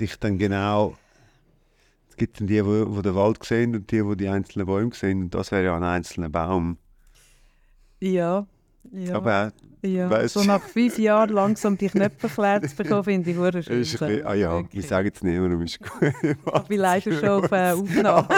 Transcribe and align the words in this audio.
dich 0.00 0.18
dann 0.18 0.38
genau. 0.38 0.96
Es 2.10 2.16
gibt 2.16 2.40
dann 2.40 2.46
die, 2.46 2.54
die, 2.62 3.02
den 3.02 3.14
Wald 3.14 3.44
sehen 3.44 3.74
und 3.74 3.90
die, 3.90 4.02
die 4.02 4.16
die 4.16 4.28
einzelnen 4.28 4.66
Bäume 4.66 4.92
sehen. 4.94 5.22
Und 5.24 5.34
das 5.34 5.52
wäre 5.52 5.64
ja 5.64 5.76
ein 5.76 5.84
einzelner 5.84 6.28
Baum. 6.28 6.78
Ja. 8.00 8.46
ja. 8.92 9.14
Aber 9.14 9.52
ja. 9.82 10.10
weißt 10.10 10.34
So 10.34 10.40
du- 10.40 10.46
nach 10.46 10.62
fünf 10.62 10.98
Jahren 10.98 11.30
langsam 11.30 11.76
dich 11.78 11.94
nicht 11.94 12.12
verklärt 12.18 12.68
zu 12.68 12.76
bekommen, 12.76 13.04
finde 13.04 13.30
ich 13.30 13.36
schön. 13.64 13.78
bisschen, 13.80 14.26
ah 14.26 14.34
ja, 14.34 14.52
Wirklich. 14.54 14.82
ich 14.84 14.88
sage 14.88 15.08
jetzt 15.08 15.22
nicht, 15.22 15.38
warum 15.40 15.62
ist 15.62 15.78
gut. 15.80 16.12
Ich 16.22 16.62
bin 16.68 16.80
leider 16.80 17.12
schon 17.12 17.28
auf 17.44 17.52
äh, 17.52 17.72
Aufnahme. 17.72 18.28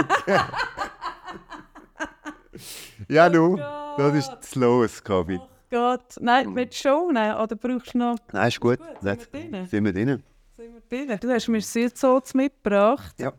ja, 3.09 3.29
du, 3.29 3.57
Gott. 3.57 3.99
das 3.99 4.15
ist 4.15 4.31
das 4.41 4.55
Los, 4.55 5.03
Gabi. 5.03 5.41
Gott. 5.71 6.17
Nein, 6.21 6.55
du 6.55 6.55
schon? 6.73 7.15
Nein, 7.15 7.37
oder 7.37 7.57
brauchst 7.57 7.95
du 7.95 7.99
noch... 7.99 8.17
Nein, 8.33 8.49
ist 8.49 8.61
gut. 8.61 8.79
Gut, 8.79 8.89
sind 9.03 9.33
wir 9.33 9.41
drin? 9.51 9.67
Sind 9.67 9.85
wir 9.85 9.93
drin? 9.93 10.23
Sind 10.61 10.75
wir 10.75 11.07
drin? 11.07 11.19
Du 11.21 11.31
hast 11.33 11.49
mir 11.49 11.63
Südsoz 11.63 12.35
mitgebracht. 12.35 13.15
Ja. 13.19 13.33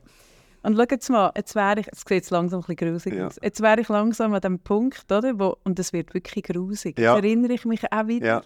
Und 0.64 0.76
schau 0.76 0.86
jetzt 0.90 1.10
mal, 1.10 1.32
jetzt 1.36 1.54
wäre 1.54 1.80
ich, 1.82 1.88
es 1.92 2.00
sieht 2.00 2.10
jetzt 2.10 2.30
langsam 2.32 2.62
ein 2.62 2.66
bisschen 2.76 2.92
grusig 2.94 3.14
Ja. 3.14 3.28
aus. 3.28 3.36
Jetzt 3.44 3.62
wäre 3.62 3.80
ich 3.82 3.90
langsam 3.90 4.34
an 4.34 4.42
dem 4.42 4.58
Punkt, 4.60 5.12
oder, 5.12 5.38
wo, 5.40 5.56
und 5.64 5.78
es 5.78 5.94
wird 5.94 6.16
wirklich 6.16 6.46
grusig. 6.46 6.98
Ja. 6.98 7.16
Jetzt 7.16 7.24
erinnere 7.24 7.54
ich 7.54 7.66
mich 7.66 7.92
auch 7.92 8.08
wieder. 8.08 8.26
Ja. 8.26 8.42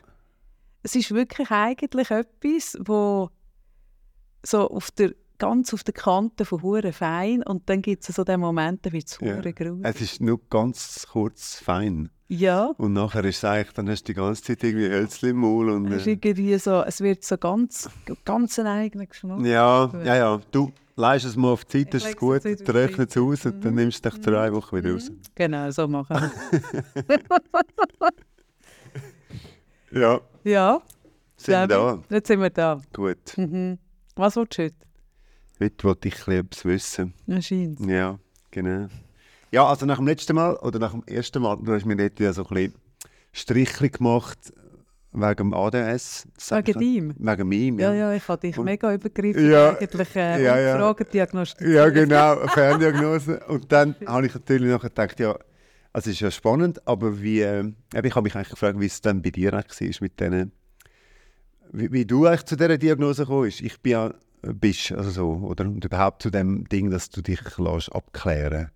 Es 0.83 0.93
ist 0.95 1.11
wirklich 1.13 1.49
eigentlich 1.51 2.11
etwas, 2.11 2.77
wo 2.85 3.29
so 4.43 4.69
auf 4.69 4.91
der, 4.91 5.13
ganz 5.37 5.73
auf 5.73 5.83
der 5.83 5.93
Kante 5.93 6.45
von 6.45 6.61
hure 6.61 6.93
fein 6.93 7.43
und 7.43 7.69
dann 7.69 7.81
gibt 7.81 8.07
es 8.07 8.15
so 8.15 8.23
den 8.23 8.39
Moment, 8.39 8.85
da 8.85 8.91
wird 8.91 9.07
es 9.07 9.17
Ja. 9.21 9.35
hure 9.37 9.53
grusig. 9.53 9.83
Es 9.83 10.01
ist 10.01 10.21
nur 10.21 10.39
ganz 10.49 11.05
kurz 11.11 11.55
fein. 11.59 12.09
Ja, 12.27 12.71
Und 12.77 12.93
nachher 12.93 13.23
ist 13.25 13.37
es 13.37 13.43
eigentlich, 13.45 13.73
dann 13.73 13.87
hast 13.89 14.03
du 14.03 14.13
die 14.13 14.15
ganze 14.15 14.41
Zeit 14.41 14.63
irgendwie 14.63 14.89
Hölzchen 14.89 15.29
im 15.29 15.37
Maul. 15.37 15.69
Und, 15.69 15.85
es, 15.91 16.01
ist 16.01 16.07
äh, 16.07 16.11
irgendwie 16.11 16.57
so, 16.57 16.81
es 16.81 16.99
wird 17.01 17.23
so 17.23 17.37
ganz, 17.37 17.87
ganz 18.25 18.57
ein 18.57 18.65
eigener 18.65 19.05
Geschmack. 19.05 19.41
ja, 19.45 19.91
ja, 20.03 20.15
ja. 20.15 20.41
Du 20.51 20.71
leist 20.95 21.25
es 21.25 21.35
mal 21.35 21.49
auf 21.51 21.65
die 21.65 21.83
Zeit, 21.85 21.93
das 21.93 22.05
ist 22.05 22.17
gut. 22.17 22.43
Du 22.43 22.73
rechnest 22.73 23.15
es 23.15 23.21
aus 23.21 23.45
und 23.45 23.63
dann 23.63 23.73
Mhm. 23.73 23.79
nimmst 23.81 24.03
du 24.03 24.09
dich 24.09 24.21
drei 24.21 24.51
Wochen 24.53 24.75
wieder 24.77 24.93
raus. 24.93 25.11
Genau, 25.35 25.69
so 25.69 25.87
machen 25.87 26.31
wir. 27.07 27.19
Ja, 29.91 30.19
ja, 30.43 30.81
sind 31.37 31.53
wir 31.53 31.67
da. 31.67 31.99
Jetzt 32.09 32.27
sind 32.27 32.41
wir 32.41 32.49
da. 32.49 32.81
Gut. 32.93 33.37
Mhm. 33.37 33.77
Was 34.15 34.35
willst 34.35 34.57
du 34.57 34.63
heute? 34.63 34.75
Heute 35.59 35.83
wollte 35.85 36.07
ich 36.09 36.27
etwas 36.27 36.65
wissen. 36.65 37.13
Anscheinend. 37.27 37.79
Ja, 37.85 38.19
genau. 38.51 38.87
Ja, 39.51 39.65
also 39.65 39.85
nach 39.85 39.97
dem 39.97 40.07
letzten 40.07 40.35
Mal 40.35 40.55
oder 40.57 40.79
nach 40.79 40.91
dem 40.91 41.03
ersten 41.05 41.41
Mal, 41.41 41.57
du 41.57 41.73
hast 41.73 41.85
mir 41.85 41.95
dort 41.95 42.19
ja 42.19 42.33
so 42.33 42.43
ein 42.45 42.53
bisschen 42.53 42.73
Strichchen 43.31 43.91
gemacht 43.91 44.53
wegen 45.13 45.35
dem 45.35 45.53
ADS. 45.53 46.27
Wegen 46.49 46.81
ihm? 46.81 47.13
Wegen 47.17 47.51
ihm, 47.53 47.79
Ja, 47.79 47.93
ja. 47.93 48.09
ja, 48.11 48.15
ich 48.17 48.27
habe 48.27 48.41
dich 48.41 48.57
Und- 48.57 48.65
mega 48.65 48.93
übergriffen. 48.93 49.49
Ja, 49.49 49.77
eigentlich 49.77 50.15
äh, 50.15 50.43
ja, 50.43 50.59
ja. 50.59 50.77
Fragen 50.77 51.05
diagnostiziert. 51.13 51.73
Ja, 51.73 51.89
genau, 51.89 52.37
eine 52.39 52.49
Ferndiagnose. 52.49 53.39
Und 53.47 53.71
dann 53.71 53.95
habe 54.05 54.25
ich 54.25 54.33
natürlich 54.33 54.69
nachher 54.69 54.89
gedacht, 54.89 55.19
ja, 55.21 55.31
also 55.93 56.09
es 56.09 56.15
ist 56.15 56.19
ja 56.19 56.31
spannend, 56.31 56.85
aber 56.85 57.21
wie, 57.21 57.39
äh, 57.39 57.71
ich 57.93 58.11
habe 58.13 58.23
mich 58.23 58.35
eigentlich 58.35 58.49
gefragt, 58.49 58.77
wie 58.77 58.87
es 58.87 58.99
dann 58.99 59.21
bei 59.21 59.29
dir 59.29 59.53
eigentlich 59.53 59.95
war 60.01 60.03
mit 60.03 60.19
denen, 60.19 60.51
wie, 61.71 61.91
wie 61.93 62.05
du 62.05 62.25
eigentlich 62.25 62.43
zu 62.43 62.57
dieser 62.57 62.77
Diagnose 62.77 63.21
gekommen 63.23 63.43
bist. 63.43 63.61
Ich 63.61 63.79
bin 63.81 63.91
ja, 63.93 64.13
bist, 64.53 64.91
also 64.91 65.09
so, 65.09 65.29
oder? 65.47 65.65
Und 65.65 65.83
überhaupt 65.83 66.21
zu 66.21 66.29
dem 66.29 66.67
Ding, 66.69 66.89
dass 66.89 67.09
du 67.09 67.21
dich 67.21 67.39
lässt 67.57 67.93
abklären 67.93 68.71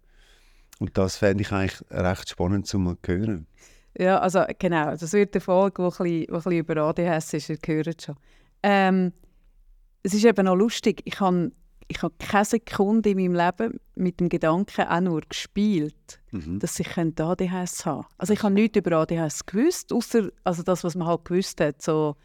Und 0.80 0.98
das 0.98 1.18
fände 1.18 1.42
ich 1.44 1.52
eigentlich 1.52 1.82
recht 1.92 2.30
spannend 2.30 2.68
zu 2.68 2.80
mal 2.80 2.98
hören. 3.06 3.48
Ja, 3.98 4.20
also 4.20 4.44
genau. 4.60 4.96
Das 4.96 5.14
wird 5.14 5.34
eine 5.36 5.42
Folge, 5.42 5.90
die 6.00 6.30
ein 6.30 6.34
bisschen, 6.36 6.52
über 6.54 6.78
ADHS 6.78 7.34
ist, 7.34 7.50
ihr 7.50 7.58
hört 7.66 8.02
schon. 8.02 8.16
Ähm, 8.64 9.14
es 10.04 10.14
ist 10.14 10.26
eben 10.26 10.48
auch 10.48 10.56
lustig, 10.56 11.02
ich 11.06 11.20
habe 11.20 11.52
ich 11.92 12.04
habe 12.04 12.14
keine 12.20 12.46
Sekunde 12.46 13.10
in 13.10 13.18
meinem 13.18 13.34
Leben 13.34 13.80
mit 13.96 14.20
dem 14.20 14.30
Gedanken 14.30 14.88
auch 14.88 15.02
nur 15.02 15.22
gespielt, 15.22 16.22
Mhm. 16.32 16.60
dass 16.60 16.80
ich 16.80 16.88
könnte 16.88 17.24
ADHS 17.26 17.84
haben 17.88 18.06
Also 18.20 18.34
ich 18.34 18.44
habe 18.44 18.54
nichts 18.54 18.78
über 18.78 18.98
ADHS 18.98 19.48
gewusst, 19.48 19.92
außer 19.92 20.30
also 20.44 20.62
das, 20.62 20.84
was 20.84 20.94
man 20.94 21.08
halt 21.08 21.26
gewusst 21.26 21.60
hat, 21.60 21.82
so 21.82 22.16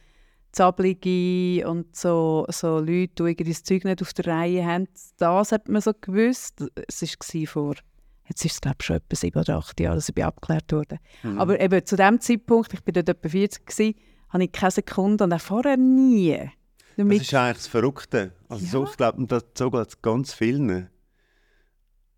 Zablige 0.55 1.69
und 1.69 1.95
so, 1.95 2.47
so 2.49 2.79
Leute, 2.79 3.09
die 3.19 3.23
irgendwie 3.23 3.51
das 3.53 3.63
Zeug 3.65 3.85
nicht 3.85 4.03
auf 4.03 4.13
der 4.15 4.27
Reihe 4.27 4.65
haben, 4.65 4.89
das 5.19 5.53
hat 5.53 5.69
man 5.69 5.83
so 5.83 5.93
gewusst. 6.01 6.65
Es 6.89 7.03
war 7.03 7.47
vor, 7.47 7.75
jetzt 8.29 8.45
ist 8.45 8.53
es 8.55 8.61
glaube 8.61 8.77
ich 8.81 8.87
schon 8.87 8.97
etwa 8.97 9.17
sieben 9.17 9.41
oder 9.41 9.57
acht 9.57 9.81
Jahre, 9.81 9.97
dass 9.97 10.09
ich 10.09 10.25
abgeklärt 10.25 10.73
wurde. 10.73 10.99
Mhm. 11.23 11.39
Aber 11.41 11.61
eben 11.61 11.85
zu 11.85 11.97
dem 11.97 12.21
Zeitpunkt, 12.21 12.73
ich 12.73 12.83
bin 12.83 12.95
dort 12.95 13.09
etwa 13.09 13.29
40 13.29 13.67
gewesen, 13.67 13.95
habe 14.31 14.45
ich 14.45 14.53
keine 14.53 14.71
Sekunde 14.71 15.25
und 15.25 15.33
auch 15.33 15.41
vorher 15.41 15.77
nie. 15.77 16.37
Das 16.39 16.51
Damit, 16.97 17.23
ist 17.23 17.35
eigentlich 17.35 17.57
das 17.57 17.67
Verrückte. 17.67 18.33
Also 18.49 18.67
so, 18.67 18.85
Ja. 18.85 18.91
ich 18.91 18.97
glaube, 18.97 19.27
das 19.27 19.45
so 19.59 19.71
geht 19.71 19.89
es 19.89 20.03
ganz 20.03 20.33
vielen. 20.33 20.89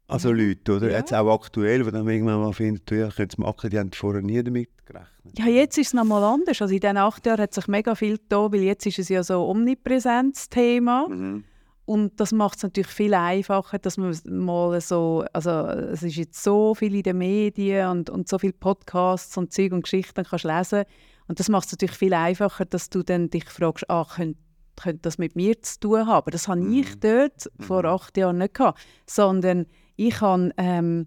Also 0.09 0.33
Leute, 0.33 0.77
oder? 0.77 0.91
Ja. 0.91 0.99
Jetzt 0.99 1.13
auch 1.13 1.33
aktuell, 1.35 1.83
die 1.83 1.91
dann 1.91 2.09
irgendwann 2.09 2.41
mal 2.41 2.53
finden, 2.53 2.81
du, 2.87 2.95
ja, 2.97 3.09
ich 3.09 3.17
könnte 3.17 3.35
es 3.35 3.39
machen, 3.39 3.71
die 3.71 3.79
haben 3.79 3.91
vorher 3.93 4.23
nie 4.23 4.43
damit 4.43 4.71
gerechnet. 4.87 5.39
ja, 5.39 5.47
jetzt 5.47 5.79
ist 5.79 5.89
es 5.89 5.95
nochmal 5.95 6.23
anders. 6.23 6.63
Also 6.63 6.73
in 6.73 6.81
diesen 6.81 6.97
acht 6.97 7.27
Jahren 7.27 7.41
hat 7.41 7.55
sich 7.55 7.67
mega 7.67 7.95
viel 7.95 8.21
da, 8.29 8.53
weil 8.53 8.63
jetzt 8.63 8.87
ist 8.87 9.01
es 9.01 9.09
ja 9.09 9.25
so 9.25 9.35
ein 9.35 9.57
omnipräsentes 9.57 10.49
Thema. 10.49 11.09
Mhm. 11.09 11.45
Und 11.87 12.21
das 12.21 12.33
macht 12.33 12.57
es 12.57 12.63
natürlich 12.65 12.91
viel 12.91 13.15
einfacher, 13.15 13.79
dass 13.79 13.97
man 13.97 14.17
mal 14.25 14.81
so, 14.81 15.25
also 15.33 15.51
es 15.51 16.03
ist 16.03 16.17
jetzt 16.17 16.43
so 16.43 16.75
viel 16.75 16.95
in 16.97 17.03
den 17.05 17.19
Medien 17.19 17.89
und, 17.91 18.11
und 18.11 18.29
so 18.29 18.39
viele 18.39 18.55
Podcasts 18.55 19.37
und 19.37 19.53
Zeug 19.53 19.73
und 19.73 19.83
Geschichten 19.83 20.25
kannst 20.25 20.45
lesen. 20.45 20.85
Und 21.29 21.39
das 21.39 21.49
macht 21.49 21.67
es 21.67 21.73
natürlich 21.73 21.97
viel 21.97 22.15
einfacher, 22.15 22.65
dass 22.65 22.91
du 22.91 23.03
dann 23.03 23.31
dich 23.31 23.45
fragst, 23.45 23.89
ah, 23.89 24.05
könnte, 24.05 24.39
könnte 24.77 25.03
das 25.03 25.19
mit 25.19 25.37
mir 25.37 25.61
zu 25.63 25.79
tun 25.81 26.07
haben? 26.07 26.17
Aber 26.17 26.31
das 26.33 26.49
habe 26.49 26.67
ich 26.69 26.99
dort 26.99 27.51
vor 27.61 27.85
acht 27.85 28.17
Jahren 28.17 28.39
nicht 28.39 28.55
gehabt, 28.55 28.81
sondern 29.07 29.67
ich 29.97 30.21
habe 30.21 30.53
ähm, 30.57 31.07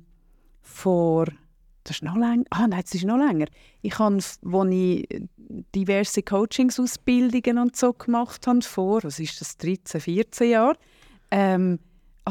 vor, 0.62 1.26
das 1.84 1.98
ist 1.98 2.04
noch 2.04 2.16
länger, 2.16 2.44
ah 2.50 2.68
nein, 2.68 2.82
das 2.82 2.94
ist 2.94 3.06
noch 3.06 3.18
länger. 3.18 3.46
Ich 3.82 3.98
habe, 3.98 4.16
als 4.16 4.40
ich 4.70 5.08
diverse 5.76 6.24
Coachingsausbildungen 6.24 7.58
und 7.58 7.76
so 7.76 7.94
gemacht 7.94 8.46
habe, 8.48 8.62
vor, 8.62 9.04
was 9.04 9.20
ist 9.20 9.40
das, 9.42 9.58
13, 9.58 10.02
14 10.02 10.50
Jahre, 10.50 10.78
ähm, 11.32 11.80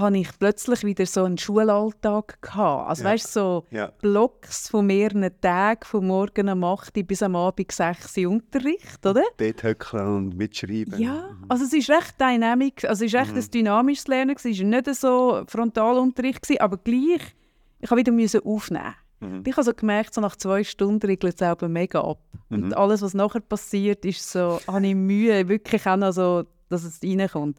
habe 0.01 0.19
ich 0.19 0.29
plötzlich 0.39 0.85
wieder 0.85 1.07
so 1.07 1.25
einen 1.25 1.39
Schulalltag 1.39 2.41
gehabt. 2.43 2.89
Also 2.89 3.03
Ja. 3.05 3.11
weißt 3.11 3.27
du, 3.27 3.31
so 3.41 3.65
Ja. 3.71 3.93
Blocks 4.01 4.69
von 4.69 4.87
mehreren 4.87 5.31
Tagen, 5.41 5.85
von 5.85 6.07
morgen 6.07 6.49
um 6.49 6.65
8 6.65 6.97
Uhr 6.97 7.03
bis 7.05 7.23
am 7.23 7.37
Abend 7.37 7.71
6 7.73 8.17
Uhr 8.19 8.31
Unterricht, 8.31 9.05
oder? 9.07 9.23
Dort 9.37 9.63
höckeln 9.63 10.07
und 10.17 10.37
mitschreiben. 10.37 10.99
Ja, 11.01 11.37
also 11.49 11.65
es 11.65 11.73
ist 11.73 11.91
recht 11.91 12.21
dynamic, 12.21 12.85
also 12.85 13.05
es 13.05 13.13
ist 13.13 13.21
echt 13.21 13.35
ein 13.35 13.51
dynamisches 13.51 14.07
Lernen, 14.09 14.35
es 14.37 14.45
war 14.45 14.65
nicht 14.67 14.95
so 14.95 15.43
Frontalunterricht, 15.47 16.43
gewesen, 16.43 16.61
aber 16.61 16.77
gleich, 16.79 17.35
ich 17.81 17.91
musste 17.91 17.97
wieder 17.97 18.13
müssen 18.13 18.41
aufnehmen. 18.45 18.95
Mhm. 19.21 19.43
Ich 19.47 19.53
habe 19.57 19.65
so 19.65 19.73
gemerkt, 19.75 20.15
so 20.15 20.21
nach 20.21 20.37
zwei 20.37 20.63
Stunden 20.65 21.05
regelt 21.07 21.35
es 21.35 21.39
selber 21.39 21.69
mega 21.69 22.01
ab. 22.01 22.21
Mhm. 22.51 22.63
Und 22.65 22.77
alles, 22.77 23.03
was 23.03 23.15
nachher 23.15 23.41
passiert, 23.41 24.05
ist 24.05 24.31
so, 24.31 24.61
habe 24.67 24.87
ich 24.87 24.95
Mühe, 24.95 25.49
wirklich 25.49 25.87
auch 25.87 25.97
noch 25.97 26.13
so, 26.13 26.45
dass 26.69 26.85
es 26.85 27.01
reinkommt. 27.03 27.59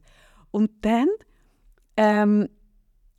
Und 0.51 0.71
dann 0.81 1.07
ähm, 2.01 2.47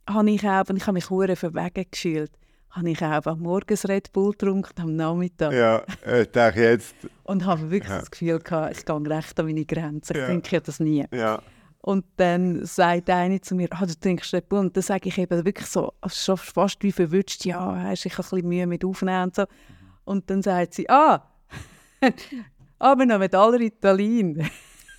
habe 0.09 0.31
ich 0.31 0.43
auch, 0.47 0.67
und 0.69 0.77
ich 0.77 0.83
habe 0.87 0.93
mich 0.93 1.09
hure 1.09 1.35
verwegen 1.35 1.85
gefühlt, 1.91 2.31
habe 2.71 2.89
ich 2.89 3.01
auch 3.03 3.25
am 3.27 3.39
Morgens 3.41 3.87
Red 3.87 4.11
Bull 4.11 4.31
getrunken, 4.31 4.81
am 4.81 4.95
Nachmittag. 4.95 5.53
Ja, 5.53 5.83
äh, 6.05 6.23
ich 6.23 6.31
denke 6.31 6.61
jetzt. 6.63 6.95
Und 7.23 7.45
habe 7.45 7.69
wirklich 7.69 7.91
Ja. 7.91 7.99
das 7.99 8.09
Gefühl 8.09 8.39
gehabt, 8.39 8.77
ich 8.77 8.85
gehe 8.85 9.09
recht 9.09 9.39
an 9.39 9.45
meine 9.45 9.65
Grenzen. 9.65 10.13
Ich 10.15 10.19
Ja. 10.21 10.27
denke 10.27 10.61
das 10.61 10.79
nie. 10.79 11.05
Ja. 11.13 11.41
Und 11.83 12.05
dann 12.17 12.65
sagt 12.65 13.09
eine 13.09 13.39
zu 13.41 13.55
mir, 13.55 13.67
ah, 13.71 13.85
du 13.85 13.93
trinkst 13.99 14.33
Red 14.33 14.49
Bull. 14.49 14.59
Und 14.59 14.75
dann 14.75 14.83
sage 14.83 15.09
ich 15.09 15.17
eben 15.17 15.45
wirklich 15.45 15.67
so, 15.67 15.93
also 16.01 16.35
fast 16.35 16.81
wie 16.83 16.91
verwünscht, 16.91 17.45
ja, 17.45 17.75
hast 17.83 18.05
ich 18.05 18.13
habe 18.17 18.23
ein 18.23 18.29
bisschen 18.31 18.47
Mühe 18.49 18.67
mit 18.67 18.83
Aufnehmen 18.85 19.23
und 19.23 19.35
so. 19.35 19.43
Und 20.05 20.29
dann 20.29 20.41
sagt 20.41 20.73
sie, 20.73 20.89
ah, 20.89 21.23
aber 22.79 23.05
noch 23.05 23.19
mit 23.19 23.35
aller 23.35 23.59
Ritalin. 23.59 24.49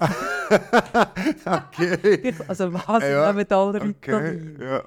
okay. 1.46 2.34
Also 2.48 2.72
was, 2.72 3.02
Ja, 3.02 3.32
mit 3.32 3.53
aller 3.53 3.82
Okay. 3.82 4.15
Ritalin? 4.15 4.59
Ja. 4.60 4.84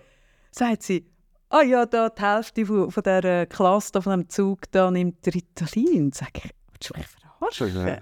Sagt 0.52 0.84
sie, 0.84 1.06
ah 1.50 1.62
ja, 1.62 1.86
da 1.86 2.10
die 2.10 2.22
Hälfte 2.22 2.66
von, 2.66 2.92
von 2.92 3.04
dieser 3.04 3.46
Klasse 3.46 3.92
da, 3.94 4.02
von 4.02 4.20
dem 4.20 4.30
Zug 4.30 4.72
da 4.72 4.92
nimmt 4.92 5.26
Ritalin. 5.28 6.12
Sag 6.12 6.38
ich, 6.38 6.52
willst 6.72 6.90
du 6.90 6.98
mich 6.98 7.08
verarschen? 7.08 8.02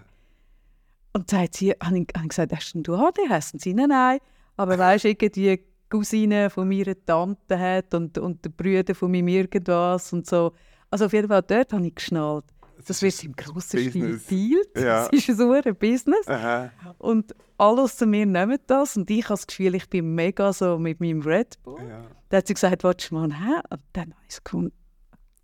Und 1.13 1.29
sagt 1.29 1.55
sie, 1.55 1.71
habe 1.71 1.99
ich, 1.99 2.07
hab 2.15 2.23
ich 2.23 2.29
gesagt, 2.29 2.53
hast 2.53 2.73
denn 2.73 2.83
du 2.83 2.95
ADHS? 2.95 3.53
Und 3.53 3.61
sie, 3.61 3.73
nein, 3.73 3.89
nein. 3.89 4.19
Aber 4.57 4.77
weißt 4.77 5.05
du, 5.05 5.15
die 5.15 5.63
Cousine 5.89 6.49
von 6.49 6.67
meiner 6.67 6.95
Tante 7.05 7.59
hat 7.59 7.93
und, 7.93 8.17
und 8.17 8.43
der 8.43 8.49
Brüder 8.49 8.95
von 8.95 9.11
meinem 9.11 9.27
irgendwas 9.27 10.11
und 10.11 10.25
so. 10.25 10.53
Also 10.89 11.05
auf 11.05 11.13
jeden 11.13 11.27
Fall 11.27 11.43
dort 11.43 11.71
habe 11.71 11.85
ich 11.85 11.95
geschnallt. 11.95 12.45
Das 12.87 13.01
wird 13.01 13.23
im 13.23 13.35
grossen 13.35 13.79
Stil 13.79 14.19
gedealt. 14.19 14.67
Ja. 14.75 15.07
Das 15.09 15.27
ist 15.27 15.39
ein 15.39 15.75
Business. 15.75 16.27
Aha. 16.27 16.71
Und 16.97 17.33
alle 17.57 17.81
außer 17.83 18.05
mir 18.05 18.25
nehmen 18.25 18.57
das. 18.67 18.97
Und 18.97 19.09
ich 19.09 19.23
habe 19.25 19.33
das 19.35 19.47
Gefühl, 19.47 19.75
ich 19.75 19.89
bin 19.89 20.13
mega 20.15 20.51
so 20.51 20.77
mit 20.77 20.99
meinem 20.99 21.21
Red 21.21 21.61
Bull. 21.63 21.79
Ja. 21.87 22.05
Dann 22.29 22.37
hat 22.39 22.47
sie 22.47 22.53
gesagt, 22.55 22.83
willst 22.83 23.11
du 23.11 23.15
mal 23.15 23.33
haben? 23.39 23.61
Und 23.69 23.81
dann 23.93 24.11
habe 24.13 24.21
ich 24.29 24.43
gefunden, 24.43 24.73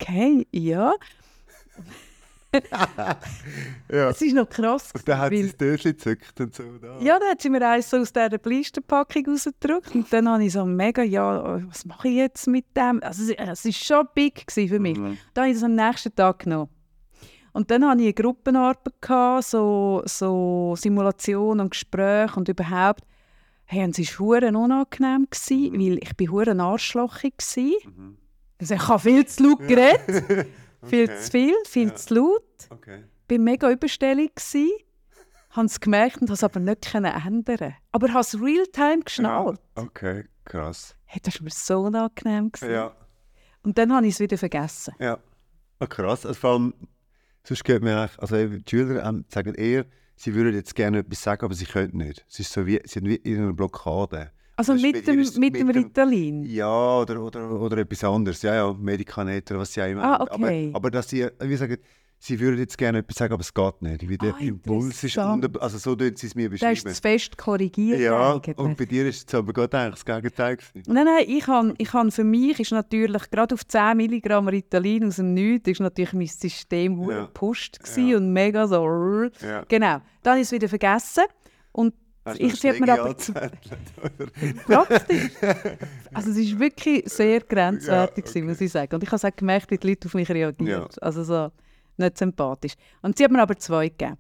okay, 0.02 0.48
ja. 0.52 0.94
ja. 3.92 4.10
Es 4.10 4.22
war 4.22 4.34
noch 4.34 4.50
krass. 4.50 4.90
Und 4.94 5.08
dann 5.08 5.20
hat 5.20 5.32
sie 5.32 5.44
das 5.44 5.58
Döschen 5.58 5.92
gezückt 5.92 6.40
und 6.42 6.56
so. 6.56 6.64
Da. 6.82 7.00
Ja, 7.00 7.20
dann 7.20 7.30
hat 7.30 7.42
sie 7.42 7.50
mir 7.50 7.68
eins 7.68 7.90
so 7.90 7.98
aus 7.98 8.12
dieser 8.12 8.38
Bleisterpackung 8.38 9.26
rausgedrückt 9.28 9.94
und 9.96 10.12
dann 10.12 10.28
habe 10.30 10.44
ich 10.46 10.54
so 10.54 10.66
mega, 10.66 11.04
ja, 11.04 11.62
was 11.68 11.86
mache 11.86 12.08
ich 12.08 12.16
jetzt 12.16 12.48
mit 12.48 12.66
dem? 12.76 13.02
Also 13.04 13.32
es- 13.34 13.66
war 13.66 13.72
schon 13.72 14.08
big 14.16 14.46
für 14.52 14.80
mich. 14.80 14.98
Mhm. 14.98 15.18
Dann 15.34 15.44
habe 15.44 15.52
ich 15.52 15.58
das 15.58 15.64
am 15.64 15.76
nächsten 15.76 16.14
Tag 16.16 16.40
genommen. 16.40 16.70
Und 17.54 17.72
dann 17.72 17.86
hatte 17.88 18.00
ich 18.02 18.06
eine 18.08 18.14
Gruppenarbeit, 18.14 19.02
gehabt, 19.02 19.46
so, 19.46 20.02
so 20.06 20.76
Simulation 20.78 21.60
und 21.60 21.72
Gespräche 21.72 22.36
und 22.36 22.48
überhaupt. 22.50 23.02
Hey, 23.66 23.84
und 23.84 23.98
es 23.98 24.20
war 24.20 24.44
unangenehm, 24.44 25.28
gewesen, 25.30 25.74
weil 25.74 25.98
ich 26.02 26.16
bin 26.16 26.60
arschlochig 26.60 27.34
war. 27.38 27.92
Mhm. 27.92 28.18
Also 28.60 28.74
ich 28.76 28.88
habe 28.88 29.00
viel 29.00 29.26
zu 29.26 29.44
laut 29.44 29.60
geredet, 29.60 30.48
viel 30.84 31.08
zu 31.18 31.32
viel, 31.32 31.54
viel 31.66 31.88
Ja. 31.90 31.96
zu 31.96 32.14
laut. 32.16 32.44
Okay. 32.72 33.04
Ich 33.30 33.38
war 33.38 33.44
mega 33.44 33.70
überstellig, 33.72 34.34
gsi, 34.36 34.70
habe 35.52 35.66
es 35.68 35.80
gemerkt 35.80 36.16
und 36.16 36.20
konnte 36.28 36.34
es 36.34 36.44
aber 36.44 36.60
nicht 36.60 36.94
ändern. 36.94 37.76
Aber 37.92 38.08
ich 38.08 38.14
habe 38.14 38.22
es 38.22 38.40
real-time 38.42 39.02
geschnallt. 39.04 39.60
Okay, 39.76 40.26
krass. 40.46 40.96
Hey, 41.06 41.22
das 41.24 41.36
war 41.36 41.44
mir 41.44 41.50
so 41.52 41.80
unangenehm. 41.82 42.52
gewesen. 42.52 42.72
Ja, 42.74 42.92
Und 43.64 43.78
dann 43.78 43.94
habe 43.96 44.08
ich 44.08 44.14
es 44.16 44.20
wieder 44.20 44.38
vergessen. 44.38 44.94
ja. 45.00 45.18
Ah, 45.82 45.86
krass. 45.88 46.26
Also 46.26 46.38
vor 46.40 46.50
allem, 46.54 46.74
sonst 47.44 47.64
geht 47.64 47.82
mir 47.82 48.00
eigentlich, 48.00 48.20
also 48.20 48.36
die 48.36 48.64
Schüler 48.70 49.06
ähm, 49.06 49.26
sagen 49.30 49.56
eher, 49.56 49.86
sie 50.16 50.34
würden 50.34 50.54
jetzt 50.54 50.76
gerne 50.76 51.00
etwas 51.00 51.22
sagen, 51.22 51.46
aber 51.46 51.54
sie 51.54 51.66
können 51.66 51.98
nicht. 51.98 52.26
Es 52.30 52.40
ist 52.40 52.52
so 52.52 52.66
wie, 52.66 52.80
sie 52.86 53.00
haben 53.00 53.08
wie 53.08 53.16
in 53.16 53.42
einer 53.42 53.54
Blockade. 53.54 54.32
Also 54.56 54.74
bei 54.74 54.82
mit 54.82 54.96
dir 55.08 55.14
dem, 55.14 55.20
mit 55.20 55.38
mit 55.38 55.56
dem 55.56 55.70
Ritalin. 55.70 56.44
Ja, 56.44 57.00
oder, 57.00 57.22
oder, 57.22 57.50
oder 57.50 57.78
etwas 57.78 58.04
anderes. 58.04 58.42
Ja, 58.42 58.56
ja, 58.56 58.74
Medikamente 58.74 59.54
oder 59.54 59.62
was 59.62 59.72
sie 59.72 59.82
auch 59.82 59.88
immer 59.88 60.04
Ah, 60.04 60.22
okay. 60.22 60.68
Aber, 60.70 60.76
aber 60.78 60.92
dass 60.92 61.08
sie, 61.08 61.26
wie 61.40 61.56
sagen, 61.56 61.78
sie 62.22 62.40
würden 62.40 62.60
jetzt 62.60 62.78
gerne 62.78 63.00
etwas 63.00 63.16
sagen, 63.18 63.34
aber 63.34 63.42
es 63.42 63.54
geht 63.54 63.82
nicht. 63.82 64.08
Wie 64.10 64.18
der 64.18 64.34
Ah, 64.36 64.40
Impuls 64.40 65.04
ist, 65.04 65.18
unter, 65.18 65.50
also 65.62 65.78
so 65.78 65.96
tun 65.96 66.12
sie 66.16 66.28
es 66.28 66.36
mir 66.36 66.50
Da 66.50 66.56
ist 66.72 66.84
beschreiben. 66.84 66.96
zu 66.96 67.02
fest 67.02 67.38
korrigiert. 67.38 68.00
Ja, 68.00 68.34
und 68.58 68.78
bei 68.78 68.86
dir 68.86 69.08
ist 69.08 69.28
es 69.28 69.34
aber 69.36 69.54
gerade 69.54 69.78
eigentlich 69.78 70.04
das 70.04 70.06
Gegenteil 70.06 70.58
gewesen. 70.58 70.84
Nein, 70.88 71.06
nein, 71.06 71.24
ich 71.28 71.48
han, 71.48 71.74
ich 71.78 71.94
han 71.94 72.12
für 72.12 72.24
mich 72.24 72.60
ist 72.60 72.72
natürlich, 72.72 73.30
gerade 73.32 73.56
auf 73.56 73.66
10 73.66 73.98
Milligramm 73.98 74.48
Ritalin 74.48 75.06
aus 75.08 75.16
dem 75.16 75.34
Nichts, 75.34 75.70
ist 75.70 75.80
natürlich 75.80 76.14
mein 76.14 76.28
System 76.28 77.10
Ja. 77.10 77.22
gepusht 77.26 77.80
Ja. 77.98 78.18
und 78.18 78.34
mega 78.34 78.68
so. 78.68 78.84
Ja. 79.42 79.64
Genau, 79.68 80.02
dann 80.22 80.32
habe 80.32 80.38
ich 80.42 80.48
es 80.48 80.52
wieder 80.52 80.68
vergessen. 80.70 81.24
Und 81.72 81.94
ich 82.38 82.52
noch 82.52 82.60
sie 82.60 82.70
hat 82.70 82.80
mir 82.80 82.94
aber 82.94 83.10
oder? 83.10 83.50
praktisch. 84.66 85.32
Also 86.14 86.32
es 86.32 86.52
war 86.54 86.60
wirklich 86.60 87.04
sehr 87.06 87.40
grenzwertig, 87.42 88.26
Ja, 88.26 88.32
gewesen, 88.32 88.48
muss 88.48 88.62
ich 88.62 88.72
sagen. 88.72 88.94
Und 88.96 89.04
ich 89.04 89.12
habe 89.12 89.28
auch 89.28 89.36
gemerkt, 89.36 89.72
wie 89.72 89.78
die 89.78 89.88
Leute 89.88 90.08
auf 90.08 90.14
mich 90.14 90.30
reagieren. 90.30 90.68
Ja. 90.82 90.88
Also 91.02 91.24
so 91.24 91.52
nicht 92.00 92.18
sympathisch. 92.18 92.74
Und 93.02 93.18
sie 93.18 93.24
hat 93.26 93.32
mir 93.32 93.42
aber 93.42 93.58
zwei 93.58 93.90
gegeben. 93.90 94.18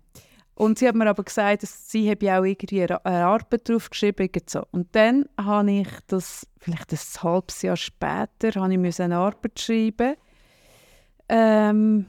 Und 0.55 0.77
sie 0.77 0.87
hat 0.89 0.95
mir 0.95 1.09
aber 1.09 1.23
gesagt, 1.23 1.63
dass 1.63 1.89
sie 1.89 2.09
habe 2.11 2.25
ja 2.25 2.39
auch 2.39 2.43
irgendwie 2.43 2.81
eine 2.83 3.05
eine 3.05 3.25
Arbeit 3.25 3.69
drauf 3.69 3.89
geschrieben 3.89 4.29
so. 4.45 4.63
Und 4.71 4.93
dann 4.93 5.25
habe 5.39 5.71
ich 5.71 5.87
das, 6.07 6.45
vielleicht 6.57 6.91
ein 6.91 7.23
halbes 7.23 7.61
Jahr 7.61 7.77
später, 7.77 8.59
habe 8.61 8.87
ich 8.87 8.99
eine 9.01 9.15
Arbeit 9.17 9.57
schreiben. 9.59 10.15
Ähm, 11.29 12.05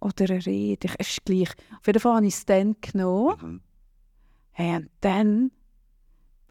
oder 0.00 0.24
eine 0.30 0.44
Rede, 0.44 0.88
ich- 0.88 0.94
es 0.98 1.08
ist 1.10 1.24
gleich. 1.24 1.50
Auf 1.78 1.86
jeden 1.86 2.00
Fall 2.00 2.16
habe 2.16 2.26
ich 2.26 2.34
es 2.34 2.46
dann 2.46 2.76
genommen. 2.80 3.36
Mhm. 3.42 3.60
Hey, 4.52 4.76
und 4.76 4.90
dann 5.00 5.50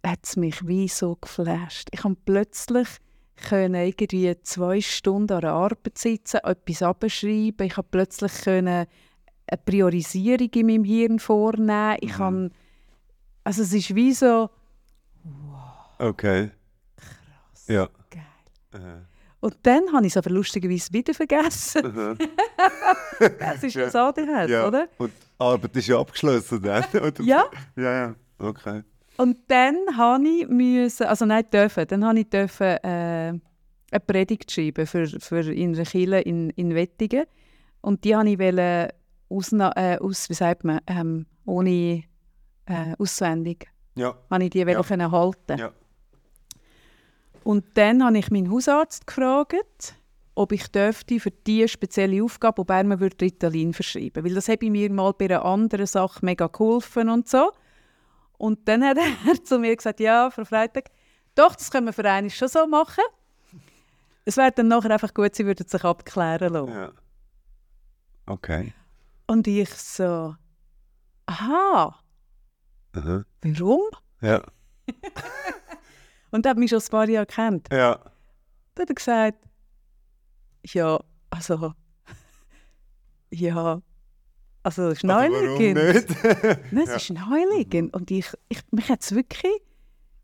hat 0.06 0.20
es 0.24 0.36
mich 0.38 0.66
wie 0.68 0.88
so 0.88 1.16
geflasht. 1.20 1.90
Ich 1.92 2.02
konnte 2.02 2.22
plötzlich 2.26 2.88
können 3.50 3.76
irgendwie 3.76 4.36
zwei 4.44 4.82
Stunden 4.82 5.34
an 5.34 5.42
der 5.42 5.52
Arbeit 5.54 5.98
sitzen, 5.98 6.38
etwas 6.44 6.82
abschreiben. 6.82 7.68
Ich 7.68 7.74
konnte 7.76 7.90
plötzlich 7.92 8.32
können 8.44 8.88
eine 9.48 9.62
Priorisierung 9.66 10.50
in 10.56 10.66
meinem 10.68 10.84
Hirn 10.84 11.20
vornehmen. 11.20 11.98
Ich 12.02 12.14
Mhm. 12.14 12.18
kann, 12.18 12.52
also 13.44 13.62
es 13.62 13.74
ist 13.74 13.94
wie 13.94 14.14
so 14.14 14.50
Okay. 16.00 16.52
krass, 16.98 17.68
Ja. 17.68 17.88
geil. 18.10 18.24
Äh. 18.74 19.02
Und 19.40 19.58
dann 19.64 19.92
habe 19.94 20.06
ich 20.08 20.14
es 20.14 20.18
aber 20.18 20.32
lustigerweise 20.32 20.92
wieder 20.92 21.14
vergessen. 21.14 21.86
Mhm. 21.94 22.18
Es 23.40 23.64
ist 23.64 23.76
das 23.76 23.96
ADHS, 23.96 24.50
ja. 24.50 24.68
oder? 24.68 24.88
Und 24.98 25.12
die 25.12 25.40
Arbeit 25.44 25.76
ist 25.76 25.88
ja 25.88 26.00
abgeschlossen 26.00 26.58
oder? 26.60 27.22
Ja. 27.22 27.46
Ja, 27.76 27.92
ja. 27.94 28.16
Okay. 28.40 28.84
Und 29.18 29.38
dann 29.48 29.76
habe 29.98 30.28
ich 30.28 30.48
müssen, 30.48 31.06
also 31.08 31.26
nein, 31.26 31.46
dürfen, 31.52 31.88
dann 31.88 32.06
habe 32.06 32.20
ich 32.20 32.30
dürfen, 32.30 32.78
äh, 32.84 33.34
eine 33.92 34.00
Predigt 34.06 34.52
schreiben 34.52 34.86
für, 34.86 35.08
für 35.08 35.52
in 35.52 35.74
Kirche 35.74 36.20
in, 36.20 36.50
in 36.52 36.76
Wettingen. 36.76 37.26
Und 37.82 38.04
die 38.04 38.16
habe 38.16 38.30
ich 38.30 38.40
wollte 38.40 38.94
ausna 39.30 39.72
äh, 39.76 39.98
aus, 40.00 40.30
wie 40.30 40.34
sagt 40.34 40.64
man, 40.64 40.82
ähm, 40.88 41.26
ohne 41.46 42.04
äh, 42.66 42.96
auswendig, 42.98 43.68
Ja. 43.96 44.16
habe 44.30 44.44
ich 44.44 44.50
die 44.50 44.60
Ja. 44.60 44.82
können 44.84 45.12
halten. 45.12 45.58
Ja. 45.58 45.72
Und 47.44 47.64
dann 47.76 48.04
habe 48.04 48.18
ich 48.18 48.32
meinen 48.32 48.52
Hausarzt 48.52 49.06
gefragt, 49.06 49.96
ob 50.34 50.52
ich 50.52 50.68
dürfte 50.68 51.20
für 51.20 51.32
diese 51.32 51.68
spezielle 51.68 52.24
Aufgabe, 52.24 52.62
ob 52.62 52.70
er 52.72 52.84
mir 52.84 53.00
würde 53.00 53.18
Ritalin 53.22 53.72
verschreiben 53.74 54.26
Weil 54.26 54.34
das 54.34 54.50
habe 54.50 54.66
ich 54.66 54.72
mir 54.72 54.92
mal 54.92 55.14
bei 55.14 55.26
einer 55.26 55.46
anderen 55.46 55.86
Sache 55.86 56.20
mega 56.26 56.48
geholfen 56.48 57.08
und 57.08 57.30
so. 57.30 57.52
Und 58.38 58.68
dann 58.68 58.84
hat 58.84 58.98
er 58.98 59.44
zu 59.44 59.60
mir 59.60 59.76
gesagt, 59.76 60.00
ja, 60.00 60.30
Frau 60.32 60.46
Freitag, 60.46 60.90
doch, 61.36 61.56
das 61.56 61.72
können 61.72 61.86
wir 61.88 61.94
für 61.94 62.10
einen 62.10 62.30
schon 62.30 62.48
so 62.48 62.66
machen. 62.68 63.04
Es 64.26 64.38
wäre 64.38 64.52
dann 64.52 64.68
nachher 64.70 64.92
einfach 64.92 65.14
gut, 65.14 65.36
sie 65.36 65.46
würden 65.46 65.68
sich 65.68 65.84
abklären 65.84 66.54
lassen. 66.54 66.72
ja. 66.74 66.92
Okay. 68.28 68.74
Und 69.28 69.46
ich 69.48 69.70
so, 69.70 70.36
aha, 71.28 72.00
Aha. 72.94 73.24
warum? 73.44 73.82
Ja. 74.22 74.42
Und 76.32 76.46
er 76.46 76.50
hat 76.52 76.58
mich 76.58 76.72
schon 76.72 76.80
ein 76.80 76.90
paar 76.90 77.08
Jahre 77.08 77.26
kennt. 77.28 77.72
Ja. 77.72 78.00
Dann 78.74 78.82
hat 78.84 78.90
er 78.90 78.96
gesagt, 78.96 79.38
ja, 80.64 81.00
also, 81.30 81.74
ja, 83.30 83.82
also 84.66 84.90
es 84.90 84.98
ist 84.98 85.04
naheliegend. 85.04 85.76
Nein, 86.72 86.84
es 86.84 86.90
Ja. 86.90 86.96
ist 86.96 87.10
naheliegend. 87.12 87.94
Und 87.94 88.10
ich, 88.12 88.26
ich, 88.50 88.60
mich 88.72 88.90
hat 88.90 89.02
es 89.02 89.14
wirklich, 89.14 89.54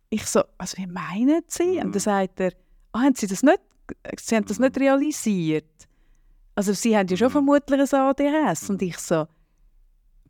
ich 0.10 0.26
so, 0.26 0.42
also 0.58 0.78
wie 0.78 0.88
meinen 0.88 1.44
Sie? 1.48 1.78
Und 1.78 1.88
Mhm. 1.88 1.92
dann 1.94 2.00
sagt 2.02 2.40
er, 2.40 2.52
ah, 2.92 3.02
haben 3.02 3.16
Sie 3.16 3.28
das 3.28 3.44
nicht, 3.44 3.60
Sie 4.20 4.36
haben 4.36 4.46
das 4.46 4.58
nicht 4.60 4.78
realisiert? 4.80 5.88
Also 6.56 6.74
Sie 6.74 6.98
haben 6.98 7.08
ja 7.08 7.16
schon 7.18 7.28
Mhm. 7.28 7.32
vermutlich 7.34 7.94
ein 7.94 8.00
ADHS. 8.00 8.70
Und 8.70 8.82
ich 8.82 8.98
so, 8.98 9.28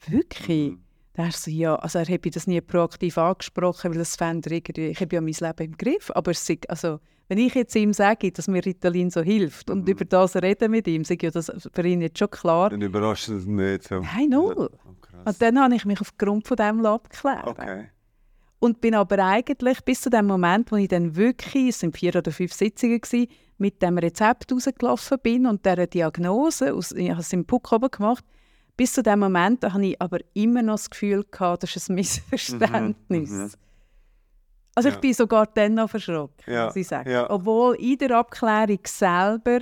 wirklich? 0.07 0.71
Mhm. 0.73 0.83
Dann 1.13 1.25
er 1.25 1.31
so, 1.31 1.51
ja, 1.51 1.75
also 1.75 1.99
er 1.99 2.07
habe 2.07 2.29
das 2.31 2.47
nie 2.47 2.61
proaktiv 2.61 3.17
angesprochen, 3.17 3.91
weil 3.91 3.97
das 3.97 4.15
fände 4.15 4.49
er 4.49 4.55
irgendwie, 4.57 4.87
ich 4.87 5.01
habe 5.01 5.15
ja 5.15 5.21
mein 5.21 5.33
Leben 5.33 5.71
im 5.71 5.77
Griff, 5.77 6.09
aber 6.15 6.31
es 6.31 6.45
sei, 6.45 6.57
also, 6.69 6.99
wenn 7.27 7.37
ich 7.37 7.53
jetzt 7.53 7.75
ihm 7.75 7.93
sage, 7.93 8.31
dass 8.31 8.47
mir 8.47 8.65
Ritalin 8.65 9.09
so 9.09 9.21
hilft 9.21 9.69
und 9.69 9.81
Mhm. 9.83 9.87
über 9.91 10.05
das 10.05 10.35
reden 10.35 10.71
mit 10.71 10.87
ihm, 10.87 11.03
sage 11.03 11.15
ich 11.15 11.23
ja 11.23 11.31
das 11.31 11.51
für 11.73 11.85
ihn 11.85 12.01
jetzt 12.01 12.19
schon 12.19 12.29
klar. 12.29 12.69
Dann 12.69 12.81
überrascht 12.81 13.29
es 13.29 13.45
nicht 13.45 13.87
so. 13.87 13.99
Nein, 13.99 14.29
null. 14.29 14.69
Oh. 14.71 14.91
Und 15.25 15.41
dann 15.41 15.59
habe 15.59 15.75
ich 15.75 15.85
mich 15.85 16.01
aufgrund 16.01 16.47
von 16.47 16.57
dem 16.57 16.85
abklären 16.85 17.47
Okay. 17.47 17.89
Und 18.59 18.79
bin 18.79 18.95
aber 18.95 19.17
eigentlich 19.25 19.81
bis 19.83 20.01
zu 20.01 20.09
dem 20.09 20.27
Moment, 20.27 20.71
wo 20.71 20.75
ich 20.75 20.87
dann 20.87 21.15
wirklich, 21.15 21.69
es 21.69 21.79
sind 21.79 21.97
vier 21.97 22.15
oder 22.15 22.31
fünf 22.31 22.53
Sitzungen 22.53 23.01
gewesen, 23.01 23.27
mit 23.57 23.81
dem 23.81 23.97
Rezept 23.97 24.51
rausgelaufen 24.51 25.17
bin 25.21 25.45
und 25.45 25.65
dieser 25.65 25.87
Diagnose, 25.87 26.73
aus, 26.73 26.91
ich 26.91 27.09
habe 27.09 27.21
es 27.21 27.33
im 27.33 27.45
Puck 27.45 27.71
oben 27.71 27.89
gemacht, 27.89 28.23
bis 28.77 28.93
zu 28.93 29.03
dem 29.03 29.19
Moment 29.19 29.63
da 29.63 29.73
habe 29.73 29.85
ich 29.85 30.01
aber 30.01 30.19
immer 30.33 30.61
noch 30.61 30.75
das 30.75 30.89
Gefühl 30.89 31.23
gehabt, 31.29 31.63
das 31.63 31.75
ist 31.75 31.89
ein 31.89 31.95
Missverständnis. 31.95 33.29
Mhm, 33.29 33.37
mhm. 33.43 33.51
Also 34.75 34.89
ich 34.89 34.95
Ja. 34.95 35.01
bin 35.01 35.13
sogar 35.13 35.47
dann 35.47 35.73
noch 35.75 35.89
verschrocken, 35.89 36.53
Ja, 36.53 36.65
muss 36.65 36.75
ich 36.77 36.87
sagen. 36.87 37.09
ja. 37.09 37.29
Obwohl 37.29 37.75
in 37.75 37.97
der 37.97 38.17
Abklärung 38.17 38.79
selber 38.85 39.59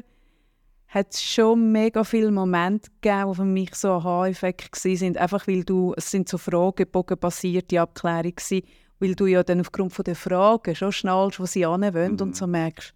hat 0.88 1.14
es 1.14 1.22
schon 1.24 1.72
mega 1.72 2.04
viele 2.04 2.32
Momente 2.32 2.90
gegeben, 3.02 3.30
die 3.32 3.36
für 3.36 3.46
mich 3.46 3.76
so 3.76 3.90
ein 3.90 3.94
Aha-Effekt 3.98 4.84
waren. 4.86 5.18
Einfach 5.18 5.48
weil 5.48 5.64
du, 5.64 5.94
es 5.98 6.10
sind 6.10 6.30
so 6.30 6.38
Fragebogen-basierte 6.38 7.82
Abklärungen 7.82 8.36
gewesen, 8.36 8.62
weil 9.00 9.16
du 9.16 9.26
ja 9.28 9.44
dann 9.44 9.62
aufgrund 9.62 9.94
von 9.94 10.04
der 10.04 10.16
Fragen 10.16 10.76
schon 10.76 10.92
schnallst, 10.92 11.40
wo 11.40 11.46
sie 11.46 11.66
hinwollen 11.68 12.14
Mhm. 12.14 12.22
und 12.22 12.36
so 12.36 12.48
merkst, 12.48 12.94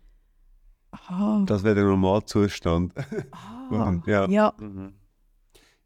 aha, 0.91 1.43
Das 1.47 1.63
wäre 1.63 1.75
der 1.75 1.83
Normalzustand. 1.85 2.93
aha, 3.31 4.01
ja. 4.07 4.27
ja. 4.29 4.53
Mhm. 4.59 4.93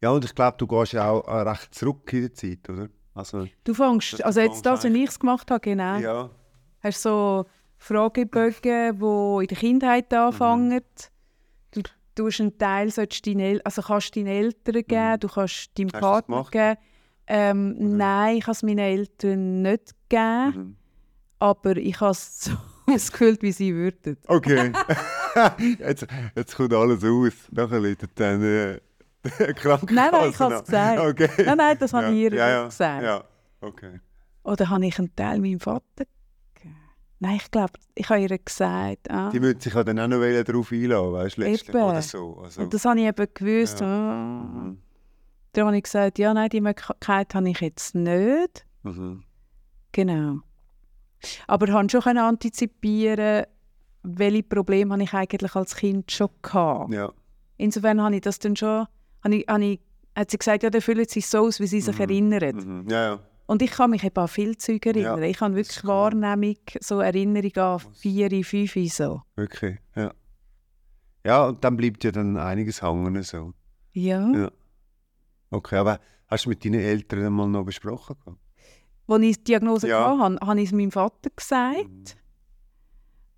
Ja, 0.00 0.10
und 0.10 0.24
ich 0.24 0.34
glaube, 0.34 0.56
du 0.58 0.66
gehst 0.66 0.92
ja 0.92 1.10
auch 1.10 1.26
äh, 1.26 1.40
recht 1.48 1.74
zurück 1.74 2.12
in 2.12 2.20
der 2.22 2.34
Zeit, 2.34 2.68
oder? 2.70 2.88
Also, 3.14 3.46
Du 3.64 3.74
fängst, 3.74 4.22
also 4.24 4.40
jetzt 4.40 4.64
das, 4.64 4.84
eigentlich- 4.84 5.10
ich 5.10 5.18
gemacht 5.18 5.50
habe, 5.50 5.60
genau, 5.60 5.96
ja. 5.98 6.30
hast 6.80 7.02
so 7.02 7.46
Fragebögen, 7.78 8.98
die 8.98 9.42
in 9.42 9.46
der 9.48 9.56
Kindheit 9.58 10.12
anfangen. 10.14 10.80
Du 11.72 11.82
tust 12.14 12.40
einen 12.40 12.56
Teil, 12.58 12.90
sollst 12.90 13.26
deine 13.26 13.44
El 13.44 13.60
also 13.62 13.82
kannst 13.82 14.14
deinen 14.16 14.26
Eltern 14.28 14.82
geben, 14.86 15.20
du 15.20 15.28
kannst 15.28 15.76
deinem 15.78 15.86
Mhm. 15.88 15.92
Hast 15.94 16.00
Partner 16.00 16.46
geben. 16.50 16.76
Ähm, 17.26 17.96
Nein, 17.96 18.36
ich 18.38 18.44
habe 18.44 18.52
es 18.52 18.62
meinen 18.62 18.78
Eltern 18.78 19.62
nicht 19.62 19.94
gegeben, 20.08 20.46
Mhm. 20.56 20.76
aber 21.40 21.76
ich 21.76 22.00
habe 22.00 22.12
es 22.12 22.40
so 22.44 22.52
ausgefüllt, 22.86 23.42
wie 23.42 23.52
sie 23.52 23.74
würden. 23.74 24.16
Okay. 24.26 24.72
jetzt, 25.78 26.06
jetzt 26.34 26.56
kommt 26.56 26.72
alles 26.72 27.04
aus. 27.04 27.32
Nachher 27.50 27.80
läutet 27.80 28.10
dann 28.14 28.42
äh, 28.42 28.80
Krankenkasse 29.56 29.94
Nein, 29.94 30.10
nein, 30.12 30.30
ich 30.30 30.38
habe 30.38 30.54
es 30.54 30.64
gesagt. 30.64 31.00
Okay. 31.00 31.44
Nein, 31.44 31.56
nein, 31.56 31.76
das 31.78 31.92
habe 31.92 32.06
ja. 32.06 32.12
ich 32.12 32.18
ihr 32.18 32.34
ja, 32.34 32.48
ja. 32.48 32.64
gesagt. 32.66 33.02
Ja, 33.02 33.24
okay. 33.60 34.00
Oder 34.44 34.68
habe 34.70 34.86
ich 34.86 34.98
einen 34.98 35.14
Teil 35.14 35.40
meinem 35.40 35.60
Vater? 35.60 36.04
Nein, 37.20 37.36
ich 37.36 37.50
glaube, 37.50 37.72
ich 37.96 38.08
habe 38.08 38.20
ihr 38.20 38.38
gesagt. 38.38 39.10
Ah. 39.10 39.30
Die 39.30 39.40
müssen 39.40 39.60
sich 39.60 39.74
ja 39.74 39.82
dann 39.82 39.98
auch 39.98 40.06
noch 40.06 40.20
darauf 40.20 40.70
einlassen, 40.70 41.12
weißt 41.12 41.36
du, 41.36 41.40
letztlich. 41.40 41.68
Eben. 41.74 41.82
Oder 41.82 42.02
so. 42.02 42.38
Also, 42.44 42.62
Und 42.62 42.72
das 42.72 42.84
habe 42.84 43.00
ich 43.00 43.06
eben 43.06 43.26
gewusst. 43.34 43.82
ah. 43.82 44.44
mhm. 44.44 44.78
Dann 45.52 45.66
habe 45.66 45.76
ich 45.76 45.82
gesagt, 45.82 46.18
ja, 46.18 46.32
nein, 46.32 46.50
die 46.50 46.60
Möglichkeit 46.60 47.34
habe 47.34 47.48
ich 47.48 47.60
jetzt 47.60 47.94
nicht. 47.94 48.64
Mhm. 48.84 49.24
Genau. 49.92 50.36
Aber 51.46 51.66
ich 51.66 51.74
konnte 51.74 52.00
schon 52.00 52.18
antizipieren, 52.18 53.46
welche 54.02 54.42
Probleme 54.44 54.92
habe 54.92 55.02
ich 55.02 55.12
eigentlich 55.12 55.54
als 55.56 55.74
Kind 55.74 56.12
schon 56.12 56.28
gehabt. 56.42 56.92
Ja. 56.92 57.12
Insofern 57.56 58.00
habe 58.00 58.14
ich 58.14 58.20
das 58.20 58.38
dann 58.38 58.54
schon, 58.54 58.86
habe 59.24 59.36
ich, 59.36 59.46
habe 59.48 59.64
ich, 59.64 59.80
hat 60.16 60.30
sie 60.30 60.38
gesagt, 60.38 60.62
ja, 60.62 60.70
dann 60.70 60.80
fühlen 60.80 61.04
sie 61.06 61.14
sich 61.20 61.26
so 61.26 61.38
aus, 61.40 61.60
wie 61.60 61.66
sie 61.66 61.80
sich 61.80 61.94
Mhm. 61.96 62.00
erinnern. 62.02 62.56
Mhm. 62.84 62.90
Ja, 62.90 63.02
ja. 63.14 63.20
Und 63.46 63.62
ich 63.62 63.70
kann 63.70 63.90
mich 63.90 64.04
eben 64.04 64.16
an 64.16 64.28
viele 64.28 64.56
Zeug 64.58 64.84
erinnern. 64.84 65.22
Ja, 65.22 65.28
ich 65.28 65.40
habe 65.40 65.54
wirklich. 65.54 65.84
Wahrnehmung, 65.84 66.56
so 66.80 67.00
Erinnerung 67.00 67.56
an 67.56 67.80
vier, 67.94 68.44
fünf, 68.44 68.92
so. 68.92 69.22
Wirklich, 69.36 69.78
ja. 69.96 70.12
Ja, 71.24 71.46
und 71.46 71.62
dann 71.64 71.76
bleibt 71.76 72.04
ja 72.04 72.10
dann 72.12 72.36
einiges 72.36 72.82
hängen. 72.82 73.22
So. 73.22 73.52
Ja. 73.92 74.30
Ja. 74.32 74.50
Okay, 75.50 75.76
aber 75.76 75.98
hast 76.26 76.44
du 76.44 76.50
mit 76.50 76.64
deinen 76.64 76.80
Eltern 76.80 77.32
mal 77.32 77.48
noch 77.48 77.64
besprochen? 77.64 78.16
Als 79.06 79.22
ich 79.22 79.36
die 79.38 79.44
Diagnose 79.44 79.88
Ja. 79.88 80.18
hatte, 80.18 80.38
habe 80.46 80.60
ich 80.60 80.66
es 80.66 80.72
meinem 80.72 80.90
Vater 80.90 81.30
gesagt. 81.34 81.88
Mhm. 81.88 82.04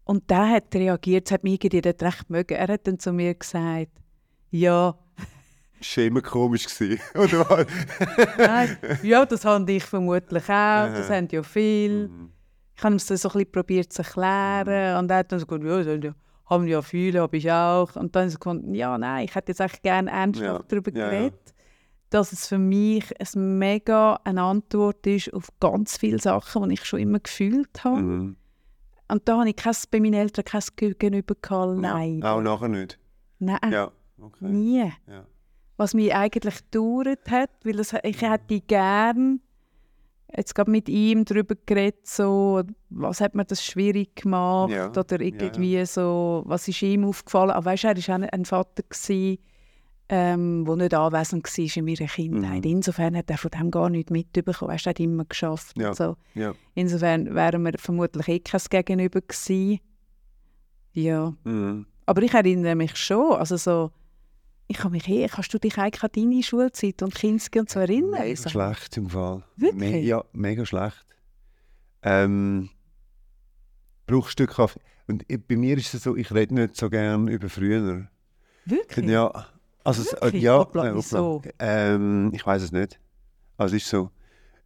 Und 0.04 0.28
der 0.28 0.49
hat 0.50 0.75
reagiert, 0.75 1.26
es 1.28 1.32
hat 1.32 1.44
mich 1.44 1.62
irgendwie 1.64 1.88
recht 2.04 2.28
mögen. 2.30 2.54
Er 2.56 2.66
hat 2.68 2.87
dann 2.87 2.99
zu 2.99 3.12
mir 3.12 3.34
gesagt, 3.34 3.92
ja, 4.50 4.99
Immer 5.96 6.20
komisch. 6.22 6.66
Gewesen, 6.66 7.00
oder 7.14 7.66
nein, 8.38 8.76
ja, 9.02 9.25
das 9.26 9.44
habe 9.44 9.70
ich 9.72 9.84
vermutlich 9.84 10.44
auch, 10.44 10.88
das 10.92 11.10
haben 11.10 11.28
ja 11.30 11.42
viele. 11.42 12.08
Mhm. 12.08 12.30
Ich 12.76 12.82
habe 12.84 12.94
das 12.96 13.06
so 13.06 13.14
ein 13.28 13.32
bisschen 13.32 13.52
probiert 13.52 13.92
zu 13.92 14.02
erklären 14.02 14.96
und 14.99 15.10
er 15.10 15.18
hat 15.18 15.32
dann 15.32 15.38
so 15.38 15.46
gesagt, 15.46 15.64
ja, 15.64 15.78
das 15.78 15.87
haben 15.87 16.02
ja- 16.02 16.14
haben 16.46 16.66
ja 16.66 16.82
viele, 16.82 17.20
habe 17.20 17.37
ich 17.37 17.50
auch. 17.52 17.94
Und 17.96 18.16
dann 18.16 18.28
so 18.30 18.38
gefunden, 18.38 18.75
ja, 18.75 18.96
nein, 18.99 19.25
ich 19.25 19.34
hätte 19.34 19.52
jetzt 19.52 19.60
eigentlich 19.60 19.82
gerne 19.82 20.10
ernsthaft 20.10 20.62
Ja, 20.62 20.64
darüber 20.68 20.90
ja, 20.92 21.04
ja. 21.04 21.10
geredet, 21.10 21.54
dass 22.10 22.32
es 22.32 22.49
für 22.49 22.58
mich 22.58 23.04
ein 23.20 23.58
mega 23.58 24.18
eine 24.25 24.42
Antwort 24.42 25.06
ist 25.06 25.32
auf 25.32 25.49
ganz 25.60 25.96
viele 25.99 26.18
Sachen, 26.18 26.68
die 26.68 26.75
ich 26.75 26.84
schon 26.84 26.99
immer 27.00 27.20
gefühlt 27.20 27.84
habe. 27.84 28.00
Mhm. 28.00 28.37
Und 29.08 29.28
da 29.28 29.38
habe 29.38 29.49
ich 29.49 29.56
kein, 29.56 29.75
bei 29.90 30.00
meinen 30.00 30.14
Eltern 30.14 30.44
kein 30.44 30.62
Gegenüber 30.76 31.34
gehabt, 31.40 31.78
nein. 31.78 32.22
Auch 32.25 32.40
nachher 32.40 32.68
nicht. 32.68 32.99
Nein, 33.38 33.58
Ja, 33.72 33.90
okay. 34.20 34.44
nie. 34.46 34.78
Ja. 35.06 35.25
Was 35.80 35.94
mich 35.94 36.14
eigentlich 36.14 36.56
gedauert 36.70 37.30
hat, 37.30 37.49
weil 37.64 37.80
es, 37.80 37.94
ich 38.02 38.20
hätte 38.20 38.60
gern 38.60 39.40
jetzt 40.37 40.54
gerade 40.54 40.70
mit 40.70 40.90
ihm 40.90 41.25
darüber 41.25 41.54
geredet, 41.64 42.06
so, 42.06 42.60
was 42.90 43.22
hat 43.22 43.34
mir 43.34 43.46
das 43.46 43.64
schwierig 43.64 44.14
gemacht 44.14 44.72
Ja, 44.72 44.90
oder 44.90 45.18
irgendwie 45.18 45.82
so, 45.87 46.42
was 46.44 46.68
ist 46.68 46.82
ihm 46.82 47.06
aufgefallen. 47.06 47.52
Aber 47.52 47.64
weißt 47.64 47.84
du, 47.84 47.88
er 47.88 47.96
war 47.96 48.26
auch 48.26 48.28
ein 48.30 48.44
Vater, 48.44 48.82
gewesen, 48.82 49.38
ähm, 50.10 50.66
der 50.66 50.76
nicht 50.76 50.92
anwesend 50.92 51.46
war 51.46 51.76
in 51.76 51.84
meiner 51.87 52.10
Kindheit. 52.10 52.64
Mhm. 52.66 52.70
Insofern 52.70 53.16
hat 53.16 53.30
er 53.30 53.38
von 53.38 53.50
dem 53.50 53.70
gar 53.70 53.88
nichts 53.88 54.10
mitbekommen. 54.10 54.72
Weißt 54.72 54.87
er 54.87 54.90
hat 54.90 55.00
immer 55.00 55.25
geschafft. 55.25 55.78
Ja. 55.78 55.94
So. 55.94 56.14
Ja. 56.34 56.52
Insofern 56.75 57.34
wären 57.34 57.62
wir 57.62 57.72
vermutlich 57.78 58.28
eh 58.28 58.40
kein 58.40 58.60
Gegenüber 58.68 59.22
gewesen. 59.22 59.80
Ja. 60.92 61.32
Mhm. 61.44 61.87
Aber 62.04 62.20
ich 62.20 62.34
erinnere 62.34 62.75
mich 62.75 62.96
schon, 62.96 63.32
also 63.32 63.56
so, 63.56 63.92
ich 64.70 64.76
kann 64.78 64.92
mich 64.92 65.08
eh, 65.08 65.26
kannst 65.26 65.52
du 65.52 65.58
dich 65.58 65.76
eigentlich 65.78 66.02
an 66.04 66.10
deine 66.14 66.42
Schulzeit 66.44 67.02
und 67.02 67.12
Kinski 67.14 67.58
und 67.58 67.68
so 67.68 67.80
erinnern? 67.80 68.12
Mega 68.12 68.22
Also, 68.24 68.48
schlecht 68.50 68.96
im 68.96 69.10
Fall. 69.10 69.42
Wirklich? 69.56 69.74
Me 69.92 69.98
ja, 69.98 70.24
mega 70.32 70.64
schlecht. 70.64 71.04
Ähm, 72.02 72.70
brauchst 74.06 74.38
du 74.38 74.46
Kaffee? 74.46 74.80
Und 75.08 75.24
bei 75.48 75.56
mir 75.56 75.76
ist 75.76 75.92
es 75.92 76.04
so, 76.04 76.14
ich 76.14 76.32
rede 76.32 76.54
nicht 76.54 76.76
so 76.76 76.88
gern 76.88 77.26
über 77.26 77.48
früher. 77.48 78.06
Wirklich? 78.64 79.06
Ja, 79.08 79.46
also 79.82 80.02
es- 80.02 80.12
Wirklich? 80.12 80.42
ja, 80.44 80.62
äh, 80.62 80.94
wieso? 80.94 81.42
Ähm, 81.58 82.30
ich 82.32 82.46
weiß 82.46 82.62
es 82.62 82.70
nicht. 82.70 83.00
Also 83.56 83.74
es 83.74 83.82
ist 83.82 83.90
so. 83.90 84.10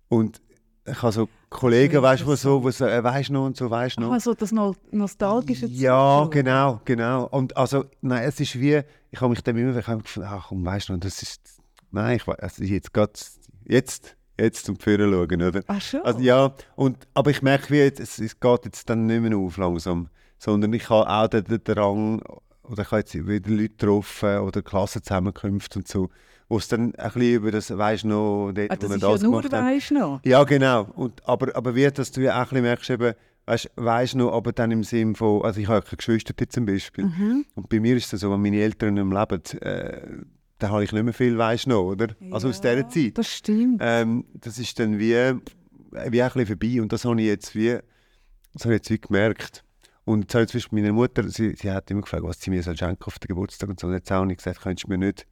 Und 0.08 0.42
ich 0.86 1.02
habe 1.02 1.12
so 1.12 1.28
Kollegen, 1.48 2.02
weißt 2.02 2.24
du, 2.26 2.34
so, 2.34 2.62
wo 2.62 2.70
so, 2.70 2.84
äh, 2.86 3.02
weißt 3.02 3.30
du 3.30 3.32
noch 3.34 3.46
und 3.46 3.56
so, 3.56 3.70
weißt 3.70 3.96
du 3.96 4.02
noch. 4.02 4.12
Also 4.12 4.34
das 4.34 4.52
Nol 4.52 4.74
nostalgische 4.90 5.66
Ja, 5.66 6.22
Zeug. 6.24 6.32
genau, 6.32 6.80
genau. 6.84 7.26
Und 7.28 7.56
also, 7.56 7.84
nein, 8.02 8.24
es 8.24 8.38
ist 8.40 8.58
wie, 8.60 8.82
ich 9.10 9.20
habe 9.20 9.30
mich 9.30 9.42
dann 9.42 9.56
immer 9.56 9.76
ich 9.76 9.86
habe 9.86 10.02
gefunden, 10.02 10.28
ach 10.30 10.48
komm, 10.48 10.64
weißt 10.64 10.88
du 10.88 10.92
noch, 10.94 11.00
das 11.00 11.22
ist, 11.22 11.40
nein, 11.90 12.16
ich 12.16 12.26
weiß, 12.26 12.38
also 12.38 12.64
jetzt 12.64 12.92
geht's, 12.92 13.38
jetzt, 13.64 14.16
jetzt 14.38 14.66
zum 14.66 14.76
Führen 14.76 15.10
schauen, 15.10 15.42
oder? 15.42 15.62
Ach 15.68 15.80
schon? 15.80 16.02
Also 16.02 16.20
ja, 16.20 16.52
und, 16.76 17.06
aber 17.14 17.30
ich 17.30 17.40
merke, 17.40 17.70
wie 17.70 17.80
es, 17.80 18.18
es 18.18 18.38
geht 18.40 18.64
jetzt 18.66 18.90
dann 18.90 19.06
nicht 19.06 19.22
mehr 19.22 19.38
auf 19.38 19.56
langsam, 19.56 20.08
sondern 20.38 20.72
ich 20.74 20.90
habe 20.90 21.08
auch 21.08 21.28
den, 21.28 21.44
den 21.44 21.64
Drang, 21.64 22.20
oder 22.64 22.82
ich 22.82 22.90
habe 22.90 22.98
jetzt 23.00 23.14
wieder 23.14 23.50
Leute 23.50 23.68
getroffen 23.70 24.38
oder 24.40 24.60
Klassenzusammenkünfte 24.60 25.78
und 25.78 25.88
so, 25.88 26.10
wo 26.48 26.58
es 26.58 26.68
dann 26.68 26.94
ein 26.94 27.12
bisschen 27.12 27.34
über 27.34 27.50
das, 27.50 27.68
du 27.68 27.74
noch, 27.76 28.52
dort, 28.52 28.70
ah, 28.70 28.76
wo 28.80 28.88
das 28.88 28.90
wir 28.90 28.96
ist 28.96 29.02
ja 29.02 29.12
das 29.12 29.22
nur, 29.22 29.42
haben. 29.42 29.52
weißt 29.52 29.90
du 29.90 29.94
noch? 29.94 30.20
Ja, 30.24 30.44
genau. 30.44 30.84
Und, 30.94 31.26
aber, 31.26 31.54
aber 31.56 31.74
wie, 31.74 31.90
dass 31.90 32.12
du 32.12 32.20
ja 32.22 32.34
auch 32.34 32.38
ein 32.38 32.44
bisschen 32.44 32.62
merkst, 32.62 32.90
eben, 32.90 33.14
weißt, 33.46 33.70
weißt 33.76 34.14
noch, 34.16 34.32
aber 34.32 34.52
dann 34.52 34.70
im 34.70 34.84
Sinn 34.84 35.14
von, 35.14 35.42
also 35.42 35.60
ich 35.60 35.68
habe 35.68 35.82
keine 35.82 35.96
Geschwister 35.96 36.34
zum 36.48 36.66
Beispiel. 36.66 37.06
Mhm. 37.06 37.44
Und 37.54 37.68
bei 37.68 37.80
mir 37.80 37.96
ist 37.96 38.12
es 38.12 38.20
so, 38.20 38.30
wenn 38.30 38.42
meine 38.42 38.60
Eltern 38.60 38.94
nicht 38.94 39.04
mehr 39.04 39.26
leben, 39.26 39.62
äh, 39.62 40.24
dann 40.58 40.70
habe 40.70 40.84
ich 40.84 40.92
nicht 40.92 41.02
mehr 41.02 41.14
viel, 41.14 41.36
weißt 41.36 41.66
noch, 41.66 41.82
oder? 41.82 42.08
Also 42.30 42.48
aus 42.48 42.60
dieser 42.60 42.88
Zeit. 42.88 43.18
Das 43.18 43.28
stimmt. 43.28 43.80
Ähm, 43.82 44.24
das 44.34 44.58
ist 44.58 44.78
dann 44.78 44.98
wie, 44.98 45.12
wie 45.12 46.22
ein 46.22 46.30
bisschen 46.32 46.46
vorbei. 46.46 46.80
Und 46.80 46.92
das 46.92 47.04
habe 47.04 47.20
ich 47.20 47.26
jetzt 47.26 47.54
wie, 47.54 47.78
das 48.52 48.64
habe 48.64 48.74
ich 48.74 48.78
jetzt 48.78 48.90
wie 48.90 49.00
gemerkt. 49.00 49.64
Und 50.04 50.22
jetzt 50.22 50.34
habe 50.34 50.44
ich 50.44 50.50
zum 50.50 50.58
Beispiel 50.58 50.80
meine 50.80 50.92
Mutter, 50.92 51.28
sie, 51.28 51.54
sie 51.54 51.70
hat 51.70 51.90
immer 51.90 52.02
gefragt, 52.02 52.22
was 52.24 52.40
sie 52.40 52.50
mir 52.50 52.62
soll 52.62 52.76
schenken 52.76 53.04
auf 53.04 53.18
den 53.18 53.28
Geburtstag 53.28 53.68
und 53.70 53.80
so. 53.80 53.86
Und 53.86 53.94
jetzt 53.94 54.10
habe 54.10 54.30
ich 54.30 54.38
gesagt, 54.38 54.60
könntest 54.60 54.86
du 54.86 54.90
mir 54.90 54.98
nicht 54.98 55.26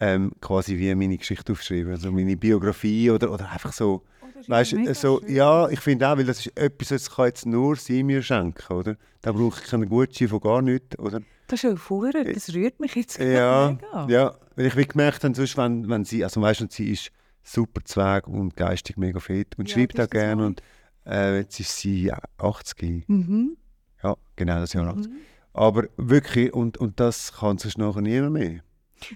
ähm, 0.00 0.32
quasi 0.40 0.78
wie 0.78 0.94
meine 0.94 1.16
Geschichte 1.18 1.52
aufschreiben, 1.52 1.92
also 1.92 2.10
meine 2.10 2.36
Biografie 2.36 3.10
oder, 3.10 3.30
oder 3.32 3.50
einfach 3.50 3.72
so. 3.72 4.02
Weißt 4.46 4.72
du, 4.72 4.94
so, 4.94 5.20
ja, 5.28 5.68
ich 5.68 5.80
finde 5.80 6.08
auch, 6.08 6.16
weil 6.16 6.24
das 6.24 6.46
ist 6.46 6.56
etwas, 6.58 6.88
das 6.88 7.10
kann 7.14 7.26
jetzt 7.26 7.44
nur 7.44 7.76
sie 7.76 8.02
mir 8.02 8.22
schenken, 8.22 8.72
oder? 8.72 8.96
Da 9.20 9.32
brauche 9.32 9.60
ich 9.62 9.68
keinen 9.68 9.86
Gutschein 9.86 10.28
von 10.28 10.40
gar 10.40 10.62
nichts, 10.62 10.98
oder? 10.98 11.20
Das 11.46 11.62
ist 11.62 11.70
ja 11.70 11.76
vorher, 11.76 12.24
das 12.24 12.54
rührt 12.54 12.80
mich 12.80 12.94
jetzt 12.94 13.18
Ja, 13.18 13.72
mega. 13.92 14.06
ja, 14.08 14.34
weil 14.56 14.66
ich 14.66 14.76
wie 14.76 14.86
gemerkt 14.86 15.24
habe, 15.24 15.34
sonst, 15.34 15.56
wenn, 15.58 15.88
wenn 15.90 16.06
sie, 16.06 16.24
also 16.24 16.40
weißt 16.40 16.62
du, 16.62 16.66
sie 16.70 16.90
ist 16.92 17.10
super 17.42 17.82
Zweig 17.84 18.26
und 18.28 18.56
geistig 18.56 18.96
mega 18.96 19.20
fit 19.20 19.58
und 19.58 19.68
Ja, 19.68 19.74
schreibt 19.74 20.00
auch 20.00 20.08
gerne 20.08 20.46
und 20.46 20.62
äh, 21.06 21.38
jetzt 21.40 21.60
ist 21.60 21.76
sie 21.76 22.10
80. 22.38 23.08
Mhm. 23.08 23.56
Ja, 24.02 24.16
genau, 24.36 24.60
das 24.60 24.72
Jahr 24.72 24.86
80. 24.88 25.06
Mhm. 25.12 25.16
Aber 25.52 25.84
wirklich, 25.98 26.54
und, 26.54 26.78
und 26.78 26.98
das 26.98 27.32
kann 27.34 27.58
sonst 27.58 27.76
nachher 27.76 28.00
niemand 28.00 28.32
mehr. 28.32 28.60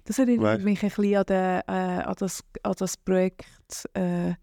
Das 0.04 0.18
erinnert 0.18 0.62
mich 0.62 0.82
ein 0.82 0.88
bisschen 0.88 1.16
an, 1.16 1.24
den, 1.26 1.60
äh, 1.66 2.02
an, 2.04 2.14
das, 2.18 2.44
an 2.62 2.74
das 2.78 2.96
Projekt 2.96 3.46
äh, 3.94 4.34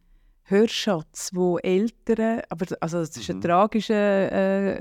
Hörschatz, 0.44 1.32
wo 1.34 1.58
Eltern, 1.60 2.42
aber 2.50 2.66
also 2.82 3.00
es 3.00 3.16
ist 3.16 3.30
ein 3.30 3.38
Mhm. 3.38 3.42
tragischer 3.42 3.96
äh, 3.96 4.74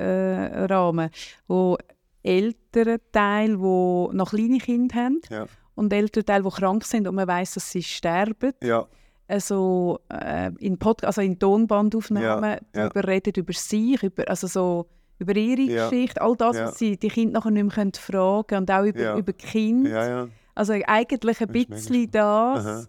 äh, 0.57 0.65
Rahmen, 0.65 1.11
wo 1.47 1.77
Elternteile, 2.23 3.57
die 3.57 4.17
noch 4.17 4.31
kleine 4.31 4.59
Kinder 4.59 4.95
haben 4.97 5.21
Ja. 5.31 5.47
und 5.75 5.93
Elternteile, 5.93 6.43
die 6.43 6.51
krank 6.51 6.85
sind 6.85 7.07
und 7.07 7.15
man 7.15 7.29
weiß, 7.29 7.55
dass 7.55 7.71
sie 7.71 7.83
sterben, 7.83 8.53
Ja, 8.63 8.87
also 9.29 10.01
äh, 10.09 10.51
in, 10.59 10.79
Pod 10.79 11.05
also 11.05 11.21
in 11.21 11.39
Tonbandaufnahmen 11.39 12.51
Ja, 12.75 12.89
darüber 12.89 13.07
reden, 13.07 13.33
über 13.37 13.53
sich, 13.53 14.03
über, 14.03 14.29
also 14.29 14.47
so 14.49 14.87
über 15.19 15.37
ihre 15.37 15.61
Ja. 15.63 15.89
Geschichte, 15.89 16.21
all 16.21 16.35
das, 16.37 16.57
Ja. 16.57 16.65
was 16.67 16.79
sie 16.79 16.97
die 16.97 17.09
Kinder 17.09 17.39
nachher 17.39 17.51
nicht 17.51 17.77
mehr 17.77 17.91
fragen 17.95 18.47
können 18.49 18.63
und 18.63 18.71
auch 18.71 18.85
über, 18.85 19.01
Ja. 19.01 19.17
über 19.17 19.33
ja, 19.55 20.09
ja. 20.09 20.29
Also 20.61 20.75
eigentlich 20.87 21.41
ein 21.41 21.49
bisschen 21.49 22.11
das, 22.11 22.87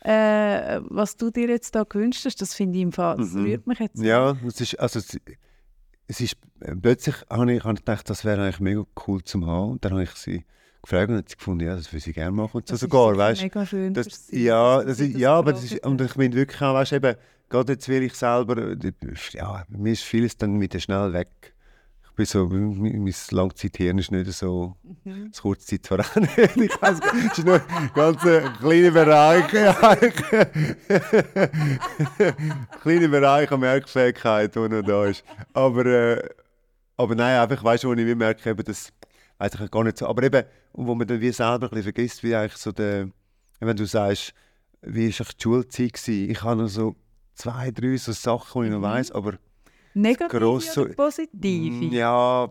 äh, 0.00 0.80
was 0.88 1.14
du 1.18 1.30
dir 1.30 1.46
jetzt 1.50 1.74
da 1.74 1.82
gewünscht 1.82 2.24
hast, 2.24 2.40
das 2.40 2.54
finde 2.54 2.78
ich 2.78 2.82
im 2.84 2.92
Fall, 2.92 3.18
das 3.18 3.32
Mhm. 3.32 3.44
rührt 3.44 3.66
mich 3.66 3.78
jetzt. 3.80 4.00
Ja, 4.02 4.34
es 4.48 4.60
ist, 4.62 4.80
also 4.80 4.98
es, 4.98 5.18
es 6.06 6.20
ist, 6.22 6.36
äh, 6.60 6.74
plötzlich 6.74 7.16
habe 7.28 7.52
ich, 7.52 7.64
habe 7.64 7.74
ich 7.74 7.80
gedacht, 7.80 8.08
das 8.08 8.24
wäre 8.24 8.40
eigentlich 8.42 8.60
mega 8.60 8.82
cool 9.06 9.22
zum 9.22 9.44
haben. 9.46 9.72
Und 9.72 9.84
dann 9.84 9.92
habe 9.92 10.04
ich 10.04 10.12
sie 10.12 10.46
gefragt 10.80 11.10
und 11.10 11.18
hat 11.18 11.28
sie 11.28 11.36
gefunden, 11.36 11.66
ja, 11.66 11.76
das 11.76 11.92
würde 11.92 12.02
sie 12.02 12.14
gerne 12.14 12.32
machen 12.32 12.56
und 12.56 12.66
so 12.66 12.72
Das 12.72 12.82
ist 12.82 12.90
sogar, 12.90 13.14
weißt 13.14 13.42
mega 13.42 13.66
schön 13.66 13.92
Das, 13.92 14.30
ja, 14.30 14.82
das 14.82 14.98
ist, 14.98 15.14
ja, 15.14 15.34
aber 15.34 15.52
das 15.52 15.64
ist, 15.64 15.84
und 15.84 16.00
ich 16.00 16.16
meine 16.16 16.32
wirklich 16.34 16.62
auch, 16.62 16.72
weißt, 16.72 16.94
eben, 16.94 17.14
gerade 17.50 17.72
jetzt 17.74 17.88
will 17.90 18.02
ich 18.04 18.14
selber, 18.14 18.56
äh, 18.56 18.76
ja, 19.34 19.66
mir 19.68 19.92
ist 19.92 20.02
vieles 20.02 20.38
dann 20.38 20.58
wieder 20.58 20.80
schnell 20.80 21.12
weg. 21.12 21.51
Bin 22.14 22.26
so, 22.26 22.46
mein 22.46 23.14
Langzeithirn 23.30 23.96
ist 23.98 24.10
nicht 24.12 24.30
so, 24.32 24.76
Mhm. 25.04 25.30
das 25.30 25.40
Kurzzeit 25.40 25.86
zwar 25.86 26.00
auch 26.00 26.16
nicht, 26.16 26.36
ich 26.38 26.82
weiss, 26.82 27.00
es 27.00 27.38
ist 27.38 27.44
nur 27.46 27.54
ein 27.54 27.90
ganz 27.94 28.22
äh, 28.24 28.42
kleiner 28.60 28.90
Bereich, 28.90 29.48
kleiner 32.82 33.08
Bereich 33.08 33.50
an 33.50 33.60
Merkfähigkeit, 33.60 34.54
der 34.54 34.68
noch 34.68 34.82
da 34.82 35.06
ist. 35.06 35.24
Aber, 35.52 35.86
äh, 35.86 36.28
aber 36.96 37.14
nein, 37.14 37.40
einfach, 37.40 37.62
weißt 37.64 37.84
du, 37.84 37.88
wo 37.88 37.92
ich 37.94 38.06
wie 38.06 38.14
merke, 38.14 38.50
eben, 38.50 38.64
das 38.64 38.92
weiß 39.38 39.54
ich 39.54 39.70
gar 39.70 39.84
nicht 39.84 39.98
so, 39.98 40.06
aber 40.06 40.22
eben, 40.22 40.44
und 40.72 40.86
wo 40.86 40.94
man 40.94 41.06
dann 41.06 41.20
wie 41.20 41.32
selber 41.32 41.66
ein 41.66 41.70
bisschen 41.70 41.82
vergisst, 41.84 42.22
wie 42.22 42.34
eigentlich 42.34 42.56
so 42.56 42.72
der, 42.72 43.08
wenn 43.60 43.76
du 43.76 43.86
sagst, 43.86 44.34
wie 44.82 45.08
war 45.18 45.26
die 45.26 45.42
Schulzeit? 45.42 45.92
Gewesen? 45.94 46.30
Ich 46.30 46.42
habe 46.42 46.62
noch 46.62 46.68
so 46.68 46.96
zwei, 47.34 47.70
drei 47.70 47.96
so 47.96 48.12
Sachen, 48.12 48.62
die 48.62 48.68
ich 48.68 48.72
noch 48.72 48.80
Mhm. 48.80 48.84
weiss, 48.84 49.10
aber 49.12 49.34
Negative 49.94 50.28
gross 50.38 50.78
oder 50.78 50.94
positive? 50.94 51.84
mm, 51.84 51.92
ja, 51.92 52.48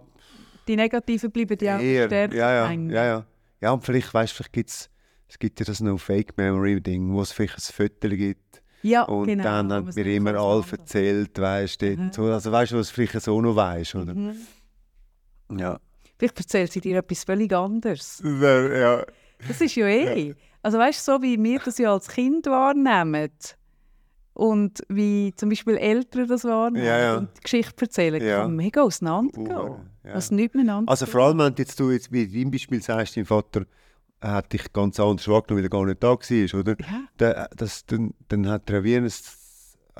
Die 0.67 0.75
negativen 0.75 1.31
bleiben 1.31 1.57
ja 1.62 1.77
auch 1.77 1.81
eher. 1.81 2.05
stärker 2.07 2.36
Ja, 2.36 2.51
ja, 2.53 2.71
ja, 2.71 3.05
ja. 3.05 3.25
Ja, 3.62 3.71
und 3.71 3.83
vielleicht, 3.83 4.13
weißt, 4.13 4.33
vielleicht 4.33 4.53
gibt's, 4.53 4.89
es 5.27 5.38
gibt 5.39 5.60
ja 5.60 5.65
das 5.65 5.79
noch 5.81 5.98
Fake 5.98 6.36
Memory 6.38 6.81
Ding, 6.81 7.13
wo 7.13 7.21
es 7.21 7.31
vielleicht 7.31 7.57
ein 7.57 7.62
Foto 7.74 8.10
gibt 8.10 8.62
Ja, 8.83 9.03
und 9.03 9.27
genau, 9.27 9.43
dann 9.43 9.71
haben 9.74 9.86
nicht 9.86 9.98
immer 9.98 10.39
auseinander- 10.39 10.79
erzählt, 10.81 11.39
weißt 11.39 11.81
du, 11.81 11.98
Mhm. 11.98 12.12
so, 12.13 12.24
also 12.25 12.51
weißt 12.51 12.71
du, 12.71 12.77
was 12.77 12.88
du 12.89 12.93
vielleicht 12.95 13.21
so 13.21 13.39
noch 13.41 13.55
weißt, 13.55 13.95
oder? 13.95 14.13
Mhm. 14.13 14.36
Ja. 15.57 15.79
Vielleicht 16.17 16.38
erzählt 16.39 16.71
sie 16.71 16.81
dir 16.81 16.98
etwas 17.00 17.24
völlig 17.24 17.51
anderes. 17.53 18.21
ja. 18.24 19.03
Das 19.48 19.60
ist 19.60 19.75
ja 19.75 19.88
eh. 19.88 20.36
Also 20.62 20.77
weißt 20.77 21.07
du, 21.07 21.13
so 21.13 21.21
wie 21.24 21.41
wir 21.41 21.60
das 21.60 21.79
ja 21.79 21.91
als 21.93 22.07
Kind 22.07 22.45
wahrnehmen 22.45 23.31
und 24.33 24.81
wie 24.89 25.33
zum 25.35 25.50
Beispiel 25.50 25.75
Eltern 25.77 26.27
das 26.27 26.43
wahrnehmen 26.43 26.85
Ja, 26.85 27.00
ja. 27.00 27.17
und 27.17 27.29
die 27.38 27.41
Geschichte 27.41 27.85
erzählen, 27.85 28.23
Ja. 28.23 28.41
kann 28.43 28.55
mega 28.55 28.81
auseinandergehen. 28.81 29.51
Uh, 29.57 29.77
ja. 30.03 30.13
Also 30.13 30.33
nicht 30.35 30.55
miteinander. 30.55 30.89
Also 30.89 31.05
vor 31.05 31.21
allem, 31.21 31.39
wenn 31.39 31.53
jetzt 31.57 31.79
du 31.79 31.91
jetzt 31.91 32.11
wie 32.11 32.23
in 32.23 32.31
deinem 32.33 32.51
Beispiel 32.51 32.81
sagst, 32.81 33.17
dein 33.17 33.25
Vater 33.25 33.65
hat 34.21 34.53
dich 34.53 34.71
ganz 34.71 35.00
anders 35.00 35.27
wahrgenommen, 35.27 35.63
weil 35.63 35.65
er 35.65 35.69
gar 35.69 35.85
nicht 35.85 36.03
da 36.03 36.09
war, 36.09 36.59
oder? 36.59 36.75
ja. 36.79 37.03
Dann, 37.17 37.47
das, 37.55 37.85
dann, 37.85 38.13
dann 38.29 38.47
hat 38.47 38.69
er 38.69 38.83
wie 38.83 38.95
ein, 38.95 39.05
ein 39.05 39.11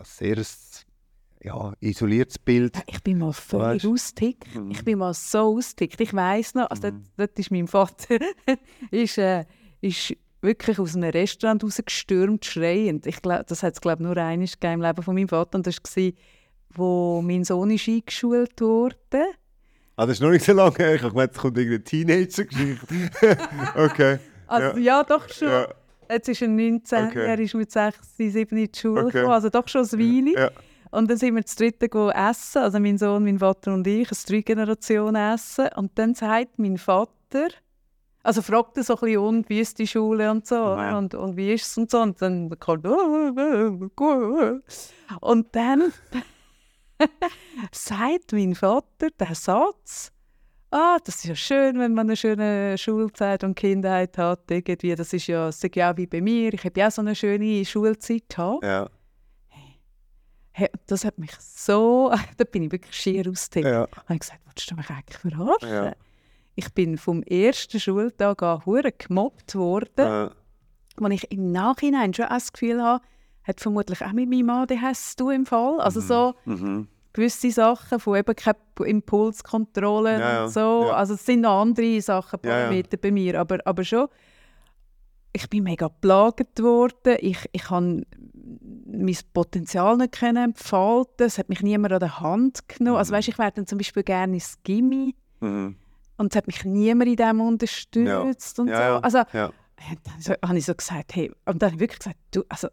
sehr 0.04 0.38
ja, 1.44 1.74
isoliertes 1.80 2.38
Bild. 2.40 2.78
Ich 2.88 3.02
bin 3.04 3.18
mal 3.18 3.34
völlig 3.34 3.84
Weißt? 3.84 3.86
ausgetickt. 3.88 4.56
Mhm. 4.56 4.72
Ich 4.72 4.84
bin 4.84 5.00
mal 5.00 5.14
so 5.14 5.58
ausgetickt. 5.58 6.00
Ich 6.02 6.14
weiss 6.14 6.54
noch, 6.54 6.70
also 6.70 6.84
dort, 6.84 7.02
dort 7.18 7.40
ist 7.40 7.52
mein 7.52 7.68
Vater 7.68 8.20
ist, 8.92 9.18
äh, 9.18 9.46
ist 9.82 10.16
wirklich 10.42 10.80
aus 10.80 10.96
einem 10.96 11.10
Restaurant 11.12 11.64
rausgestürmt, 11.64 12.46
schreiend. 12.46 13.06
Ich 13.06 13.22
glaub, 13.22 13.46
das 13.48 13.64
hat 13.64 13.74
es 13.76 13.82
glaube 13.82 14.04
nur 14.04 14.16
gegeben 14.16 14.48
im 14.62 14.82
Leben 14.82 15.04
von 15.04 15.16
meinem 15.16 15.28
Vater. 15.30 15.58
Und 15.58 15.68
das 15.68 15.78
war, 15.78 16.12
wo 16.74 17.22
mein 17.22 17.44
Sohn 17.44 17.72
ist 17.72 17.88
eingeschult 17.88 18.60
wurde. 18.62 18.96
Ah, 19.96 20.06
das 20.06 20.18
ist 20.18 20.22
noch 20.22 20.30
nicht 20.32 20.46
so 20.46 20.54
lange 20.54 20.76
her. 20.78 20.96
Ich 20.96 21.02
habe 21.02 21.12
gemeint, 21.12 21.32
es 21.34 21.38
kommt 21.38 21.58
irgendeine 21.58 21.84
Teenager-Geschichte. 21.84 22.88
okay. 23.76 24.20
Also 24.48 24.80
ja, 24.80 25.04
doch 25.04 25.30
schon. 25.30 25.48
Ja, 25.50 25.68
Jetzt 26.10 26.28
ist 26.28 26.42
er 26.42 26.48
19, 26.50 27.08
Okay. 27.08 27.26
er 27.26 27.40
ist 27.40 27.54
mit 27.56 27.72
6, 27.72 28.18
7 28.18 28.58
in 28.58 28.68
die 28.70 28.78
Schule 28.78 29.06
Okay. 29.06 29.12
gekommen, 29.20 29.34
also 29.34 29.50
doch 29.50 29.68
schon 29.70 29.88
eine 29.90 30.00
Weile. 30.02 30.34
ja. 30.34 30.52
Und 30.90 31.10
dann 31.10 31.18
sind 31.18 31.36
wir 31.36 31.42
dritten 31.44 31.90
go 31.90 32.10
essen, 32.10 32.58
also 32.64 32.78
mein 32.82 32.98
Sohn, 32.98 33.24
mein 33.24 33.40
Vater 33.40 33.74
und 33.74 33.88
ich, 33.88 34.12
ein 34.12 34.18
drei 34.28 34.42
Generationen 34.42 35.16
essen. 35.34 35.70
Und 35.78 35.98
dann 35.98 36.14
sagt 36.16 36.60
mein 36.60 36.78
Vater, 36.78 37.48
also 38.24 38.42
fragt 38.42 38.78
er 38.78 38.84
so 38.84 38.96
ein 38.96 39.00
bisschen, 39.02 39.18
und, 39.20 39.50
wie 39.50 39.60
ist 39.60 39.80
die 39.80 39.88
Schule 39.88 40.30
und 40.32 40.46
so, 40.48 40.56
Ja. 40.56 40.98
und, 40.98 41.14
und 41.16 41.36
wie 41.38 41.54
ist 41.54 41.66
es 41.66 41.78
und 41.78 41.90
so. 41.92 42.02
Und 42.02 42.22
dann 42.22 42.50
kommt, 42.60 42.86
und 45.22 45.56
dann 45.56 45.94
sagt 47.72 48.34
mein 48.34 48.56
Vater 48.56 49.10
den 49.20 49.34
Satz, 49.36 50.12
ah, 50.72 50.98
das 51.04 51.16
ist 51.16 51.26
ja 51.26 51.36
schön, 51.36 51.80
wenn 51.80 51.94
man 51.94 52.08
eine 52.08 52.16
schöne 52.16 52.78
Schulzeit 52.78 53.44
und 53.44 53.56
Kindheit 53.56 54.18
hat, 54.18 54.50
irgendwie, 54.50 54.96
das 54.96 55.14
ist 55.14 55.28
ja, 55.28 55.50
ist 55.50 55.64
ja 55.76 55.98
wie 55.98 56.08
bei 56.08 56.22
mir, 56.22 56.54
ich 56.54 56.64
habe 56.64 56.80
ja 56.80 56.88
auch 56.88 56.92
so 56.92 57.02
eine 57.02 57.16
schöne 57.16 57.66
Schulzeit 57.66 58.30
gehabt. 58.30 58.64
Ja. 58.64 58.90
Hey, 60.54 60.70
das 60.86 61.06
hat 61.06 61.18
mich 61.18 61.32
so, 61.40 62.14
da 62.38 62.44
bin 62.44 62.64
ich 62.64 62.72
wirklich 62.72 62.96
schier 62.96 63.28
ausgetickt. 63.30 63.68
Ja. 63.72 63.88
habe 63.96 64.14
ich 64.14 64.20
gesagt, 64.20 64.42
willst 64.46 64.70
du 64.70 64.76
mich 64.76 64.90
eigentlich 64.90 65.18
verarschen? 65.18 65.70
Ja. 65.70 65.94
Ich 66.56 66.74
bin 66.74 66.98
vom 66.98 67.24
ersten 67.24 67.80
Schultag 67.80 68.44
an 68.44 68.66
hure 68.66 68.92
gemobbt 68.92 69.56
worden, 69.56 69.90
Ja. 69.98 70.32
wo 70.98 71.08
ich 71.08 71.32
im 71.32 71.52
Nachhinein 71.52 72.14
schon 72.14 72.28
das 72.30 72.52
Gefühl 72.52 72.82
habe, 72.84 73.04
hat 73.44 73.60
vermutlich 73.62 74.02
auch 74.04 74.12
mit 74.12 74.30
meinem 74.30 74.50
ADHS 74.50 75.12
zu 75.16 75.24
tun 75.26 75.34
im 75.34 75.46
Fall. 75.46 75.80
Also 75.80 76.00
so 76.02 76.34
Mhm. 76.46 76.88
gewisse 77.14 77.52
Sachen 77.52 78.00
von 78.00 78.18
eben 78.18 78.36
keine 78.36 78.58
Impulskontrolle 78.86 80.20
Ja, 80.20 80.44
und 80.46 80.52
so. 80.52 80.86
ja. 80.88 80.94
Also 80.94 81.14
es 81.16 81.26
sind 81.26 81.42
noch 81.42 81.62
andere 81.62 82.02
Sachen, 82.02 82.40
Ja, 82.44 82.50
ja. 82.50 82.56
Parameter 82.66 82.98
bei 82.98 83.12
mir, 83.12 83.40
aber, 83.40 83.60
aber 83.66 83.84
schon, 83.84 84.08
ich 85.34 85.50
bin 85.50 85.64
mega 85.64 85.88
geplagt 85.88 86.62
worden. 86.62 87.16
Ich, 87.22 87.50
ich 87.54 87.70
habe 87.70 88.04
mein 88.86 89.18
Potenzial 89.34 89.96
nicht 89.98 90.20
können 90.20 90.44
entfalten. 90.52 91.26
Es 91.26 91.38
hat 91.38 91.48
mich 91.48 91.62
niemand 91.62 91.94
an 91.94 92.00
der 92.02 92.20
Hand 92.20 92.68
genommen. 92.68 92.98
Also 92.98 93.14
weißt, 93.14 93.30
ich 93.30 93.38
wäre 93.40 93.52
dann 93.54 93.66
zum 93.66 93.78
Beispiel 93.78 94.04
gerne 94.04 94.34
ins 94.34 94.58
Gimmi 94.64 95.16
Mhm. 95.40 95.76
Und 96.22 96.32
es 96.34 96.38
hat 96.38 96.48
mich 96.48 96.64
niemand 96.64 97.10
in 97.10 97.16
dem 97.18 97.42
unterstützt 97.42 98.60
und 98.60 98.68
Ja, 98.70 98.76
so. 98.76 98.82
ja. 98.82 99.00
Also 99.00 99.18
Ja. 99.34 99.46
und 99.48 100.00
dann 100.06 100.22
so, 100.22 100.34
habe 100.48 100.58
ich 100.58 100.66
so 100.66 100.74
gesagt, 100.76 101.16
hey, 101.16 101.32
und 101.46 101.62
dann 101.62 101.80
wirklich 101.80 102.00
gesagt, 102.00 102.18
du, 102.34 102.44
also 102.50 102.70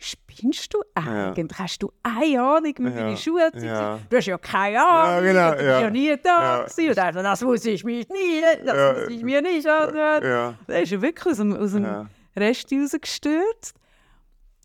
spinnst 0.00 0.72
du 0.74 0.78
Ja. 0.96 1.32
eigentlich? 1.32 1.58
Hast 1.58 1.82
du 1.82 1.90
eine 2.04 2.40
Ahnung, 2.42 2.74
Ja. 2.78 2.90
deine 2.90 3.16
Schulzeit 3.16 3.62
Ja. 3.62 3.98
Du 4.08 4.16
hast 4.16 4.26
ja 4.26 4.38
keine 4.38 4.86
Ahnung, 4.86 5.24
genau, 5.24 5.50
du 5.50 5.56
bist 5.56 5.66
ja. 5.66 5.80
ja 5.80 5.90
nie 5.90 6.16
da 6.22 6.28
Ja. 6.58 6.62
gewesen. 6.64 6.90
Und 6.90 6.98
also, 6.98 7.22
das 7.22 7.42
wusste 7.44 7.70
ich 7.70 7.84
mir 7.84 7.98
nie, 7.98 8.42
das 8.64 8.76
Ja. 8.76 8.96
wusste 8.96 9.12
ich 9.12 9.22
mir 9.22 9.42
nicht. 9.42 9.66
Und, 9.66 9.94
Ja. 9.96 10.54
Da 10.66 10.74
ist 10.78 10.92
er 10.92 11.02
wirklich 11.02 11.26
aus 11.26 11.36
dem, 11.38 11.56
aus 11.56 11.72
dem 11.72 11.84
Ja. 11.84 12.06
Rest 12.36 12.72
rausgestürzt. 12.72 13.74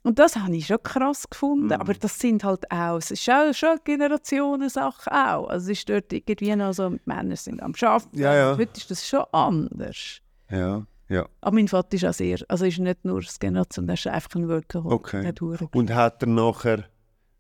Und 0.04 0.20
das 0.20 0.36
habe 0.36 0.54
ich 0.56 0.68
schon 0.68 0.84
krass 0.84 1.30
gefunden. 1.30 1.68
Mhm. 1.68 1.72
Aber 1.74 1.94
das 1.94 2.20
sind 2.20 2.44
halt 2.44 2.70
auch, 2.72 2.98
es 2.98 3.12
ist 3.12 3.30
auch 3.30 3.54
schon 3.54 3.78
Generationensache 3.86 5.10
auch. 5.12 5.48
Also 5.48 5.72
es 5.72 5.80
ist 5.80 5.90
dort 5.90 6.12
irgendwie 6.12 6.56
noch 6.56 6.74
so, 6.74 6.96
Männer 7.06 7.36
sind 7.38 7.62
am 7.62 7.74
Arbeiten. 7.82 8.20
Ja, 8.20 8.36
ja. 8.36 8.58
Heute 8.58 8.78
ist 8.80 8.92
das 8.92 9.08
schon 9.08 9.24
anders. 9.32 10.20
Ja. 10.50 10.86
Ja. 11.10 11.28
Aber 11.42 11.56
mein 11.56 11.68
Vater 11.68 11.96
ist 11.96 12.06
auch 12.06 12.14
sehr, 12.14 12.40
also 12.48 12.66
ist 12.66 12.80
nicht 12.80 13.06
nur 13.06 13.22
das 13.22 13.40
Generation, 13.40 13.88
er 13.88 13.94
ist 13.94 14.08
einfach 14.08 14.36
ein 14.36 14.48
Workaholic. 14.50 14.94
Okay. 14.94 15.34
Und 15.74 15.94
hat 15.94 16.22
er 16.24 16.28
nachher, 16.30 16.86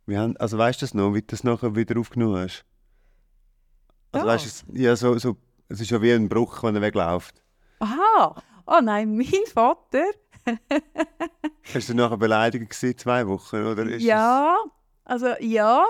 wir 0.05 0.19
haben, 0.19 0.37
also 0.37 0.57
weißt 0.57 0.81
du 0.81 0.85
das 0.85 0.93
noch, 0.93 1.13
wie 1.13 1.21
du 1.21 1.27
das 1.27 1.43
nachher 1.43 1.75
wieder 1.75 1.99
aufgenommen 1.99 2.37
hast? 2.37 2.65
Also 4.11 4.27
Ja. 4.27 4.33
weißt 4.33 4.45
du, 4.45 4.47
es- 4.49 4.65
ja, 4.79 4.95
so, 4.95 5.17
so, 5.17 5.37
es 5.69 5.81
ist 5.81 5.89
ja 5.91 6.01
wie 6.01 6.11
ein 6.13 6.29
Bruch, 6.29 6.61
wenn 6.63 6.75
er 6.75 6.81
wegläuft. 6.81 7.41
Aha, 7.79 8.41
oh 8.67 8.79
nein, 8.83 9.15
mein 9.17 9.27
Vater, 9.51 10.03
Hast 11.73 11.89
du 11.89 11.93
nachher 11.93 12.17
beleidigt 12.17 12.69
gewesen, 12.69 12.97
zwei 12.97 13.27
Wochen, 13.27 13.55
oder? 13.65 13.85
Ist 13.85 14.03
ja, 14.03 14.57
also 15.05 15.27
ja. 15.39 15.85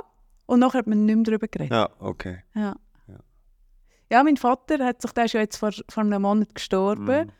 Und 0.46 0.60
nachher 0.60 0.80
hat 0.80 0.88
man 0.88 1.06
nicht 1.06 1.16
mehr 1.16 1.24
darüber 1.24 1.46
Es, 1.46 1.52
geredet. 1.52 1.72
ja, 1.72 1.90
okay. 2.00 2.44
Ja. 2.54 2.76
Ja. 3.08 3.20
ja, 4.12 4.24
mein 4.24 4.38
Vater 4.38 4.84
hat 4.84 5.02
sich, 5.02 5.12
der 5.12 5.26
ist 5.26 5.34
ja 5.34 5.42
jetzt 5.42 5.58
vor, 5.58 5.72
vor 5.90 6.04
einem 6.04 6.22
Monat 6.22 6.54
gestorben. 6.54 7.28
Mhm. 7.28 7.32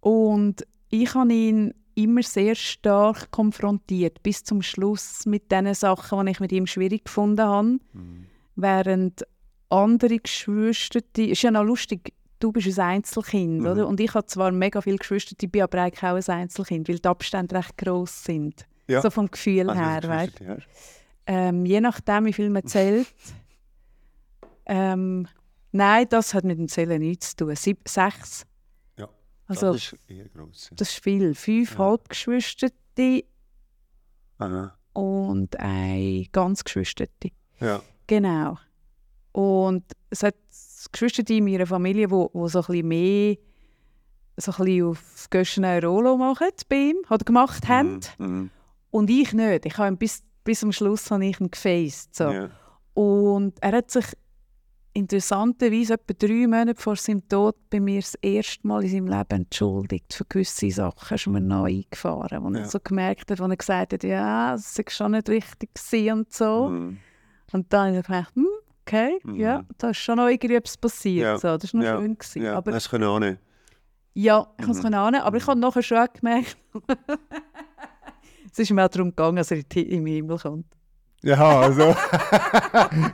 Und 0.00 0.66
ich 0.90 1.14
habe 1.14 1.32
ihn 1.32 1.74
immer 1.94 2.22
sehr 2.22 2.54
stark 2.54 3.30
konfrontiert, 3.30 4.22
bis 4.22 4.44
zum 4.44 4.62
Schluss 4.62 5.24
mit 5.26 5.50
den 5.50 5.72
Sachen, 5.74 6.26
die 6.26 6.32
ich 6.32 6.40
mit 6.40 6.52
ihm 6.52 6.66
schwierig 6.66 7.06
gefunden 7.06 7.44
habe. 7.44 7.78
Mhm. 7.92 8.26
Während 8.54 9.26
andere 9.70 10.18
Geschwister, 10.18 11.00
die, 11.16 11.30
ist 11.30 11.42
ja 11.42 11.50
noch 11.50 11.64
lustig, 11.64 12.12
du 12.38 12.52
bist 12.52 12.78
ein 12.78 12.84
Einzelkind, 12.96 13.60
Mhm. 13.60 13.66
oder? 13.66 13.86
Und 13.88 14.00
ich 14.00 14.12
habe 14.14 14.26
zwar 14.26 14.52
mega 14.52 14.80
viele 14.80 14.96
Geschwister, 14.98 15.34
ich 15.40 15.50
bin 15.50 15.62
aber 15.62 15.82
eigentlich 15.82 16.02
auch 16.02 16.14
ein 16.16 16.40
Einzelkind, 16.42 16.88
weil 16.88 16.98
die 16.98 17.08
Abstände 17.08 17.54
recht 17.56 17.76
gross 17.78 18.24
sind. 18.24 18.66
Ja. 18.88 19.00
So 19.02 19.10
vom 19.10 19.30
Gefühl 19.30 19.68
Also, 19.70 19.82
her, 19.82 20.02
weißt 20.04 20.40
ja. 20.40 20.56
ähm, 21.26 21.64
je 21.66 21.80
nachdem, 21.80 22.26
wie 22.26 22.32
viel 22.32 22.50
man 22.50 22.64
zählt. 22.66 23.06
ähm, 24.66 25.26
nein, 25.72 26.06
das 26.08 26.34
hat 26.34 26.44
mit 26.44 26.58
dem 26.58 26.68
Zählen 26.68 27.00
nichts 27.00 27.30
zu 27.30 27.46
tun. 27.46 27.56
Sieb, 27.56 27.88
sechs. 27.88 28.46
Ja, 28.96 29.08
Also, 29.46 29.72
das 29.72 29.92
ist 29.92 29.96
eher 30.08 30.28
gross. 30.28 30.70
das 30.74 30.90
ist 30.90 31.02
viel. 31.02 31.34
Fünf 31.34 31.72
Ja. 31.72 31.78
Halbgeschwister 31.78 32.68
Aha. 34.38 34.76
und 34.92 35.58
ein 35.58 36.26
ganz 36.32 36.64
Geschwisterte. 36.64 37.30
Ja. 37.60 37.80
Genau. 38.06 38.58
Und 39.32 39.84
es 40.10 40.22
hat 40.22 40.34
Geschwister 40.92 41.22
in 41.28 41.44
meiner 41.44 41.66
Familie, 41.66 42.06
die 42.06 42.10
wo, 42.12 42.30
wo 42.32 42.48
so 42.48 42.60
ein 42.60 42.64
bisschen 42.66 42.88
mehr 42.88 43.36
so 44.38 44.52
ein 44.52 44.64
bisschen 44.64 44.84
auf 44.86 45.26
Göschen 45.30 45.64
ein 45.64 45.82
Rollo 45.82 46.16
machen 46.18 46.48
bei 46.68 46.76
ihm, 46.76 46.96
oder 47.08 47.24
gemacht 47.24 47.66
haben. 47.68 48.00
Mhm. 48.18 48.50
Und 48.90 49.08
ich 49.10 49.32
nicht. 49.32 49.64
Ich 49.66 49.78
habe 49.78 49.88
ihn 49.88 49.96
bis, 49.96 50.22
bis 50.44 50.60
zum 50.60 50.72
Schluss 50.72 51.10
habe 51.10 51.24
ich 51.26 51.40
ihn 51.40 51.50
gefaced. 51.50 52.14
So. 52.14 52.30
Ja. 52.30 52.50
Und 52.94 53.54
er 53.62 53.72
hat 53.72 53.90
sich 53.90 54.04
interessanterweise 54.92 55.94
etwa 55.94 56.14
drei 56.18 56.46
Monate 56.46 56.80
vor 56.80 56.96
seinem 56.96 57.26
Tod 57.28 57.54
bei 57.68 57.80
mir 57.80 58.00
das 58.00 58.14
erste 58.22 58.66
Mal 58.66 58.82
in 58.84 58.90
seinem 58.90 59.06
Leben 59.08 59.42
entschuldigt 59.42 60.14
für 60.14 60.24
gewisse 60.24 60.70
Sachen. 60.70 61.14
ist 61.14 61.26
mir 61.26 61.40
neu 61.40 61.64
eingefahren, 61.84 62.42
wo 62.44 62.50
Ja. 62.50 62.60
er 62.60 62.68
so 62.68 62.78
gemerkt 62.82 63.30
hat, 63.30 63.40
wo 63.40 63.44
er 63.44 63.56
gesagt 63.56 63.92
hat, 63.92 64.02
ja, 64.04 64.54
es 64.54 64.78
war 64.78 64.84
schon 64.90 65.12
nicht 65.12 65.28
richtig 65.28 65.74
gewesen 65.74 66.12
und 66.18 66.32
so. 66.32 66.68
Mhm. 66.70 66.98
Und 67.52 67.72
dann 67.72 67.88
habe 67.88 67.98
ich 68.00 68.06
gedacht, 68.06 68.34
hm, 68.34 68.46
okay, 68.86 69.18
Mhm. 69.24 69.34
ja, 69.34 69.64
da 69.78 69.90
ist 69.90 69.98
schon 69.98 70.16
noch 70.16 70.28
irgendwie 70.28 70.54
etwas 70.56 70.76
passiert. 70.76 71.22
Ja. 71.24 71.38
So, 71.38 71.56
das 71.56 71.74
war 71.74 71.80
noch 71.80 71.86
Ja. 71.86 71.98
schön. 71.98 72.16
Gewesen. 72.18 72.42
Ja, 72.42 72.56
Aber 72.56 72.70
das 72.72 72.88
können 72.88 73.04
auch 73.04 73.18
nicht. 73.18 73.38
ja, 74.14 74.46
ich 74.58 74.66
Mhm. 74.66 74.72
kann 74.72 74.78
es 74.78 74.94
ahnen, 74.94 75.20
aber 75.20 75.36
ich 75.36 75.46
habe 75.46 75.58
nachher 75.60 75.82
schon 75.82 76.06
gemerkt, 76.14 76.56
es 78.52 78.58
ist 78.58 78.70
mir 78.70 78.84
auch 78.84 78.88
darum 78.88 79.10
gegangen, 79.10 79.36
dass 79.36 79.50
er 79.50 79.58
in 79.58 79.64
den 79.68 80.06
Himmel 80.06 80.38
kommt. 80.38 80.66
Ja, 81.22 81.60
also. 81.60 81.88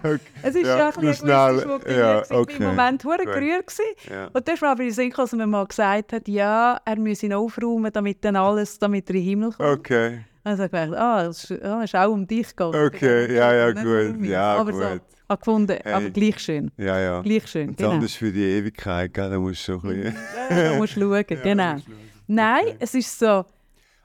okay. 0.02 0.18
Es 0.42 0.54
ist 0.54 0.66
Ja, 0.66 0.88
ein 0.88 1.00
bisschen 1.00 1.28
egoistisch 1.30 1.96
Ja, 1.96 2.18
okay. 2.30 2.30
War 2.30 2.50
im 2.50 2.64
Moment 2.76 3.04
hure 3.04 3.24
gerührt. 3.24 3.66
Gewesen. 3.68 3.82
Ja. 4.10 4.28
Und 4.32 4.48
ist 4.48 4.60
mir 4.60 4.68
aber 4.68 4.82
in 4.82 4.90
Sinn 4.90 5.08
gekommen, 5.08 5.28
dass 5.30 5.38
man 5.38 5.48
mal 5.50 5.66
gesagt 5.66 6.12
hat, 6.12 6.28
ja, 6.28 6.78
er 6.84 6.96
müsse 6.98 7.26
ihn 7.26 7.32
aufräumen, 7.32 7.90
damit 7.92 8.22
dann 8.24 8.36
alles 8.36 8.78
damit 8.78 9.08
er 9.08 9.14
in 9.14 9.20
den 9.22 9.28
Himmel 9.28 9.52
kommt. 9.52 9.78
Okay. 9.78 10.24
Also 10.44 10.64
ich 10.64 10.70
gedacht, 10.70 10.94
ah, 10.94 11.26
es 11.26 11.50
ist, 11.50 11.64
ah, 11.64 12.06
auch 12.06 12.12
um 12.12 12.26
dich 12.26 12.48
gegangen. 12.48 12.86
Okay, 12.86 13.34
ja, 13.34 13.54
ja, 13.54 13.72
gut. 13.72 14.24
Ja, 14.24 14.56
aber 14.56 14.72
gut. 14.72 14.80
So, 14.80 15.00
habe 15.32 15.38
gefunden, 15.40 15.78
Hey. 15.82 15.92
aber 15.92 16.10
gleich 16.10 16.38
schön. 16.38 16.70
Ja, 16.76 16.98
ja. 16.98 17.22
Gleich 17.22 17.46
schön, 17.46 17.70
Und 17.70 17.76
genau. 17.76 17.90
anders 17.90 18.14
für 18.14 18.32
die 18.32 18.42
Ewigkeit, 18.42 19.12
gell? 19.14 19.30
da 19.30 19.38
musst 19.38 19.66
du 19.68 19.72
schon 19.80 19.90
ein 19.90 20.02
bisschen... 20.02 20.16
Ja, 20.50 20.62
da 20.72 20.76
musst 20.76 20.96
du 20.96 21.00
schauen, 21.00 21.24
genau. 21.42 21.76
Nein, 22.26 22.76
es 22.78 22.94
ist 22.94 23.18
so, 23.18 23.44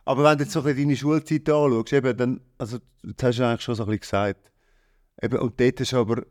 Aber 0.06 0.24
wenn 0.24 0.38
du 0.38 0.44
jetzt 0.44 0.54
so 0.54 0.60
ein 0.60 0.66
bisschen 0.66 0.84
deine 0.84 0.96
Schulzeit 0.96 1.50
anschaust, 1.50 1.94
eben, 1.94 2.18
dann, 2.18 2.42
also, 2.58 2.78
das 3.04 3.24
hast 3.24 3.40
du 3.40 3.44
eigentlich 3.48 3.62
schon 3.62 3.76
so 3.76 3.84
ein 3.84 3.88
bisschen 3.88 4.02
gesagt. 4.02 4.52
Eben, 5.22 5.40
und 5.40 5.60
dort 5.60 5.80
ist 5.80 5.94
aber... 5.94 6.24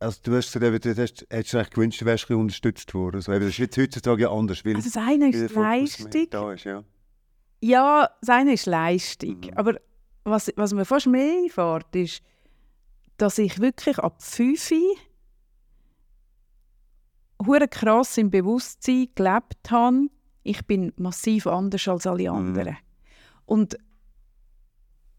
Also 0.00 0.20
du 0.22 0.36
hast 0.36 0.52
gesagt, 0.52 0.84
du 0.84 0.90
hast, 0.90 1.26
hättest 1.30 1.54
du 1.54 1.58
eigentlich 1.58 1.70
gewünscht, 1.70 2.00
du 2.02 2.04
wärst 2.04 2.30
unterstützt 2.30 2.92
worden. 2.92 3.16
Also, 3.16 3.32
das 3.32 3.44
ist 3.44 3.58
jetzt 3.58 3.78
heutzutage 3.78 4.22
ja 4.22 4.30
anders, 4.30 4.62
weil, 4.64 4.76
also 4.76 4.90
das 4.92 5.02
eine 5.02 5.30
ist 5.30 5.54
Leistung. 5.54 6.26
da 6.30 6.52
ist. 6.52 6.64
Ja. 6.64 6.84
Ja, 7.64 8.10
das 8.20 8.28
eine 8.28 8.52
ist 8.52 8.66
Leistung. 8.66 9.40
Mhm. 9.40 9.52
Aber 9.56 9.80
was, 10.24 10.52
was 10.56 10.74
mir 10.74 10.84
fast 10.84 11.06
mehr 11.06 11.44
einfährt, 11.44 11.96
ist, 11.96 12.22
dass 13.16 13.38
ich 13.38 13.58
wirklich 13.58 13.98
ab 13.98 14.22
5 14.22 14.70
hure 17.46 17.66
krass 17.66 18.18
im 18.18 18.30
Bewusstsein 18.30 19.08
gelebt 19.14 19.70
habe, 19.70 20.08
ich 20.42 20.66
bin 20.66 20.92
massiv 20.96 21.46
anders 21.46 21.88
als 21.88 22.06
alle 22.06 22.30
Mhm. 22.30 22.36
anderen. 22.36 22.76
Und 23.46 23.78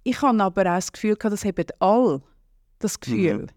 ich 0.04 0.22
habe 0.22 0.44
aber 0.44 0.62
auch 0.62 0.76
das 0.76 0.92
Gefühl, 0.92 1.16
gehabt, 1.16 1.34
das 1.34 1.46
haben 1.46 1.66
alle, 1.80 2.22
das 2.78 3.00
Gefühl. 3.00 3.40
Mhm. 3.40 3.48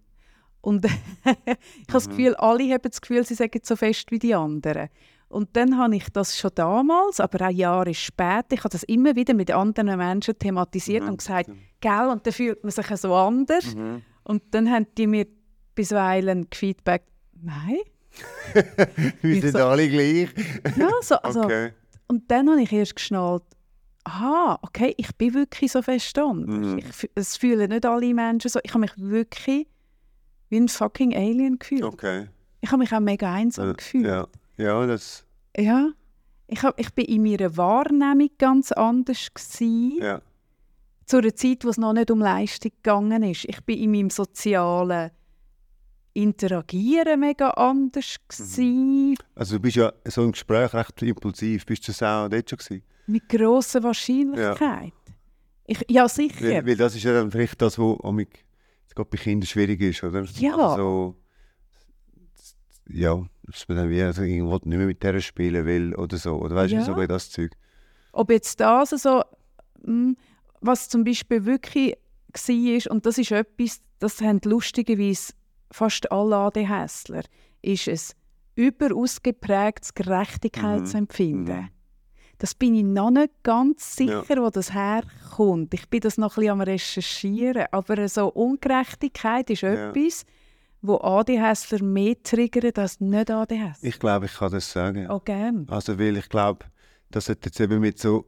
Und 0.62 0.84
ich 1.24 1.26
habe 1.26 1.58
das 1.88 2.08
Gefühl, 2.08 2.34
alle 2.36 2.64
haben 2.72 2.82
das 2.90 3.02
Gefühl, 3.02 3.22
sie 3.26 3.34
sagen 3.34 3.60
so 3.62 3.76
fest 3.76 4.10
wie 4.10 4.18
die 4.18 4.34
anderen. 4.34 4.88
Und 5.28 5.50
dann 5.56 5.76
habe 5.76 5.94
ich 5.96 6.08
das 6.10 6.38
schon 6.38 6.50
damals, 6.54 7.20
aber 7.20 7.46
auch 7.48 7.50
Jahre 7.52 7.92
später, 7.92 8.52
ich 8.52 8.60
habe 8.60 8.70
das 8.70 8.82
immer 8.84 9.14
wieder 9.14 9.34
mit 9.34 9.50
anderen 9.50 9.96
Menschen 9.98 10.38
thematisiert 10.38 11.02
Mhm. 11.04 11.10
und 11.10 11.16
gesagt, 11.18 11.50
gell, 11.80 12.08
und 12.10 12.26
dann 12.26 12.32
fühlt 12.32 12.62
man 12.64 12.70
sich 12.70 12.86
so 12.96 13.14
anders. 13.14 13.74
Mhm. 13.74 14.02
Und 14.24 14.42
dann 14.52 14.70
haben 14.70 14.86
die 14.96 15.06
mir 15.06 15.26
bisweilen 15.74 16.48
gefeedback, 16.48 17.04
nein. 17.42 17.76
Wir 19.22 19.40
sind 19.40 19.52
so- 19.52 19.58
alle 19.66 19.88
gleich. 19.88 20.28
Ja, 20.76 20.88
so, 21.02 21.16
also, 21.16 21.42
Okay. 21.42 21.72
Und 22.08 22.30
dann 22.30 22.48
habe 22.48 22.62
ich 22.62 22.72
erst 22.72 22.96
geschnallt, 22.96 23.42
aha, 24.04 24.58
okay, 24.62 24.94
ich 24.96 25.14
bin 25.16 25.34
wirklich 25.34 25.70
so 25.70 25.82
fest. 25.82 26.16
Mhm. 26.16 26.78
Ich, 26.78 27.10
es 27.14 27.36
fühlen 27.36 27.68
nicht 27.68 27.84
alle 27.84 28.14
Menschen 28.14 28.48
so. 28.48 28.58
Ich 28.62 28.70
habe 28.70 28.80
mich 28.80 28.92
wirklich 28.96 29.66
wie 30.48 30.56
ein 30.58 30.68
fucking 30.68 31.14
Alien 31.14 31.58
gefühlt. 31.58 31.82
Okay. 31.84 32.28
Ich 32.62 32.70
habe 32.72 32.78
mich 32.80 32.92
auch 32.94 33.00
mega 33.00 33.30
einsam 33.32 33.70
Äh, 33.70 33.74
gefühlt. 33.74 34.06
Ja, 34.06 34.26
ja 34.58 34.86
das... 34.86 35.24
Ja. 35.56 35.90
Ich, 36.46 36.62
hab, 36.62 36.78
ich 36.80 36.92
bin 36.94 37.04
in 37.06 37.22
meiner 37.22 37.56
Wahrnehmung 37.56 38.30
ganz 38.38 38.72
anders 38.72 39.28
gewesen, 39.34 39.98
Ja. 40.00 40.22
zu 41.06 41.18
einer 41.18 41.34
Zeit, 41.34 41.64
wo 41.64 41.68
es 41.68 41.76
noch 41.78 41.92
nicht 41.92 42.10
um 42.10 42.20
Leistung 42.20 42.72
gegangen 42.82 43.22
ist. 43.22 43.44
Ich 43.46 43.60
bin 43.64 43.78
in 43.78 43.90
meinem 43.90 44.10
sozialen 44.10 45.10
Interagieren 46.14 47.20
mega 47.20 47.50
anders 47.50 48.16
gewesen, 48.26 49.14
Also 49.34 49.56
du 49.56 49.62
bist 49.62 49.76
ja 49.76 49.92
so 50.06 50.24
im 50.24 50.32
Gespräch 50.32 50.72
recht 50.74 51.00
impulsiv. 51.02 51.64
Bist 51.66 51.86
du 51.86 51.92
das 51.92 52.02
auch 52.02 52.28
dort 52.28 52.50
schon 52.50 52.58
gewesen? 52.58 52.82
mit 53.06 53.28
grosser 53.28 53.82
Wahrscheinlichkeit. 53.82 54.92
Ich, 55.66 55.78
ja, 55.88 56.06
sicher. 56.08 56.44
Weil, 56.44 56.66
weil 56.66 56.76
das 56.76 56.94
ist 56.94 57.04
ja 57.04 57.12
dann 57.12 57.30
vielleicht 57.30 57.60
das, 57.62 57.78
was 57.78 57.98
jetzt 58.20 58.94
gerade 58.96 59.08
bei 59.10 59.16
Kindern 59.18 59.46
schwierig 59.46 59.80
ist, 59.80 60.02
oder? 60.02 60.24
Ja. 60.24 60.56
Also 60.56 60.76
so, 60.76 61.16
ja, 62.88 63.24
dass 63.44 63.68
man 63.68 63.76
dann 63.78 63.90
wie 63.90 64.02
also 64.02 64.22
irgendwo 64.22 64.54
nicht 64.54 64.66
mehr 64.66 64.86
mit 64.86 65.02
der 65.02 65.20
spielen 65.20 65.64
will 65.66 65.94
oder 65.94 66.16
so. 66.16 66.36
Oder 66.36 66.56
weißt 66.56 66.72
Ja. 66.72 66.78
du, 66.80 66.84
so 66.84 66.90
ein 66.92 66.96
bisschen 66.96 67.08
das 67.08 67.30
Zeug. 67.30 67.52
Ob 68.12 68.30
jetzt 68.30 68.60
das 68.60 68.90
so, 68.90 69.22
mm, 69.84 70.12
was 70.60 70.88
zum 70.88 71.04
Beispiel 71.04 71.44
wirklich 71.44 71.94
war, 72.32 72.92
und 72.92 73.06
das 73.06 73.18
ist 73.18 73.30
etwas, 73.30 73.80
das 73.98 74.20
haben 74.20 74.40
lustigerweise 74.44 75.32
fast 75.70 76.10
alle 76.12 76.36
ADHSler, 76.36 77.22
ist 77.62 77.88
es 77.88 78.14
überausgeprägtes 78.54 79.94
Gerechtigkeitsempfinden. 79.94 81.56
Mhm. 81.62 81.68
Das 82.38 82.54
bin 82.54 82.74
ich 82.76 82.84
noch 82.84 83.10
nicht 83.10 83.32
ganz 83.42 83.98
Ja. 83.98 84.22
sicher, 84.22 84.40
wo 84.42 84.50
das 84.50 84.72
herkommt. 84.72 85.74
Ich 85.74 85.88
bin 85.88 86.00
das 86.00 86.18
noch 86.18 86.36
ein 86.36 86.40
bisschen 86.42 86.52
am 86.52 86.60
Recherchieren. 86.60 87.66
Aber 87.72 88.08
so 88.08 88.28
Ungerechtigkeit 88.32 89.50
ist 89.50 89.62
Ja. 89.62 89.90
etwas, 89.90 90.24
wo 90.80 90.96
ADHSler 90.98 91.82
mehr 91.82 92.22
triggert 92.22 92.78
als 92.78 93.00
nicht 93.00 93.30
ADHSler. 93.30 93.74
Ich 93.82 93.98
glaube, 93.98 94.26
ich 94.26 94.34
kann 94.34 94.52
das 94.52 94.70
sagen. 94.70 95.06
Auch 95.08 95.24
gern. 95.24 95.66
Also 95.68 95.98
weil 95.98 96.16
ich 96.16 96.28
glaube, 96.28 96.66
das 97.10 97.28
hat 97.28 97.44
jetzt 97.44 97.58
eben 97.60 97.80
mit 97.80 97.98
so 97.98 98.26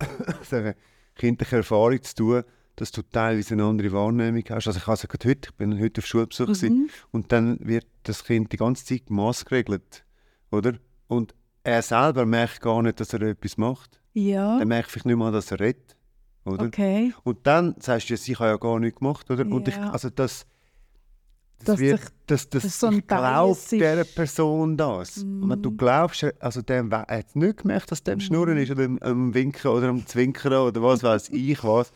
kindlicher 1.14 1.58
Erfahrung 1.58 2.02
zu 2.02 2.14
tun, 2.14 2.42
dass 2.76 2.90
du 2.90 3.02
teilweise 3.02 3.54
eine 3.54 3.64
andere 3.64 3.92
Wahrnehmung 3.92 4.42
hast. 4.48 4.66
Also 4.66 4.78
ich 4.78 4.86
habe 4.86 4.94
es 4.94 5.06
gerade 5.06 5.28
heute, 5.28 5.48
ich 5.50 5.54
bin 5.56 5.78
heute 5.80 6.00
auf 6.00 6.06
Schulbesuch 6.06 6.48
Mhm. 6.62 6.88
und 7.10 7.30
dann 7.32 7.58
wird 7.60 7.86
das 8.04 8.24
Kind 8.24 8.52
die 8.52 8.56
ganze 8.56 8.84
Zeit 8.84 9.10
maßgeregelt, 9.10 10.04
oder? 10.50 10.74
Und 11.06 11.34
er 11.64 11.82
selber 11.82 12.24
merkt 12.26 12.60
gar 12.62 12.82
nicht, 12.82 12.98
dass 12.98 13.12
er 13.12 13.22
etwas 13.22 13.56
macht. 13.58 14.00
Ja, 14.14 14.58
Er 14.58 14.66
merkt 14.66 14.90
vielleicht 14.90 15.06
nicht 15.06 15.16
mal, 15.16 15.30
dass 15.32 15.50
er 15.50 15.60
redet, 15.60 15.96
oder? 16.44 16.64
okay. 16.66 17.12
Und 17.24 17.46
dann 17.46 17.76
sagst 17.78 18.08
du, 18.10 18.14
ja, 18.14 18.20
ich 18.24 18.38
habe 18.40 18.50
ja 18.50 18.56
gar 18.56 18.80
nichts 18.80 18.98
gemacht, 18.98 19.30
oder? 19.30 19.46
Und 19.46 19.68
ich, 19.68 19.76
Ja. 19.76 19.90
also 19.90 20.10
das, 20.10 20.46
das, 21.64 21.78
wird, 21.80 22.00
das, 22.26 22.48
das, 22.48 22.62
dass 22.62 22.80
so 22.80 22.88
ist. 22.90 23.72
dieser 23.72 24.04
Person 24.04 24.76
das. 24.76 25.18
Und 25.18 25.48
wenn 25.48 25.62
du 25.62 25.70
glaubst, 25.76 26.24
also 26.40 26.60
er 26.66 26.90
hat 27.08 27.36
nicht 27.36 27.58
gemerkt, 27.58 27.90
dass 27.90 28.02
der 28.02 28.14
am 28.14 28.20
Schnurren 28.20 28.56
ist 28.58 28.70
oder 28.70 28.84
am, 28.84 28.98
am 29.00 29.34
Winken 29.34 29.70
oder 29.70 29.88
am 29.88 30.06
Zwinkern 30.06 30.52
oder 30.52 30.82
was 30.82 31.02
weiß 31.02 31.28
ich 31.30 31.62
was, 31.64 31.92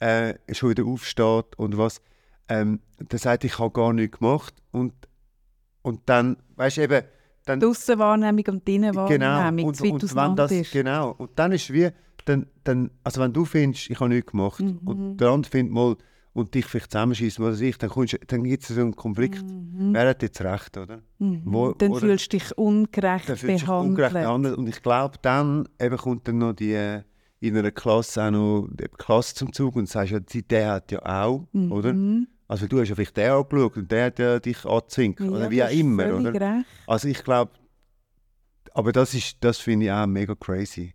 äh, 0.00 0.34
schon 0.52 0.70
wieder 0.70 0.84
aufsteht 0.84 1.56
und 1.56 1.76
was, 1.78 2.00
ähm, 2.48 2.80
der 2.98 3.18
sagt, 3.18 3.44
ich 3.44 3.58
habe 3.58 3.70
gar 3.72 3.92
nichts 3.92 4.18
gemacht 4.18 4.54
und, 4.72 4.92
und 5.82 6.00
dann, 6.06 6.36
weißt 6.56 6.78
du 6.78 6.82
eben, 6.82 7.02
dann, 7.46 7.60
Die 7.60 7.66
Aussenwahrnehmung 7.66 8.44
und 8.48 8.68
die 8.68 8.74
Genau, 8.78 9.06
Innenwahrnehmung, 9.08 9.64
und, 9.68 9.76
zu 9.76 9.84
weit 9.84 9.92
und 9.92 10.16
wenn 10.16 10.36
das, 10.36 10.52
ist. 10.52 10.72
genau, 10.72 11.14
und 11.16 11.30
dann 11.36 11.52
ist 11.52 11.72
wie, 11.72 11.88
dann, 12.24 12.46
dann, 12.64 12.90
also 13.02 13.20
wenn 13.20 13.32
du 13.32 13.44
findest, 13.44 13.90
ich 13.90 13.98
habe 14.00 14.10
nichts 14.10 14.30
gemacht 14.30 14.60
Mhm. 14.60 14.78
und 14.84 15.16
der 15.18 15.30
andere 15.30 15.50
findet 15.50 15.72
mal 15.74 15.96
und 16.32 16.54
dich 16.54 16.64
vielleicht 16.66 16.92
zusammenschießen, 16.92 17.44
was 17.44 17.60
ich, 17.60 17.76
dann, 17.78 17.90
kommst 17.90 18.16
dann 18.28 18.44
gibt 18.44 18.62
es 18.62 18.68
so 18.68 18.80
einen 18.80 18.94
Konflikt. 18.94 19.42
Mhm. 19.42 19.92
Wer 19.92 20.08
hat 20.10 20.22
jetzt 20.22 20.40
recht, 20.40 20.76
oder? 20.76 21.02
Mhm. 21.18 21.42
Wo- 21.44 21.72
dann 21.72 21.90
oder- 21.90 22.00
fühlst 22.00 22.32
du 22.32 22.38
dich 22.38 22.56
ungerecht 22.56 23.28
Dann 23.28 23.36
fühlst 23.36 23.42
du 23.42 23.46
dich 23.58 23.64
behandelt. 23.64 23.88
ungerecht 23.90 24.14
behandelt. 24.14 24.56
Und 24.58 24.66
ich 24.68 24.82
glaube, 24.82 25.18
dann 25.22 25.68
eben 25.80 25.96
kommt 25.96 26.28
dann 26.28 26.38
noch 26.38 26.52
die, 26.52 27.00
in 27.40 27.56
einer 27.56 27.70
Klasse 27.72 28.22
auch 28.24 28.30
noch 28.30 28.68
die 28.70 28.84
Klasse 28.96 29.34
zum 29.34 29.52
Zug 29.52 29.74
und 29.76 29.88
sagst, 29.88 30.12
ja, 30.12 30.20
der 30.20 30.70
hat 30.72 30.92
ja 30.92 31.00
auch, 31.04 31.46
oder? 31.52 31.92
Mhm. 31.94 32.28
Also 32.46 32.66
du 32.66 32.80
hast 32.80 32.88
ja 32.88 32.94
vielleicht 32.96 33.16
den 33.16 33.30
angeschaut 33.30 33.76
und 33.76 33.90
der 33.90 34.06
hat 34.06 34.18
ja 34.18 34.38
dich 34.40 34.64
angezwinkt, 34.64 35.20
Ja, 35.20 35.26
oder 35.28 35.50
wie 35.50 35.62
auch 35.64 35.70
immer, 35.70 36.14
oder? 36.16 36.32
Recht. 36.34 36.66
Also 36.86 37.08
ich 37.08 37.22
glaube, 37.24 37.52
aber 38.72 38.92
das 38.92 39.14
ist, 39.14 39.36
das 39.40 39.58
finde 39.58 39.86
ich 39.86 39.92
auch 39.92 40.06
mega 40.06 40.34
crazy. 40.34 40.94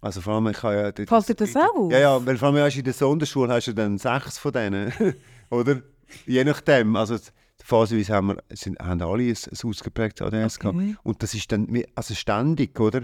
Also 0.00 0.20
vor 0.20 0.34
allem, 0.34 0.48
ich 0.48 0.62
habe 0.62 0.74
ja... 0.74 1.06
Fällt 1.06 1.28
dir 1.28 1.34
das 1.34 1.56
auch? 1.56 1.90
Ja, 1.90 1.98
ja, 1.98 2.26
weil 2.26 2.38
vor 2.38 2.48
allem 2.48 2.58
hast 2.58 2.74
du 2.74 2.78
in 2.78 2.84
der 2.84 2.94
Sonderschule 2.94 3.52
hast 3.52 3.66
du 3.66 3.74
dann 3.74 3.98
sechs 3.98 4.38
von 4.38 4.52
denen, 4.52 4.92
oder? 5.50 5.82
Je 6.26 6.42
nachdem, 6.42 6.96
also 6.96 7.16
phasenweise 7.62 8.14
haben, 8.14 8.28
wir, 8.28 8.42
sind, 8.56 8.78
haben 8.78 9.00
alle 9.02 9.24
ein, 9.24 9.36
ein 9.36 9.68
ausgeprägtes 9.68 10.26
ADS 10.26 10.58
gehabt. 10.58 10.76
Okay. 10.76 10.96
Und 11.02 11.22
das 11.22 11.34
ist 11.34 11.52
dann 11.52 11.68
also 11.94 12.14
ständig, 12.14 12.78
oder? 12.80 13.02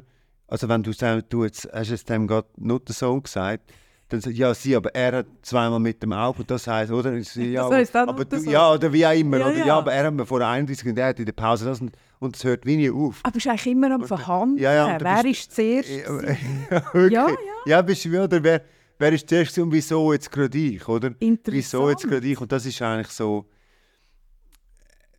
Also 0.49 0.69
wenn 0.69 0.83
du 0.83 0.93
sagst, 0.93 1.27
du 1.31 1.45
jetzt, 1.45 1.69
hast 1.73 1.91
es 1.91 2.05
dem 2.05 2.27
gerade 2.27 2.49
nicht 2.57 2.89
so 2.89 3.21
gesagt, 3.21 3.73
dann 4.09 4.21
sagt 4.21 4.37
ja, 4.37 4.55
sie, 4.55 4.77
aber 4.77 4.95
er 4.95 5.19
hat 5.19 5.27
zweimal 5.43 5.81
mit 5.81 6.03
dem 6.03 6.13
Auge, 6.13 6.45
das 6.45 6.67
heisst, 6.67 6.93
oder? 6.93 7.13
Ja, 7.13 7.69
das 7.69 7.95
aber 7.95 8.19
nicht 8.19 8.33
du, 8.33 8.51
ja, 8.51 8.73
oder 8.73 8.93
wie 8.93 9.05
auch 9.05 9.13
immer, 9.13 9.39
Ja, 9.39 9.47
oder? 9.49 9.59
Ja, 9.59 9.67
ja. 9.67 9.79
aber 9.79 9.93
er 9.93 10.07
hat 10.07 10.15
mir 10.15 10.25
vor 10.25 10.41
31 10.41 10.89
und 10.89 10.99
er 10.99 11.09
hat 11.09 11.19
in 11.19 11.27
der 11.27 11.33
Pause 11.33 11.65
das 11.65 11.81
und, 11.81 11.97
und 12.19 12.37
es 12.37 12.45
hört 12.45 12.65
wie 12.67 12.77
nie 12.77 12.91
auf. 12.91 13.21
Aber 13.23 13.31
du 13.33 13.35
bist 13.35 13.47
eigentlich 13.47 13.67
immer 13.67 13.91
am 13.95 14.05
Verhandeln. 14.05 14.63
Ja, 14.63 14.73
ja, 14.75 15.01
Wer 15.01 15.23
bist- 15.23 15.41
ist 15.49 15.55
zuerst? 15.55 15.89
Ja, 15.91 17.09
ja. 17.09 17.09
Ja, 17.09 17.37
Ja, 17.67 17.83
bist 17.83 18.05
du 18.05 18.23
oder 18.23 18.43
wer, 18.43 18.63
wer 18.99 19.13
ist 19.13 19.29
zuerst 19.29 19.59
und 19.59 19.73
wieso 19.73 20.13
jetzt 20.13 20.31
gerade 20.31 20.57
ich, 20.57 20.87
oder? 20.89 21.15
Wieso 21.21 21.91
jetzt 21.91 22.09
gerade 22.09 22.27
ich? 22.27 22.41
Und 22.41 22.51
das 22.53 22.65
ist 22.67 22.81
eigentlich 22.83 23.09
so 23.09 23.47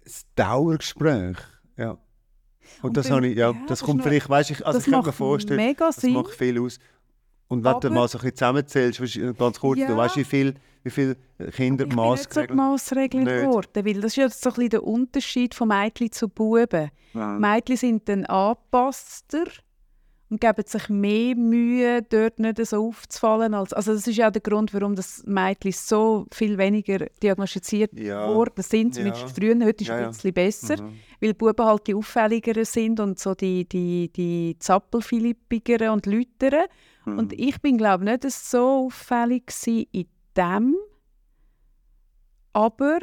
das 0.04 0.26
Dauergespräch. 0.36 1.38
Ja. 1.78 1.92
Und, 2.82 2.90
Und 2.90 2.98
das, 2.98 3.10
habe 3.10 3.28
ich, 3.28 3.38
ja, 3.38 3.54
das 3.68 3.82
kommt 3.82 4.00
ist 4.02 4.06
noch- 4.06 4.12
vielleicht, 4.12 4.30
weißt 4.30 4.50
du, 4.60 4.66
also 4.66 4.80
ich 4.80 4.86
kann 4.86 5.06
mir 5.06 5.12
vorstellen, 5.14 5.76
das 5.78 6.04
macht 6.04 6.34
viel 6.34 6.60
aus. 6.60 6.80
Und 7.50 7.64
wenn 7.64 7.72
du 7.80 7.88
Aber- 7.88 7.90
mal 7.92 8.08
so 8.08 8.18
ein 8.18 8.22
bisschen 8.22 8.36
zusammenzählst, 8.36 9.00
du, 9.00 9.34
ganz 9.34 9.60
kurz, 9.60 9.80
Ja. 9.80 9.88
du 9.88 9.96
weißt, 9.98 10.18
wie 10.18 10.24
viele 10.24 10.54
wie 10.84 10.90
viel 10.90 11.18
Kinder 11.54 11.84
Ich 11.84 11.90
bin 11.90 11.98
Maßregeln 11.98 12.48
gemassregelt 12.48 13.26
Nicht. 13.26 13.46
worden, 13.46 13.86
weil 13.86 13.96
das 13.96 14.06
ist 14.14 14.16
ja 14.16 14.30
so 14.30 14.50
ein 14.50 14.54
bisschen 14.56 14.70
der 14.70 14.84
Unterschied 14.84 15.54
von 15.54 15.68
Mädchen 15.68 16.12
zu 16.14 16.30
Buben. 16.30 16.92
Mädchen 17.14 17.76
sind 17.76 18.08
dann 18.08 18.26
angepasster 18.26 19.44
und 20.30 20.40
geben 20.40 20.64
sich 20.66 20.88
mehr 20.88 21.36
Mühe, 21.36 22.02
dort 22.04 22.40
nicht 22.40 22.66
so 22.66 22.88
aufzufallen. 22.88 23.54
Als, 23.54 23.74
also 23.74 23.94
das 23.94 24.08
ist 24.08 24.16
ja 24.16 24.32
der 24.32 24.42
Grund, 24.42 24.74
warum 24.74 24.96
das 24.96 25.24
Mädchen 25.26 25.74
so 25.74 26.26
viel 26.32 26.58
weniger 26.58 27.08
diagnostiziert 27.22 27.92
Ja. 28.00 28.34
worden 28.34 28.62
sind, 28.64 28.96
Ja. 28.96 29.04
zumindest 29.04 29.36
früher. 29.38 29.56
Heute 29.66 29.70
ist 29.70 29.82
es 29.82 29.88
Ja, 29.88 29.96
ein 29.96 30.02
ja. 30.04 30.08
bisschen 30.10 30.34
besser, 30.34 30.82
Mhm. 30.82 30.94
weil 31.20 31.34
Buben 31.34 31.66
halt 31.66 31.88
die 31.88 31.96
auffälligeren 31.96 32.64
sind 32.66 33.00
und 33.02 33.20
so 33.20 33.34
die, 33.36 33.68
die, 33.68 34.10
die 34.16 34.56
Zappelfilippigeren 34.60 35.90
und 35.90 36.06
Lüteren. 36.06 36.66
Mhm. 37.08 37.20
Und 37.20 37.34
ich 37.34 37.62
bin, 37.62 37.78
glaube 37.78 38.04
ich, 38.04 38.12
nicht 38.12 38.32
so 38.32 38.86
auffällig 38.86 39.52
in 39.66 40.06
dem. 40.36 40.76
Aber 42.54 43.00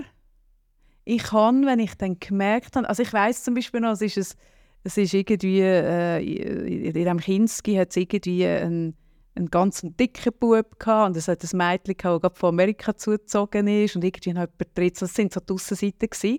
ich 1.04 1.32
habe, 1.32 1.66
wenn 1.66 1.78
ich 1.78 1.94
dann 1.94 2.18
gemerkt 2.18 2.76
habe, 2.76 2.88
also 2.88 3.02
ich 3.02 3.12
weiß 3.12 3.44
zum 3.44 3.54
Beispiel 3.54 3.80
noch, 3.80 3.92
es 3.92 4.02
ist, 4.02 4.16
es, 4.16 4.36
es 4.84 4.96
ist 4.96 5.14
irgendwie, 5.14 5.60
äh, 5.60 6.86
in 6.86 6.92
diesem 6.92 7.18
Kinski 7.18 7.76
hat 7.76 7.90
es 7.90 7.96
irgendwie 7.96 8.46
einen, 8.46 8.96
einen 9.34 9.50
ganz 9.50 9.80
dicken 9.82 10.32
Bub 10.38 10.78
gehabt 10.78 11.08
und 11.08 11.16
es 11.16 11.28
hat 11.28 11.42
ein 11.42 11.56
Mädchen 11.56 11.96
gehabt, 11.96 12.24
das 12.24 12.32
von 12.38 12.50
Amerika 12.50 12.96
zugezogen 12.96 13.66
ist 13.66 13.96
und 13.96 14.04
irgendwie 14.04 14.30
hat 14.34 14.50
jemand 14.50 14.78
dritt, 14.78 15.00
das 15.00 15.14
sind 15.14 15.32
so 15.32 15.40
die 15.40 15.52
Aussenseiter 15.52 16.08
gewesen. 16.08 16.38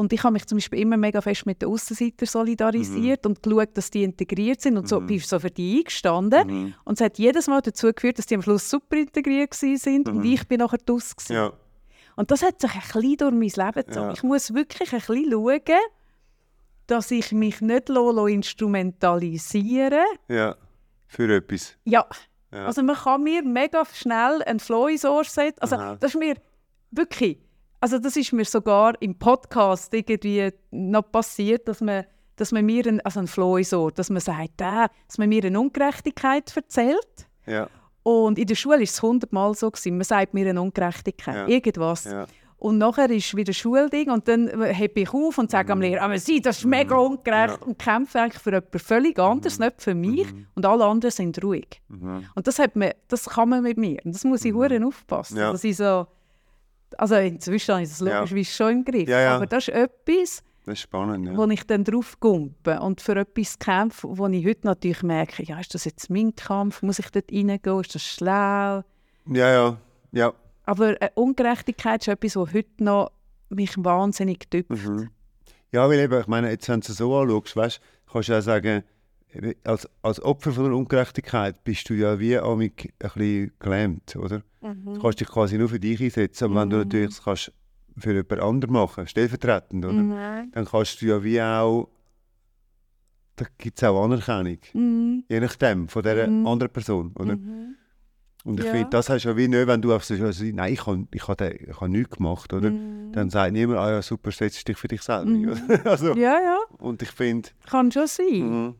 Und 0.00 0.12
ich 0.12 0.22
habe 0.24 0.32
mich 0.32 0.46
zum 0.46 0.56
Beispiel 0.56 0.80
immer 0.80 0.96
mega 0.96 1.20
fest 1.20 1.44
mit 1.46 1.60
den 1.62 1.68
Aussenseitern 1.68 2.26
solidarisiert 2.26 3.26
und 3.26 3.42
geschaut, 3.42 3.76
dass 3.76 3.90
die 3.90 4.02
integriert 4.02 4.60
sind 4.60 4.76
und 4.78 4.88
so, 4.88 5.00
Mhm. 5.00 5.06
bin 5.06 5.18
so 5.20 5.38
für 5.38 5.50
die 5.50 5.78
eingestanden. 5.78 6.46
Mhm. 6.48 6.74
Und 6.84 6.94
es 6.98 7.04
hat 7.04 7.18
jedes 7.18 7.46
Mal 7.48 7.60
dazu 7.60 7.92
geführt, 7.92 8.18
dass 8.18 8.26
die 8.26 8.34
am 8.34 8.42
Schluss 8.42 8.68
super 8.70 8.96
integriert 8.96 9.54
sind 9.54 10.08
und 10.08 10.18
Mhm. 10.18 10.24
ich 10.24 10.48
bin 10.48 10.58
nachher 10.58 10.78
draus. 10.78 11.14
Ja. 11.28 11.52
Und 12.16 12.30
das 12.30 12.42
hat 12.42 12.60
sich 12.60 12.70
ein 12.74 12.80
bisschen 12.80 13.16
durch 13.18 13.32
mein 13.32 13.66
Leben 13.66 13.86
gezogen. 13.86 14.06
Ja. 14.08 14.12
Ich 14.12 14.22
muss 14.22 14.52
wirklich 14.54 14.92
ein 14.92 14.98
bisschen 15.00 15.30
schauen, 15.30 15.60
dass 16.86 17.10
ich 17.10 17.32
mich 17.32 17.60
nicht 17.60 17.88
lasse 17.88 18.30
instrumentalisieren 18.30 20.04
ja, 20.28 20.56
für 21.06 21.34
etwas. 21.34 21.76
Ja, 21.84 22.06
Ja. 22.52 22.66
also 22.66 22.82
man 22.82 22.96
kann 22.96 23.22
mir 23.22 23.42
mega 23.44 23.84
schnell 23.92 24.42
ein 24.44 24.58
Flow 24.60 24.88
ins 24.88 25.04
Ohr 25.04 25.24
setzen. 25.24 25.60
Also 25.60 25.76
Aha. 25.76 25.96
das 26.00 26.14
ist 26.14 26.18
mir 26.18 26.34
wirklich, 26.90 27.38
also 27.80 27.98
das 27.98 28.16
ist 28.16 28.32
mir 28.32 28.44
sogar 28.44 28.94
im 29.00 29.14
Podcast 29.18 29.92
irgendwie 29.94 30.50
noch 30.70 31.10
passiert, 31.10 31.66
dass 31.68 31.80
man, 31.80 32.04
dass 32.36 32.52
man 32.52 32.64
mir 32.66 32.86
ein, 32.86 33.00
also 33.00 33.20
ein 33.20 33.74
Ohr, 33.74 33.90
dass 33.92 34.10
man 34.10 34.20
sagt, 34.20 34.60
äh, 34.60 34.88
dass 35.06 35.18
man 35.18 35.28
mir 35.28 35.44
eine 35.44 35.58
Ungerechtigkeit 35.60 36.54
erzählt. 36.56 37.26
ja, 37.46 37.68
Und 38.02 38.38
in 38.38 38.46
der 38.46 38.54
Schule 38.54 38.76
war 38.76 38.82
es 38.82 39.02
hundertmal 39.02 39.54
so. 39.54 39.70
Gewesen. 39.70 39.96
Man 39.96 40.04
sagt 40.04 40.34
mir 40.34 40.48
eine 40.48 40.60
Ungerechtigkeit, 40.62 41.34
Ja. 41.34 41.46
irgendwas. 41.48 42.04
ja. 42.04 42.26
Und 42.58 42.76
nachher 42.76 43.08
ist 43.10 43.34
wieder 43.34 43.54
Schulding 43.54 44.10
und 44.10 44.28
dann 44.28 44.46
hebe 44.74 45.00
ich 45.00 45.14
auf 45.14 45.38
und 45.38 45.50
sage 45.50 45.72
am 45.72 45.80
Lehrer, 45.80 46.02
aber 46.02 46.18
sie, 46.18 46.42
das 46.42 46.58
ist 46.58 46.66
mega 46.66 46.94
ungerecht 46.94 47.54
Mhm. 47.56 47.60
Ja. 47.62 47.66
und 47.66 47.78
kämpfe 47.78 48.20
eigentlich 48.20 48.42
für 48.42 48.52
etwas 48.52 48.82
völlig 48.82 49.18
anderes, 49.18 49.58
nicht 49.58 49.80
für 49.80 49.94
mich. 49.94 50.26
Und 50.54 50.66
alle 50.66 50.84
anderen 50.84 51.10
sind 51.10 51.42
ruhig. 51.42 51.80
Mhm. 51.88 52.26
Und 52.34 52.46
das, 52.46 52.58
hat 52.58 52.76
man, 52.76 52.90
das 53.08 53.24
kann 53.30 53.48
man 53.48 53.62
mit 53.62 53.78
mir. 53.78 53.98
Und 54.04 54.14
das 54.14 54.24
muss 54.24 54.44
ich 54.44 54.52
hure 54.52 54.78
aufpassen. 54.84 55.38
Ja. 55.38 55.52
Dass 55.52 55.64
ich 55.64 55.74
so, 55.78 56.06
also 56.98 57.14
inzwischen 57.16 57.72
habe 57.74 57.82
ich 57.82 57.88
das 57.90 58.00
Ja. 58.00 58.20
logisch 58.20 58.54
schon 58.54 58.72
im 58.72 58.84
Griff. 58.84 59.08
Ja, 59.08 59.20
ja. 59.20 59.36
Aber 59.36 59.46
das 59.46 59.68
ist 59.68 59.74
etwas, 59.74 60.42
Das 60.66 60.74
ist 60.74 60.80
spannend. 60.80 61.26
Ja. 61.26 61.36
wo 61.36 61.44
ich 61.46 61.64
dann 61.66 61.84
drauf 61.84 62.18
gumpe 62.20 62.78
und 62.80 63.00
für 63.00 63.16
etwas 63.16 63.58
kämpfe, 63.58 64.08
wo 64.10 64.26
ich 64.28 64.46
heute 64.46 64.66
natürlich 64.66 65.02
merke, 65.02 65.42
ja, 65.44 65.58
ist 65.60 65.74
das 65.74 65.84
jetzt 65.84 66.10
mein 66.10 66.34
Kampf? 66.34 66.82
Muss 66.82 66.98
ich 66.98 67.10
dort 67.10 67.30
reingehen? 67.32 67.80
Ist 67.80 67.94
das 67.94 68.02
schlau? 68.04 68.82
ja, 69.26 69.52
ja, 69.52 69.76
ja. 70.12 70.32
Aber 70.64 71.00
äh, 71.02 71.10
Ungerechtigkeit 71.14 72.02
ist 72.02 72.08
etwas, 72.08 72.36
was 72.36 72.52
heute 72.54 72.84
noch 72.84 73.10
mich 73.48 73.72
wahnsinnig 73.76 74.48
tüpft. 74.50 74.70
Mhm. 74.86 75.10
Ja, 75.72 75.88
weil 75.88 75.98
eben, 76.00 76.20
ich 76.20 76.26
meine, 76.26 76.50
jetzt, 76.50 76.68
wenn 76.68 76.80
du 76.80 76.90
es 76.92 76.98
so 76.98 77.16
anschaust, 77.16 77.56
weißt, 77.56 77.80
kannst 78.12 78.28
du 78.28 78.32
ja 78.32 78.42
sagen, 78.42 78.84
als, 79.64 79.88
als 80.02 80.20
Opfer 80.22 80.52
von 80.52 80.64
der 80.64 80.74
Ungerechtigkeit 80.74 81.62
bist 81.64 81.88
du 81.88 81.94
ja 81.94 82.18
wie 82.18 82.36
amig 82.36 82.92
ein 82.98 83.10
bisschen 83.14 83.52
gelähmt, 83.58 84.16
oder? 84.16 84.42
Du 84.60 84.98
kannst 85.00 85.20
dich 85.20 85.28
quasi 85.28 85.56
nur 85.56 85.68
für 85.68 85.80
dich 85.80 86.00
einsetzen, 86.02 86.44
aber 86.44 86.60
wenn 86.62 86.70
du 86.70 86.76
natürlich 86.78 87.10
es 87.10 87.22
kannst 87.22 87.52
für 87.96 88.12
jemand 88.12 88.40
anderen 88.40 88.72
machen, 88.74 89.06
stellvertretend, 89.06 89.84
oder? 89.84 89.94
Mhm. 90.02 90.50
Dann 90.52 90.64
kannst 90.64 91.00
du 91.00 91.06
ja 91.06 91.22
wie 91.22 91.40
auch, 91.40 91.88
da 93.36 93.46
gibt 93.58 93.78
es 93.78 93.84
auch 93.84 94.04
Anerkennung, 94.04 94.58
Mhm. 94.74 95.24
je 95.28 95.40
nachdem, 95.40 95.88
von 95.88 96.02
dieser 96.02 96.26
Mhm. 96.28 96.46
anderen 96.46 96.72
Person, 96.72 97.12
oder? 97.18 97.36
Mhm. 97.36 97.76
Und 98.44 98.58
ich 98.58 98.66
Ja. 98.66 98.72
finde, 98.72 98.90
das 98.90 99.08
hast 99.10 99.24
du 99.24 99.28
ja 99.30 99.36
wie 99.36 99.48
nicht, 99.48 99.66
wenn 99.66 99.82
du 99.82 99.92
einfach 99.92 100.04
so 100.06 100.14
also, 100.24 100.44
nein, 100.44 100.72
ich 100.72 100.86
habe 100.86 101.06
ich 101.12 101.28
hab, 101.28 101.40
ich 101.42 101.78
hab 101.80 101.88
nichts 101.88 102.16
gemacht, 102.16 102.52
oder? 102.52 102.70
Mhm. 102.70 103.12
Dann 103.12 103.28
sagt 103.28 103.52
niemand, 103.52 103.78
ah 103.78 103.90
ja, 103.90 104.02
super, 104.02 104.30
setz 104.30 104.64
dich 104.64 104.76
für 104.78 104.88
dich 104.88 105.02
selber. 105.02 105.26
Mhm. 105.30 105.48
oder? 105.50 105.58
also, 105.90 106.14
Ja, 106.14 106.40
ja, 106.40 106.58
Und 106.78 107.02
ich 107.02 107.10
finde, 107.10 107.50
kann 107.68 107.90
schon 107.92 108.06
sein. 108.06 108.26
mhm. 108.66 108.74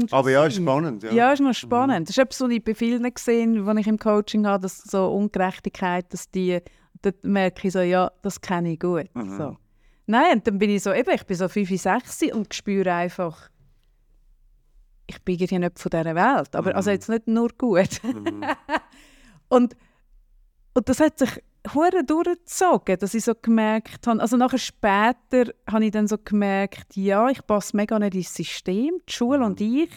Kann 0.00 0.18
aber 0.18 0.30
ja, 0.30 0.46
ist 0.46 0.56
spannend. 0.56 1.02
Ja. 1.02 1.12
Ja, 1.12 1.32
ist 1.32 1.40
noch 1.40 1.54
spannend. 1.54 2.08
Das 2.08 2.16
ist 2.16 2.22
etwas, 2.22 2.40
was 2.40 2.50
ich 2.50 2.64
bei 2.64 2.74
vielen 2.74 3.02
gesehen 3.14 3.66
habe, 3.66 3.80
ich 3.80 3.86
im 3.86 3.98
Coaching 3.98 4.46
habe, 4.46 4.62
dass 4.62 4.78
so 4.78 5.12
Ungerechtigkeit, 5.12 6.12
dass 6.12 6.30
die, 6.30 6.60
dort 7.02 7.22
merke 7.24 7.66
ich 7.68 7.72
so, 7.72 7.80
ja, 7.80 8.10
das 8.22 8.40
kenne 8.40 8.72
ich 8.72 8.80
gut. 8.80 9.06
Mhm. 9.14 9.36
So. 9.36 9.56
Nein, 10.06 10.38
und 10.38 10.46
dann 10.46 10.58
bin 10.58 10.70
ich 10.70 10.82
so, 10.82 10.92
eben, 10.92 11.10
ich 11.14 11.24
bin 11.26 11.36
so 11.36 11.48
5, 11.48 11.68
6 11.80 12.22
und 12.32 12.52
spüre 12.54 12.92
einfach, 12.92 13.48
ich 15.06 15.22
bin 15.22 15.34
irgendwie 15.36 15.58
nicht 15.58 15.78
von 15.78 15.90
dieser 15.90 16.14
Welt. 16.14 16.56
Aber 16.56 16.74
also 16.74 16.90
Mhm. 16.90 16.94
jetzt 16.94 17.08
nicht 17.08 17.28
nur 17.28 17.48
gut. 17.56 18.02
Mhm. 18.02 18.44
Und, 19.48 19.76
und 20.72 20.88
das 20.88 20.98
hat 20.98 21.18
sich 21.18 21.28
hure 21.74 22.04
durchgezogen, 22.04 22.98
dass 22.98 23.14
ich 23.14 23.24
so 23.24 23.34
gemerkt 23.40 24.06
habe, 24.06 24.20
also 24.20 24.36
nachher 24.36 24.58
später 24.58 25.52
habe 25.70 25.84
ich 25.84 25.90
dann 25.92 26.08
so 26.08 26.16
gemerkt, 26.18 26.96
ja, 26.96 27.28
ich 27.28 27.46
passe 27.46 27.76
mega 27.76 27.98
nicht 27.98 28.14
ins 28.14 28.34
System, 28.34 29.00
die 29.08 29.12
Schule 29.12 29.44
und 29.44 29.60
ich, 29.60 29.90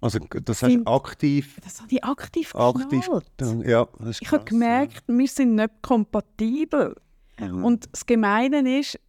Also 0.00 0.18
das 0.18 0.62
hast 0.62 0.74
du 0.74 0.84
aktiv, 0.86 1.58
das 1.64 1.80
habe 1.80 1.92
ich 1.94 2.04
aktiv 2.04 2.54
aktiv 2.54 3.08
dann- 3.38 3.62
ja, 3.62 3.88
das 3.98 4.20
Ich 4.20 4.28
habe 4.30 4.40
krass, 4.44 4.50
gemerkt, 4.50 5.04
wir 5.06 5.26
sind 5.28 5.54
nicht 5.54 5.70
kompatibel. 5.82 6.94
ja. 7.40 7.48
Mhm. 7.48 7.64
Und 7.64 7.88
das 7.92 8.04
Gemeine 8.04 8.78
ist, 8.80 9.00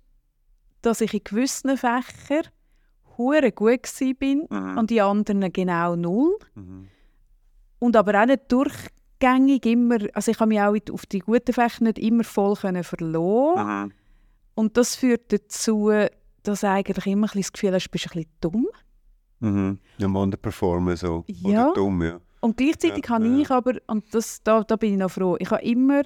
dass 0.82 1.02
ich 1.02 1.14
in 1.14 1.22
gewissen 1.24 1.76
Fächern 1.78 2.48
hure 3.18 3.52
gut 3.52 3.82
bin 4.20 4.48
Mhm. 4.50 4.78
und 4.78 4.90
die 4.90 5.02
anderen 5.02 5.52
genau 5.52 5.96
null. 5.98 6.38
Mhm. 6.56 6.88
Und 7.80 7.96
aber 7.98 8.22
auch 8.22 8.26
nicht 8.26 8.50
durchgängig 9.20 9.66
immer, 9.66 9.98
also 10.14 10.32
ich 10.32 10.40
habe 10.40 10.50
mich 10.50 10.62
auch 10.62 10.76
auf 10.94 11.06
die 11.06 11.20
guten 11.20 11.54
Fächer 11.54 11.84
nicht 11.84 12.00
immer 12.00 12.24
voll 12.24 12.56
können 12.56 12.84
verloren. 12.84 13.86
Mhm. 13.86 13.92
Und 14.56 14.78
das 14.78 14.96
führt 14.96 15.32
dazu, 15.32 15.92
dass 16.44 16.62
du 16.62 16.70
eigentlich 16.70 17.06
immer 17.08 17.28
ein 17.28 17.30
bisschen 17.30 17.42
das 17.42 17.52
Gefühl 17.54 17.74
hast, 17.74 17.86
du 17.88 17.92
bist 17.92 18.06
ein 18.08 18.10
bisschen 18.14 18.30
dumm. 18.42 18.68
Mhm. 19.40 19.80
Ja, 19.98 20.08
man 20.08 20.32
performen 20.32 20.96
so. 20.96 21.24
Ja. 21.28 21.66
Oder 21.68 21.74
dumm, 21.74 22.02
ja. 22.04 22.20
Und 22.40 22.58
gleichzeitig 22.58 23.04
Ja, 23.06 23.10
habe 23.16 23.28
ja. 23.28 23.38
ich 23.40 23.50
aber, 23.52 23.74
und 23.88 24.06
das, 24.14 24.42
da, 24.44 24.64
da 24.64 24.76
bin 24.76 24.94
ich 24.94 25.00
noch 25.00 25.12
froh, 25.12 25.36
ich 25.40 25.50
habe 25.52 25.64
immer, 25.64 26.02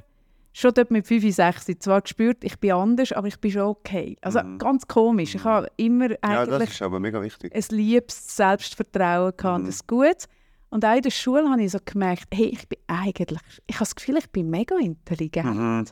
schon 0.53 0.73
dort 0.73 0.91
mit 0.91 1.07
5, 1.07 1.33
6, 1.33 1.65
zwar 1.79 2.01
gespürt, 2.01 2.43
ich 2.43 2.59
bin 2.59 2.71
anders, 2.73 3.13
aber 3.13 3.27
ich 3.27 3.39
bin 3.39 3.51
schon 3.51 3.61
okay. 3.61 4.17
Also 4.21 4.41
Mhm. 4.43 4.57
ganz 4.57 4.85
komisch. 4.85 5.35
Ich 5.35 5.43
habe 5.45 5.67
immer 5.77 6.09
Ja, 6.11 6.45
das 6.45 6.49
eigentlich 6.55 6.71
ist 6.71 6.81
aber 6.81 6.99
mega 6.99 7.21
wichtig. 7.21 7.55
ein 7.55 7.63
liebes 7.77 8.35
Selbstvertrauen 8.35 9.33
gehabt 9.37 9.63
Mhm. 9.63 9.69
ein 9.69 9.75
gutes. 9.87 10.27
Und 10.73 10.85
auch 10.85 10.95
in 10.95 11.01
der 11.01 11.11
Schule 11.11 11.49
habe 11.49 11.61
ich 11.61 11.71
so 11.71 11.79
gemerkt, 11.83 12.27
hey, 12.33 12.45
ich 12.45 12.67
bin 12.67 12.79
eigentlich, 12.87 13.39
ich 13.67 13.75
habe 13.75 13.83
das 13.85 13.93
Gefühl, 13.93 14.17
ich 14.17 14.29
bin 14.31 14.49
mega 14.49 14.77
intelligent. 14.79 15.53
Mhm. 15.55 15.85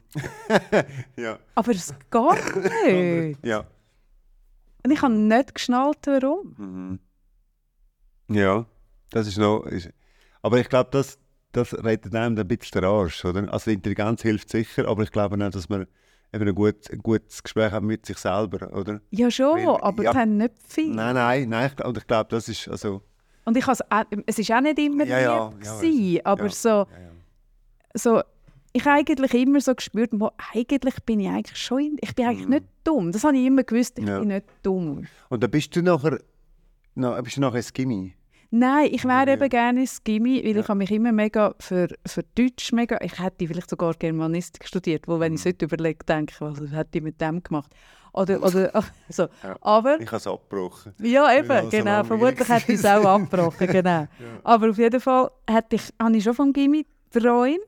ja. 1.18 1.38
Aber 1.54 1.72
es 1.72 1.94
geht 2.10 2.56
nicht. 2.88 3.46
ja. 3.46 3.66
Und 4.86 4.92
ich 4.92 5.02
habe 5.02 5.14
nicht 5.14 5.54
geschnallt, 5.54 5.98
warum. 6.06 6.56
Mhm. 6.58 7.00
Ja, 8.36 8.66
das 9.12 9.28
ist 9.28 9.38
noch. 9.38 9.66
Ist, 9.66 9.90
aber 10.42 10.60
ich 10.60 10.70
glaube, 10.70 10.90
das, 10.92 11.20
das 11.52 11.74
rettet 11.74 12.16
einem 12.16 12.38
dann 12.38 12.46
ein 12.46 12.48
bisschen 12.48 12.80
den 12.82 12.90
Arsch. 12.90 13.26
Oder? 13.26 13.52
Also 13.52 13.72
Intelligenz 13.72 14.22
hilft 14.22 14.50
sicher, 14.50 14.88
aber 14.88 15.04
ich 15.04 15.12
glaube 15.12 15.36
auch, 15.46 15.50
dass 15.50 15.68
man 15.68 15.88
eben 16.34 16.48
ein, 16.48 16.56
gut, 16.56 16.90
ein 16.90 17.00
gutes 17.00 17.44
Gespräch 17.44 17.72
hat 17.74 17.84
mit 17.84 18.06
sich 18.06 18.18
selber, 18.18 18.72
oder? 18.72 19.02
Ja 19.10 19.30
schon, 19.30 19.58
Weil- 19.58 19.82
aber 19.82 20.04
ja. 20.04 20.12
es 20.12 20.16
haben 20.16 20.38
nicht 20.38 20.54
viel. 20.66 20.96
Nein, 20.96 21.16
nein, 21.16 21.50
nein. 21.50 21.72
Und 21.84 21.98
ich 21.98 22.08
glaube, 22.08 22.30
das 22.30 22.48
ist 22.48 22.70
also. 22.70 23.02
Und 23.46 23.58
ich 23.58 23.66
has, 23.68 23.82
auch- 23.90 24.04
es 24.26 24.38
ist 24.40 24.52
auch 24.52 24.62
nicht 24.62 24.78
immer 24.80 25.06
Ja, 25.06 25.20
ja, 25.20 25.48
lieb 25.50 25.64
ja, 25.66 25.80
gewesen, 25.80 26.20
aber 26.26 26.50
so, 26.50 26.86
so, 27.94 28.22
ich 28.74 28.86
habe 28.86 29.00
eigentlich 29.00 29.34
immer 29.34 29.60
so 29.62 29.74
gespürt, 29.74 30.12
wo, 30.14 30.30
eigentlich 30.54 30.96
bin 31.06 31.20
ich 31.20 31.28
eigentlich 31.30 31.58
schon, 31.58 31.80
in, 31.80 31.98
ich 32.02 32.14
bin 32.14 32.26
eigentlich 32.26 32.46
Mhm. 32.48 32.54
nicht 32.54 32.66
dumm. 32.84 33.12
Das 33.12 33.24
habe 33.24 33.38
ich 33.38 33.46
immer 33.46 33.64
gewusst, 33.64 33.98
ich 33.98 34.06
bin 34.06 34.28
nicht 34.28 34.46
dumm. 34.64 35.08
Und 35.30 35.44
dann 35.44 35.50
bist 35.52 35.76
du 35.76 35.82
nachher, 35.82 36.20
na, 36.96 37.20
bist 37.22 37.38
du 37.38 37.42
nachher 37.42 37.58
ins 37.58 37.74
Gimmi. 37.74 38.14
Nein, 38.52 38.90
ich 38.92 39.06
wäre 39.06 39.34
eben 39.34 39.48
gerne 39.50 39.82
ins 39.82 40.04
Gimmi, 40.04 40.44
weil 40.44 40.58
ich 40.58 40.68
habe 40.68 40.78
mich 40.80 40.90
immer 40.92 41.12
mega 41.12 41.54
für, 41.60 41.88
für 42.06 42.24
Deutsch 42.36 42.72
mega, 42.72 42.98
ich 43.02 43.20
hätte 43.20 43.48
vielleicht 43.48 43.70
sogar 43.70 43.94
Germanistik 43.94 44.68
studiert, 44.68 45.08
wo 45.08 45.20
wenn 45.20 45.34
ich 45.34 45.40
es 45.42 45.46
Mhm. 45.46 45.50
heute 45.50 45.66
überlege, 45.66 46.06
denke 46.06 46.34
ich, 46.34 46.42
was 46.42 46.60
hätte 46.72 46.98
ich 46.98 47.04
mit 47.04 47.22
dem 47.22 47.44
gemacht? 47.44 47.72
Oder, 48.20 48.38
oder 48.44 48.76
also, 49.08 49.24
Ja. 49.44 49.56
aber 49.62 50.00
Ich 50.00 50.08
habe 50.08 50.18
es 50.18 50.28
abgebrochen. 50.28 50.94
Ja, 51.00 51.34
eben, 51.38 51.64
so 51.64 51.70
genau. 51.70 52.04
Vermutlich 52.04 52.48
hätte 52.50 52.74
ich 52.74 52.80
es 52.80 52.86
auch 52.86 53.06
abgebrochen, 53.06 53.68
genau. 53.72 54.08
Aber 54.44 54.70
auf 54.70 54.78
jeden 54.78 55.00
Fall 55.00 55.32
hatte 55.50 55.76
ich, 55.78 55.94
habe 56.02 56.18
ich 56.18 56.24
schon 56.24 56.34
vom 56.34 56.52
Gimmi 56.54 56.86
geträumt. 57.12 57.60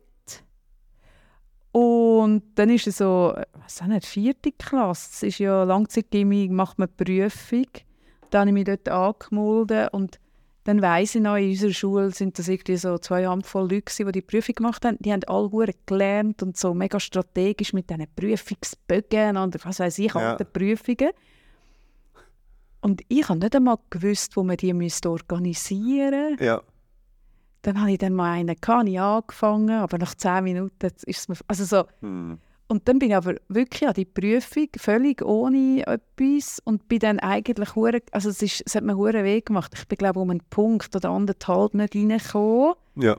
Und 1.72 2.44
dann 2.56 2.70
ist 2.70 2.88
es 2.88 2.98
so, 2.98 3.34
was 3.64 3.82
auch 3.82 3.86
nicht, 3.88 4.06
vierte 4.06 4.52
Klasse. 4.52 5.10
Es 5.14 5.24
ist 5.24 5.40
ja 5.40 5.64
Langzeitgimmi, 5.64 6.50
macht 6.52 6.78
man 6.80 6.90
die 7.00 7.04
Prüfung. 7.04 7.68
Dann 8.30 8.42
habe 8.42 8.50
ich 8.50 8.68
mich 8.68 8.80
dort 8.84 8.90
angemeldet 8.90 9.94
und 9.94 10.20
dann 10.64 10.82
weiss 10.82 11.16
ich 11.16 11.22
noch, 11.22 11.36
in 11.38 11.50
unserer 11.50 11.74
Schule 11.74 12.12
sind 12.12 12.38
das 12.38 12.48
irgendwie 12.48 12.78
so 12.78 12.98
zwei 13.00 13.26
Handvoll 13.26 13.64
Leute, 13.64 13.82
gewesen, 13.82 14.06
die 14.06 14.12
die 14.12 14.22
Prüfung 14.22 14.56
gemacht 14.56 14.86
haben. 14.86 14.98
Die 15.00 15.12
haben 15.12 15.24
alle 15.26 15.52
hure 15.52 15.74
gelernt 15.86 16.44
und 16.44 16.56
so 16.56 16.74
mega 16.74 17.00
strategisch 17.00 17.74
mit 17.74 17.90
diesen 17.90 18.06
Prüfungsbögen 18.16 19.38
und 19.38 19.58
was 19.66 19.80
weiß 19.80 19.98
ich, 20.00 20.14
Ja. 20.14 20.32
alten 20.32 20.46
Prüfungen. 20.52 21.12
Und 22.82 23.02
ich 23.08 23.28
habe 23.30 23.40
nicht 23.40 23.56
einmal 23.56 23.78
gewusst, 23.90 24.36
wo 24.38 24.44
man 24.44 24.58
die 24.58 24.74
müsste 24.74 25.10
organisieren 25.10 26.32
müsste. 26.32 26.46
Ja. 26.46 26.62
Dann 27.64 27.80
habe 27.80 27.92
ich 27.92 28.00
dann 28.00 28.14
mal 28.14 28.32
einen 28.32 28.56
gehabt, 28.60 28.88
ich 28.88 29.00
angefangen, 29.00 29.70
aber 29.70 30.00
nach 30.00 30.16
zehn 30.16 30.44
Minuten 30.44 30.92
ist 31.06 31.20
es 31.20 31.28
mir... 31.28 31.36
Also 31.48 31.66
so, 31.66 31.84
Hm. 32.02 32.40
Und 32.72 32.88
dann 32.88 33.00
bin 33.00 33.10
ich 33.10 33.16
aber 33.16 33.36
wirklich 33.50 33.86
an 33.88 33.94
die 33.94 34.06
Prüfung, 34.06 34.68
völlig 34.78 35.22
ohne 35.22 35.86
etwas 35.86 36.60
und 36.64 36.88
bin 36.88 37.00
dann 37.00 37.20
eigentlich 37.20 37.76
hure, 37.76 38.00
also 38.12 38.30
es, 38.30 38.42
ist, 38.42 38.64
es 38.66 38.76
hat 38.76 38.84
mir 38.86 38.96
hure 38.96 39.24
weh 39.26 39.42
gemacht. 39.42 39.74
Ich 39.76 39.86
bin 39.88 39.98
glaube 39.98 40.20
um 40.22 40.30
einen 40.30 40.40
Punkt 40.50 40.96
oder 40.96 41.10
anderthalb 41.10 41.74
nicht 41.74 41.94
reingekommen. 41.96 42.76
Ja. 42.96 43.18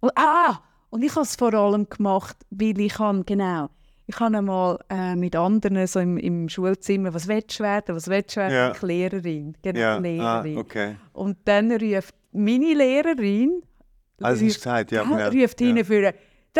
Und, 0.00 0.12
ah! 0.16 0.60
Und 0.90 1.02
ich 1.04 1.10
habe 1.14 1.22
es 1.24 1.36
vor 1.36 1.52
allem 1.52 1.88
gemacht, 1.90 2.36
weil 2.50 2.80
ich 2.80 2.98
habe, 2.98 3.22
genau, 3.24 3.68
ich 4.06 4.18
habe 4.20 4.38
einmal 4.38 4.78
äh, 4.88 5.14
mit 5.16 5.36
anderen 5.36 5.86
so 5.86 6.00
im, 6.00 6.16
im 6.16 6.48
Schulzimmer, 6.48 7.12
was 7.12 7.28
willst 7.28 7.58
du 7.60 7.64
werden, 7.64 7.94
was 7.94 8.08
willst 8.08 8.34
du 8.36 8.40
werden? 8.40 8.54
Ja. 8.54 8.72
Ich 8.72 8.80
Lehrerin, 8.82 9.54
genau, 9.62 9.78
Ja. 9.78 9.96
Ah, 9.96 9.98
Lehrerin. 9.98 10.56
okay. 10.58 10.96
Und 11.12 11.36
dann 11.44 11.70
ruft 11.70 12.14
meine 12.32 12.72
Lehrerin, 12.72 13.62
Also 14.22 14.42
ruft- 14.46 14.54
gesagt, 14.54 14.90
ja. 14.92 15.02
ja, 15.02 15.18
ja. 15.18 15.28
ruft 15.28 15.58
hinten 15.58 15.84
für 15.84 16.14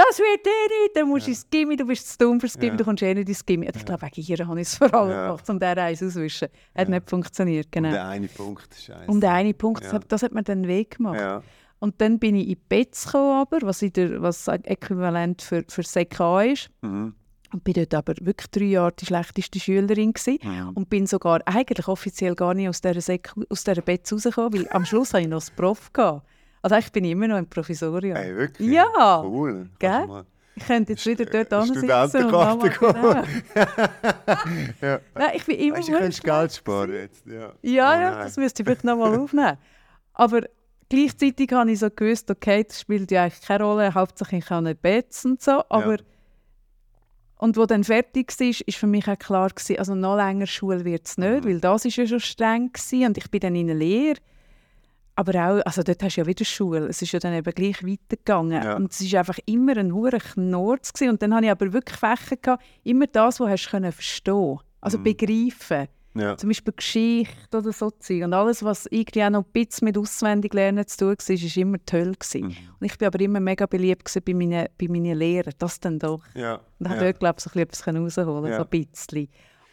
das 0.09 0.19
wird 0.19 0.47
eh 0.47 0.85
nicht, 0.85 0.97
dann 0.97 1.09
musst 1.09 1.27
du 1.27 1.31
ins 1.31 1.49
Gimmi, 1.51 1.77
du 1.77 1.85
bist 1.87 2.09
zu 2.13 2.19
dumm 2.19 2.41
fürs 2.41 2.55
Gimmi, 2.59 2.73
Ja. 2.73 2.77
du 2.77 2.85
kommst 2.85 3.03
eh 3.03 3.15
nicht 3.15 3.29
ins 3.29 3.45
Gimmi. 3.45 3.67
Und 3.67 3.77
Ich 3.77 3.85
glaube, 3.85 4.03
wegen 4.03 4.21
ihr 4.27 4.47
habe 4.47 4.61
ich 4.61 4.69
es 4.69 4.77
vor 4.77 4.93
allem 4.95 5.11
Ja. 5.11 5.27
gemacht, 5.29 5.51
um 5.51 5.59
diesen 5.59 5.79
eins 5.79 6.03
auszuwischen. 6.03 6.49
Hat 6.77 6.89
nicht 6.89 7.09
funktioniert, 7.11 7.73
genau. 7.73 7.89
Und 7.89 7.95
der 7.95 8.07
eine 8.09 8.29
Punkt 8.29 8.69
ist 8.75 8.85
scheiße. 8.85 9.11
Und 9.11 9.21
der 9.21 9.33
eine 9.33 9.55
Punkt, 9.55 9.83
das, 9.85 9.93
Ja. 9.93 9.99
hat, 9.99 10.13
das 10.13 10.23
hat 10.23 10.33
mir 10.33 10.43
dann 10.43 10.67
weh 10.67 10.85
gemacht. 10.85 11.19
Ja. 11.21 11.43
Und 11.81 12.01
dann 12.01 12.19
bin 12.19 12.35
ich 12.35 12.49
in 12.49 12.57
BETS 12.69 13.05
gekommen, 13.07 13.41
aber, 13.41 13.59
was, 13.63 13.79
der, 13.81 14.21
was 14.21 14.49
äquivalent 14.49 15.43
für, 15.43 15.65
für 15.69 15.83
SEK 15.83 16.19
ist. 16.53 16.71
Mhm. 16.83 17.15
Und 17.53 17.65
bin 17.65 17.73
dort 17.75 17.95
aber 17.95 18.15
wirklich 18.21 18.51
drei 18.51 18.65
Jahre 18.65 18.93
die 18.93 19.07
schlechteste 19.07 19.59
Schülerin 19.59 20.13
gewesen. 20.13 20.39
Mhm. 20.43 20.69
Und 20.75 20.91
bin 20.91 21.07
sogar 21.07 21.41
eigentlich 21.47 21.89
offiziell 21.89 22.35
gar 22.35 22.53
nicht 22.53 22.69
aus 22.69 22.81
dieser, 22.83 23.01
Sek 23.01 23.33
aus 23.49 23.65
dieser 23.65 23.81
BETS 23.81 24.13
rausgekommen, 24.13 24.53
weil 24.53 24.69
am 24.71 24.85
Schluss 24.85 25.15
hatte 25.15 25.23
ich 25.23 25.29
noch 25.29 25.39
das 25.39 25.51
Prof. 25.51 25.91
Gehabt. 25.93 26.27
Also 26.62 26.75
eigentlich 26.75 26.92
bin 26.92 27.05
ich 27.05 27.12
immer 27.12 27.29
noch 27.29 27.38
im 27.38 27.47
Provisorium. 27.49 28.16
Hey, 28.16 28.35
wirklich? 28.37 28.68
Ja. 28.71 29.23
Cool. 29.23 29.68
Gell? 29.79 30.25
Ich 30.57 30.66
könnte 30.66 30.92
jetzt 30.94 31.07
wieder 31.07 31.25
dort 31.25 31.53
ansitzen 31.53 31.83
und 31.85 32.33
Mama, 32.33 32.66
Studentenkarte 32.66 32.71
genau. 32.81 33.23
Ja. 34.81 35.01
Nein, 35.14 35.31
ich 35.35 35.44
bin 35.44 35.57
immer 35.59 35.77
Weißt 35.77 35.88
du, 35.88 35.92
du 35.92 35.99
könntest 35.99 36.25
Geld 36.25 36.53
sparen 36.53 36.92
jetzt. 36.92 37.27
Ja, 37.27 37.53
Ja, 37.62 37.97
Oh 37.97 38.01
ja, 38.01 38.25
das 38.25 38.37
müsste 38.37 38.62
ich 38.62 38.66
vielleicht 38.66 38.85
noch 38.85 38.97
mal 38.97 39.16
aufnehmen. 39.16 39.57
Aber 40.14 40.40
gleichzeitig 40.88 41.53
habe 41.53 41.71
ich 41.71 41.79
so 41.79 41.88
gewusst, 41.90 42.29
okay, 42.31 42.64
das 42.64 42.81
spielt 42.81 43.11
ja 43.12 43.23
eigentlich 43.23 43.40
keine 43.42 43.62
Rolle, 43.64 43.94
hauptsächlich 43.94 44.40
ich 44.40 44.47
kann 44.47 44.64
nicht 44.64 44.83
Betts 44.83 45.25
und 45.25 45.40
so, 45.40 45.62
aber 45.68 45.99
und 47.40 47.57
wo 47.57 47.66
dann 47.66 47.85
fertig 47.85 48.33
war, 48.40 48.47
ist 48.49 48.77
für 48.77 48.88
mich 48.88 49.07
auch 49.09 49.16
klar 49.18 49.49
gewesen, 49.51 49.79
also 49.79 49.94
noch 49.94 50.16
länger 50.16 50.47
Schule 50.47 50.85
wird 50.85 51.07
es 51.07 51.18
nicht, 51.18 51.44
Mhm. 51.44 51.49
weil 51.49 51.61
das 51.61 51.85
ist 51.85 51.94
ja 51.97 52.05
schon 52.07 52.18
streng 52.18 52.73
gewesen 52.73 53.07
und 53.07 53.16
ich 53.18 53.31
bin 53.31 53.38
dann 53.40 53.55
in 53.55 53.71
eine 53.71 53.79
Lehre. 53.79 54.18
Aber 55.18 55.33
auch, 55.35 55.61
also 55.66 55.83
dort 55.83 56.00
hast 56.00 56.16
du 56.16 56.20
ja 56.20 56.26
wieder 56.28 56.44
Schule, 56.44 56.87
es 56.87 57.02
ist 57.02 57.11
ja 57.11 57.18
dann 57.18 57.35
eben 57.35 57.52
gleich 57.52 57.83
weitergegangen. 57.85 58.62
Ja. 58.62 58.76
Und 58.76 58.92
es 58.92 59.00
ist 59.00 59.12
einfach 59.16 59.37
immer 59.46 59.76
ein 59.76 59.92
hoher 59.92 60.12
Knorz 60.12 60.92
gewesen. 60.92 61.11
Und 61.11 61.22
dann 61.22 61.35
hatte 61.35 61.46
ich 61.46 61.50
aber 61.50 61.72
wirklich 61.72 61.98
Fächer, 61.98 62.37
gehabt, 62.37 62.64
immer 62.85 63.09
das, 63.09 63.40
was 63.40 63.50
hast 63.50 63.64
du 63.66 63.70
können 63.70 63.90
verstehen 63.90 64.61
also 64.81 64.96
Mhm. 64.98 65.02
begreifen. 65.02 65.88
Ja. 66.14 66.37
Zum 66.37 66.50
Beispiel 66.50 66.72
Geschichte 66.72 67.59
oder 67.59 67.72
so 67.72 67.90
Zeug. 67.90 68.22
Und 68.22 68.33
alles, 68.33 68.62
was 68.62 68.87
irgendwie 68.92 69.24
auch 69.24 69.31
noch 69.31 69.44
ein 69.44 69.50
bisschen 69.52 69.87
mit 69.87 69.98
Auswendiglernen 69.98 70.87
zu 70.87 70.98
tun 70.98 71.09
war, 71.09 71.16
war 71.16 71.57
immer 71.57 71.78
toll. 71.85 72.12
Gewesen. 72.16 72.42
Mhm. 72.46 72.57
Und 72.78 72.87
ich 72.87 73.00
war 73.00 73.09
aber 73.09 73.20
immer 73.20 73.40
mega 73.40 73.66
beliebt 73.66 74.16
bei 74.24 74.35
meinen, 74.35 74.68
bei 74.81 74.87
meinen 74.88 75.16
Lehrern. 75.18 75.52
Das 75.59 75.81
dann 75.81 75.98
doch. 75.98 76.22
Ja. 76.35 76.61
Und 76.78 76.88
da 76.88 76.94
ja. 76.94 77.00
dort, 77.00 77.18
glaube 77.18 77.35
ich, 77.38 77.42
so 77.44 77.50
ein 77.59 77.66
bisschen 77.66 77.96
etwas 77.96 78.18
rausholen 78.18 78.52
Ja. 78.52 78.59
so 78.59 78.62
ein 78.62 78.68
bisschen. 78.68 79.28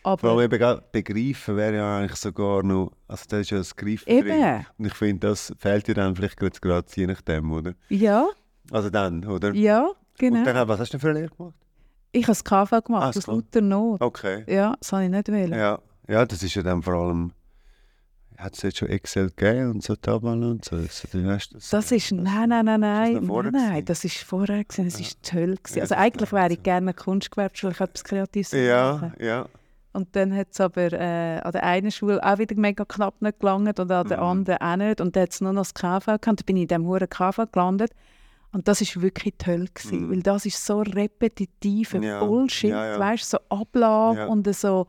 Vor 0.06 0.14
Aber 0.14 0.30
allem 0.32 0.52
eben 0.54 0.82
begreifen 0.92 1.58
wäre 1.58 1.76
ja 1.78 1.98
eigentlich 1.98 2.16
sogar 2.18 2.62
noch, 2.64 2.92
also 3.08 3.26
da 3.28 3.40
ist 3.40 3.50
ja 3.50 3.58
das 3.58 3.76
Greifen 3.76 4.08
Eben. 4.08 4.28
drin. 4.30 4.66
Und 4.78 4.86
ich 4.86 4.94
finde, 4.94 5.28
das 5.28 5.52
fehlt 5.58 5.88
dir 5.88 5.96
dann 5.96 6.16
vielleicht 6.16 6.38
gerade, 6.38 6.60
gerade 6.60 6.88
je 6.96 7.08
nachdem, 7.08 7.52
oder? 7.52 7.74
ja, 7.90 8.28
Also 8.72 8.90
dann, 8.92 9.26
oder? 9.26 9.52
ja, 9.54 9.90
genau. 10.18 10.40
Und 10.40 10.46
dann, 10.46 10.68
was 10.68 10.80
hast 10.80 10.90
du 10.94 10.98
denn 10.98 11.02
für 11.02 11.10
eine 11.10 11.20
Lehre 11.22 11.32
gemacht? 11.36 11.56
ich 12.12 12.24
habe 12.24 12.32
das 12.32 12.44
KV 12.46 12.82
gemacht, 12.86 13.04
Ah, 13.04 13.10
aus 13.10 13.16
das 13.16 13.28
lauter 13.28 13.62
Not. 13.62 14.00
Okay. 14.02 14.44
Ja, 14.48 14.76
das 14.80 14.94
habe 14.94 15.04
ich 15.06 15.10
nicht 15.10 15.28
wollen. 15.28 15.52
Ja. 15.54 15.80
ja, 16.08 16.26
das 16.26 16.44
ist 16.44 16.56
ja 16.56 16.62
dann 16.64 16.82
vor 16.82 16.94
allem, 16.94 17.34
hat 18.38 18.54
es 18.56 18.62
jetzt 18.62 18.78
schon 18.78 18.90
Excel 18.90 19.32
gegeben 19.36 19.72
und 19.72 19.84
so 19.84 19.96
Tabellen 19.96 20.44
und 20.44 20.64
so? 20.66 20.78
weißt 20.78 21.56
das, 21.56 21.70
Das 21.70 21.92
ist, 21.92 22.12
nein, 22.12 22.50
nein, 22.50 22.64
nein, 22.66 22.80
nein, 22.80 23.24
vorher 23.26 23.52
nein, 23.52 23.70
nein, 23.72 23.86
das 23.86 24.04
ist 24.06 24.18
vorher 24.24 24.64
gewesen, 24.64 24.86
das 24.86 24.94
Ja. 25.00 25.06
ist 25.08 25.24
toll 25.24 25.56
gewesen. 25.56 25.78
Ja, 25.78 25.82
Also 25.82 25.96
das 25.96 26.04
eigentlich 26.04 26.32
wäre 26.32 26.50
ich 26.52 26.58
so. 26.60 26.64
gerne 26.64 26.94
Kunstgewerbeschule, 26.94 27.74
ich 27.74 27.82
etwas 27.82 28.04
Kreatives 28.04 28.52
Ja, 28.52 28.94
machen. 29.02 29.14
ja. 29.20 29.46
Und 29.96 30.16
dann 30.16 30.36
hat 30.36 30.48
es 30.52 30.60
aber 30.60 30.92
äh, 30.94 31.40
an 31.40 31.52
der 31.54 31.64
einen 31.64 31.90
Schule 31.92 32.22
auch 32.24 32.38
wieder 32.38 32.56
mega 32.58 32.84
knapp 32.86 33.22
nicht 33.22 33.40
gelangt 33.40 33.80
und 33.80 33.92
an 33.92 34.08
der 34.08 34.18
Mhm. 34.18 34.24
anderen 34.24 34.62
auch 34.62 34.76
nicht. 34.76 35.02
Und 35.02 35.16
dann 35.16 35.24
hat 35.24 35.32
es 35.32 35.42
nur 35.42 35.54
noch 35.54 35.62
das 35.62 35.74
KV 35.74 36.06
gehabt. 36.06 36.28
Dann 36.28 36.36
bin 36.46 36.58
ich 36.58 36.64
in 36.64 36.68
diesem 36.68 36.86
hohen 36.86 37.10
KV 37.10 37.46
gelandet. 37.52 37.92
Und 38.52 38.68
das 38.68 38.82
war 38.82 39.02
wirklich 39.02 39.34
toll, 39.38 39.66
gewesen, 39.74 40.08
Mhm. 40.08 40.12
weil 40.12 40.22
das 40.22 40.46
ist 40.46 40.66
so 40.66 40.82
repetitiver 40.82 42.00
Ja, 42.02 42.24
Bullshit, 42.24 42.70
ja, 42.70 42.92
ja. 42.94 43.00
weißt 43.00 43.34
du, 43.34 43.38
so 43.38 43.56
Ablagen 43.58 44.18
Ja. 44.18 44.26
und 44.28 44.56
so. 44.56 44.88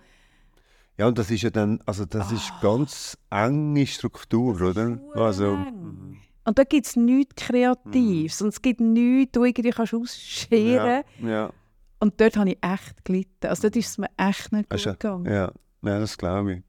Ja, 0.99 1.09
und 1.09 1.19
das 1.19 1.31
ist 1.31 1.43
ja 1.43 1.51
dann, 1.51 1.81
also 1.85 2.05
das 2.05 2.33
ist 2.33 2.53
ganz 2.63 3.19
enge 3.31 3.87
Struktur, 3.87 4.61
oder? 4.61 4.99
Also, 5.15 5.55
eng. 5.55 6.17
Und 6.45 6.59
da 6.59 6.65
gibt 6.65 6.87
es 6.87 6.97
nichts 6.97 7.35
Kreatives 7.45 8.41
und 8.41 8.49
es 8.49 8.63
gibt 8.63 8.81
nichts, 8.81 9.33
du 9.33 9.45
irgendwie 9.45 9.71
kannst 9.71 9.95
ausscheren. 9.95 11.03
ja, 11.21 11.29
ja, 11.29 11.51
Und 11.99 12.21
dort 12.21 12.37
habe 12.37 12.51
ich 12.51 12.59
echt 12.63 13.05
gelitten. 13.05 13.47
Also 13.49 13.63
dort 13.63 13.77
ist 13.77 13.89
es 13.89 13.99
mir 13.99 14.09
echt 14.17 14.53
nicht 14.53 14.69
Hast 14.71 14.85
gut 14.85 15.01
gegangen. 15.01 15.25
ja. 15.27 15.53
ja, 15.83 15.99
das 16.01 16.17
glaube 16.19 16.55
ich. 16.55 16.63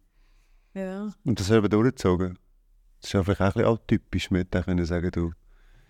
Ja. 0.73 1.09
Und 1.25 1.39
das 1.39 1.49
haben 1.51 1.63
wir 1.63 1.69
durchgezogen. 1.69 2.37
Das 3.01 3.09
ist 3.09 3.13
ja 3.13 3.23
vielleicht 3.23 3.41
auch 3.41 3.45
ein 3.47 3.53
bisschen 3.53 3.67
atypisch 3.73 4.31
mit, 4.31 4.53
da 4.53 4.61
können 4.63 4.85
sagen, 4.85 5.11
du, 5.11 5.31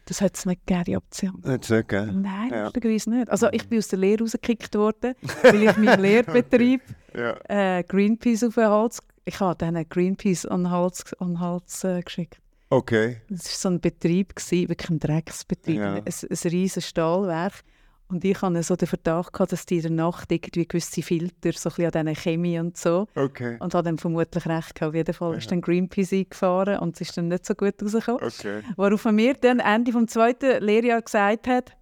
Das 0.06 0.22
hat 0.22 0.36
es 0.38 0.46
nicht 0.46 0.66
gegeben, 0.66 0.84
die 0.86 0.98
Option. 0.98 1.42
hättest 1.46 1.70
du 1.70 1.76
nicht 1.76 1.90
gegeben? 1.90 2.22
Nein, 2.22 2.50
Ja. 2.52 2.64
lustigerweise 2.64 3.10
nicht. 3.10 3.30
Also 3.30 3.50
ich 3.52 3.68
bin 3.68 3.78
aus 3.80 3.88
der 3.90 4.00
Lehre 4.00 4.24
rausgekickt 4.24 4.76
worden, 4.76 5.14
weil 5.44 5.64
ich 5.64 5.78
meinen 5.78 6.02
Lehrbetrieb 6.02 6.82
Ja. 7.14 7.38
äh, 7.50 7.84
Greenpeace 7.84 8.44
auf 8.46 8.56
den 8.56 8.68
Hals... 8.68 9.00
Ich 9.26 9.40
habe 9.42 9.56
dann 9.58 9.88
Greenpeace 9.90 10.46
an 10.46 10.64
den 10.64 10.72
Hals, 10.72 11.14
an 11.20 11.30
den 11.34 11.40
Hals 11.42 11.84
äh, 11.84 12.02
geschickt. 12.02 12.40
Okay. 12.70 13.22
Das 13.30 13.46
war 13.46 13.52
so 13.56 13.70
ein 13.70 13.82
Betrieb, 13.82 14.36
gewesen, 14.36 14.70
wirklich 14.70 14.90
ein 14.90 15.00
Drecksbetrieb, 15.00 15.78
Ja. 15.80 15.94
ein, 15.96 16.04
ein 16.06 16.50
riesiges 16.50 16.88
Stahlwerk. 16.88 17.62
Und 18.10 18.24
ich 18.24 18.42
hatte 18.42 18.64
so 18.64 18.76
den 18.78 18.88
Verdacht, 18.88 19.34
gehabt, 19.34 19.52
dass 19.52 19.66
die 19.66 19.76
in 19.78 19.82
der 19.82 19.92
Nacht 19.92 20.32
irgendwie 20.32 20.66
gewisse 20.66 21.02
Filter, 21.02 21.52
so 21.52 21.70
ein 21.70 21.76
bisschen 21.76 21.94
an 21.94 22.06
diesen 22.06 22.16
Chemie 22.16 22.58
und 22.60 22.78
so, 22.78 23.08
Okay. 23.16 23.58
und 23.60 23.74
habe 23.74 23.84
dann 23.84 23.98
vermutlich 23.98 24.46
recht 24.46 24.76
gehabt. 24.76 24.84
Auf 24.84 24.96
jeden 24.96 25.14
Fall 25.14 25.38
ist 25.38 25.52
dann 25.52 25.60
Greenpeace 25.60 26.14
eingefahren 26.14 26.80
und 26.80 26.96
es 26.96 27.02
ist 27.02 27.18
dann 27.18 27.28
nicht 27.28 27.46
so 27.46 27.54
gut 27.54 27.76
rausgekommen. 27.84 28.24
Okay. 28.24 28.62
Worauf 28.78 29.04
er 29.04 29.12
mir 29.12 29.34
dann 29.34 29.60
Ende 29.60 29.92
vom 29.92 30.08
zweiten 30.08 30.64
Lehrjahr 30.64 31.02
gesagt 31.02 31.48
hat, 31.48 31.76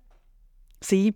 sie, 0.82 1.14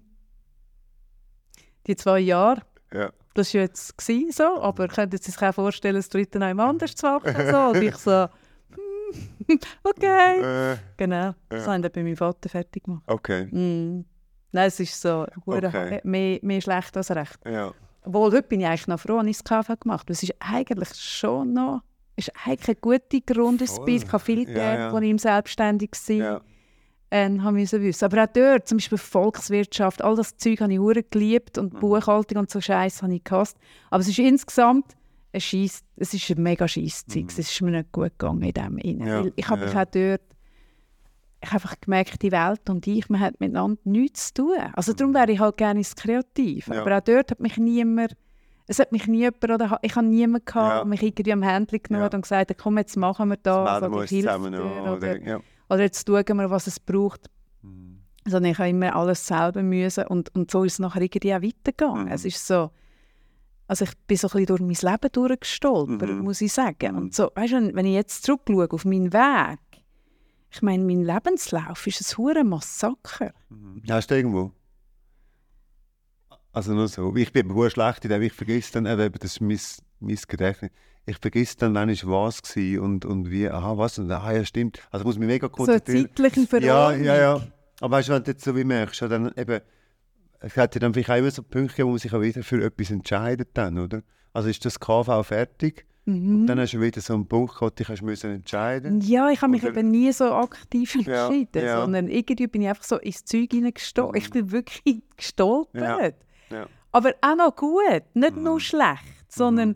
die 1.87 1.95
zwei 1.95 2.19
Jahre, 2.19 2.61
Ja. 2.93 3.11
das 3.33 3.53
war 3.55 3.61
jetzt 3.61 3.97
gewesen, 3.97 4.31
so, 4.31 4.61
aber 4.61 4.87
könnten 4.89 5.17
Sie 5.17 5.31
sich 5.31 5.41
auch 5.41 5.53
vorstellen, 5.55 5.95
das 5.95 6.09
dritte 6.09 6.37
noch 6.37 6.47
jemand 6.47 6.69
anders 6.69 6.95
zu 6.95 7.07
machen? 7.07 7.33
So. 7.49 7.57
Und 7.69 7.81
ich 7.81 7.95
so, 7.95 8.27
hm, 9.47 9.59
okay. 9.83 10.73
Äh, 10.73 10.77
Genau, 10.97 11.33
das 11.49 11.65
Ja. 11.65 11.71
haben 11.73 11.81
dann 11.81 11.91
bei 11.91 12.03
meinem 12.03 12.15
Vater 12.17 12.47
fertig 12.49 12.83
gemacht. 12.83 13.03
okay. 13.07 13.45
Mm. 13.45 14.05
Nein, 14.51 14.67
es 14.67 14.79
ist 14.79 14.99
so 14.99 15.25
Okay. 15.45 16.01
mehr, 16.03 16.39
mehr 16.41 16.61
schlecht 16.61 16.95
als 16.97 17.11
recht. 17.11 17.39
Ja. 17.45 17.71
Obwohl, 18.03 18.31
heute 18.31 18.43
bin 18.43 18.61
ich 18.61 18.67
eigentlich 18.67 18.87
noch 18.87 18.99
froh, 18.99 19.17
dass 19.17 19.27
ich 19.27 19.37
das 19.41 19.43
KV 19.43 19.79
gemacht 19.79 20.01
habe. 20.01 20.13
Es 20.13 20.23
ist 20.23 20.33
eigentlich 20.39 20.89
schon 20.95 21.53
noch 21.53 21.81
ist 22.15 22.31
eigentlich 22.45 22.67
eine 22.67 22.75
gute 22.99 23.21
Grundausbildung. 23.21 24.07
Ich 24.07 24.11
habe 24.13 24.23
viel 24.23 24.39
Ja, 24.39 24.45
gelernt, 24.45 24.79
ja. 24.79 24.91
als 24.93 25.05
ich 25.05 25.21
selbstständig 25.21 25.91
war. 26.07 26.15
Ja. 26.15 26.41
Ähm, 27.11 27.43
haben 27.43 27.55
müssen 27.55 27.81
wissen. 27.81 28.05
Aber 28.05 28.23
auch 28.23 28.27
dort, 28.33 28.67
zum 28.67 28.77
Beispiel 28.77 28.97
Volkswirtschaft, 28.97 30.01
all 30.03 30.15
das 30.15 30.35
Zeug 30.37 30.59
habe 30.61 30.73
ich 30.73 30.79
hure 30.79 31.01
geliebt 31.03 31.57
und 31.57 31.73
Mhm. 31.73 31.79
Buchhaltung 31.79 32.37
und 32.39 32.49
so 32.51 32.59
Scheiß 32.61 33.01
habe 33.01 33.15
ich 33.15 33.23
gehasst. 33.23 33.57
Aber 33.89 34.01
es 34.01 34.09
ist 34.09 34.19
insgesamt 34.19 34.95
ein 35.33 35.41
Scheiss, 35.41 35.81
es 35.95 36.13
ist 36.13 36.29
ein 36.29 36.43
mega 36.43 36.67
Scheisszeug. 36.67 37.23
Mhm. 37.23 37.29
Es 37.29 37.39
ist 37.39 37.61
mir 37.61 37.71
nicht 37.71 37.91
gut 37.91 38.11
gegangen 38.19 38.41
in 38.43 38.53
dem 38.53 38.77
Innen. 38.79 39.07
Ja, 39.07 39.23
Ich 39.35 39.47
habe 39.47 39.65
mich 39.65 39.75
auch 39.75 39.85
dort 39.85 40.21
ich 41.41 41.47
habe 41.51 41.55
einfach 41.63 41.79
gemerkt, 41.79 42.21
die 42.21 42.31
Welt 42.31 42.69
und 42.69 42.85
ich, 42.87 43.09
man 43.09 43.21
hat 43.21 43.39
miteinander 43.39 43.79
nichts 43.85 44.33
zu 44.33 44.45
tun. 44.45 44.57
Also 44.73 44.93
darum 44.93 45.13
wäre 45.13 45.31
ich 45.31 45.39
halt 45.39 45.57
gerne 45.57 45.79
ins 45.79 45.95
Kreativ. 45.95 46.67
Ja. 46.67 46.81
Aber 46.81 46.97
auch 46.97 47.01
dort 47.01 47.31
hat 47.31 47.39
mich 47.39 47.57
niemand, 47.57 48.13
es 48.67 48.77
hat 48.79 48.91
mich 48.91 49.07
nie 49.07 49.19
jemand, 49.19 49.43
oder 49.45 49.79
ich 49.81 49.95
habe 49.95 50.05
niemanden 50.05 50.45
gehabt, 50.45 50.75
Ja. 50.79 50.85
mich 50.85 51.01
irgendwie 51.01 51.31
am 51.33 51.41
Händchen 51.41 51.81
genommen 51.81 52.09
Ja. 52.11 52.15
und 52.17 52.21
gesagt 52.23 52.57
komm, 52.57 52.77
jetzt 52.77 52.97
machen 52.97 53.29
wir 53.29 53.37
das, 53.37 53.65
Das 53.65 53.81
melden 53.81 53.91
wir 53.93 53.97
oder 53.99 54.07
hilf 54.07 54.25
zusammen 54.25 54.51
dir, 54.51 54.65
oder, 54.65 54.93
Oder, 54.97 55.21
ja. 55.21 55.39
oder 55.69 55.81
jetzt 55.81 56.07
schauen 56.07 56.37
wir, 56.37 56.49
was 56.49 56.67
es 56.67 56.79
braucht. 56.79 57.29
Mhm. 57.61 57.99
Also 58.25 58.39
ich 58.41 58.57
habe 58.59 58.69
immer 58.69 58.95
alles 58.95 59.25
selber 59.25 59.63
müssen 59.63 60.05
und, 60.07 60.35
und 60.35 60.51
so 60.51 60.63
ist 60.65 60.73
es 60.73 60.79
nachher 60.79 61.01
irgendwie 61.01 61.33
auch 61.33 61.41
weitergegangen. 61.41 62.05
Mhm. 62.05 62.11
Es 62.11 62.25
ist 62.25 62.45
so, 62.45 62.69
also 63.65 63.85
ich 63.85 63.91
bin 64.07 64.17
so 64.17 64.27
ein 64.27 64.31
bisschen 64.45 64.45
durch 64.47 64.61
mein 64.61 64.91
Leben 64.91 65.11
durchgestolpert, 65.11 66.09
Mhm. 66.09 66.19
muss 66.19 66.41
ich 66.41 66.51
sagen. 66.51 66.95
Und 66.97 67.15
so, 67.15 67.31
weißt 67.33 67.53
du, 67.53 67.73
wenn 67.75 67.85
ich 67.85 67.93
jetzt 67.93 68.23
zurückschaue 68.23 68.67
auf 68.71 68.83
meinen 68.83 69.13
Weg, 69.13 69.59
ich 70.51 70.61
meine, 70.61 70.83
mein 70.83 71.03
Lebenslauf 71.03 71.85
ist 71.87 72.01
ein 72.01 72.17
hure 72.17 72.43
Massaker. 72.43 73.33
Hast 73.89 74.09
du 74.11 74.15
irgendwo? 74.15 74.51
Also 76.51 76.73
nur 76.73 76.87
so. 76.87 77.15
Ich 77.15 77.31
bin 77.31 77.49
aber 77.49 77.69
schlecht 77.69 78.03
in 78.05 78.09
dem, 78.11 78.21
ich 78.23 78.33
vergesse 78.33 78.73
dann, 78.73 78.85
eben, 78.85 79.13
das 79.19 79.33
ist 79.33 79.41
mein, 79.41 79.59
mein 79.99 80.19
Gedächtnis. 80.27 80.71
Ich 81.05 81.17
vergesse 81.17 81.57
dann, 81.57 81.75
wann 81.75 81.89
ist 81.89 82.05
was 82.07 82.41
war 82.55 82.81
und, 82.83 83.05
und 83.05 83.29
wie, 83.31 83.49
aha, 83.49 83.77
was, 83.77 83.97
und 83.99 84.11
aha, 84.11 84.33
ja, 84.33 84.45
stimmt. 84.45 84.79
Also 84.91 85.03
ich 85.03 85.05
muss 85.05 85.17
mich 85.17 85.27
mega 85.27 85.47
So 85.47 85.63
eine 85.63 85.79
konzentrieren. 85.79 86.09
zeitliche 86.15 86.41
ja, 86.41 86.47
Verordnung. 86.47 87.03
ja, 87.05 87.15
ja. 87.17 87.47
Aber 87.81 87.97
weißt 87.97 88.09
du, 88.09 88.13
wenn 88.13 88.23
du 88.23 88.31
jetzt 88.31 88.43
so 88.43 88.55
wie 88.55 88.63
merkst, 88.63 89.01
ja, 89.01 89.07
dann 89.07 89.31
eben, 89.37 89.61
es 90.39 90.57
hat 90.57 90.75
ja 90.75 90.79
dann 90.79 90.93
vielleicht 90.93 91.09
auch 91.09 91.15
immer 91.17 91.31
so 91.31 91.43
Punkte, 91.43 91.85
wo 91.85 91.89
man 91.91 91.99
sich 91.99 92.13
auch 92.13 92.21
wieder 92.21 92.43
für 92.43 92.63
etwas 92.63 92.91
entscheidet 92.91 93.49
dann, 93.53 93.77
oder? 93.79 94.01
Also 94.33 94.49
ist 94.49 94.63
das 94.65 94.79
KV 94.79 95.23
fertig? 95.23 95.85
Mhm. 96.05 96.47
Dann 96.47 96.59
hast 96.59 96.73
du 96.73 96.81
wieder 96.81 97.01
so 97.01 97.13
einen 97.13 97.27
Punkt 97.27 97.53
gehabt, 97.55 97.79
dich 97.79 97.87
hast 97.89 98.01
müssen 98.01 98.31
entscheiden. 98.31 99.01
Ja, 99.01 99.29
ich 99.29 99.41
habe 99.41 99.51
mich 99.51 99.63
eben 99.63 99.91
nie 99.91 100.11
so 100.11 100.25
aktiv 100.31 100.95
Ja, 101.05 101.27
entschieden, 101.27 101.63
ja. 101.63 101.81
sondern 101.81 102.07
irgendwie 102.07 102.47
bin 102.47 102.61
ich 102.63 102.69
einfach 102.69 102.83
so 102.83 102.97
ins 102.97 103.23
Zeug 103.25 103.49
hineingestolpert. 103.51 104.17
Ich 104.23 104.29
bin 104.31 104.51
wirklich 104.51 105.01
gestolpert. 105.17 106.15
Ja. 106.49 106.65
Aber 106.91 107.13
auch 107.21 107.35
noch 107.35 107.55
gut, 107.55 108.03
nicht 108.15 108.35
Mhm. 108.35 108.43
nur 108.43 108.59
schlecht, 108.59 109.03
sondern 109.27 109.75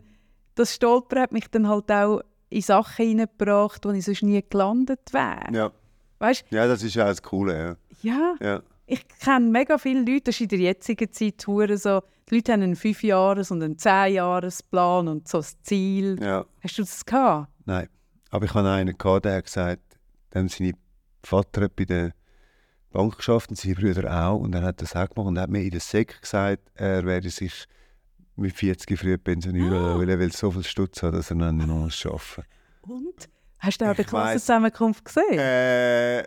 das 0.56 0.74
Stolpern 0.74 1.20
hat 1.20 1.32
mich 1.32 1.48
dann 1.48 1.68
halt 1.68 1.90
auch 1.92 2.22
in 2.50 2.60
Sachen 2.62 3.06
hineingebracht, 3.06 3.84
wo 3.84 3.90
ich 3.90 4.04
sonst 4.04 4.22
nie 4.22 4.42
gelandet 4.48 5.12
wäre. 5.12 5.52
Ja. 5.52 5.72
Weißt 6.18 6.44
ja, 6.50 6.66
das 6.66 6.82
ist 6.82 6.94
ja 6.94 7.06
das 7.06 7.22
Coole, 7.22 7.76
ja, 8.02 8.36
ja. 8.40 8.46
ja. 8.46 8.62
ich 8.86 9.06
kenne 9.20 9.50
mega 9.50 9.78
viele 9.78 10.00
Leute, 10.00 10.22
das 10.26 10.36
ist 10.36 10.40
in 10.42 10.48
der 10.48 10.58
jetzigen 10.58 11.10
Zeit 11.12 11.40
so, 11.40 12.02
die 12.30 12.36
Leute 12.36 12.52
haben 12.52 12.62
einen 12.62 12.74
5-Jahres- 12.76 13.52
und 13.52 13.62
einen 13.62 13.76
10-Jahres-Plan 13.76 15.08
und 15.08 15.28
so 15.28 15.38
das 15.38 15.60
Ziel. 15.62 16.18
ja. 16.22 16.44
Hast 16.62 16.78
du 16.78 16.82
das 16.82 17.04
gehabt? 17.04 17.48
Nein. 17.66 17.88
Aber 18.30 18.44
ich 18.46 18.54
hatte 18.54 18.70
einen, 18.70 18.96
gehabt, 18.98 19.24
der 19.26 19.36
hat 19.36 19.44
gesagt, 19.44 19.82
dem 20.34 20.48
seine 20.48 20.72
Vater 21.22 21.68
bei 21.68 21.84
der 21.84 22.12
Bank 22.90 23.16
geschafft 23.16 23.50
und 23.50 23.56
seine 23.56 23.74
Brüder 23.74 24.10
auch. 24.28 24.38
Und 24.40 24.54
er 24.54 24.62
hat 24.62 24.80
das 24.82 24.96
auch 24.96 25.08
gemacht 25.08 25.28
und 25.28 25.38
hat 25.38 25.50
mir 25.50 25.62
in 25.62 25.70
der 25.70 25.80
Sek 25.80 26.20
gesagt, 26.20 26.62
er 26.74 27.04
werde 27.04 27.30
sich 27.30 27.66
mit 28.36 28.52
40 28.54 28.98
früh 28.98 29.16
pensionieren, 29.18 29.72
Ah. 29.74 29.98
weil 29.98 30.08
er 30.08 30.18
will 30.18 30.32
so 30.32 30.50
viel 30.50 30.64
Stutz 30.64 31.02
hat, 31.02 31.14
dass 31.14 31.30
er 31.30 31.36
dann 31.36 31.56
noch 31.58 31.66
muss 31.66 32.04
arbeiten 32.06 32.42
Und? 32.82 33.28
Hast 33.58 33.80
du 33.80 33.84
auch 33.90 33.94
die. 33.94 34.04
Klassenzusammenkunft 34.04 35.04
gesehen? 35.04 35.38
Äh, 35.38 36.24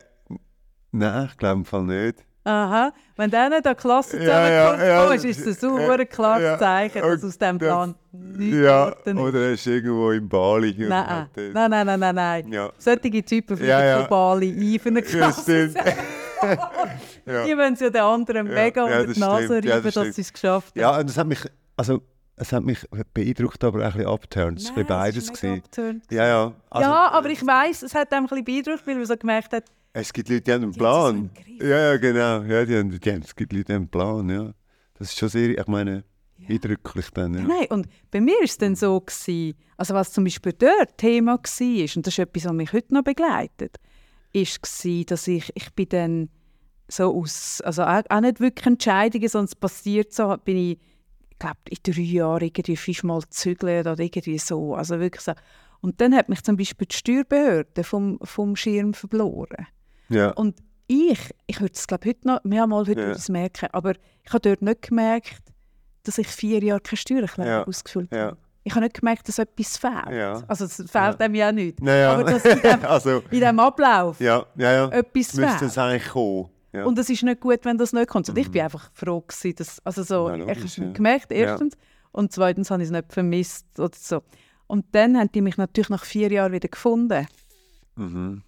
nein, 0.92 1.28
ich 1.30 1.38
glaube 1.38 1.60
im 1.60 1.66
Fall 1.66 1.84
nicht. 1.84 2.26
Aha, 2.48 2.94
wenn 3.18 3.30
der 3.30 3.50
nicht 3.50 3.68
an 3.68 3.74
die 3.76 3.82
Klasse 3.82 4.24
Ja, 4.24 4.48
ja, 4.50 4.72
zusammenkommt, 4.72 4.88
ja. 4.88 5.08
oh, 5.08 5.12
ist 5.12 5.26
es 5.26 5.48
ein 5.48 5.54
sauer 5.54 6.06
klares 6.06 6.60
Zeichen, 6.60 7.02
dass 7.02 7.24
aus 7.26 7.38
diesem 7.38 7.60
das- 7.60 7.68
Plan 7.68 7.96
nichts 8.12 8.56
Ja, 8.58 8.96
oder 9.16 9.40
er 9.42 9.52
ist 9.54 9.68
irgendwo 9.68 10.12
in 10.12 10.30
Bali. 10.30 10.74
Nein, 10.78 11.28
nein, 11.36 11.52
nein, 11.72 11.86
nein, 11.86 12.00
nein, 12.00 12.16
nein. 12.16 12.52
Ja. 12.54 12.72
Solche 12.78 13.24
Typen 13.24 13.58
fliegen 13.58 13.70
Ja, 13.70 13.84
ja. 13.84 14.00
von 14.00 14.08
Bali 14.10 14.50
ein 14.76 14.80
für 14.80 14.90
eine 14.90 15.02
Ja, 15.02 15.06
Klasse. 15.06 15.74
ja. 17.26 17.46
Die 17.46 17.58
wollen 17.58 17.74
es 17.74 17.80
ja 17.80 17.90
den 17.90 18.02
anderen 18.02 18.48
Ja, 18.48 18.54
mega 18.54 18.82
ja, 18.82 18.86
unter 19.00 19.02
die 19.02 19.08
das 19.08 19.18
Nase 19.18 19.46
stimmt, 19.46 19.66
ja, 19.66 19.74
reiben, 19.76 19.86
das 19.86 19.94
dass 19.96 20.16
sie 20.16 20.22
es 20.22 20.34
geschafft 20.34 20.68
haben. 20.70 20.80
ja, 20.80 20.98
und 21.00 21.10
das 21.10 21.18
hat 21.18 21.28
mich, 21.28 21.40
also, 21.76 22.02
es 22.36 22.54
hat 22.54 22.64
mich 22.64 22.86
beeindruckt, 23.14 23.64
aber 23.64 23.80
auch 23.80 23.84
ein 23.86 23.92
bisschen 23.94 24.08
abgeturnt. 24.08 24.60
Es 24.60 24.76
war 24.76 24.84
beides. 24.84 25.34
gewesen. 25.34 26.02
Ja, 26.12 26.28
ja. 26.28 26.54
Also, 26.70 26.90
ja, 26.90 27.12
aber 27.12 27.30
ich 27.30 27.46
weiss, 27.46 27.82
es 27.82 27.96
hat 27.96 28.14
einem 28.14 28.26
ein 28.26 28.30
bisschen 28.30 28.46
beeindruckt, 28.46 28.86
weil 28.88 28.96
man 28.96 29.06
so 29.06 29.18
gemerkt 29.18 29.54
hat, 29.54 29.64
Es 29.94 30.14
gibt 30.14 30.30
Leute, 30.30 30.42
die 30.42 30.52
haben 30.54 30.64
einen 30.64 30.74
Plan. 30.74 31.30
Ja, 31.60 31.92
ja, 31.92 31.98
genau. 31.98 32.44
Ja, 32.44 32.66
die 32.66 32.78
haben, 32.78 32.92
die 32.92 33.12
haben, 33.12 33.22
es 33.22 33.36
gibt 33.36 33.52
Leute, 33.52 33.66
die 33.66 33.74
haben 33.74 33.82
einen 33.84 33.90
Plan, 33.90 34.30
ja. 34.30 34.54
Das 34.94 35.10
ist 35.10 35.18
schon 35.18 35.30
sehr, 35.30 35.58
ich 35.58 35.68
meine, 35.68 36.04
eindrücklich 36.48 37.10
dann, 37.12 37.34
ja. 37.34 37.42
Nein, 37.42 37.68
und 37.70 37.88
bei 38.12 38.22
mir 38.22 38.36
war 38.36 38.44
es 38.44 38.58
dann 38.58 38.76
so, 38.76 39.00
gewesen, 39.00 39.56
also 39.76 39.94
was 39.94 40.12
zum 40.12 40.24
Beispiel 40.24 40.54
dort 40.54 40.98
Thema 40.98 41.34
war, 41.34 41.96
und 41.96 42.08
das 42.08 42.14
ist 42.14 42.20
etwas, 42.20 42.46
was 42.46 42.54
mich 42.54 42.74
heute 42.74 42.94
noch 42.94 43.04
begleitet, 43.04 43.78
ist 44.34 44.62
gewesen, 44.62 45.06
dass 45.08 45.28
ich, 45.28 45.52
ich 45.56 45.74
bin 45.74 45.90
dann 45.90 46.30
so 46.88 47.16
aus, 47.16 47.62
also 47.62 47.84
auch, 47.84 48.04
auch 48.10 48.22
nicht 48.22 48.40
wirklich 48.40 48.66
Entscheidungen, 48.66 49.28
sondern 49.28 49.46
es 49.46 49.56
passiert 49.56 50.14
so, 50.14 50.36
bin 50.44 50.58
ich, 50.58 50.80
ich 51.30 51.40
glaube, 51.40 51.60
in 51.70 51.78
drei 51.84 52.02
Jahren 52.02 52.44
irgendwie 52.44 52.78
fünfmal 52.78 53.22
gezügelt 53.22 53.88
oder 53.88 54.00
irgendwie 54.00 54.38
so, 54.40 54.76
also 54.76 55.00
wirklich 55.00 55.24
so. 55.24 55.34
Und 55.82 56.02
dann 56.02 56.16
hat 56.16 56.30
mich 56.30 56.44
zum 56.44 56.58
Beispiel 56.58 56.88
die 56.88 56.96
Steuerbehörde 56.96 57.84
vom, 57.84 58.18
vom 58.24 58.56
Schirm 58.56 58.94
verloren. 58.94 59.68
Ja, 60.10 60.32
Und 60.32 60.58
ich, 60.88 61.20
ich 61.48 61.60
würde 61.60 61.74
es 61.74 61.86
glaube 61.88 62.08
heute 62.10 62.28
noch, 62.28 62.44
mehrmals 62.44 62.88
heute 62.88 63.02
Ja. 63.02 63.08
würde 63.08 63.32
merken, 63.32 63.68
aber 63.74 63.94
ich 64.24 64.30
habe 64.34 64.40
dort 64.42 64.62
nicht 64.62 64.82
gemerkt, 64.84 65.42
dass 66.04 66.18
ich 66.18 66.28
vier 66.28 66.64
Jahre 66.64 66.80
keine 66.82 66.98
Steuererklärung 66.98 67.52
Ja. 67.52 67.64
ausgefüllt 67.68 68.12
Ja. 68.14 68.20
habe. 68.28 68.38
Ich 68.64 68.74
habe 68.74 68.84
nicht 68.86 69.00
gemerkt, 69.00 69.28
dass 69.28 69.40
etwas 69.40 69.78
fehlt. 69.78 70.12
Ja. 70.12 70.44
Also 70.48 70.66
es 70.66 70.84
fehlt 70.90 71.20
dem 71.22 71.36
ja 71.36 71.52
nicht. 71.52 71.82
naja. 71.82 72.14
Aber 72.14 72.24
dass 72.26 72.44
in 72.46 72.62
dem, 72.62 72.84
also, 72.86 73.24
in 73.32 73.40
dem 73.40 73.60
Ablauf 73.60 74.20
ja, 74.20 74.46
ja, 74.56 74.72
ja. 74.74 74.90
etwas 74.90 75.34
Müsste 75.36 75.42
fehlt. 75.48 75.62
es 75.64 75.78
eigentlich 75.78 76.08
kommen. 76.10 76.50
Ja. 76.74 76.84
Und 76.86 77.00
es 77.00 77.10
ist 77.10 77.24
nicht 77.24 77.40
gut, 77.40 77.60
wenn 77.64 77.78
das 77.78 77.94
nicht 77.94 78.08
kommt. 78.10 78.28
Und 78.30 78.38
ich 78.38 78.52
bin 78.52 78.62
einfach 78.62 78.90
froh 78.94 79.22
gewesen, 79.22 79.56
dass, 79.56 79.80
also 79.86 80.04
so, 80.04 80.30
Ja, 80.30 80.36
ich 80.36 80.42
habe 80.58 80.66
es 80.66 80.76
ja. 80.76 80.92
gemerkt, 80.92 81.32
erstens. 81.32 81.76
Und 82.12 82.34
zweitens 82.34 82.70
habe 82.70 82.82
ich 82.84 82.88
es 82.88 82.92
nicht 82.92 83.12
vermisst 83.14 83.66
oder 83.80 83.96
so. 83.98 84.22
Und 84.68 84.86
dann 84.94 85.18
haben 85.18 85.32
die 85.32 85.42
mich 85.42 85.56
natürlich 85.58 85.90
nach 85.90 86.04
vier 86.04 86.30
Jahren 86.32 86.52
wieder 86.52 86.68
gefunden. 86.68 87.26
mhm. 87.96 88.44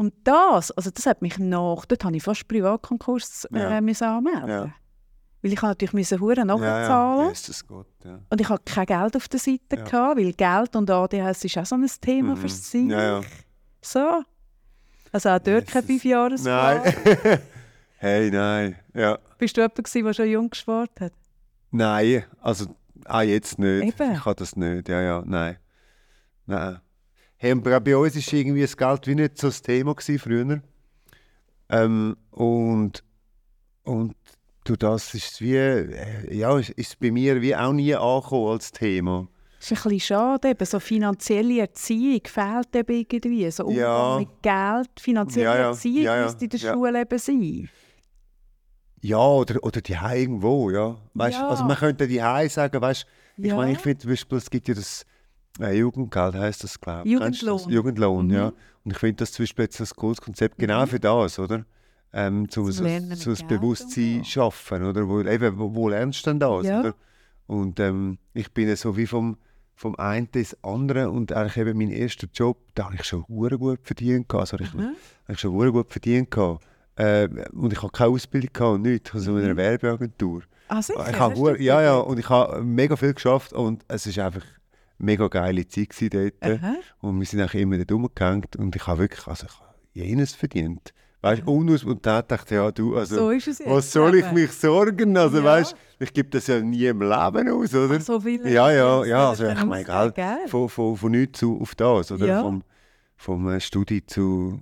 Und 0.00 0.14
das, 0.24 0.70
also 0.70 0.90
das 0.90 1.04
hat 1.04 1.20
mich 1.20 1.38
nach, 1.38 1.84
dort 1.84 2.02
habe 2.06 2.16
ich 2.16 2.22
fast 2.22 2.48
Privatkonkurs 2.48 3.44
äh, 3.52 3.58
Ja. 3.58 3.80
müssen 3.82 4.04
anmelden. 4.04 4.48
Ja. 4.48 4.74
Weil 5.42 5.52
ich 5.52 5.60
natürlich 5.60 5.92
müssen 5.92 6.18
Huren 6.20 6.36
Ja, 6.38 6.44
nachzahlen 6.46 7.20
ja. 7.24 7.28
Jesus 7.28 7.66
Gott, 7.66 7.86
ja. 8.02 8.18
und 8.30 8.40
ich 8.40 8.48
hatte 8.48 8.72
kein 8.72 8.86
Geld 8.86 9.14
auf 9.16 9.28
der 9.28 9.38
Seite 9.40 9.76
Ja. 9.76 9.84
gehabt, 9.84 10.16
weil 10.18 10.32
Geld 10.32 10.74
und 10.74 10.90
ADHS 10.90 11.44
ist 11.44 11.58
auch 11.58 11.66
so 11.66 11.74
ein 11.74 11.86
Thema 12.00 12.30
Mhm. 12.34 12.36
für 12.38 12.48
sich. 12.48 12.88
Ja, 12.88 13.02
ja. 13.02 13.20
So. 13.82 14.22
Also 15.12 15.28
auch 15.28 15.38
dort 15.38 15.66
kein. 15.66 15.82
Fünfjahresplan. 15.84 16.80
Nein. 16.82 17.38
hey, 17.98 18.30
nein. 18.30 18.76
Ja. 18.94 19.18
Bist 19.36 19.54
du 19.58 19.60
jemand 19.60 19.94
der 19.94 20.14
schon 20.14 20.28
jung 20.30 20.48
gespart 20.48 20.98
hat? 20.98 21.12
Nein, 21.72 22.24
also 22.40 22.74
auch 23.04 23.20
jetzt 23.20 23.58
nicht. 23.58 24.00
Eben. 24.00 24.12
Ich 24.14 24.22
kann 24.22 24.34
das 24.36 24.56
nicht, 24.56 24.88
ja, 24.88 25.00
ja, 25.02 25.22
nein. 25.26 25.58
Nein. 26.46 26.80
Hey, 27.42 27.52
und 27.52 27.62
bei 27.62 27.74
uns 27.96 28.14
war 28.14 28.34
irgendwie 28.38 28.60
das 28.60 28.76
Geld 28.76 29.06
wie 29.06 29.14
nicht 29.14 29.38
so 29.38 29.46
das 29.46 29.62
Thema 29.62 29.94
früher. 29.98 30.60
Ähm, 31.70 32.14
und, 32.32 33.02
und 33.84 34.14
durch 34.64 34.78
das 34.78 35.14
ist 35.14 35.32
es 35.32 35.40
wie, 35.40 35.56
äh, 35.56 36.36
ja, 36.36 36.58
ist 36.58 36.74
es 36.76 36.96
bei 36.96 37.10
mir 37.10 37.40
wie 37.40 37.56
auch 37.56 37.72
nie 37.72 37.94
angekommen 37.94 38.48
als 38.52 38.70
Thema. 38.72 39.26
Das 39.58 39.70
ist 39.70 39.78
ein 39.78 39.82
bisschen 39.84 40.00
schade, 40.00 40.50
eben, 40.50 40.66
so 40.66 40.78
finanzielle 40.80 41.60
Erziehung 41.60 42.20
fehlt 42.26 42.76
eben 42.76 43.06
irgendwie. 43.08 43.50
So 43.50 43.64
Umgang 43.64 43.78
Ja. 43.80 44.18
mit 44.18 44.42
Geld, 44.42 44.90
finanzielle 45.00 45.44
Ja, 45.46 45.56
ja. 45.56 45.68
Erziehung 45.68 46.02
Ja, 46.04 46.22
müsste 46.24 46.44
in 46.44 46.50
der. 46.50 46.58
Schule 46.58 47.00
eben 47.00 47.18
sein. 47.18 47.70
Ja, 49.00 49.26
oder, 49.26 49.64
oder 49.64 49.80
die 49.80 49.94
irgendwo, 49.94 50.70
ja. 50.70 50.98
Weißt. 51.14 51.38
Also 51.40 51.64
man 51.64 51.78
könnte 51.78 52.06
die 52.06 52.18
sagen, 52.50 52.82
weißt, 52.82 53.06
ich 53.38 53.54
meine, 53.54 53.72
ich 53.72 53.78
finde 53.78 53.96
zum 54.02 54.10
Beispiel, 54.10 54.36
es 54.36 54.50
gibt 54.50 54.68
ja 54.68 54.74
das 54.74 55.06
äh, 55.58 55.76
Jugendgeld, 55.76 56.34
heisst 56.34 56.64
das, 56.64 56.80
glaube 56.80 57.08
ich. 57.08 57.14
Du 57.14 57.20
das? 57.20 57.40
Jugendlohn. 57.40 57.70
Jugendlohn, 57.72 58.26
Mhm. 58.26 58.32
ja. 58.32 58.52
Und 58.84 58.92
ich 58.92 58.98
finde 58.98 59.16
das 59.16 59.32
zum 59.32 59.42
Beispiel 59.44 59.64
jetzt 59.64 59.80
ein 59.80 59.88
cooles 59.96 60.20
Konzept 60.20 60.58
genau 60.58 60.86
für 60.86 61.00
das, 61.00 61.38
oder? 61.38 61.64
Ähm, 62.12 62.48
zum 62.48 62.70
so, 62.72 62.82
mit 62.82 63.18
so 63.18 63.30
das 63.30 63.42
Bewusstsein 63.46 64.24
schaffen, 64.24 64.84
oder? 64.84 65.08
Wo, 65.08 65.20
eben, 65.20 65.58
wo, 65.58 65.74
wo 65.74 65.88
lernst 65.88 66.26
du 66.26 66.30
denn 66.30 66.40
das, 66.40 66.66
Ja. 66.66 66.80
oder? 66.80 66.94
Und 67.46 67.78
ähm, 67.80 68.18
ich 68.32 68.52
bin 68.52 68.68
ja 68.68 68.76
so 68.76 68.96
wie 68.96 69.06
vom, 69.06 69.36
vom 69.74 69.96
einen 69.96 70.28
ins 70.34 70.56
andere 70.62 71.10
und 71.10 71.32
eigentlich 71.32 71.56
eben 71.56 71.78
mein 71.78 71.90
erster 71.90 72.26
Job, 72.32 72.58
da 72.74 72.84
habe 72.86 72.94
ich 72.96 73.04
schon 73.04 73.24
hure 73.28 73.58
gut 73.58 73.80
verdient 73.82 74.28
gehabt. 74.28 74.52
Also 74.52 74.64
ich, 74.64 74.72
Mhm. 74.74 74.80
habe 74.80 74.94
ich 75.32 75.38
schon 75.40 75.52
hure 75.52 75.72
gut 75.72 75.90
verdient 75.90 76.30
gehabt. 76.30 76.64
Äh, 76.96 77.28
und 77.52 77.72
ich 77.72 77.80
habe 77.82 77.92
keine 77.92 78.10
Ausbildung 78.10 78.50
gehabt 78.52 78.74
und 78.74 78.82
nichts, 78.82 79.14
also 79.14 79.36
in 79.38 79.44
einer 79.44 79.56
Werbeagentur. 79.56 80.42
Ah, 80.68 80.82
sicher? 80.82 81.06
Ich 81.10 81.18
habe 81.18 81.62
ja, 81.62 81.82
ja, 81.82 81.96
und 81.98 82.18
ich 82.18 82.28
habe 82.28 82.62
mega 82.62 82.94
viel 82.96 83.14
geschafft 83.14 83.52
und 83.52 83.84
es 83.88 84.06
ist 84.06 84.18
einfach 84.18 84.44
mega 85.00 85.28
geile 85.28 85.66
Zeit 85.66 85.90
gewesen 85.90 86.10
dort. 86.40 86.62
Aha. 86.62 86.74
Und 87.00 87.18
wir 87.18 87.26
sind 87.26 87.42
auch 87.42 87.54
immer 87.54 87.76
dort 87.78 87.92
rumgehängt 87.92 88.56
und 88.56 88.76
ich 88.76 88.86
habe 88.86 89.00
wirklich, 89.00 89.26
also 89.26 89.46
ich 89.46 89.54
habe 89.58 89.74
jenes 89.92 90.34
verdient. 90.34 90.92
Weißt 91.22 91.42
du, 91.44 91.50
unaus 91.52 91.84
und 91.84 92.06
dann 92.06 92.24
dachte 92.26 92.54
ich, 92.54 92.58
ja 92.58 92.70
du, 92.70 92.96
also 92.96 93.16
so 93.16 93.30
ist 93.30 93.46
es 93.46 93.58
jetzt. 93.58 93.68
was 93.68 93.92
soll 93.92 94.14
ich 94.14 94.32
mich 94.32 94.52
sorgen? 94.52 95.16
Also 95.18 95.38
Ja. 95.38 95.44
weißt 95.44 95.76
ich 95.98 96.14
gebe 96.14 96.30
das 96.30 96.46
ja 96.46 96.60
nie 96.60 96.86
im 96.86 97.00
Leben 97.02 97.48
aus, 97.50 97.74
oder? 97.74 97.96
Ach, 97.96 98.00
so 98.00 98.20
viele 98.20 98.50
ja, 98.50 98.70
ja, 98.72 99.04
ja, 99.04 99.28
also 99.28 99.46
ich 99.46 99.64
meine, 99.64 99.84
gell, 99.84 100.38
von, 100.46 100.68
von, 100.70 100.96
von 100.96 101.10
nichts 101.10 101.40
zu, 101.40 101.60
auf 101.60 101.74
das, 101.74 102.10
oder? 102.10 102.26
Ja. 102.26 102.40
Vom, 102.40 102.62
vom 103.16 103.48
äh, 103.50 103.60
Studi 103.60 104.06
zu, 104.06 104.60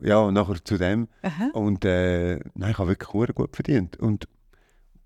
ja, 0.00 0.18
und 0.18 0.34
nachher 0.34 0.64
zu 0.64 0.78
dem. 0.78 1.08
Aha. 1.22 1.50
Und 1.52 1.84
äh, 1.84 2.38
nein, 2.54 2.70
ich 2.70 2.78
habe 2.78 2.90
wirklich 2.90 3.12
hure 3.12 3.32
gut 3.32 3.56
verdient. 3.56 3.96
Und 3.96 4.28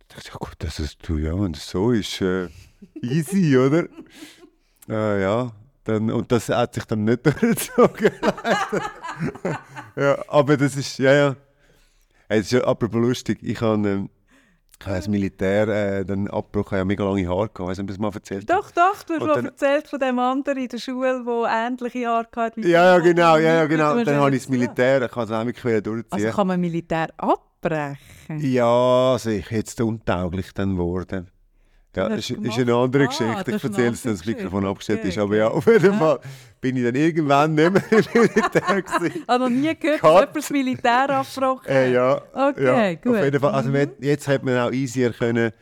ich 0.01 0.09
dachte, 0.14 0.29
ja 0.29 0.35
gut, 0.39 0.57
das 0.59 0.79
ist 0.79 0.99
du, 1.09 1.16
ja, 1.16 1.33
wenn 1.41 1.55
das 1.55 1.70
so 1.70 1.91
ist, 1.93 2.20
äh, 2.20 2.49
easy, 3.01 3.57
oder? 3.57 3.89
Äh, 4.89 5.22
ja, 5.22 5.53
dann, 5.85 6.11
und 6.11 6.30
das 6.30 6.49
hat 6.49 6.74
sich 6.74 6.85
dann 6.85 7.05
nicht 7.05 7.24
durchgezogen. 7.26 8.12
ja, 9.97 10.16
aber 10.28 10.57
das 10.57 10.76
ist, 10.76 10.99
ja, 10.99 11.12
ja. 11.12 11.37
Hey, 12.28 12.39
das 12.39 12.47
ist 12.47 12.53
ja 12.53 12.64
apropos 12.64 13.01
lustig. 13.01 13.39
Ich 13.43 13.61
habe, 13.61 13.89
ähm, 13.89 14.11
das 14.85 15.09
Militär 15.09 15.68
äh, 15.68 16.05
dann 16.05 16.28
abgebrochen, 16.28 16.76
ich 16.76 16.80
habe 16.80 16.85
mega 16.87 17.05
lange 17.05 17.28
Haare 17.28 17.49
gehabt. 17.49 17.61
Weißt 17.61 17.78
du, 17.78 17.83
ob 17.83 17.91
ich 17.91 17.97
das 17.97 18.01
mal 18.01 18.12
erzählt? 18.12 18.51
Doch, 18.51 18.70
doch, 18.70 19.03
du 19.05 19.14
hast 19.14 19.26
mal 19.26 19.45
erzählt 19.45 19.89
von 19.89 20.01
dem 20.01 20.18
anderen 20.18 20.59
in 20.59 20.68
der 20.68 20.78
Schule, 20.78 21.22
der 21.24 21.66
ähnliche 21.66 22.07
Haare 22.07 22.28
hatte. 22.35 22.61
Ja, 22.62 22.97
ja, 22.97 22.99
genau, 22.99 23.37
ja, 23.37 23.55
ja, 23.55 23.66
genau. 23.66 24.03
Dann 24.03 24.16
habe 24.16 24.35
ich 24.35 24.43
das. 24.43 24.49
Militär, 24.49 25.03
ich 25.03 25.11
kann 25.11 25.24
es 25.24 25.30
auch 25.30 25.45
wirklich 25.45 25.64
wieder 25.64 25.83
durchziehen. 25.83 26.12
Also 26.12 26.30
kann 26.30 26.47
man 26.47 26.61
Militär 26.61 27.09
abbrechen? 27.16 28.41
Ja, 28.41 29.12
also 29.12 29.30
ich 29.30 29.51
jetzt 29.51 29.80
untauglich 29.80 30.53
dann 30.53 30.76
geworden. 30.76 31.28
Ja, 31.95 32.09
Was 32.11 32.30
ist, 32.30 32.38
eine 32.59 32.74
andere 32.74 33.05
Ah, 33.05 33.07
Geschichte. 33.07 33.45
das 33.51 33.55
Ich 33.57 33.64
erzähle 33.64 33.90
es, 33.90 34.05
wenn 34.07 34.12
das 34.12 34.24
Mikrofon 34.24 34.64
abgestellt 34.64 35.01
Okay, 35.01 35.09
ist. 35.11 35.18
Aber 35.18 35.36
ja, 35.36 35.49
auf 35.49 35.66
jeden. 35.66 35.93
Fall 35.95 36.20
bin 36.61 36.76
ich 36.76 36.84
dann 36.84 36.95
irgendwann 36.95 37.55
nicht 37.55 37.70
mehr 37.72 37.82
im 37.90 38.20
Militär. 38.22 38.82
Ich 39.05 39.22
habe 39.28 39.38
noch 39.45 39.51
nie 39.51 39.74
gehört, 39.78 40.03
dass 40.03 40.11
jemand 40.11 40.36
das 40.36 40.51
Militär 40.51 41.11
abgebrochen 41.11 41.66
Äh, 41.68 41.93
ja, 41.93 42.22
Okay, 42.32 42.64
ja, 42.64 42.95
gut. 42.95 43.16
Auf 43.16 43.24
jeden 43.24 43.40
Fall. 43.40 43.51
Also 43.53 43.68
Mhm. 43.70 43.88
jetzt 44.01 44.26
hat 44.26 44.43
man 44.43 44.57
auch 44.59 44.72
easier 44.72 45.12
können 45.12 45.53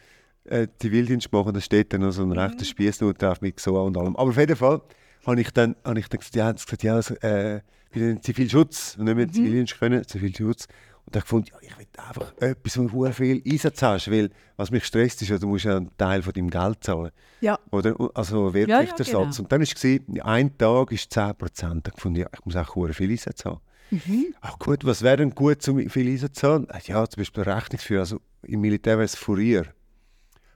äh, 0.44 0.66
Zivildienst 0.78 1.32
machen. 1.32 1.52
Da 1.52 1.60
steht 1.60 1.92
dann 1.92 2.02
noch 2.02 2.12
so 2.12 2.22
ein 2.22 2.28
Mhm. 2.28 2.38
rechter 2.38 2.64
Spießnut 2.64 3.20
drauf 3.20 3.40
mit 3.40 3.58
so 3.60 3.76
und 3.80 3.96
allem. 3.96 4.14
Aber 4.16 4.30
auf 4.30 4.36
jeden 4.38 4.56
Fall 4.56 4.80
habe 5.26 5.40
ich 5.40 5.50
dann, 5.50 5.74
habe 5.84 5.98
ich 5.98 6.08
dann 6.08 6.18
gesagt, 6.20 6.36
ja, 6.36 6.52
gesagt, 6.52 6.82
ja, 6.84 6.94
also, 6.94 7.14
äh, 7.16 7.60
bei 7.92 7.98
den 8.00 8.22
Zivilschutz 8.22 8.96
und 8.98 9.06
nicht 9.06 9.16
mehr. 9.16 9.28
Zivildienst 9.28 9.78
können, 9.80 10.06
Zivilschutz. 10.06 10.68
Und 11.06 11.14
dann 11.14 11.22
gefunden, 11.22 11.48
ja, 11.52 11.58
ich 11.60 11.78
will 11.78 11.86
einfach 11.96 12.32
etwas, 12.40 12.78
wo 12.78 13.04
du 13.04 13.12
viel 13.12 13.42
Einsatz 13.44 13.82
hast, 13.82 14.10
weil 14.10 14.30
was 14.56 14.70
mich 14.70 14.84
stresst 14.84 15.22
ist, 15.22 15.28
ja, 15.28 15.38
du 15.38 15.48
musst 15.48 15.64
ja 15.64 15.76
einen 15.76 15.96
Teil 15.96 16.22
von 16.22 16.32
deinem 16.32 16.50
Geld 16.50 16.84
zahlen. 16.84 17.10
Ja. 17.40 17.58
Oder? 17.70 17.96
Also 18.14 18.52
Wehrpflichtersatz. 18.54 19.10
genau. 19.10 19.22
Und 19.22 19.52
dann 19.52 19.60
war 19.60 19.66
es, 19.66 20.24
ein 20.24 20.58
Tag 20.58 20.92
ist 20.92 21.16
10%. 21.16 21.80
Da 21.82 21.90
gefunden, 21.90 22.20
ja, 22.20 22.26
ich 22.32 22.44
muss 22.44 22.56
auch 22.56 22.92
viel 22.92 23.10
Einsatz 23.10 23.44
haben. 23.44 23.60
Mhm. 23.90 24.34
Ach 24.40 24.58
gut, 24.58 24.84
was 24.84 25.02
wäre 25.02 25.16
denn 25.16 25.34
gut, 25.34 25.66
um 25.68 25.88
viel 25.88 26.08
Einsatz 26.08 26.38
zu 26.38 26.48
haben? 26.48 26.68
Ja, 26.84 27.06
zum 27.08 27.20
Beispiel 27.20 27.42
Rechnungsführer. 27.42 28.00
Also 28.00 28.20
im 28.42 28.60
Militär 28.60 28.96
wäre 28.96 29.04
es 29.04 29.16
Furier. 29.16 29.66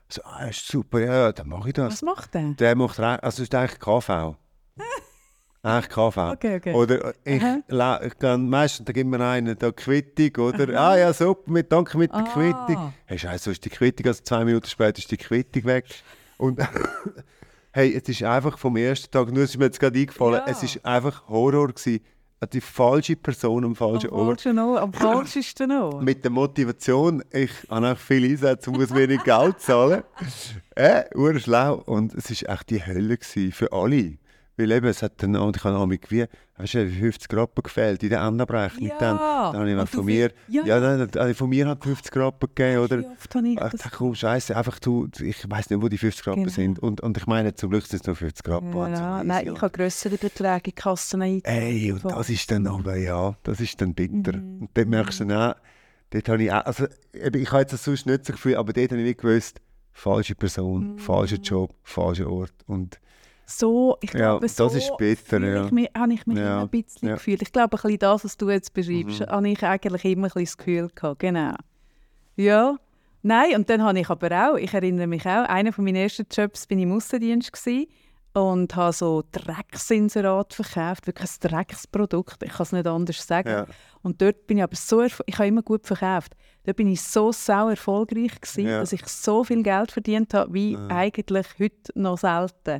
So, 0.07 0.21
ah, 0.23 0.45
ist 0.45 0.67
super, 0.67 0.99
ja, 0.99 1.13
ja, 1.13 1.31
dann 1.31 1.49
mache 1.49 1.69
ich 1.69 1.73
das. 1.73 1.93
Was 1.93 2.01
macht 2.03 2.33
der? 2.33 2.53
Der 2.53 2.75
macht 2.75 2.99
also 2.99 3.43
ist 3.43 3.55
eigentlich 3.55 3.79
KV. 3.79 4.35
eigentlich 5.65 5.89
KV. 5.89 6.17
Okay, 6.33 6.55
okay. 6.57 6.73
Oder 6.73 7.05
äh, 7.25 7.35
ich, 7.37 7.43
Aha. 7.43 7.99
ich 8.05 8.17
kann 8.19 8.49
meistens, 8.49 8.85
da 8.85 8.93
gibt 8.93 9.09
mir 9.09 9.19
einen 9.19 9.57
da 9.57 9.71
Quittung, 9.71 10.45
oder? 10.45 10.79
Ah 10.79 10.97
ja, 10.97 11.11
super, 11.13 11.51
mit, 11.51 11.71
danke 11.71 11.97
mit 11.97 12.11
der 12.11 12.19
Ah. 12.19 12.33
Quittung. 12.33 12.93
Hey, 13.05 13.17
scheiße, 13.19 13.43
so 13.45 13.51
ist 13.51 13.65
die 13.65 13.69
Quittung, 13.69 14.05
also 14.07 14.21
zwei 14.23 14.45
Minuten 14.45 14.67
später 14.67 14.99
ist 14.99 15.09
die 15.11 15.17
Quittung 15.17 15.65
weg. 15.65 15.85
Und 16.37 16.59
hey, 17.71 17.93
es 17.95 18.07
ist 18.07 18.23
einfach 18.23 18.57
vom 18.57 18.77
ersten 18.77 19.11
Tag, 19.11 19.31
nur 19.31 19.43
ist 19.43 19.57
mir 19.57 19.65
jetzt 19.65 19.79
gerade 19.79 19.97
eingefallen, 19.99 20.41
Ja. 20.45 20.51
es 20.51 20.63
ist 20.63 20.85
einfach 20.85 21.27
Horror 21.27 21.69
gewesen. 21.69 22.01
Die 22.53 22.61
falsche 22.61 23.15
Person 23.15 23.63
am 23.65 23.75
falschen 23.75 24.11
Am 24.11 24.17
Ort. 24.17 24.41
falschen 24.41 24.59
Ort. 24.59 24.81
Am 24.81 24.93
falschesten 24.93 25.71
Ort. 25.71 26.03
Mit 26.03 26.23
der 26.23 26.29
Motivation, 26.31 27.23
ich 27.31 27.49
habe 27.69 27.93
auch 27.93 27.97
viel 27.97 28.23
Einsätze 28.29 28.69
muss 28.69 28.93
wenig 28.93 29.23
Geld 29.23 29.59
zahlen. 29.61 30.03
Äh, 30.75 31.05
schlau. 31.39 31.81
Und 31.85 32.13
es 32.13 32.29
war 32.43 32.53
echt 32.55 32.69
die 32.69 32.85
Hölle 32.85 33.17
gewesen 33.17 33.51
für 33.51 33.71
alle. 33.71 34.17
Weil 34.57 34.71
eben, 34.71 34.85
es 34.87 35.01
hat 35.01 35.21
dann, 35.21 35.35
und 35.35 35.57
ich 35.57 35.63
habe 35.65 35.77
nämlich 35.77 35.99
wie, 36.09 36.25
weißt 36.57 36.73
du, 36.75 36.89
50 36.89 37.33
Rappen 37.33 37.61
gefehlt 37.61 38.01
in 38.03 38.09
der 38.09 38.21
Endabrechnung. 38.21 38.87
Ja. 38.87 38.97
Dann, 38.97 39.17
dann 39.17 39.59
habe 39.61 39.69
ich 39.69 39.77
du 39.77 39.85
von 39.97 40.05
mir, 40.05 40.31
ja. 40.47 40.63
ja, 40.65 40.79
dann, 40.79 41.11
dann, 41.11 41.33
von 41.35 41.49
mir 41.49 41.67
hat 41.67 41.83
50 41.83 42.15
Rappen 42.15 42.47
gegeben, 42.55 42.79
oder? 42.79 42.99
Wie 42.99 43.05
oft 43.05 43.35
habe 43.35 43.47
ich 43.49 43.61
Ach, 43.61 43.71
das? 43.71 43.81
da 43.81 43.89
komm, 43.89 44.15
Scheiße, 44.15 44.55
einfach 44.55 44.79
du, 44.79 45.09
ich 45.19 45.49
weiß 45.49 45.69
nicht, 45.69 45.81
wo 45.81 45.89
die 45.89 45.97
50 45.97 46.25
Rappen 46.27 46.43
Genau. 46.43 46.53
sind. 46.55 46.79
Und, 46.79 47.01
und 47.01 47.17
ich 47.17 47.27
meine, 47.27 47.53
zum 47.55 47.69
Glück 47.69 47.85
sind 47.85 47.99
es 47.99 48.07
nur 48.07 48.15
50 48.15 48.47
Rappen. 48.47 48.73
Ja, 48.73 48.83
also 49.17 49.27
nein, 49.27 49.47
ich 49.53 49.61
habe 49.61 49.69
grössere 49.77 50.17
Beträge 50.17 50.69
in 50.69 50.75
Kassen 50.75 51.21
eingetragen. 51.21 51.57
Ey, 51.57 51.91
und 51.91 52.05
das 52.05 52.29
ist 52.29 52.49
dann 52.49 52.65
aber, 52.67 52.95
ja, 52.95 53.35
das 53.43 53.59
ist 53.59 53.81
dann 53.81 53.93
bitter. 53.93 54.37
Mhm. 54.37 54.61
Und 54.61 54.69
dort 54.73 54.87
merkst 54.87 55.19
du 55.19 55.25
dann 55.25 55.51
auch, 55.51 55.55
dort 56.11 56.29
habe 56.29 56.43
ich 56.43 56.51
auch, 56.53 56.65
also 56.65 56.85
eben, 57.13 57.41
ich 57.41 57.51
habe 57.51 57.61
jetzt 57.61 57.73
das 57.73 57.83
sonst 57.83 58.05
nicht 58.05 58.25
so 58.25 58.31
Gefühl, 58.31 58.55
aber 58.55 58.71
dort 58.71 58.91
habe 58.91 59.01
ich 59.01 59.07
nicht 59.07 59.19
gewusst, 59.19 59.59
falsche 59.91 60.35
Person, 60.35 60.93
Mhm. 60.93 60.97
falscher 60.99 61.37
Job, 61.37 61.73
falscher 61.83 62.29
Ort. 62.29 62.53
Und 62.67 62.99
So, 63.45 63.97
ich 64.01 64.11
Ja, 64.13 64.19
glaube, 64.19 64.45
das 64.47 64.55
so 64.55 64.67
ist 64.67 64.95
bitter, 64.97 65.37
fühle 65.37 65.53
ja. 65.55 65.65
ich 65.65 65.71
mich, 65.71 65.89
habe 65.95 66.13
ich 66.13 66.25
mich 66.25 66.37
Ja, 66.37 66.61
ein 66.61 66.69
bisschen 66.69 67.07
ja. 67.09 67.13
gefühlt. 67.15 67.41
Ich 67.43 67.51
glaube, 67.51 67.77
ein 67.77 67.81
bisschen 67.81 67.99
das, 67.99 68.23
was 68.25 68.37
du 68.37 68.49
jetzt 68.49 68.73
beschreibst, 68.73 69.19
Mhm. 69.21 69.25
habe 69.27 69.49
ich 69.49 69.63
eigentlich 69.63 70.05
immer 70.05 70.27
ein 70.27 70.31
bisschen 70.31 70.43
das 70.45 70.57
Gefühl 70.57 70.89
gehabt. 70.95 71.19
Genau. 71.19 71.53
Ja. 72.35 72.77
Nein, 73.21 73.55
und 73.55 73.69
dann 73.69 73.83
habe 73.83 73.99
ich 73.99 74.09
aber 74.09 74.29
auch, 74.51 74.55
ich 74.57 74.73
erinnere 74.73 75.07
mich 75.07 75.25
auch, 75.25 75.47
einer 75.49 75.73
von 75.73 75.83
meinen 75.83 75.95
ersten 75.95 76.27
Jobs 76.31 76.67
bin 76.67 76.77
ich 76.79 76.83
im 76.83 76.91
Aussendienst 76.91 77.51
gewesen 77.53 77.87
und 78.33 78.75
habe 78.75 78.93
so 78.93 79.23
Drecksinserat 79.31 80.53
verkauft, 80.53 81.07
wirklich 81.07 81.29
ein 81.31 81.49
Drecksprodukt, 81.49 82.43
ich 82.43 82.51
kann 82.51 82.63
es 82.63 82.71
nicht 82.71 82.85
anders 82.85 83.25
sagen. 83.25 83.49
ja, 83.49 83.65
Und 84.03 84.21
dort 84.21 84.45
bin 84.45 84.57
ich 84.57 84.63
aber 84.63 84.75
so, 84.75 85.01
ich 85.03 85.17
habe 85.37 85.47
immer 85.47 85.63
gut 85.63 85.87
verkauft. 85.87 86.35
Dort 86.65 86.77
bin 86.77 86.87
ich 86.89 87.01
so 87.01 87.31
sau 87.31 87.69
erfolgreich 87.69 88.39
gewesen, 88.41 88.67
Ja. 88.67 88.79
dass 88.81 88.93
ich 88.93 89.05
so 89.07 89.43
viel 89.43 89.63
Geld 89.63 89.91
verdient 89.91 90.33
habe, 90.33 90.53
wie 90.53 90.73
Ja. 90.73 90.87
eigentlich 90.89 91.47
heute 91.59 91.91
noch 91.95 92.17
selten. 92.19 92.79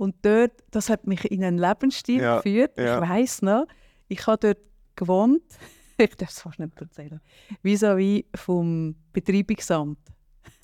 Und 0.00 0.16
dort, 0.22 0.52
das 0.70 0.88
hat 0.88 1.06
mich 1.06 1.30
in 1.30 1.44
einen 1.44 1.58
Lebensstil 1.58 2.22
Ja, 2.22 2.36
geführt. 2.36 2.78
ja. 2.78 3.02
Ich 3.02 3.08
weiss 3.10 3.42
noch, 3.42 3.66
ich 4.08 4.26
habe 4.26 4.38
dort 4.38 4.58
gewohnt, 4.96 5.42
ich 5.98 6.16
darf 6.16 6.30
es 6.30 6.40
fast 6.40 6.58
nicht 6.58 6.72
erzählen, 6.80 7.20
vis-à-vis 7.62 8.24
vom 8.34 8.94
Betreibungsamt. 9.12 9.98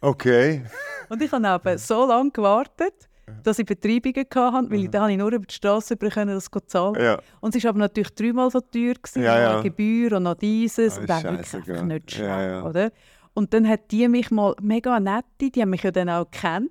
okay. 0.01 0.64
Und 1.11 1.20
ich 1.22 1.30
habe 1.30 1.70
eben 1.70 1.78
so 1.78 2.07
lange 2.07 2.30
gewartet, 2.30 2.95
dass 3.43 3.59
ich 3.59 3.66
Betreibungen 3.66 4.24
hatte, 4.34 4.70
weil 4.70 4.84
ich, 4.84 4.91
da 4.91 5.07
ich 5.09 5.18
nur 5.18 5.30
über 5.30 5.45
die 5.45 5.55
Straße 5.55 5.97
können, 5.99 6.34
das 6.34 6.49
zahlen. 6.66 6.95
Ja, 7.01 7.20
Und 7.41 7.55
es 7.55 7.62
war 7.62 7.68
aber 7.70 7.78
natürlich 7.80 8.14
dreimal 8.14 8.51
so 8.51 8.61
teuer, 8.61 8.95
gewesen, 8.95 9.22
Ja, 9.22 9.39
ja. 9.39 9.61
Gebühr 9.61 10.16
und 10.16 10.22
noch 10.22 10.34
dieses 10.37 10.97
Ah, 10.97 11.01
und 11.03 11.11
auch 11.11 11.24
wirklich 11.53 11.82
nicht 11.82 12.11
schlau, 12.12 12.24
Ja, 12.24 12.43
ja. 12.43 12.64
oder? 12.64 12.91
Und 13.34 13.53
dann 13.53 13.68
hat 13.68 13.91
die 13.91 14.09
mich 14.09 14.30
mal, 14.30 14.55
mega 14.62 14.99
nette, 14.99 15.51
die 15.55 15.61
haben 15.61 15.70
mich 15.70 15.82
ja 15.82 15.91
dann 15.91 16.09
auch 16.09 16.24
gekannt? 16.30 16.70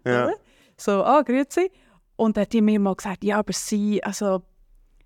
So, 0.78 1.03
ah, 1.03 1.22
grüezi. 1.22 1.72
Und 2.18 2.38
dann 2.38 2.43
hat 2.43 2.53
die 2.53 2.61
mir 2.61 2.80
mal 2.80 2.95
gesagt, 2.95 3.24
ja, 3.24 3.39
aber 3.39 3.53
sie, 3.53 4.03
also, 4.03 4.41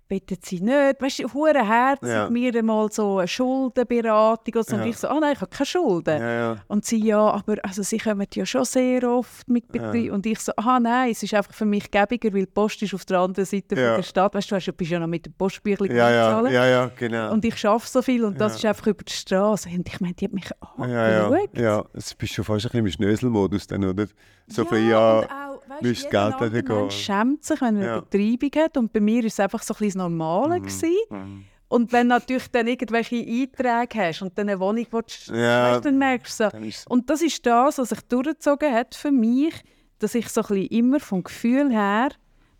bitten 0.08 0.38
sie 0.42 0.60
nicht, 0.60 1.00
weißt 1.00 1.20
du, 1.20 1.32
hure 1.32 1.64
herzig, 1.66 2.08
Ja. 2.08 2.28
mir 2.28 2.62
mal 2.64 2.90
so 2.90 3.18
eine 3.18 3.28
Schuldenberatung 3.28 4.54
und 4.56 4.66
so. 4.66 4.74
Und 4.76 4.82
Ja. 4.82 4.88
ich 4.88 4.96
so, 4.96 5.06
ah 5.08 5.18
nein, 5.20 5.34
ich 5.34 5.40
habe 5.40 5.50
keine 5.50 5.66
Schulden. 5.66 6.20
ja, 6.20 6.32
ja. 6.32 6.56
Und 6.66 6.84
sie, 6.84 6.98
ja, 7.04 7.18
aber 7.30 7.56
also, 7.62 7.82
sie 7.84 7.98
kommen 7.98 8.26
ja 8.34 8.44
schon 8.44 8.64
sehr 8.64 9.04
oft 9.08 9.48
mit 9.48 9.68
Betrieb. 9.70 10.06
Ja. 10.06 10.12
Und 10.12 10.26
ich 10.26 10.40
so, 10.40 10.50
ah 10.56 10.80
nein, 10.80 11.12
es 11.12 11.22
ist 11.22 11.32
einfach 11.34 11.52
für 11.54 11.64
mich 11.64 11.88
gäbiger, 11.92 12.32
weil 12.34 12.40
die 12.40 12.46
Post 12.46 12.82
ist 12.82 12.92
auf 12.94 13.04
der 13.04 13.20
anderen 13.20 13.44
Seite 13.44 13.76
Ja. 13.76 13.86
von 13.92 13.96
der 13.98 14.02
Stadt. 14.02 14.34
Weißt 14.34 14.50
du, 14.50 14.56
du 14.56 14.60
ja- 14.66 14.72
bist 14.72 14.90
ja 14.90 14.98
noch 14.98 15.06
mit 15.06 15.26
dem 15.26 15.32
Postbüchlein 15.34 15.94
Ja, 15.96 16.10
ja, 16.10 16.30
zahlen. 16.32 16.52
ja, 16.52 16.66
ja, 16.66 16.90
genau. 16.96 17.32
Und 17.32 17.44
ich 17.44 17.64
arbeite 17.66 17.86
so 17.88 18.02
viel 18.02 18.24
und 18.24 18.40
das 18.40 18.54
Ja. 18.54 18.58
ist 18.58 18.64
einfach 18.76 18.86
über 18.88 19.04
die 19.04 19.12
Straße. 19.12 19.68
Und 19.68 19.86
ich 19.88 20.00
meine, 20.00 20.14
die 20.14 20.24
hat 20.24 20.32
mich 20.32 20.50
ja, 20.78 20.86
ja, 20.88 21.26
angeschaut. 21.28 21.56
ja, 21.58 21.84
es 21.92 22.14
bist 22.14 22.34
schon 22.34 22.44
fast 22.44 22.66
ein 22.66 22.70
bisschen 22.70 22.86
im 22.86 22.90
Schnöselmodus 22.92 23.66
dann, 23.68 23.84
oder? 23.84 24.06
So 24.48 24.64
viel, 24.64 24.78
und 24.78 24.88
ja, 24.90 25.49
jeder 25.80 26.10
Geld 26.10 26.52
weggehen. 26.52 26.78
Mensch 26.80 26.94
schämt 26.96 27.44
sich, 27.44 27.60
wenn 27.60 27.76
er 27.76 27.84
Ja. 27.86 27.92
eine 27.94 28.02
Betreibung 28.02 28.62
hat. 28.64 28.76
Und 28.76 28.92
bei 28.92 29.00
mir 29.00 29.18
war 29.22 29.26
es 29.26 29.40
einfach 29.40 29.62
so 29.62 29.74
ein 29.74 29.78
bisschen 29.78 29.98
das 30.00 30.08
Normale. 30.10 30.60
Mhm. 30.60 30.66
Mhm. 31.10 31.44
Und 31.68 31.92
wenn 31.92 32.08
du 32.08 32.14
natürlich 32.14 32.48
dann 32.50 32.66
irgendwelche 32.66 33.16
Einträge 33.16 34.06
hast 34.08 34.22
und 34.22 34.36
dann 34.36 34.48
eine 34.48 34.58
Wohnung 34.58 34.86
willst, 34.90 35.28
Ja. 35.28 35.72
weisst, 35.74 35.84
dann 35.84 35.98
merkst 35.98 36.40
du 36.40 36.44
so. 36.44 36.50
dann 36.50 36.72
Und 36.88 37.08
das 37.10 37.22
ist 37.22 37.46
das, 37.46 37.78
was 37.78 37.88
sich 37.90 38.00
durchgezogen 38.02 38.72
hat 38.74 38.94
für 38.96 39.12
mich, 39.12 39.54
dass 40.00 40.14
ich 40.16 40.28
so 40.28 40.40
ein 40.40 40.46
bisschen 40.48 40.66
immer 40.66 40.98
vom 41.00 41.22
Gefühl 41.22 41.70
her 41.70 42.08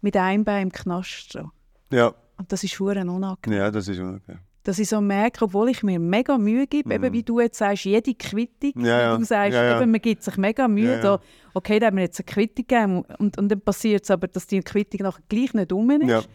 mit 0.00 0.16
einem 0.16 0.44
Bein 0.44 0.64
im 0.68 0.72
Knast 0.72 1.08
stehe. 1.10 1.50
ja, 1.92 2.14
Und 2.38 2.52
das 2.52 2.62
ist 2.62 2.74
verdammt 2.74 3.10
unangenehm. 3.10 3.58
ja, 3.58 3.70
das 3.70 3.88
ist 3.88 3.98
okay. 3.98 4.38
Dass 4.62 4.78
ich 4.78 4.88
so 4.90 5.00
merke, 5.00 5.44
obwohl 5.46 5.70
ich 5.70 5.82
mir 5.82 5.98
mega 5.98 6.36
Mühe 6.36 6.66
gebe, 6.66 6.92
eben 6.92 7.12
wie 7.14 7.22
du 7.22 7.40
jetzt 7.40 7.56
sagst, 7.58 7.84
jede 7.86 8.14
Quittung. 8.14 8.72
Ja, 8.84 9.16
du 9.16 9.24
sagst, 9.24 9.54
Ja, 9.54 9.64
ja. 9.64 9.80
Eben, 9.80 9.90
man 9.90 10.00
gibt 10.02 10.22
sich 10.22 10.36
mega 10.36 10.68
Mühe, 10.68 10.96
Ja. 10.96 11.00
Da, 11.00 11.20
okay, 11.54 11.78
da 11.78 11.86
haben 11.86 11.96
wir 11.96 12.02
jetzt 12.04 12.20
eine 12.20 12.26
Quittung 12.26 12.66
gegeben 12.68 13.04
und, 13.18 13.38
und 13.38 13.48
dann 13.48 13.60
passiert 13.62 14.04
es 14.04 14.10
aber, 14.10 14.28
dass 14.28 14.46
die 14.46 14.60
Quittung 14.60 15.00
nachher 15.02 15.22
gleich 15.30 15.54
nicht 15.54 15.72
rum 15.72 15.90
ist. 15.90 16.28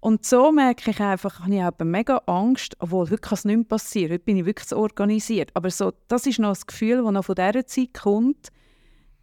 Und 0.00 0.26
so 0.26 0.50
merke 0.52 0.90
ich 0.90 1.00
einfach, 1.00 1.40
habe 1.40 1.54
ich 1.54 1.60
eben 1.62 1.90
mega 1.90 2.16
Angst, 2.26 2.74
obwohl 2.80 3.04
heute 3.06 3.18
kann 3.18 3.34
es 3.36 3.44
nicht 3.44 3.56
mehr 3.56 3.64
passieren, 3.64 4.12
heute 4.12 4.24
bin 4.24 4.36
ich 4.36 4.44
wirklich 4.44 4.68
so 4.68 4.76
organisiert. 4.76 5.50
Aber 5.54 5.70
so, 5.70 5.92
das 6.08 6.26
ist 6.26 6.40
noch 6.40 6.50
das 6.50 6.66
Gefühl, 6.66 7.02
das 7.04 7.12
noch 7.12 7.24
von 7.24 7.36
dieser 7.36 7.64
Zeit 7.66 7.94
kommt, 7.94 8.48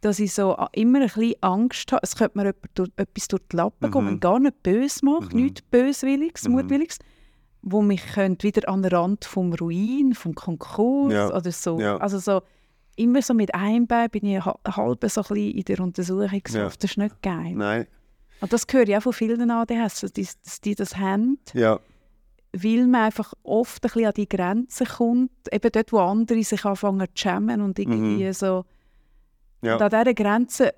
dass 0.00 0.18
ich 0.18 0.32
so 0.32 0.56
a- 0.56 0.70
immer 0.72 1.00
ein 1.00 1.04
bisschen 1.08 1.34
Angst 1.42 1.92
habe, 1.92 2.00
es 2.02 2.16
könnte 2.16 2.38
mir 2.38 2.54
durch, 2.74 2.88
etwas 2.96 3.28
durch 3.28 3.42
die 3.52 3.56
Lappen 3.56 3.90
Mhm. 3.90 4.04
man 4.04 4.20
gar 4.20 4.40
nicht 4.40 4.62
böse 4.62 5.04
macht, 5.04 5.34
Mhm. 5.34 5.42
nichts 5.44 5.60
Böswilliges, 5.62 6.48
Mhm. 6.48 6.52
Mutwilliges, 6.54 6.98
wo 7.62 7.82
mich 7.82 8.04
könnte 8.14 8.46
wieder 8.46 8.68
an 8.68 8.82
den 8.82 8.92
Rand 8.94 9.24
vom 9.24 9.52
Ruin, 9.52 10.14
vom 10.14 10.34
Konkurs 10.34 11.12
Ja. 11.12 11.34
oder 11.36 11.52
so. 11.52 11.78
Ja. 11.80 11.96
Also 11.98 12.18
so, 12.18 12.40
immer 12.96 13.22
so 13.22 13.34
mit 13.34 13.54
einem 13.54 13.86
Bein 13.86 14.08
bin 14.10 14.24
ich 14.24 14.44
ha- 14.44 14.58
halb 14.66 15.04
so 15.10 15.20
ein 15.20 15.26
bisschen 15.28 15.36
in 15.36 15.64
der 15.64 15.80
Untersuchungshaft, 15.80 16.54
Ja. 16.54 16.64
das 16.68 16.90
ist 16.90 16.96
nicht 16.98 17.22
geil. 17.22 17.52
nein, 17.54 17.86
Und 18.40 18.52
das 18.52 18.66
höre 18.70 18.88
ich 18.88 18.96
auch 18.96 19.02
von 19.02 19.12
vielen 19.12 19.50
ADHS, 19.50 20.00
dass 20.00 20.12
die, 20.12 20.26
dass 20.44 20.60
die 20.60 20.74
das 20.74 20.96
haben 20.96 21.38
ja, 21.54 21.78
weil 22.52 22.86
man 22.88 23.02
einfach 23.02 23.32
oft 23.42 23.84
ein 23.84 23.88
bisschen 23.88 24.06
an 24.06 24.12
die 24.16 24.28
Grenzen 24.28 24.86
kommt, 24.86 25.30
eben 25.52 25.70
dort, 25.72 25.92
wo 25.92 25.98
andere 25.98 26.42
sich 26.42 26.64
anfangen 26.64 27.06
zu 27.14 27.22
schämen 27.22 27.60
und 27.60 27.78
irgendwie 27.78 28.24
Mhm. 28.24 28.32
so. 28.32 28.64
ja. 29.62 29.74
Und 29.74 29.82
an 29.82 29.90
dieser 29.90 30.14
Grenze 30.14 30.74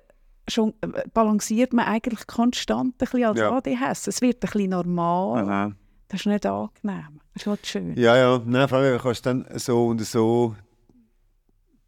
schon, 0.47 0.73
äh, 0.81 1.07
balanciert 1.13 1.71
man 1.73 1.85
eigentlich 1.85 2.27
konstant 2.27 2.93
ein 2.95 2.97
bisschen 2.97 3.23
als 3.23 3.39
Ja. 3.39 3.51
ADHS. 3.51 4.07
Es 4.07 4.21
wird 4.21 4.35
ein 4.43 4.51
bisschen 4.51 4.69
normal. 4.71 5.45
Mhm. 5.69 5.75
Das 6.13 6.21
ist 6.21 6.27
nicht 6.27 6.45
angenehm. 6.45 7.19
Das 7.33 7.41
ist 7.41 7.47
nicht 7.47 7.65
schön. 7.67 7.97
Ja, 7.97 8.15
ja, 8.15 8.39
nein, 8.45 8.67
vor 8.67 8.77
allem 8.77 8.99
kannst 8.99 9.25
du 9.25 9.29
dann 9.31 9.47
so 9.57 9.87
und 9.87 9.99
so 10.05 10.55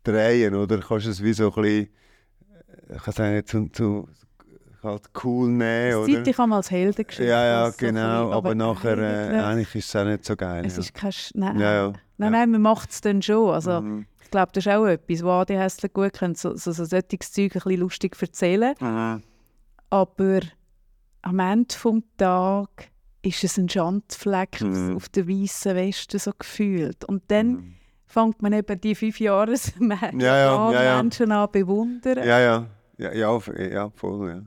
drehen, 0.04 0.56
oder? 0.56 0.80
Kannst 0.80 1.06
du 1.06 1.12
es 1.12 1.22
wie 1.24 1.34
so 1.34 1.54
ein 1.54 1.62
bisschen, 1.62 1.90
ich 2.96 3.04
kann 3.04 3.14
sagen, 3.14 3.46
zu, 3.46 3.68
zu 3.70 4.10
halt 4.82 5.04
cool 5.24 5.50
nehmen, 5.50 5.92
Das 5.92 5.98
oder? 6.00 6.14
Zeit, 6.14 6.28
ich 6.28 6.38
habe 6.40 6.50
mal 6.50 6.56
als 6.58 6.72
Heldengeschichte. 6.72 7.30
Ja, 7.30 7.46
ja, 7.46 7.66
das 7.68 7.74
so 7.78 7.86
genau, 7.86 8.24
bisschen, 8.26 8.34
aber, 8.34 8.56
nachher, 8.56 8.98
äh, 8.98 9.40
eigentlich- 9.42 9.76
ist 9.76 9.90
es 9.90 9.96
auch 9.96 10.06
nicht 10.06 10.26
so 10.26 10.36
geil. 10.36 10.66
Es 10.66 10.74
ja. 10.76 10.80
ist 10.82 10.94
kein... 10.96 11.12
Sch- 11.12 11.32
Nein, 11.36 11.60
Ja, 11.60 11.74
ja. 11.74 11.94
nein, 12.18 12.32
nein, 12.32 12.50
man 12.52 12.62
macht 12.62 12.90
es 12.92 13.02
dann 13.02 13.22
schon. 13.22 13.52
Also, 13.54 13.82
Mhm. 13.82 14.08
Ich 14.24 14.32
glaube, 14.32 14.52
das 14.54 14.66
ist 14.66 14.72
auch 14.74 14.86
etwas, 14.88 15.24
wo 15.24 15.30
ADHSler 15.30 15.90
gut 15.90 16.14
können, 16.14 16.34
so, 16.34 16.56
so, 16.56 16.72
so 16.72 16.84
solches 16.84 17.32
Zeug 17.32 17.44
ein 17.56 17.62
bisschen 17.62 17.80
lustig 17.80 18.18
erzählen. 18.20 18.74
Mhm. 18.82 19.22
Aber 19.92 20.40
am 21.22 21.40
Ende 21.40 21.66
des 21.68 21.82
Tages 22.18 22.88
ist 23.26 23.44
es 23.44 23.58
ein 23.58 23.68
Schandfleck 23.70 24.62
Mhm. 24.62 24.96
auf 24.96 25.10
der 25.10 25.28
weißen 25.28 25.76
Weste 25.76 26.20
so 26.20 26.32
gefühlt. 26.38 27.04
Und 27.06 27.24
dann 27.30 27.48
Mhm. 27.48 27.74
fängt 28.06 28.42
man 28.42 28.54
eben 28.54 28.80
die 28.82 28.96
fünf 28.96 29.20
Jahre 29.20 29.54
Ja, 29.80 30.38
ja, 30.38 30.72
ja. 30.84 31.02
Menschen 31.02 31.32
an 31.32 31.50
bewundern. 31.52 32.18
Ja, 32.20 32.40
ja. 32.40 32.68
Ja, 32.98 33.12
ja, 33.14 33.32
ja 33.68 33.90
voll, 33.90 34.30
ja. 34.30 34.42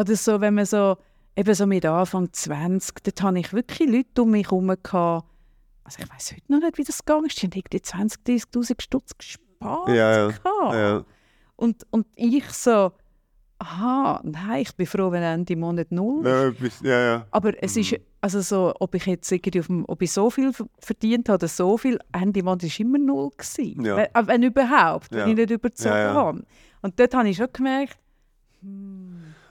Oder 0.00 0.16
so, 0.16 0.40
wenn 0.40 0.54
man 0.54 0.64
so, 0.64 0.96
eben 1.36 1.54
so 1.54 1.66
mit 1.66 1.84
Anfang 1.84 2.32
20, 2.32 3.02
dort 3.02 3.22
hatte 3.22 3.38
ich 3.38 3.52
wirklich 3.52 3.88
Leute 3.90 4.22
um 4.22 4.30
mich 4.30 4.46
herum. 4.46 4.68
gehabt. 4.82 5.26
Also 5.84 5.98
ich 6.02 6.10
weiß 6.10 6.32
heute 6.32 6.52
noch 6.52 6.60
nicht, 6.60 6.78
wie 6.78 6.84
das 6.84 7.04
gegangen 7.04 7.26
ist. 7.26 7.42
Die 7.42 7.46
haben 7.46 7.52
irgendwie 7.54 7.82
20, 7.82 8.20
30'000 8.24 8.80
Stutz 8.80 9.16
gespart. 9.18 9.88
Ja, 9.88 10.28
ja. 10.30 11.04
Und, 11.56 11.84
und 11.90 12.06
ich 12.14 12.48
so, 12.50 12.92
aha, 13.58 14.20
nein, 14.24 14.62
ich 14.62 14.74
bin 14.76 14.86
froh, 14.86 15.10
wenn 15.10 15.22
Ende 15.22 15.56
Monat 15.56 15.90
null 15.92 16.26
ist. 16.62 16.80
Ja, 16.82 17.00
ja. 17.00 17.26
Aber 17.30 17.52
es 17.62 17.76
ist, 17.76 17.96
also 18.20 18.40
so, 18.40 18.74
ob 18.80 18.94
ich 18.94 19.06
jetzt 19.06 19.30
irgendwie 19.32 19.60
auf 19.60 19.66
dem, 19.66 19.84
ob 19.88 20.02
ich 20.02 20.12
so 20.12 20.28
viel 20.30 20.52
ver- 20.52 20.66
verdient 20.78 21.28
habe 21.28 21.36
oder 21.36 21.48
so 21.48 21.76
viel, 21.78 21.98
Monat 22.14 22.62
war 22.62 22.80
immer 22.80 22.98
null. 22.98 23.30
Gewesen. 23.36 23.84
Ja. 23.84 23.96
Wenn, 23.96 24.04
äh, 24.06 24.26
wenn 24.26 24.42
überhaupt, 24.42 25.14
Ja. 25.14 25.22
wenn 25.24 25.30
ich 25.30 25.36
nicht 25.36 25.50
überzogen 25.50 25.94
Ja, 25.94 26.14
habe. 26.14 26.42
Und 26.82 26.98
dort 26.98 27.14
habe 27.14 27.28
ich 27.28 27.36
schon 27.36 27.48
gemerkt, 27.52 27.96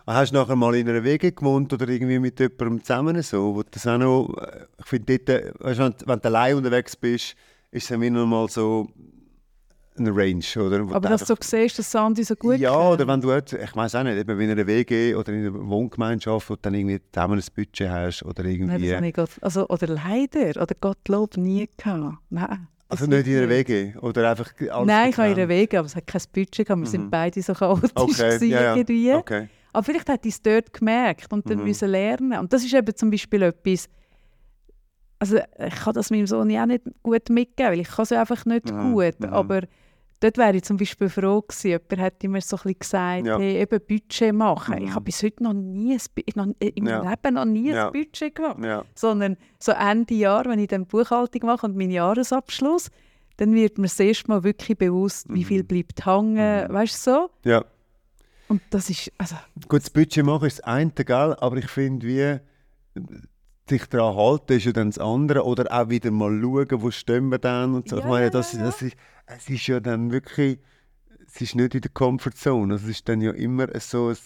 Ah, 0.06 0.16
Hast 0.16 0.32
du 0.32 0.36
nachher 0.38 0.56
mal 0.56 0.74
in 0.76 0.88
einer 0.90 1.04
Wege 1.04 1.32
gewohnt 1.32 1.72
oder 1.74 1.88
irgendwie 1.88 2.18
mit 2.20 2.40
jemandem 2.40 2.84
zusammen 2.84 3.22
so? 3.22 3.56
Wo 3.56 3.64
das 3.64 3.86
auch 3.88 3.98
noch, 3.98 4.36
äh, 4.38 4.66
ich 4.80 4.86
finde 4.86 5.18
dort, 5.20 5.30
äh, 5.30 5.52
weißt, 5.60 5.80
du, 5.80 5.84
wenn, 5.84 5.92
du- 5.94 6.08
wenn 6.08 6.20
du 6.20 6.28
allein 6.28 6.56
unterwegs 6.56 6.96
bist, 6.96 7.36
ist 7.72 7.84
es 7.86 7.92
immer 7.92 8.10
noch 8.10 8.26
mal 8.26 8.48
so 8.50 8.88
eine 10.00 10.16
Range, 10.16 10.44
oder? 10.66 10.88
Wo 10.90 10.94
aber 10.94 11.10
dass 11.10 11.26
du 11.26 11.36
siehst, 11.40 11.78
dass 11.80 11.92
Sandy 11.92 12.24
so 12.24 12.36
gut 12.36 12.58
Ja, 12.58 12.72
kennt. 12.72 12.94
oder 12.94 13.08
wenn 13.08 13.22
du, 13.22 13.32
jetzt- 13.32 13.54
ich 13.54 13.76
weiß 13.76 13.96
auch 13.96 14.04
nicht, 14.04 14.18
eben 14.18 14.40
in 14.40 14.50
einer 14.52 14.66
WG 14.68 15.16
oder 15.16 15.32
in 15.34 15.48
einer 15.48 15.68
Wohngemeinschaft, 15.70 16.50
wo 16.50 16.56
du 16.56 16.60
dann 16.62 16.74
irgendwie 16.74 17.00
zusammen 17.12 17.40
ein 17.40 17.46
Budget 17.56 17.90
hast 17.90 18.24
oder 18.24 18.44
Nein, 18.44 18.52
irgendwie... 18.54 18.88
das 18.88 18.96
habe 18.98 19.08
ich 19.08 19.14
Gott, 19.14 19.30
also, 19.42 19.68
oder 19.68 19.88
leider, 19.88 20.62
oder 20.62 20.76
Gottlob 20.80 21.38
nie 21.38 21.70
gehabt. 21.78 22.18
Nein. 22.30 22.68
also 22.88 23.06
das 23.06 23.16
nicht 23.18 23.28
in 23.28 23.38
einer. 23.38 23.50
WG? 23.50 23.94
Oder 24.02 24.30
einfach 24.32 24.52
alles 24.72 24.88
Nein, 24.88 25.10
ich 25.12 25.18
habe 25.18 25.30
in 25.30 25.36
der 25.36 25.50
Wege, 25.50 25.78
aber 25.80 25.86
es 25.86 25.96
hat 25.96 26.08
kein 26.08 26.22
Budget 26.34 26.66
gehabt. 26.68 26.82
Wir 26.82 26.88
sind 26.88 27.06
Mhm. 27.06 27.10
beide 27.12 27.42
so 27.42 27.54
chaotisch 27.54 27.92
Okay, 27.96 28.12
gewesen 28.14 28.50
ja, 28.50 28.62
ja. 28.62 28.76
irgendwie. 28.76 29.14
Okay. 29.14 29.48
Aber 29.72 29.84
vielleicht 29.84 30.10
hat 30.10 30.26
ich 30.26 30.34
es 30.34 30.42
dort 30.42 30.74
gemerkt 30.74 31.32
und 31.32 31.48
dann 31.50 31.60
Mhm. 31.60 31.66
müssen 31.66 31.90
lernen. 31.90 32.40
Und 32.40 32.52
das 32.52 32.64
ist 32.64 32.74
eben 32.74 32.96
zum 32.96 33.12
Beispiel 33.12 33.44
etwas, 33.44 33.88
also 35.20 35.38
ich 35.38 35.76
kann 35.76 35.94
das 35.94 36.10
meinem 36.10 36.26
Sohn 36.28 36.50
ja 36.50 36.64
auch 36.64 36.68
nicht 36.68 36.84
gut 37.04 37.30
mitgeben, 37.30 37.72
weil 37.74 37.80
ich 37.82 37.90
kann 37.90 38.04
es 38.04 38.12
einfach 38.12 38.46
nicht 38.46 38.72
Mhm, 38.72 38.94
gut. 38.94 39.20
mhm. 39.20 39.26
Aber 39.34 39.62
dort 40.20 40.38
wäre 40.38 40.56
ich 40.58 40.64
zum 40.64 40.78
Beispiel 40.78 41.10
froh 41.10 41.42
gewesen, 41.42 41.68
jemand 41.70 41.98
hätte 41.98 42.28
mir 42.30 42.42
so 42.42 42.56
ein 42.58 42.62
bisschen 42.64 42.80
gesagt, 42.80 43.26
Ja. 43.26 43.38
hey, 43.40 43.58
eben 43.62 43.80
Budget 43.88 44.34
machen. 44.34 44.76
Mhm. 44.80 44.86
Ich 44.86 44.92
habe 44.94 45.06
bis 45.06 45.24
heute 45.24 45.44
noch 45.44 45.54
nie, 45.54 45.94
ein, 45.94 46.00
noch, 46.36 46.48
äh, 46.60 46.68
in 46.70 46.84
meinem 46.86 47.04
Ja. 47.04 47.10
Leben 47.12 47.34
noch 47.36 47.46
nie 47.46 47.70
Ja. 47.72 47.88
ein 47.88 47.94
Budget 47.94 48.36
gemacht. 48.36 48.58
Ja. 48.64 48.84
Sondern 48.96 49.38
so 49.60 49.72
Ende 49.72 50.14
Jahr, 50.16 50.46
wenn 50.46 50.60
ich 50.60 50.68
dann 50.68 50.86
Buchhaltung 50.86 51.46
mache 51.46 51.66
und 51.66 51.76
meinen 51.78 51.92
Jahresabschluss, 51.92 52.90
dann 53.38 53.54
wird 53.56 53.78
mir 53.78 53.88
das 53.88 54.00
erste 54.00 54.28
Mal 54.28 54.44
wirklich 54.44 54.78
bewusst, 54.78 55.26
wie 55.30 55.40
Mhm. 55.40 55.46
viel 55.46 55.64
bleibt 55.64 56.06
hängen, 56.06 56.68
Mhm. 56.68 56.74
weißt 56.74 57.08
du 57.08 57.12
so? 57.12 57.30
ja. 57.50 57.64
Und 58.50 58.62
das 58.72 58.90
ist, 58.90 59.12
also, 59.18 59.36
Gut, 59.68 59.82
das 59.84 59.90
Budget 59.92 60.26
machen 60.26 60.48
ist 60.48 60.58
das 60.58 60.66
eine, 60.66 60.90
gell? 60.92 61.36
aber 61.40 61.58
ich 61.58 61.68
finde, 61.68 62.08
wie 62.08 62.40
sich 63.70 63.86
daran 63.86 64.16
halten 64.16 64.54
ist 64.54 64.66
ja 64.66 64.72
dann 64.72 64.90
das 64.90 64.98
andere. 64.98 65.46
Oder 65.46 65.72
auch 65.72 65.90
wieder 65.90 66.12
mal 66.12 66.40
schauen, 66.42 66.82
wo 66.82 66.92
stehen 66.92 67.30
wir 67.30 67.40
dann 67.40 67.76
und 67.76 67.90
so. 67.90 67.98
ich 67.98 68.04
Ja, 68.04 68.10
meine, 68.10 68.26
ja, 68.26 68.30
das, 68.30 68.52
das 68.52 68.82
ist, 68.82 68.96
es 69.26 69.50
ist 69.50 69.68
ja 69.68 69.80
dann 69.80 70.12
wirklich, 70.12 70.60
es 71.28 71.42
ist 71.42 71.56
nicht 71.56 71.76
in 71.76 71.82
der 71.82 71.92
Comfortzone. 71.92 72.74
Es 72.76 72.84
ist 72.84 73.08
dann 73.08 73.22
ja 73.22 73.32
immer 73.32 73.68
so 73.80 74.10
ein 74.10 74.18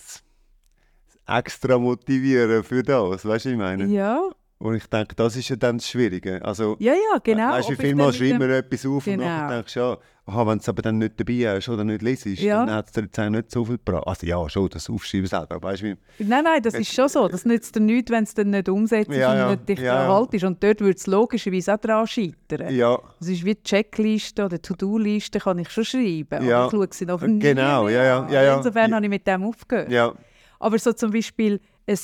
extra 1.28 1.78
Motivieren 1.78 2.64
für 2.64 2.84
das, 2.84 3.26
weißt 3.26 3.26
du, 3.26 3.30
was 3.30 3.46
ich 3.46 3.58
meine? 3.58 3.86
ja. 3.86 4.30
Und 4.64 4.76
ich 4.76 4.88
denke, 4.88 5.14
das 5.14 5.36
ist 5.36 5.50
ja 5.50 5.58
dann 5.58 5.78
das 5.78 5.90
Schwierige. 5.90 6.40
Also, 6.42 6.78
Ja, 6.80 6.94
ja, 6.94 7.20
genau. 7.22 7.50
Weißt 7.52 7.68
du, 7.68 7.72
wie 7.72 7.74
ich 7.74 7.80
viel 7.82 7.96
Mal 7.96 8.04
dann 8.06 8.14
schreibt 8.14 8.40
man 8.40 8.50
etwas 8.50 8.86
auf 8.86 9.06
und 9.08 9.14
Genau. 9.14 9.26
nachher 9.26 9.56
denkst 9.58 9.74
du, 9.74 9.80
ja, 9.82 9.98
aha, 10.26 10.48
wenn 10.48 10.58
du 10.58 10.62
es 10.62 10.70
aber 10.70 10.82
dann 10.82 10.98
nicht 11.00 11.20
dabei 11.20 11.56
hast 11.58 11.68
oder 11.68 11.84
nicht 11.84 12.02
liest, 12.02 12.26
Ja. 12.40 12.66
dann 12.66 12.76
hat 12.76 12.86
es 12.88 12.94
dir 12.94 13.02
jetzt 13.02 13.20
auch 13.20 13.30
nicht 13.30 13.52
so 13.52 13.66
viel 13.66 13.78
gebracht. 13.78 14.08
Also 14.08 14.26
ja, 14.26 14.50
schon, 14.50 14.70
das 14.70 14.90
Aufschreiben 14.90 15.28
selber, 15.28 15.62
weißt 15.62 15.82
du. 15.82 15.98
Nein, 16.20 16.44
nein, 16.46 16.62
das 16.62 16.76
ist 16.76 16.94
schon 16.94 17.10
so. 17.10 17.28
Das 17.28 17.44
nützt 17.44 17.76
dir 17.76 17.82
nichts, 17.82 18.10
wenn 18.10 18.24
es 18.24 18.34
dann 18.36 18.52
nicht 18.52 18.70
umsetzt 18.70 19.12
Ja, 19.12 19.32
und 19.34 19.38
ja. 19.38 19.50
nicht 19.52 19.68
dich 19.68 19.80
Ja, 19.80 19.96
daran 19.96 20.08
ja. 20.10 20.16
haltest. 20.16 20.44
Und 20.46 20.64
dort 20.64 20.80
würde 20.80 20.96
es 20.98 21.08
logischerweise 21.08 21.74
auch 21.74 21.78
daran 21.80 22.08
scheitern. 22.08 22.74
Ja, 22.74 22.98
Das 23.20 23.28
ist 23.28 23.44
wie 23.44 23.56
die 23.56 23.64
Checkliste 23.64 24.46
oder 24.46 24.62
To-Do-Liste 24.62 25.40
kann 25.40 25.60
ich 25.60 25.70
schon 25.72 25.84
schreiben. 25.84 26.48
Ja. 26.48 26.60
Aber 26.60 26.66
ich 26.68 26.72
schaue 26.72 26.88
sie 26.92 27.06
noch 27.06 27.22
nie 27.22 27.40
Genau, 27.40 27.90
ja, 27.90 28.04
ja, 28.06 28.30
ja. 28.30 28.56
Insofern 28.56 28.96
habe 28.96 29.06
ich 29.06 29.10
mit 29.10 29.28
dem 29.28 29.44
aufgehört. 29.44 29.92
ja. 29.92 30.14
Aber 30.60 30.80
so 30.80 30.94
zum 30.94 31.12
Beispiel 31.12 31.60
ein 31.86 31.98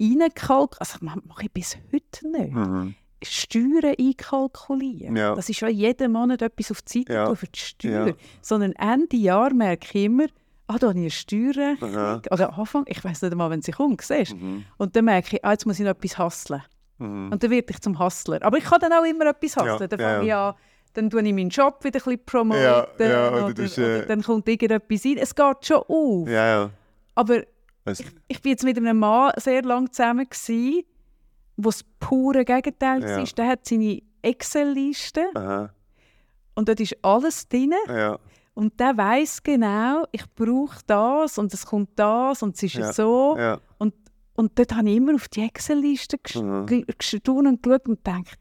Reinkalk, 0.00 0.76
also 0.80 0.98
ma- 1.00 1.16
mache 1.26 1.44
ich 1.46 1.52
bis 1.52 1.76
heute 1.92 2.28
nicht. 2.30 2.52
Mhm. 2.52 2.94
Steuern 3.22 3.94
einkalkulieren. 3.98 5.16
Ja. 5.16 5.34
Das 5.34 5.48
ist 5.48 5.58
schon 5.58 5.70
jeden 5.70 6.12
Monat 6.12 6.42
etwas 6.42 6.70
auf 6.70 6.82
die 6.82 6.98
Seite 7.00 7.12
Ja. 7.14 7.34
für 7.34 7.46
die 7.46 7.58
Steuer. 7.58 8.08
Ja. 8.08 8.14
Sondern 8.42 8.72
Ende 8.72 9.16
Jahr 9.16 9.52
merke 9.54 9.86
ich 9.98 10.04
immer, 10.04 10.24
ah, 10.66 10.76
da 10.78 10.88
habe 10.88 10.98
ich 10.98 11.02
eine 11.04 11.10
Steuerrechnung. 11.10 11.94
Aha. 11.96 12.22
Oder 12.30 12.58
Anfang, 12.58 12.84
ich 12.86 13.02
weiß 13.02 13.22
nicht 13.22 13.32
einmal, 13.32 13.50
wenn 13.50 13.62
sie 13.62 13.72
kommt, 13.72 14.02
siehst? 14.02 14.34
Mhm. 14.34 14.64
Und 14.76 14.94
dann 14.96 15.06
merke 15.06 15.36
ich, 15.36 15.44
ah, 15.44 15.52
jetzt 15.52 15.64
muss 15.66 15.78
ich 15.78 15.84
noch 15.86 15.92
etwas 15.92 16.18
hustlen. 16.18 16.62
Mhm. 16.98 17.32
Und 17.32 17.42
dann 17.42 17.50
werde 17.50 17.66
ich 17.70 17.80
zum 17.80 17.98
Hustler. 17.98 18.42
Aber 18.42 18.58
ich 18.58 18.64
kann 18.64 18.80
dann 18.80 18.92
auch 18.92 19.04
immer 19.04 19.26
etwas 19.26 19.56
hustlen. 19.56 19.78
Ja, 19.80 19.86
Dann 19.86 20.00
ja, 20.00 20.08
fange 20.16 20.26
ich 20.26 20.34
an, 20.34 20.54
dann 20.92 21.10
tue 21.10 21.22
ich 21.22 21.32
meinen 21.34 21.48
Job 21.50 21.82
wieder 21.82 21.98
ein 21.98 22.04
bisschen 22.04 22.24
promoten. 22.26 22.62
Ja, 22.62 22.86
ja, 22.98 23.28
oder 23.32 23.46
oder, 23.46 23.62
hast, 23.64 23.78
oder 23.78 24.02
äh, 24.02 24.06
dann 24.06 24.22
kommt 24.22 24.48
irgendetwas 24.48 25.04
rein. 25.04 25.16
Es 25.18 25.34
geht 25.34 25.66
schon 25.66 25.78
auf. 25.88 26.28
Ja, 26.28 26.46
ja. 26.46 26.70
Aber 27.16 27.42
Ich 28.28 28.44
war 28.44 28.50
jetzt 28.50 28.64
mit 28.64 28.76
einem 28.78 28.98
Mann 28.98 29.32
sehr 29.36 29.62
lange 29.62 29.90
zusammen, 29.90 30.26
gewesen, 30.28 30.84
wo 31.56 31.68
das 31.70 31.84
pure 32.00 32.44
Gegenteil 32.44 33.02
Ja. 33.02 33.18
war. 33.18 33.24
Der 33.24 33.46
hat 33.46 33.66
seine 33.66 34.00
Excel-Liste 34.22 35.20
und 36.54 36.68
dort 36.68 36.80
ist 36.80 36.96
alles 37.02 37.48
drin. 37.48 37.72
ja, 37.88 38.18
Und 38.54 38.78
der 38.80 38.96
weiß 38.96 39.42
genau, 39.42 40.04
ich 40.12 40.24
brauche 40.34 40.78
das 40.86 41.38
und 41.38 41.52
es 41.52 41.66
kommt 41.66 41.90
das 41.96 42.42
und 42.42 42.54
es 42.56 42.62
ist 42.62 42.74
Ja. 42.74 42.92
so. 42.92 43.36
ja. 43.38 43.60
Und, 43.78 43.94
und 44.34 44.58
dort 44.58 44.74
habe 44.74 44.88
ich 44.88 44.96
immer 44.96 45.14
auf 45.14 45.28
die 45.28 45.42
Excel-Liste 45.42 46.16
Mhm. 46.40 46.76
gestaunt 46.98 47.46
und 47.46 47.62
geschaut 47.62 47.88
und 47.88 48.04
gedacht, 48.04 48.38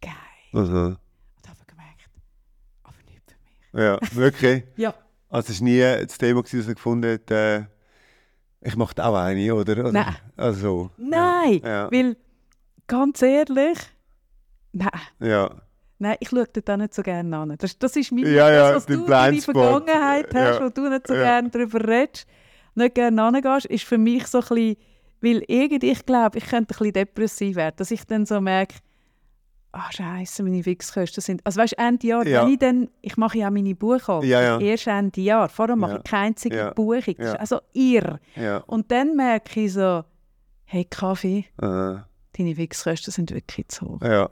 geil. 0.00 0.12
Also, 0.52 0.72
Und 0.72 1.48
habe 1.48 1.64
gemerkt, 1.66 2.08
aber 2.84 2.96
nicht 3.06 3.22
für 3.30 3.36
mich. 3.76 3.84
ja, 3.84 3.98
wirklich. 4.16 4.64
Ja. 4.76 4.94
Also 5.28 5.52
es 5.52 5.60
war 5.60 5.64
nie 5.68 5.78
das 5.80 6.18
Thema, 6.18 6.42
dass 6.42 6.52
er 6.54 6.74
gefunden 6.74 7.12
hat, 7.12 7.30
äh, 7.30 7.64
ich 8.62 8.76
mache 8.76 8.94
auch 9.04 9.14
eine, 9.14 9.54
oder? 9.54 9.72
oder? 9.78 9.92
Nein. 9.92 10.16
Also, 10.36 10.90
Nein, 10.96 11.60
Ja. 11.64 11.90
weil 11.90 12.16
ganz 12.86 13.22
ehrlich, 13.22 13.78
nein. 14.72 14.90
ja. 15.20 15.50
Nein, 15.98 16.16
ich 16.20 16.30
schaue 16.30 16.46
dort 16.50 16.70
auch 16.70 16.76
nicht 16.78 16.94
so 16.94 17.02
gerne 17.02 17.36
an. 17.36 17.54
Das, 17.58 17.78
das 17.78 17.94
ist 17.96 18.10
mein, 18.10 18.24
Ja, 18.24 18.50
ja, 18.50 18.72
das, 18.72 18.76
was 18.76 18.86
du 18.86 18.92
in 18.94 19.06
deiner. 19.06 19.42
Vergangenheit 19.42 20.34
hast, 20.34 20.58
Ja. 20.58 20.64
wo 20.64 20.68
du 20.70 20.88
nicht 20.88 21.06
so 21.06 21.12
gerne 21.14 21.50
darüber 21.50 21.86
redest, 21.86 22.26
nicht 22.74 22.94
gerne 22.94 23.22
angehst, 23.22 23.66
ist 23.66 23.84
für 23.84 23.98
mich 23.98 24.26
so 24.26 24.38
ein 24.38 24.44
bisschen, 24.48 24.76
weil 25.20 25.44
irgendwie, 25.46 25.90
ich 25.90 26.06
glaube, 26.06 26.38
ich 26.38 26.46
könnte 26.46 26.74
ein 26.74 26.78
bisschen 26.78 26.92
depressiv 26.94 27.56
werden, 27.56 27.74
dass 27.76 27.90
ich 27.90 28.04
dann 28.06 28.24
so 28.24 28.40
merke, 28.40 28.76
ah 29.72 29.90
Scheiße, 29.92 30.42
meine 30.42 30.62
Fixkosten 30.62 31.20
sind, 31.22 31.40
also 31.44 31.60
weißt 31.60 31.74
du, 31.74 31.78
Ende 31.78 32.06
Jahr, 32.06 32.26
Ja. 32.26 32.42
wenn 32.44 32.52
ich 32.52 32.58
dann, 32.58 32.88
ich 33.02 33.16
mache 33.16 33.38
ja 33.38 33.50
meine 33.50 33.74
Buchhaltung, 33.74 34.24
Ja, 34.28 34.40
ja. 34.42 34.58
erst 34.60 34.86
Ende 34.86 35.20
Jahr, 35.20 35.48
vorher 35.48 35.76
mache 35.76 35.92
Ja. 35.92 35.96
ich 35.98 36.04
keine 36.04 36.26
einzige 36.26 36.56
Ja. 36.56 36.70
Buchung, 36.70 37.14
Ja. 37.18 37.32
also 37.34 37.60
ja. 37.72 38.58
Und 38.66 38.90
dann 38.90 39.14
merke 39.16 39.60
ich 39.60 39.72
so, 39.72 40.02
hey 40.64 40.84
Kaffee, 40.84 41.46
Äh, 41.60 41.96
deine 42.38 42.54
Fixkosten 42.54 43.12
sind 43.12 43.30
wirklich 43.32 43.68
zu 43.68 43.86
hoch. 43.86 44.30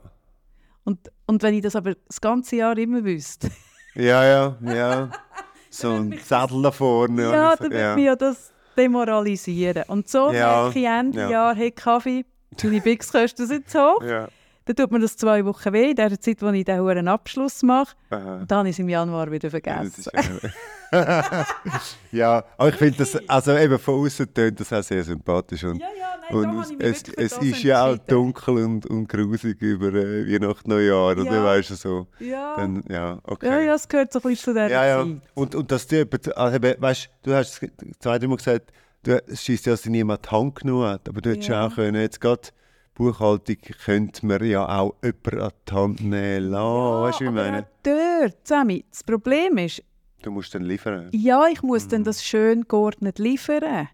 Und, 0.83 1.11
und 1.27 1.43
wenn 1.43 1.53
ich 1.53 1.61
das 1.61 1.75
aber 1.75 1.93
das 2.07 2.19
ganze 2.19 2.55
Jahr 2.57 2.77
immer 2.77 3.03
wüsste, 3.03 3.49
Ja, 3.95 4.23
ja, 4.23 4.57
ja. 4.61 5.09
So 5.71 5.91
ein 5.93 6.17
Zettel 6.19 6.63
da 6.63 6.71
vorne. 6.71 7.21
Ja, 7.23 7.55
dann 7.55 7.71
würde 7.71 7.95
mich 7.95 8.05
ja 8.05 8.15
das 8.15 8.51
demoralisieren. 8.75 9.83
Und 9.87 10.07
so 10.09 10.31
merke 10.31 10.79
ich 10.79 10.85
Ende 10.85 11.19
ja. 11.19 11.29
Jahr, 11.29 11.55
hey 11.55 11.69
Kaffee, 11.71 12.25
deine 12.61 12.81
Fixkosten 12.81 13.45
sind 13.45 13.69
zu 13.69 13.79
hoch. 13.79 14.01
Dann 14.69 14.75
tut 14.75 14.91
mir 14.91 14.99
das 14.99 15.17
zwei 15.17 15.43
Wochen 15.45 15.73
weh, 15.73 15.89
in 15.89 15.95
der 15.95 16.19
Zeit, 16.21 16.43
wo 16.43 16.49
ich 16.49 16.63
den 16.63 16.79
hohen 16.79 17.07
Abschluss 17.07 17.63
mache. 17.63 17.95
Aha. 18.11 18.35
Und 18.41 18.51
dann 18.51 18.67
ist 18.67 18.75
es 18.75 18.79
im 18.79 18.89
Januar 18.89 19.31
wieder 19.31 19.49
vergessen. 19.49 20.03
ja, 22.11 22.43
aber 22.57 22.69
ich 22.69 22.75
finde 22.75 22.97
das, 22.99 23.17
also 23.27 23.57
eben 23.57 23.79
von 23.79 24.05
außen 24.05 24.31
tönt 24.31 24.59
das 24.59 24.71
auch 24.71 24.83
sehr 24.83 25.03
sympathisch. 25.03 25.63
Und, 25.63 25.79
ja, 25.79 25.87
ja, 25.97 26.35
nein, 26.39 26.49
und 26.59 26.83
es, 26.83 27.01
es 27.17 27.31
das 27.33 27.43
ist 27.43 27.63
ja 27.63 27.83
auch 27.87 27.97
dunkel 27.97 28.63
und, 28.63 28.85
und 28.85 29.07
grusig 29.09 29.59
über 29.59 29.87
äh, 29.87 30.31
Weihnachten, 30.31 30.69
Neujahr, 30.69 31.13
oder 31.13 31.23
Ja. 31.23 31.43
weißt 31.45 31.71
du 31.71 31.75
so. 31.75 32.07
Ja. 32.19 32.55
Dann, 32.57 32.83
ja, 32.87 33.17
okay. 33.23 33.47
ja, 33.47 33.59
ja, 33.61 33.73
es 33.73 33.87
gehört 33.87 34.13
so 34.13 34.19
ein 34.19 34.21
bisschen 34.29 34.43
zu 34.43 34.51
dieser 34.53 34.69
Ja, 34.69 34.85
ja. 34.85 35.03
Zeit. 35.03 35.17
Und, 35.33 35.55
und 35.55 35.71
dass 35.71 35.87
du, 35.87 36.07
also 36.35 36.55
eben, 36.55 36.79
weißt, 36.79 37.09
du 37.23 37.33
hast 37.33 37.63
es 37.63 37.71
zwei, 37.97 38.19
dreimal 38.19 38.37
gesagt, 38.37 38.71
du, 39.01 39.19
es 39.27 39.43
scheisst 39.43 39.65
ja, 39.65 39.73
dass 39.73 39.81
dir 39.81 39.89
niemand 39.89 40.25
die 40.27 40.29
Hand 40.29 40.53
genommen 40.59 40.89
hat, 40.89 41.09
aber 41.09 41.21
du 41.21 41.31
hättest 41.31 41.49
Ja. 41.49 41.65
auch 41.65 41.73
können, 41.73 41.99
jetzt 41.99 42.21
gerade 42.21 42.49
Buchhaltung 42.99 43.55
könnte 43.85 44.25
man 44.25 44.43
ja 44.45 44.67
auch 44.67 44.93
jemanden 45.03 45.39
an 45.41 45.51
die 45.67 45.73
Hand 45.73 46.01
nehmen 46.01 46.49
lassen, 46.51 47.01
weißt 47.01 47.19
du, 47.21 47.23
wie 47.23 47.27
ich 47.29 47.33
meine? 47.33 47.67
dort, 47.83 48.47
Sammy, 48.47 48.85
das 48.91 49.03
Problem 49.03 49.57
ist, 49.57 49.81
Du 50.21 50.31
musst 50.31 50.53
dann 50.53 50.63
liefern. 50.63 51.07
ja, 51.13 51.47
ich 51.47 51.63
muss 51.63 51.87
dann 51.87 52.03
das 52.03 52.23
schön 52.23 52.67
geordnet 52.67 53.19
liefern. 53.19 53.87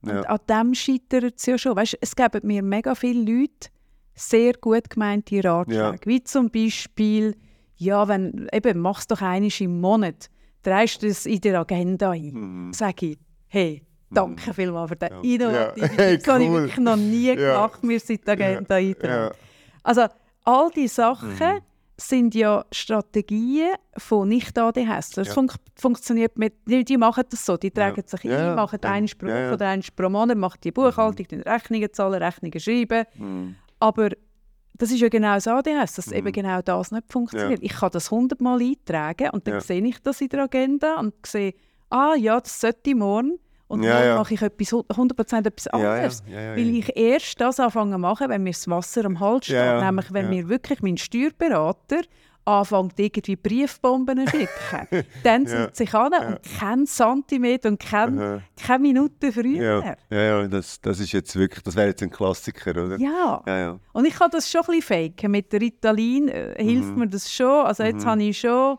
Und 0.00 0.08
Mhm. 0.12 0.16
Ja. 0.16 0.22
an 0.22 0.38
dem 0.48 0.74
scheitert 0.74 1.34
es 1.36 1.44
ja 1.46 1.58
schon. 1.58 1.76
Weißt, 1.76 1.98
es 2.00 2.16
geben 2.16 2.40
mir 2.46 2.62
mega 2.62 2.94
viele 2.94 3.20
Leute 3.22 3.68
sehr 4.14 4.54
gut 4.54 4.88
gemeinte 4.90 5.44
Ratschläge. 5.44 5.78
Ja. 5.80 5.94
Wie 6.06 6.24
zum 6.24 6.50
Beispiel, 6.50 7.36
ja, 7.76 8.08
wenn, 8.08 8.48
eben, 8.52 8.78
mach 8.80 8.98
es 9.00 9.06
doch 9.06 9.20
einmal 9.20 9.50
im 9.60 9.80
Monat. 9.80 10.28
Drehst 10.62 11.02
du 11.02 11.08
das 11.08 11.26
in 11.26 11.40
der 11.42 11.60
Agenda 11.60 12.10
ein. 12.12 12.32
Mhm. 12.68 12.72
Sag 12.72 13.02
ich, 13.02 13.18
hey, 13.48 13.82
danke 14.14 14.54
vielmals 14.54 14.90
für 14.90 14.96
den 14.96 15.08
innovativen 15.22 15.54
Ja. 15.54 15.96
Tipp. 16.08 16.24
Das 16.24 16.34
habe 16.34 16.44
ich 16.44 16.50
wirklich 16.50 16.76
noch 16.78 16.96
nie 16.96 17.34
gemacht, 17.36 17.82
mir 17.84 18.00
seit 18.00 18.26
der 18.26 18.32
Agenda 18.34 18.74
eintragen. 18.76 19.12
Ja. 19.14 19.32
Also 19.82 20.02
all 20.44 20.70
diese 20.74 20.94
Sachen 20.94 21.30
Mhm. 21.30 21.60
sind 21.96 22.34
ja 22.34 22.64
Strategien 22.72 23.70
von 23.96 24.28
Nicht-ADHS. 24.28 25.10
Das 25.10 25.28
Ja. 25.28 25.34
fun 25.34 25.50
funktioniert 25.76 26.36
mit, 26.38 26.54
die, 26.66 26.96
machen 26.96 27.24
das 27.30 27.44
so, 27.44 27.56
die 27.56 27.70
tragen 27.70 28.02
sich 28.06 28.22
Ja, 28.24 28.38
ein, 28.38 28.44
ja. 28.46 28.54
machen 28.54 28.78
eins 28.84 29.14
pro 29.14 29.26
ja, 29.28 29.52
oder 29.52 29.68
eins 29.68 29.90
pro 29.90 30.08
Monat, 30.08 30.36
machen 30.36 30.58
die 30.64 30.72
Buchhaltung, 30.72 31.26
die 31.28 31.36
Rechnungen 31.36 31.92
zahlen, 31.92 32.22
Rechnungen 32.22 32.58
schreiben. 32.60 33.04
Mhm. 33.16 33.56
Aber 33.78 34.10
das 34.74 34.90
ist 34.90 35.00
ja 35.00 35.08
genau 35.08 35.34
das 35.34 35.46
ADHS, 35.46 35.94
dass 35.94 36.06
Mhm. 36.08 36.14
eben 36.16 36.32
genau 36.32 36.62
das 36.62 36.90
nicht 36.92 37.12
funktioniert. 37.12 37.60
Ich 37.62 37.72
kann 37.74 37.90
das 37.92 38.10
hundertmal 38.10 38.60
eintragen 38.60 39.30
und 39.30 39.46
dann 39.46 39.60
sehe 39.60 39.84
ich 39.84 40.00
das 40.02 40.20
in 40.20 40.28
der 40.28 40.44
Agenda 40.44 40.98
und 40.98 41.14
sehe, 41.26 41.54
ah 41.90 42.14
ja, 42.16 42.40
das 42.40 42.60
sollte 42.60 42.90
ich 42.90 42.96
morgen. 42.96 43.38
Und 43.72 43.82
Ja, 43.84 43.94
morgen 43.94 44.06
ja. 44.06 44.18
mache 44.18 44.34
ich 44.34 44.42
etwas, 44.42 44.72
100% 44.72 45.46
etwas 45.46 45.66
anderes. 45.68 46.22
ja, 46.30 46.50
Weil 46.54 46.76
ich 46.76 46.94
erst 46.96 47.40
das 47.40 47.58
anfange 47.58 47.92
zu 47.92 47.98
machen, 47.98 48.28
wenn 48.28 48.42
mir 48.42 48.50
das 48.52 48.68
Wasser 48.68 49.04
am 49.06 49.18
Hals 49.18 49.46
steht. 49.46 49.80
Nämlich, 49.82 50.12
wenn 50.12 50.28
mir 50.28 50.48
wirklich 50.48 50.82
mein 50.82 50.98
Steuerberater 50.98 52.02
anfängt, 52.44 52.98
irgendwie 52.98 53.36
Briefbomben 53.36 54.26
zu 54.26 54.36
schicken. 54.36 55.04
Dann 55.22 55.46
sind 55.46 55.76
sich 55.76 55.94
an 55.94 56.12
und 56.12 56.38
kein 56.58 56.86
Zentimeter 56.86 57.68
und 57.68 57.78
kein, 57.80 58.18
Aha. 58.18 58.42
keine 58.66 58.78
Minute 58.80 59.30
früher. 59.32 59.82
Ja, 59.84 59.96
ja, 60.10 60.22
ja 60.40 60.48
das, 60.48 60.80
das 60.80 60.98
ist 61.00 61.12
jetzt 61.12 61.36
wirklich, 61.36 61.62
das 61.62 61.76
wäre 61.76 61.86
jetzt 61.88 62.02
ein 62.02 62.10
Klassiker, 62.10 62.72
oder? 62.72 62.98
Ja. 62.98 63.42
ja. 63.46 63.58
ja. 63.58 63.78
Und 63.92 64.06
ich 64.06 64.14
kann 64.14 64.30
das 64.32 64.50
schon 64.50 64.62
ein 64.62 64.76
bisschen 64.80 65.12
faken. 65.12 65.30
Mit 65.30 65.52
der 65.52 65.60
Ritalin 65.60 66.28
äh, 66.28 66.54
hilft 66.62 66.88
Mhm. 66.90 66.98
mir 66.98 67.06
das 67.08 67.32
schon. 67.32 67.64
Also 67.64 67.84
jetzt 67.84 68.04
habe 68.04 68.22
ich 68.22 68.38
schon 68.40 68.76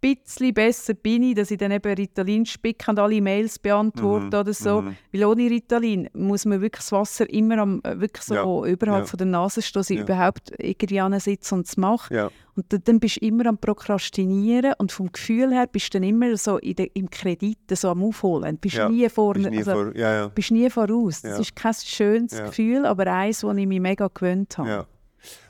bisschen 0.00 0.54
besser 0.54 0.94
bin 0.94 1.22
ich, 1.22 1.34
dass 1.34 1.50
ich 1.50 1.58
dann 1.58 1.72
eben 1.72 1.92
Ritalin 1.92 2.46
spicke 2.46 2.90
und 2.90 2.98
alle 2.98 3.20
Mails 3.20 3.58
beantworte 3.58 4.38
oder 4.40 4.52
so. 4.52 4.82
mhm. 4.82 4.96
Weil 5.12 5.24
ohne 5.24 5.50
Ritalin 5.50 6.08
muss 6.14 6.44
man 6.44 6.60
wirklich 6.60 6.80
das 6.80 6.92
Wasser 6.92 7.28
immer 7.30 7.58
am, 7.58 7.80
äh, 7.84 8.00
wirklich 8.00 8.22
so 8.24 8.34
Ja, 8.34 8.70
überhalb 8.70 9.04
ja. 9.04 9.06
von 9.06 9.18
der 9.18 9.26
Nase 9.26 9.62
stehen, 9.62 9.80
dass 9.80 9.90
ich 9.90 9.96
Ja. 9.98 10.02
überhaupt 10.04 10.52
irgendwie 10.58 11.20
sitze 11.20 11.54
und 11.54 11.66
es 11.66 11.76
mache. 11.76 12.14
ja. 12.14 12.30
Und 12.54 12.72
dann, 12.72 12.82
dann 12.84 12.98
bist 12.98 13.16
du 13.22 13.26
immer 13.26 13.46
am 13.46 13.56
Prokrastinieren 13.58 14.74
und 14.78 14.90
vom 14.90 15.12
Gefühl 15.12 15.52
her 15.52 15.68
bist 15.70 15.94
du 15.94 16.00
dann 16.00 16.08
immer 16.08 16.36
so 16.36 16.58
de, 16.58 16.90
im 16.94 17.08
Kredit 17.08 17.58
so 17.72 17.88
am 17.90 18.02
Aufholen. 18.02 18.56
Du 18.56 18.60
bist 18.60 18.74
Ja, 18.74 18.88
nie 18.88 19.08
vorne, 19.08 19.48
Bist 19.48 19.50
nie 19.52 19.58
also, 19.58 19.70
vor, 19.92 20.30
bist 20.30 20.50
nie 20.50 20.68
voraus. 20.70 21.22
Das 21.22 21.38
ist 21.38 21.54
kein 21.54 21.74
schönes. 21.74 22.32
Gefühl, 22.36 22.84
aber 22.84 23.06
eins, 23.12 23.40
das 23.40 23.56
ich 23.56 23.66
mich 23.66 23.80
mega 23.80 24.08
gewöhnt 24.12 24.58
habe. 24.58 24.86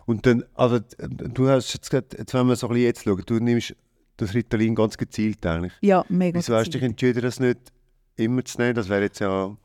Und 0.06 0.26
dann, 0.26 0.44
also 0.54 0.80
du 0.98 1.48
hast 1.48 1.72
jetzt 1.74 1.90
gerade, 1.90 2.06
jetzt 2.16 2.32
wenn 2.34 2.46
wir 2.46 2.56
so 2.56 2.66
ein 2.68 2.74
bisschen 2.74 2.86
jetzt 2.86 3.04
schauen, 3.04 3.22
du 3.26 3.34
nimmst 3.38 3.74
das 4.18 4.34
Ritalin 4.34 4.74
ganz 4.74 4.96
gezielt 4.98 5.44
eigentlich. 5.46 5.72
Ja, 5.80 6.04
mega. 6.10 6.38
Wieso 6.38 6.54
hast 6.54 6.66
du 6.68 6.72
dich 6.72 6.82
entschieden, 6.82 7.22
das 7.22 7.40
nicht 7.40 7.58
immer 8.16 8.44
zu 8.44 8.58
nehmen? 8.60 8.74
Das 8.74 8.88
wäre 8.88 9.02
jetzt 9.02 9.18
ja 9.20 9.56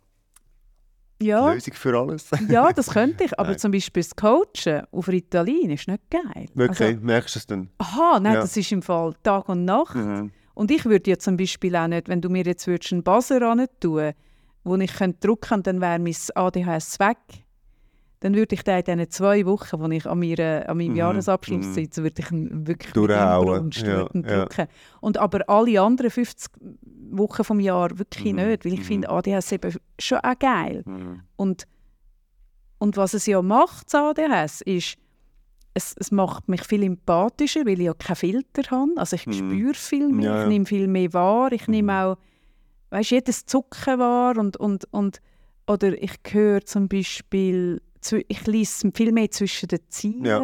die 1.22 1.28
ja, 1.28 1.51
Lösung 1.54 1.74
für 1.74 1.97
alles. 1.99 2.30
ja, 2.49 2.72
das 2.74 2.89
könnte 2.89 3.24
ich. 3.26 3.32
Aber 3.39 3.49
Nein. 3.49 3.60
zum 3.60 3.72
Beispiel 3.72 4.04
das 4.04 4.16
Coachen 4.16 4.84
auf 4.91 5.08
Ritalin 5.08 5.70
ist 5.72 5.88
nicht 5.88 6.04
geil. 6.10 6.47
Wirklich, 6.54 6.89
Also, 6.95 6.99
merkst 7.01 7.36
du 7.36 7.39
es 7.39 7.47
dann? 7.47 7.70
aha, 7.78 8.20
nein, 8.20 8.34
Ja. 8.36 8.41
das 8.41 8.56
ist 8.58 8.72
im 8.72 8.82
Fall 8.82 9.14
Tag 9.24 9.47
und 9.49 9.66
Nacht. 9.66 9.95
Mhm. 9.95 10.32
Und 10.54 10.70
ich 10.72 10.86
würde 10.86 11.10
ja 11.10 11.18
zum 11.18 11.38
Beispiel 11.38 11.76
auch 11.76 11.88
nicht, 11.88 12.08
wenn 12.10 12.22
du 12.22 12.30
mir 12.30 12.43
jetzt 12.43 12.68
würdest 12.68 12.93
einen 12.93 13.04
Buzzer 13.04 13.39
tun, 13.80 14.12
wo 14.64 14.76
ich 14.76 14.93
könnte 14.93 15.28
drücken 15.28 15.56
und 15.56 15.68
dann 15.68 15.82
wäre 15.82 15.97
mein 15.99 16.16
ADHS 16.36 16.99
weg, 16.99 17.18
dann 18.24 18.36
würde 18.36 18.55
ich 18.55 18.63
den 18.63 18.78
in 18.78 18.86
diesen 18.86 19.09
zwei 19.11 19.45
Wochen, 19.45 19.82
wo 19.82 19.88
ich 19.89 20.05
an, 20.05 20.17
meiner, 20.17 20.63
an 20.69 20.78
meinem 20.78 20.91
Mhm, 20.91 20.95
Jahresabschluss 20.95 21.65
mhm. 21.67 21.74
sitze, 21.74 22.03
würde 22.03 22.21
ich 22.21 22.32
ihn 22.32 22.65
wirklich 22.65 22.93
Durchhauen, 22.93 23.69
ja, 23.74 24.07
ja. 24.57 24.67
Und 25.01 25.17
aber 25.17 25.49
alle 25.49 25.82
anderen 25.82 26.09
50 26.09 26.49
Wochen 27.11 27.43
vom 27.43 27.59
Jahr 27.59 27.97
wirklich 27.99 28.34
Mhm, 28.34 28.36
nicht, 28.47 28.63
weil 28.63 28.74
ich 28.74 28.80
mhm. 28.80 28.84
finde 28.86 29.09
ADHS 29.09 29.51
eben 29.51 29.76
schon 29.99 30.19
auch 30.19 30.39
geil. 30.39 30.84
Mhm. 30.86 31.19
Und, 31.36 31.65
und 32.78 32.95
was 32.95 33.13
es 33.13 33.26
ja 33.26 33.41
macht, 33.41 33.88
das 33.93 33.95
ADHS, 33.95 34.61
ist, 34.61 34.95
es, 35.74 35.93
es 35.99 36.09
macht 36.11 36.47
mich 36.47 36.63
viel 36.63 36.84
empathischer, 36.84 37.65
weil 37.65 37.80
ich 37.82 37.88
ja 37.88 37.93
keinen 37.93 38.15
Filter 38.15 38.71
habe. 38.71 38.91
Also 38.95 39.17
ich 39.17 39.28
Mhm. 39.28 39.34
spüre 39.34 39.74
viel 39.74 40.07
mehr, 40.07 40.26
Ja, 40.32 40.41
ich 40.43 40.47
nehme 40.47 40.65
viel 40.65 40.88
mehr 40.88 41.11
wahr, 41.11 41.51
ich 41.51 41.67
nehme 41.67 41.91
Mhm. 41.91 41.97
auch 41.99 42.17
weißt, 42.91 43.11
jedes 43.11 43.45
Zucken 43.47 43.99
wahr 43.99 44.38
und, 44.38 44.55
und, 44.55 44.86
und 44.93 45.19
oder 45.67 46.01
ich 46.01 46.13
höre 46.32 46.63
zum 46.65 46.88
Beispiel, 46.88 47.82
ich 48.12 48.45
lese 48.47 48.91
viel 48.93 49.12
mehr 49.12 49.30
zwischen 49.32 49.68
den 49.70 49.80
Zeilen, 49.89 50.26
Ja. 50.26 50.39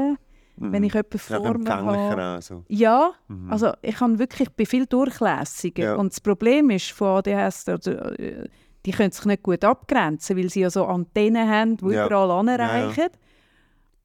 wenn 0.57 0.81
Mhm. 0.81 0.83
ich 0.85 0.93
jemanden 0.93 1.17
Ja, 1.17 1.19
vor 1.19 1.39
mir 1.39 1.47
habe. 1.47 1.55
empfänglicher 1.59 2.37
auch 2.37 2.41
so. 2.41 2.63
Ja, 2.67 3.11
Mhm. 3.27 3.51
also 3.51 3.71
ich 3.81 3.99
habe 3.99 4.19
wirklich, 4.19 4.47
ich 4.49 4.55
bin 4.55 4.65
viel 4.65 4.85
durchlässiger. 4.85 5.83
Ja. 5.83 5.95
Und 5.95 6.11
das 6.13 6.19
Problem 6.21 6.69
ist 6.69 6.91
von 6.91 7.07
ADHS, 7.17 7.67
oder, 7.67 8.19
äh, 8.19 8.47
die 8.85 8.91
können 8.91 9.11
sich 9.11 9.25
nicht 9.25 9.43
gut 9.43 9.63
abgrenzen, 9.63 10.37
weil 10.37 10.49
sie 10.49 10.61
ja 10.61 10.69
so 10.69 10.85
Antennen 10.85 11.49
haben, 11.49 11.77
die 11.77 11.85
Ja. 11.93 12.05
überall 12.07 12.29
Ja, 12.29 12.39
anreichen. 12.39 13.07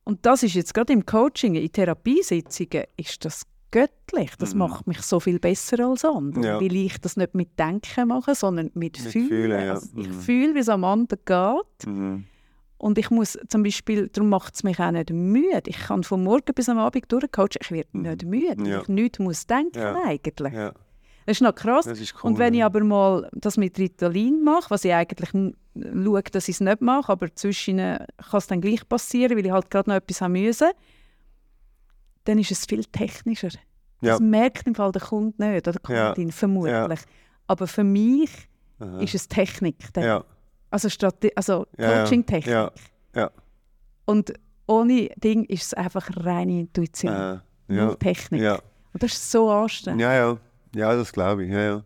Und 0.05 0.27
das 0.27 0.43
ist 0.43 0.55
jetzt 0.55 0.75
gerade 0.75 0.93
im 0.93 1.07
Coaching, 1.07 1.55
in 1.55 1.73
Therapiesitzungen, 1.73 2.85
ist 2.97 3.25
das 3.25 3.43
göttlich. 3.71 4.31
Das 4.39 4.53
Mhm. 4.53 4.59
macht 4.61 4.87
mich 4.87 5.01
so 5.01 5.19
viel 5.19 5.39
besser 5.41 5.81
als 5.89 6.05
andere, 6.05 6.45
Ja. 6.45 6.61
weil 6.61 6.77
ich 6.77 7.01
das 7.01 7.17
nicht 7.17 7.35
mit 7.35 7.59
Denken 7.59 8.09
mache, 8.09 8.35
sondern 8.35 8.67
mit, 8.75 9.03
Mit 9.03 9.13
Fühlen. 9.13 9.29
Fühlen, 9.29 9.65
ja. 9.65 9.71
Also 9.73 9.89
ich 9.97 10.09
Mhm. 10.09 10.21
fühle, 10.21 10.55
wie 10.55 10.59
es 10.61 10.69
am 10.69 10.85
anderen 10.85 11.19
geht. 11.25 11.87
Mhm. 11.87 12.25
Und 12.85 12.99
ich 12.99 13.09
muss 13.11 13.39
zum 13.49 13.63
Beispiel, 13.63 14.09
darum 14.09 14.29
macht 14.29 14.55
es 14.57 14.63
mich 14.63 14.79
auch 14.79 14.91
nicht 14.91 15.09
müde. 15.09 15.63
Ich 15.69 15.79
kann 15.79 16.03
von 16.05 16.23
morgen 16.23 16.53
bis 16.55 16.69
am 16.69 16.77
Abend 16.79 17.11
durchcoachen, 17.11 17.57
ich 17.63 17.71
werde 17.71 17.89
Mhm. 17.93 18.03
nicht 18.03 18.25
müde, 18.27 18.55
weil 18.59 18.69
Ja. 18.69 18.81
ich 18.83 18.89
nichts 18.89 19.19
muss 19.21 19.47
denken 19.47 19.79
Ja. 19.79 19.97
eigentlich. 20.05 20.53
Ja, 20.53 20.75
Das 21.25 21.39
ist 21.39 21.41
noch 21.41 21.55
krass. 21.55 21.87
ist 21.87 22.15
cool. 22.23 22.33
Und 22.33 22.39
wenn 22.39 22.53
ich 22.53 22.63
aber 22.63 22.85
mal 22.85 23.31
das 23.33 23.57
mit 23.57 23.79
Ritalin 23.79 24.45
mache, 24.45 24.69
was 24.69 24.85
ich 24.85 24.93
eigentlich 24.93 25.31
schaue, 25.31 26.23
dass 26.25 26.47
ich 26.49 26.57
es 26.57 26.61
nicht 26.61 26.83
mache, 26.83 27.11
aber 27.11 27.35
zwischen 27.35 27.79
kann 27.79 28.07
es 28.35 28.47
dann 28.49 28.61
gleich 28.61 28.87
passieren, 28.87 29.35
weil 29.39 29.47
ich 29.47 29.53
halt 29.53 29.71
gerade 29.71 29.89
noch 29.89 29.97
etwas 29.97 30.21
haben 30.21 30.33
müssen, 30.33 30.69
dann 32.25 32.39
ist 32.39 32.51
es 32.51 32.67
viel 32.67 32.85
technischer. 32.85 33.49
Das 34.03 34.21
merkt 34.21 34.67
im 34.67 34.75
Fall 34.75 34.93
der 34.93 35.01
Kunde 35.01 35.35
nicht, 35.43 35.67
oder 35.67 35.79
die 35.79 35.91
Ja. 35.93 36.13
Kundin 36.13 36.33
vermutlich. 36.33 37.01
Aber 37.47 37.67
für 37.67 37.85
mich 37.85 38.31
Aha. 38.79 38.99
ist 39.01 39.15
es 39.15 39.27
Technik. 39.27 39.77
dann. 39.95 40.23
Also, 40.75 40.89
Strate 40.89 41.31
also 41.37 41.67
Ja. 41.79 42.03
Coaching-Technik. 42.03 42.53
Ja. 42.53 42.73
Ja. 43.15 43.31
Und 44.07 44.33
ohne 44.67 45.09
Ding 45.17 45.45
ist 45.45 45.63
es 45.67 45.75
einfach 45.75 46.09
reine 46.17 46.61
Intuition. 46.61 47.13
Äh, 47.13 47.39
ja. 47.69 47.95
Technik. 47.95 48.43
Ja. 48.43 48.55
Und 48.93 49.03
das 49.03 49.13
ist 49.13 49.31
so 49.31 49.51
anstrengend. 49.51 50.01
ja, 50.01 50.13
ja. 50.15 50.39
Ja, 50.75 50.97
das 50.97 51.13
glaube 51.13 51.45
ich. 51.45 51.51
Ja, 51.53 51.61
ja. 51.61 51.85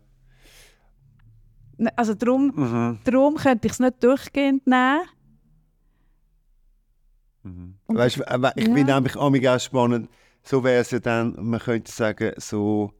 Ne, 1.77 1.91
Also 1.95 2.15
darum, 2.15 2.51
Mhm. 2.55 2.99
darum 3.03 3.35
könnte 3.35 3.67
ich 3.67 3.73
es 3.73 3.79
nicht 3.79 4.03
durchgehend 4.03 4.65
nehmen. 4.65 5.01
Mhm. 7.43 7.75
Weißt, 7.87 8.17
ich 8.17 8.23
Ja. 8.27 8.51
finde 8.53 8.83
nämlich 8.93 9.15
auch 9.15 9.59
spannend, 9.59 10.09
so 10.43 10.63
wäre 10.63 10.81
es 10.81 10.91
ja 10.91 10.99
dann, 10.99 11.35
man 11.39 11.59
könnte 11.59 11.91
sagen, 11.91 12.31
so, 12.37 12.91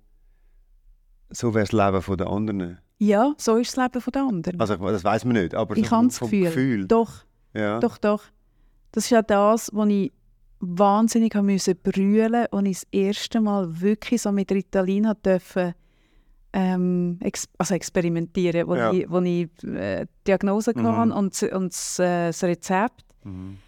so 1.32 1.54
wäre 1.54 1.66
das 1.66 1.72
Leben 1.72 2.02
von 2.02 2.18
der 2.18 2.28
anderen. 2.28 2.80
Ja, 2.98 3.34
so 3.38 3.56
ist 3.58 3.78
das 3.78 3.84
Leben 3.94 4.04
der 4.14 4.22
anderen. 4.24 4.60
Also 4.60 4.76
das 4.76 5.04
weiß 5.04 5.26
man 5.26 5.36
nicht, 5.36 5.56
aber 5.56 5.78
ich 5.78 5.88
so 5.88 5.92
habe 5.92 6.02
vom, 6.02 6.08
das 6.10 6.18
vom 6.18 6.30
Gefühl. 6.30 6.46
Gefühl. 6.46 6.88
Doch, 6.88 7.12
Ja. 7.54 7.80
doch, 7.80 7.98
doch. 7.98 8.24
Das 8.92 9.06
ist 9.06 9.10
ja 9.12 9.22
das, 9.22 9.70
was 9.74 9.88
ich 9.90 10.12
wahnsinnig 10.60 11.34
brüllen 11.84 12.46
und 12.52 12.66
ich 12.66 12.80
das 12.82 12.88
erste 12.92 13.40
Mal 13.40 13.80
wirklich 13.80 14.22
so 14.22 14.32
mit 14.32 14.52
Ritalin 14.52 15.12
dürfen 15.26 15.74
ähm, 16.52 17.18
ex 17.22 17.48
also 17.60 17.76
experimentieren, 17.76 18.68
wo 18.68 18.76
Ja. 18.76 18.92
ich, 18.92 19.08
wo 19.10 19.20
ich 19.20 19.48
äh, 19.64 20.06
die 20.06 20.10
Diagnose 20.26 20.72
Mhm. 20.76 20.88
hatte 20.88 21.14
und, 21.14 21.44
und 21.54 21.72
das, 21.74 22.00
äh, 22.00 22.28
das 22.30 22.44
Rezept. 22.44 23.06
Mhm. 23.24 23.60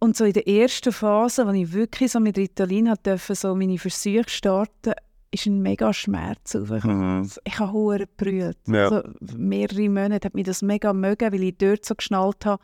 Und 0.00 0.16
so 0.16 0.24
in 0.26 0.34
der 0.34 0.46
ersten 0.46 0.92
Phase, 0.92 1.44
als 1.46 1.56
ich 1.56 1.72
wirklich 1.72 2.12
so 2.12 2.20
mit 2.20 2.36
Ritalin 2.38 2.92
dürfen, 3.04 3.34
so 3.34 3.54
meine 3.54 3.78
Versuche 3.78 4.28
starten, 4.28 4.92
ist 5.30 5.46
ein 5.46 5.60
mega 5.60 5.92
Schmerz. 5.92 6.54
Mhm. 6.54 7.28
Ich 7.44 7.58
habe 7.58 7.72
hure 7.72 8.06
gebrüllt. 8.06 8.58
Ja. 8.66 8.88
Also 8.88 9.02
mehrere 9.36 9.88
Monate 9.88 10.26
hat 10.26 10.34
mich 10.34 10.44
das 10.46 10.62
mega 10.62 10.92
mögen, 10.92 11.32
weil 11.32 11.42
ich 11.42 11.56
dort 11.58 11.84
so 11.84 11.94
geschnallt 11.94 12.46
habe, 12.46 12.62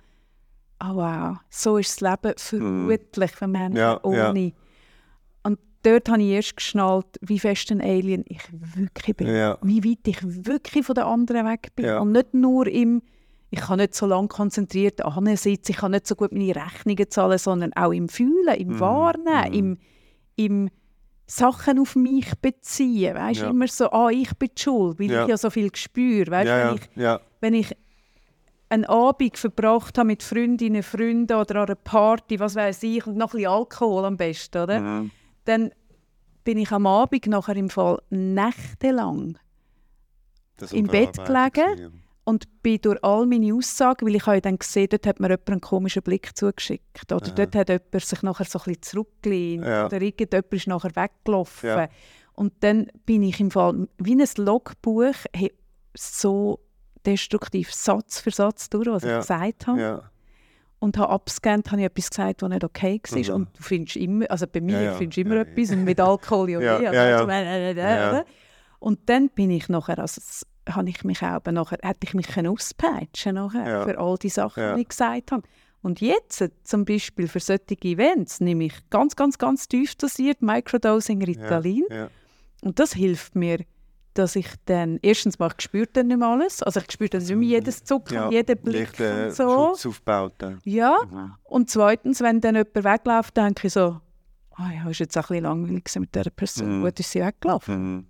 oh 0.82 0.96
wow, 0.96 1.36
so 1.50 1.76
ist 1.78 2.00
das 2.00 2.10
Leben 2.10 2.34
vermutlich 2.36 3.30
für 3.32 3.46
Menschen 3.46 3.72
Mhm. 3.72 3.78
Ja, 3.78 4.00
ja. 4.04 4.30
ohne. 4.30 4.52
Und 5.42 5.58
dort 5.82 6.08
habe 6.08 6.22
ich 6.22 6.28
erst 6.30 6.56
geschnallt, 6.56 7.06
wie 7.20 7.38
fest 7.38 7.70
ein 7.70 7.80
Alien 7.80 8.24
ich 8.28 8.40
wirklich 8.50 9.16
bin. 9.16 9.26
Ja. 9.28 9.58
Wie 9.62 9.84
weit 9.84 10.06
ich 10.06 10.18
wirklich 10.46 10.84
von 10.86 10.94
den 10.94 11.04
anderen 11.04 11.46
weg 11.46 11.68
bin. 11.76 11.84
Ja. 11.86 11.98
Und 11.98 12.12
nicht 12.12 12.32
nur 12.34 12.66
im, 12.66 13.02
ich 13.50 13.60
kann 13.60 13.78
nicht 13.78 13.94
so 13.94 14.06
lange 14.06 14.28
konzentriert 14.28 15.00
sitzen, 15.36 15.70
ich 15.72 15.76
kann 15.76 15.92
nicht 15.92 16.06
so 16.06 16.14
gut 16.16 16.32
meine 16.32 16.56
Rechnungen 16.56 17.10
zahlen, 17.10 17.38
sondern 17.38 17.72
auch 17.74 17.92
im 17.92 18.08
Fühlen, 18.08 18.54
im 18.56 18.68
Mhm. 18.68 18.80
Wahrnehmen, 18.80 19.52
im, 19.52 19.78
im 20.36 20.70
Sachen 21.26 21.78
auf 21.78 21.96
mich 21.96 22.32
beziehen. 22.40 23.14
Weißt 23.14 23.40
Ja. 23.40 23.50
immer 23.50 23.66
so, 23.68 23.90
ah, 23.90 24.10
ich 24.10 24.34
bin 24.36 24.50
die 24.56 24.62
schuld, 24.62 24.98
weil 24.98 25.10
Ja. 25.10 25.22
ich 25.22 25.28
ja 25.28 25.36
so 25.36 25.50
viel 25.50 25.74
spüre. 25.74 26.30
Weißt, 26.30 26.46
ja, 26.46 26.68
wenn, 26.68 26.74
ich, 26.76 26.88
wenn 27.40 27.54
ich 27.54 27.76
einen 28.68 28.84
Abend 28.84 29.38
verbracht 29.38 29.96
habe 29.98 30.06
mit 30.08 30.22
Freundinnen, 30.22 30.82
Freunden 30.82 31.36
oder 31.36 31.56
an 31.56 31.66
einer 31.66 31.74
Party, 31.76 32.38
was 32.40 32.54
weiß 32.56 32.82
ich, 32.82 33.06
und 33.06 33.16
noch 33.16 33.32
ein 33.34 33.38
bisschen 33.38 33.50
Alkohol 33.50 34.04
am 34.04 34.16
besten, 34.16 34.62
oder? 34.62 35.04
Dann 35.44 35.70
bin 36.44 36.58
ich 36.58 36.70
am 36.72 36.86
Abend 36.86 37.26
nachher 37.26 37.56
im 37.56 37.70
Fall 37.70 38.00
nächtelang 38.10 39.38
Im 40.72 40.86
Bett 40.86 41.16
gelegen. 41.24 42.03
Und 42.24 42.62
bin 42.62 42.80
durch 42.80 43.02
all 43.04 43.26
meine 43.26 43.54
Aussagen, 43.54 44.06
weil 44.06 44.14
ich 44.16 44.26
habe 44.26 44.40
dann 44.40 44.58
gesehen, 44.58 44.88
dort 44.90 45.06
hat 45.06 45.20
mir 45.20 45.28
jemand 45.28 45.50
einen 45.50 45.60
komischen 45.60 46.02
Blick 46.02 46.36
zugeschickt 46.36 47.12
oder 47.12 47.26
Aha. 47.26 47.34
dort 47.34 47.54
hat 47.54 47.68
jemand 47.68 48.04
sich 48.04 48.22
nachher 48.22 48.44
so 48.46 48.58
ein 48.58 48.64
bisschen 48.64 48.82
zurückgelehnt 48.82 49.64
Ja. 49.66 49.86
oder 49.86 50.00
irgendjemand 50.00 50.52
ist 50.52 50.66
nachher 50.66 50.96
weggelaufen. 50.96 51.68
Ja. 51.68 51.88
Und 52.32 52.52
dann 52.60 52.88
bin 53.06 53.22
ich 53.22 53.38
im 53.40 53.50
Fall 53.50 53.86
wie 53.98 54.14
ein 54.14 54.28
Logbuch 54.38 55.14
hey, 55.34 55.52
so 55.96 56.58
destruktiv 57.06 57.72
Satz 57.72 58.20
für 58.20 58.30
Satz 58.30 58.70
durch, 58.70 58.88
was 58.88 59.02
Ja. 59.04 59.18
ich 59.18 59.26
gesagt 59.26 59.66
habe. 59.66 59.80
Ja. 59.80 60.10
Und 60.80 60.98
habe 60.98 61.10
abgescannt, 61.12 61.70
habe 61.70 61.80
ich 61.80 61.86
etwas 61.86 62.10
gesagt, 62.10 62.42
was 62.42 62.48
nicht 62.50 62.64
okay 62.64 63.00
war. 63.08 63.18
Mhm. 63.18 63.34
Und 63.34 63.58
du 63.58 63.62
findest 63.62 63.96
immer, 63.96 64.30
also 64.30 64.46
bei 64.46 64.60
mir 64.60 64.82
Ja, 64.82 64.94
findest 64.94 65.16
du 65.18 65.20
immer 65.20 65.36
etwas 65.36 65.70
und 65.70 65.84
mit 65.84 66.00
Alkohol 66.00 66.50
ja, 66.50 66.60
Ja, 66.60 66.92
ja, 66.92 66.92
ja. 67.72 68.24
Und 68.80 69.08
dann 69.08 69.28
bin 69.30 69.50
ich 69.50 69.68
nachher, 69.68 69.98
also 69.98 70.20
habe 70.68 70.88
ich 70.88 71.04
mich 71.04 71.22
auch 71.22 71.42
nachher, 71.44 71.78
hätte 71.82 72.00
ich 72.04 72.14
mich 72.14 72.28
können 72.28 72.48
auspeitschen 72.48 73.34
nachher 73.34 73.68
Ja. 73.68 73.84
für 73.84 73.98
all 73.98 74.16
die 74.18 74.28
Sachen, 74.30 74.62
Ja. 74.62 74.74
die 74.74 74.82
ich 74.82 74.88
gesagt 74.88 75.32
habe. 75.32 75.42
Und 75.82 76.00
jetzt 76.00 76.42
zum 76.64 76.84
Beispiel 76.86 77.28
für 77.28 77.40
solche 77.40 77.76
Events 77.82 78.40
nehme 78.40 78.64
ich 78.64 78.74
ganz, 78.88 79.16
ganz, 79.16 79.36
ganz 79.36 79.68
tief 79.68 79.94
dosiert 79.96 80.40
Microdosing 80.40 81.22
Ritalin. 81.22 81.84
Ja. 81.90 82.08
Und 82.62 82.78
das 82.78 82.94
hilft 82.94 83.34
mir, 83.36 83.58
dass 84.14 84.36
ich 84.36 84.46
dann, 84.64 84.98
erstens 85.02 85.38
mal, 85.38 85.50
ich 85.58 85.62
spüre 85.64 85.88
dann 85.92 86.06
nicht 86.06 86.16
mehr 86.18 86.28
alles. 86.28 86.62
Also 86.62 86.80
ich 86.80 86.90
spüre 86.90 87.10
dann 87.10 87.20
nicht 87.22 87.34
mehr 87.36 87.48
jedes 87.48 87.84
Zucken, 87.84 88.14
Ja. 88.14 88.30
jeden 88.30 88.56
Blick 88.62 88.98
und 88.98 89.34
so. 89.34 89.74
Schutz 89.76 90.00
dann. 90.38 90.58
Ja, 90.64 90.96
Mhm. 91.10 91.34
und 91.42 91.68
zweitens, 91.68 92.20
wenn 92.22 92.40
dann 92.40 92.54
jemand 92.54 92.74
wegläuft, 92.76 93.36
denke 93.36 93.66
ich 93.66 93.72
so, 93.74 94.00
ah 94.56 94.70
ja, 94.72 94.88
ist 94.88 95.00
jetzt 95.00 95.18
auch 95.18 95.22
ein 95.24 95.26
bisschen 95.28 95.44
langweilig 95.44 95.84
mit 95.98 96.14
dieser 96.14 96.30
Person. 96.30 96.78
Mhm. 96.78 96.82
Gut 96.84 97.00
ist 97.00 97.10
sie 97.10 97.20
weggelaufen. 97.20 97.96
Mhm. 97.96 98.06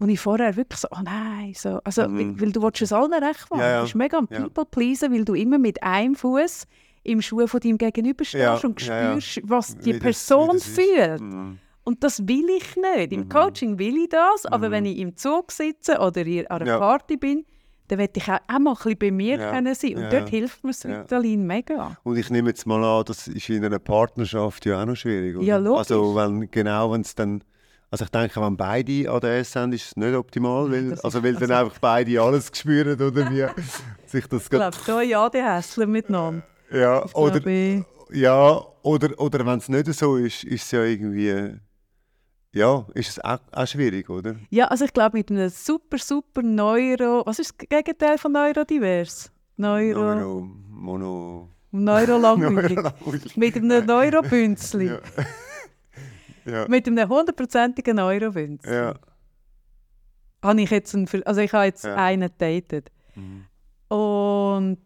Und 0.00 0.08
ich 0.08 0.18
vorher 0.18 0.56
wirklich 0.56 0.80
so, 0.80 0.88
oh 0.90 1.00
nein, 1.04 1.52
so. 1.54 1.78
Also, 1.84 2.08
Mhm. 2.08 2.40
weil, 2.40 2.50
du 2.52 2.62
willst 2.62 2.82
es 2.82 2.92
allen 2.92 3.12
recht 3.12 3.48
machen. 3.50 3.60
Ja, 3.60 3.68
ja. 3.70 3.76
Du 3.78 3.82
bist 3.84 3.94
mega 3.94 4.18
am 4.18 4.26
Ja. 4.30 4.40
People 4.40 4.64
pleasen, 4.64 5.12
weil 5.12 5.24
du 5.24 5.34
immer 5.34 5.58
mit 5.58 5.82
einem 5.82 6.14
Fuß 6.16 6.64
im 7.04 7.20
Schuh 7.22 7.46
von 7.46 7.60
deinem 7.60 7.78
Gegenüber 7.78 8.24
stehst 8.24 8.42
Ja, 8.42 8.68
und 8.68 8.80
ja, 8.86 9.12
ja. 9.14 9.20
spürst, 9.20 9.48
was 9.50 9.76
Wie 9.78 9.82
die 9.84 9.92
das- 9.92 10.00
Person 10.00 10.48
wie 10.48 10.52
das 10.54 10.66
ist. 10.68 10.74
fühlt. 10.80 11.20
Mhm. 11.20 11.58
Und 11.84 12.02
das 12.04 12.26
will 12.26 12.46
ich 12.56 12.76
nicht. 12.76 13.12
Im 13.12 13.20
Mhm. 13.20 13.28
Coaching 13.28 13.78
will 13.78 13.96
ich 13.96 14.08
das, 14.10 14.46
aber 14.46 14.68
Mhm. 14.68 14.72
wenn 14.72 14.84
ich 14.86 14.98
im 14.98 15.16
Zug 15.16 15.52
sitze 15.52 15.98
oder 15.98 16.20
an 16.22 16.46
einer 16.48 16.66
Ja. 16.66 16.78
Party 16.78 17.16
bin, 17.16 17.44
dann 17.88 17.98
will 17.98 18.08
ich 18.14 18.28
auch, 18.30 18.38
auch 18.48 18.58
mal 18.58 18.70
ein 18.70 18.74
bisschen 18.76 18.98
bei 18.98 19.10
mir 19.10 19.38
Ja. 19.38 19.50
können 19.50 19.74
sein. 19.74 19.96
Und 19.96 20.02
Ja, 20.04 20.10
dort 20.10 20.24
ja. 20.24 20.38
hilft 20.38 20.62
mir 20.64 20.70
das 20.70 20.82
Ja. 20.84 21.00
Ritalin 21.00 21.46
mega. 21.46 21.96
Und 22.04 22.16
ich 22.16 22.30
nehme 22.30 22.48
jetzt 22.50 22.66
mal 22.66 22.82
an, 22.84 23.04
das 23.06 23.26
ist 23.28 23.48
in 23.50 23.64
einer 23.64 23.78
Partnerschaft 23.80 24.64
ja 24.66 24.80
auch 24.80 24.86
noch 24.86 24.94
schwierig. 24.96 25.36
Oder? 25.36 25.44
Ja, 25.44 25.56
logisch. 25.56 25.78
Also 25.78 26.14
wenn, 26.14 26.50
genau, 26.50 26.92
wenn 26.92 27.00
es 27.02 27.14
dann... 27.14 27.42
Also 27.92 28.04
ich 28.04 28.10
denke, 28.10 28.40
wenn 28.40 28.56
beide 28.56 29.10
ADS 29.10 29.56
haben, 29.56 29.72
ist 29.72 29.86
es 29.86 29.96
nicht 29.96 30.14
optimal, 30.14 30.70
weil, 30.70 30.90
Das 30.90 31.04
also 31.04 31.22
weil 31.24 31.32
dann 31.34 31.50
also- 31.50 31.64
einfach 31.66 31.78
beide 31.80 32.20
alles 32.20 32.50
spüren 32.54 33.00
oder 33.00 33.30
wie 33.30 33.44
sich 34.06 34.26
das 34.28 34.44
Ich 34.44 34.50
glaube, 34.50 34.76
da 34.86 35.00
ja, 35.02 35.28
die 35.28 35.86
miteinander. 35.86 36.42
ja 36.70 37.04
Ich 37.04 37.14
oder 37.16 37.40
glaube, 37.40 37.84
ja 38.12 38.60
oder 38.82 39.18
oder 39.18 39.44
wenn 39.46 39.58
es 39.58 39.68
nicht 39.68 39.92
so 39.94 40.16
ist, 40.16 40.44
ist 40.44 40.64
es 40.64 40.70
ja 40.70 40.84
irgendwie 40.84 41.56
ja 42.52 42.86
ist 42.94 43.08
es 43.10 43.24
auch, 43.24 43.38
auch 43.52 43.66
schwierig, 43.66 44.08
oder? 44.08 44.36
Ja, 44.50 44.66
also 44.66 44.84
ich 44.84 44.92
glaube, 44.92 45.18
mit 45.18 45.30
einem 45.30 45.48
super, 45.48 45.98
super 45.98 46.42
Neuro... 46.42 47.22
Was 47.26 47.38
ist 47.38 47.54
das 47.58 47.68
Gegenteil 47.68 48.18
von 48.18 48.32
Neurodivers? 48.32 49.30
Neuro... 49.56 50.14
Neuro, 50.14 50.40
Mono. 50.68 51.48
Neurolangweilig. 51.72 53.36
mit 53.36 53.56
einem 53.56 53.86
Neurobünzli. 53.86 54.86
Ja. 54.86 54.98
Ja. 56.50 56.68
Mit 56.68 56.86
einem 56.86 57.08
hundertprozentigen 57.08 57.96
Neurobünzli. 57.96 58.72
Ja. 58.72 58.94
Habe 60.42 60.60
ich 60.62 60.70
jetzt 60.70 60.94
einen, 60.94 61.06
also 61.24 61.40
ich 61.40 61.52
habe 61.52 61.66
jetzt 61.66 61.84
Ja. 61.84 61.96
einen 61.96 62.30
datet. 62.38 62.90
Mhm. 63.14 63.46
Und 63.94 64.78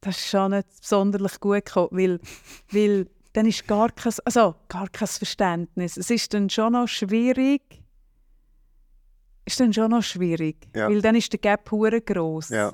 das 0.00 0.16
ist 0.18 0.28
schon 0.28 0.52
nicht 0.52 0.84
sonderlich 0.84 1.40
gut 1.40 1.64
gekommen, 1.66 1.88
weil, 1.92 2.20
weil 2.70 3.06
dann 3.32 3.46
ist 3.46 3.66
gar 3.66 3.90
kein, 3.90 4.12
also 4.24 4.54
gar 4.68 4.88
kein 4.88 5.08
Verständnis. 5.08 5.96
Es 5.96 6.10
ist 6.10 6.32
dann 6.34 6.48
schon 6.48 6.72
noch 6.72 6.88
schwierig. 6.88 7.82
Ist 9.44 9.60
dann 9.60 9.72
schon 9.72 9.90
noch 9.90 10.02
schwierig, 10.02 10.68
Ja. 10.74 10.88
weil 10.88 11.00
dann 11.02 11.14
ist 11.16 11.32
der 11.32 11.38
Gap 11.40 11.70
hure 11.70 12.00
groß. 12.00 12.50
Ja. 12.50 12.72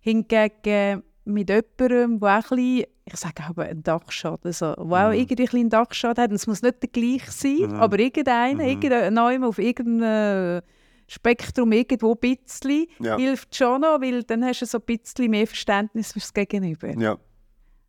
Hingegen 0.00 1.02
mit 1.24 1.48
jemandem, 1.48 2.20
der 2.20 2.28
auch 2.38 2.50
ein 2.50 2.56
bisschen, 2.56 2.84
ich 3.06 3.16
sage 3.16 3.42
aber 3.48 3.64
einen 3.64 3.82
Dachschaden, 3.82 4.44
also, 4.44 4.74
der 4.74 4.78
auch 4.84 4.86
Mhm. 4.86 5.12
irgendwie 5.18 5.32
ein 5.34 5.36
bisschen 5.44 5.60
einen 5.60 5.70
Dachschaden 5.70 6.22
hat, 6.24 6.30
und 6.30 6.36
es 6.36 6.46
muss 6.46 6.62
nicht 6.62 6.82
der 6.82 6.88
gleiche 6.90 7.30
sein, 7.30 7.56
Mhm. 7.70 7.74
aber 7.74 7.98
irgendeiner, 7.98 8.54
Mhm. 8.62 8.68
irgendeiner 8.68 9.46
auf 9.48 9.58
irgendeinem 9.58 10.62
Spektrum 11.06 11.72
irgendwo 11.72 12.12
ein 12.12 12.18
bisschen, 12.36 12.86
Ja. 13.00 13.16
hilft 13.16 13.54
schon 13.54 13.80
noch, 13.82 14.00
weil 14.00 14.22
dann 14.22 14.44
hast 14.44 14.62
du 14.62 14.66
so 14.66 14.78
ein 14.78 14.84
bisschen 14.98 15.30
mehr 15.30 15.46
Verständnis 15.46 16.12
fürs 16.12 16.32
Gegenüber. 16.32 16.98
Ja. 16.98 17.18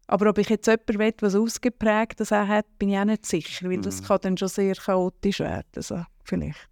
Aber 0.07 0.29
ob 0.29 0.37
ich 0.37 0.49
jetzt 0.49 0.67
jemanden 0.67 0.99
will, 0.99 1.11
der 1.13 1.29
so 1.29 1.43
ausgeprägt 1.43 2.19
das 2.19 2.31
auch 2.31 2.47
hat, 2.47 2.65
bin 2.77 2.89
ich 2.89 2.97
auch 2.97 3.05
nicht 3.05 3.25
sicher, 3.25 3.69
weil 3.69 3.79
das 3.81 4.01
Mhm. 4.01 4.05
kann 4.05 4.19
dann 4.21 4.37
schon 4.37 4.49
sehr 4.49 4.75
chaotisch 4.75 5.39
werden, 5.39 5.65
also 5.75 6.03
vielleicht. 6.23 6.69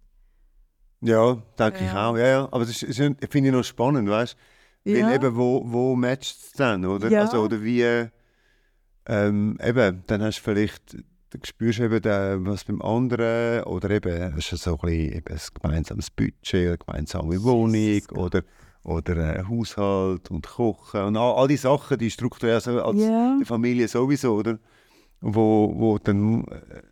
Ja, 1.00 1.34
denke 1.58 1.84
ich 1.84 1.92
Ja. 1.92 2.08
auch. 2.10 2.16
Ja, 2.16 2.26
ja. 2.26 2.44
Aber 2.50 2.64
das 2.64 2.82
ist, 2.82 2.96
finde 2.96 3.48
ich 3.48 3.52
noch 3.54 3.64
spannend, 3.64 4.08
weißt 4.08 4.34
du? 4.34 4.38
Ja. 4.84 5.06
Weil 5.06 5.14
eben, 5.14 5.36
wo, 5.36 5.62
wo 5.64 5.96
matcht 5.96 6.36
es 6.42 6.52
dann, 6.52 6.84
oder? 6.84 7.08
Ja. 7.08 7.22
Also, 7.22 7.40
oder 7.42 7.62
wie, 7.62 8.08
ähm, 9.06 9.58
eben, 9.62 10.02
dann 10.06 10.22
hast 10.22 10.38
du 10.38 10.42
vielleicht, 10.42 10.94
du 10.94 11.38
spürst 11.42 11.80
eben, 11.80 12.02
den, 12.02 12.46
was 12.46 12.64
beim 12.64 12.82
anderen, 12.82 13.64
oder 13.64 13.90
eben, 13.90 14.34
hast 14.34 14.52
du 14.52 14.56
so 14.56 14.72
ein, 14.72 14.78
bisschen, 14.78 15.16
eben 15.16 15.34
ein 15.34 15.40
gemeinsames 15.62 16.10
Budget, 16.10 16.54
eine 16.54 16.78
gemeinsame 16.78 17.42
Wohnung, 17.42 18.02
oder, 18.12 18.42
oder 18.82 19.16
äh, 19.16 19.44
Haushalt 19.44 20.30
und 20.30 20.46
Kochen 20.46 21.02
und 21.02 21.16
all, 21.16 21.34
all 21.34 21.48
die 21.48 21.56
Sachen, 21.56 21.98
die 21.98 22.10
strukturell 22.10 22.60
so 22.60 22.82
als 22.82 22.96
die 22.96 23.44
Familie 23.44 23.88
sowieso, 23.88 24.34
oder? 24.34 24.58
Wo, 25.22 25.72
wo 25.74 25.98
dann, 25.98 26.44
äh, 26.44 26.82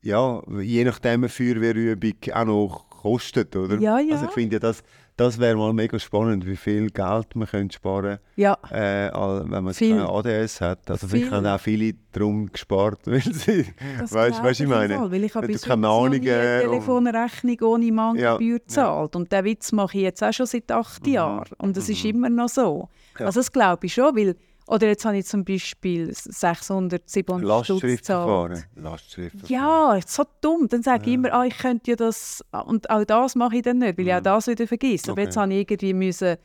ja, 0.00 0.42
je 0.60 0.84
nachdem 0.84 1.24
eine 1.24 1.28
Feuerwehrübung 1.28 2.14
auch 2.32 2.44
noch 2.44 2.86
kostet, 2.88 3.54
oder? 3.54 3.78
Ja, 3.78 3.98
ja. 3.98 4.14
Also 4.14 4.26
ich 4.26 4.32
finde 4.32 4.56
ja, 4.56 4.60
das, 4.60 4.82
das 5.16 5.38
wäre 5.38 5.56
mal 5.56 5.72
mega 5.72 5.98
spannend, 5.98 6.46
wie 6.46 6.56
viel 6.56 6.90
Geld 6.90 7.34
man 7.34 7.48
könnte 7.48 7.74
sparen 7.74 8.18
Ja, 8.36 8.58
äh, 8.70 9.10
wenn 9.12 9.64
man 9.64 9.72
Viel. 9.72 9.96
keine 9.96 10.08
ADS 10.08 10.60
hat. 10.60 10.90
Also 10.90 11.08
vielleicht 11.08 11.28
Viel. 11.28 11.36
haben 11.36 11.46
auch 11.46 11.60
viele 11.60 11.94
darum 12.12 12.52
gespart, 12.52 13.00
weil 13.06 13.22
sie, 13.22 13.66
Das 13.98 14.12
weißt 14.12 14.42
was 14.42 14.60
ich 14.60 14.68
meine? 14.68 14.96
Fall, 14.96 15.10
weil 15.10 15.24
ich 15.24 15.34
habe 15.34 15.46
du 15.46 15.52
bis 15.54 15.62
keine 15.62 15.82
noch 15.82 16.04
Ahnung, 16.04 16.20
Telefonrechnung 16.20 17.60
ohne 17.62 17.92
Mahngebühr 17.92 18.52
Ja, 18.52 18.58
gezahlt. 18.58 19.16
Und 19.16 19.32
den 19.32 19.44
Witz 19.44 19.72
mache 19.72 19.96
ich 19.96 20.04
jetzt 20.04 20.22
auch 20.22 20.32
schon 20.32 20.46
seit 20.46 20.70
acht 20.70 21.06
Jahren. 21.06 21.48
Und 21.58 21.76
das 21.76 21.88
ist 21.88 22.04
mhm. 22.04 22.10
immer 22.10 22.28
noch 22.28 22.48
so. 22.48 22.88
Ja. 23.18 23.26
Also 23.26 23.40
das 23.40 23.50
glaube 23.50 23.86
ich 23.86 23.94
schon, 23.94 24.14
weil... 24.16 24.36
Oder 24.68 24.88
jetzt 24.88 25.04
habe 25.04 25.16
ich 25.16 25.26
zum 25.26 25.44
Beispiel 25.44 26.12
600, 26.12 27.08
700 27.08 27.64
Stutz. 27.64 27.82
Lastschriftverfahren. 27.82 28.64
Ja, 29.46 30.00
so 30.06 30.24
dumm. 30.40 30.66
Dann 30.68 30.82
sage 30.82 31.04
ich 31.06 31.14
immer, 31.14 31.32
ah, 31.32 31.44
ich 31.44 31.56
könnte 31.56 31.90
ja 31.92 31.96
das... 31.96 32.44
Und 32.66 32.90
auch 32.90 33.04
das 33.04 33.36
mache 33.36 33.56
ich 33.56 33.62
dann 33.62 33.78
nicht, 33.78 33.96
weil 33.96 34.08
ich 34.08 34.14
auch 34.14 34.20
das 34.20 34.48
wieder 34.48 34.66
vergesse. 34.66 35.04
Aber. 35.12 35.12
Okay. 35.12 35.24
jetzt 35.24 35.36
habe 35.36 35.52
ich 35.54 35.60
irgendwie 35.70 35.94
müssen... 35.94 36.36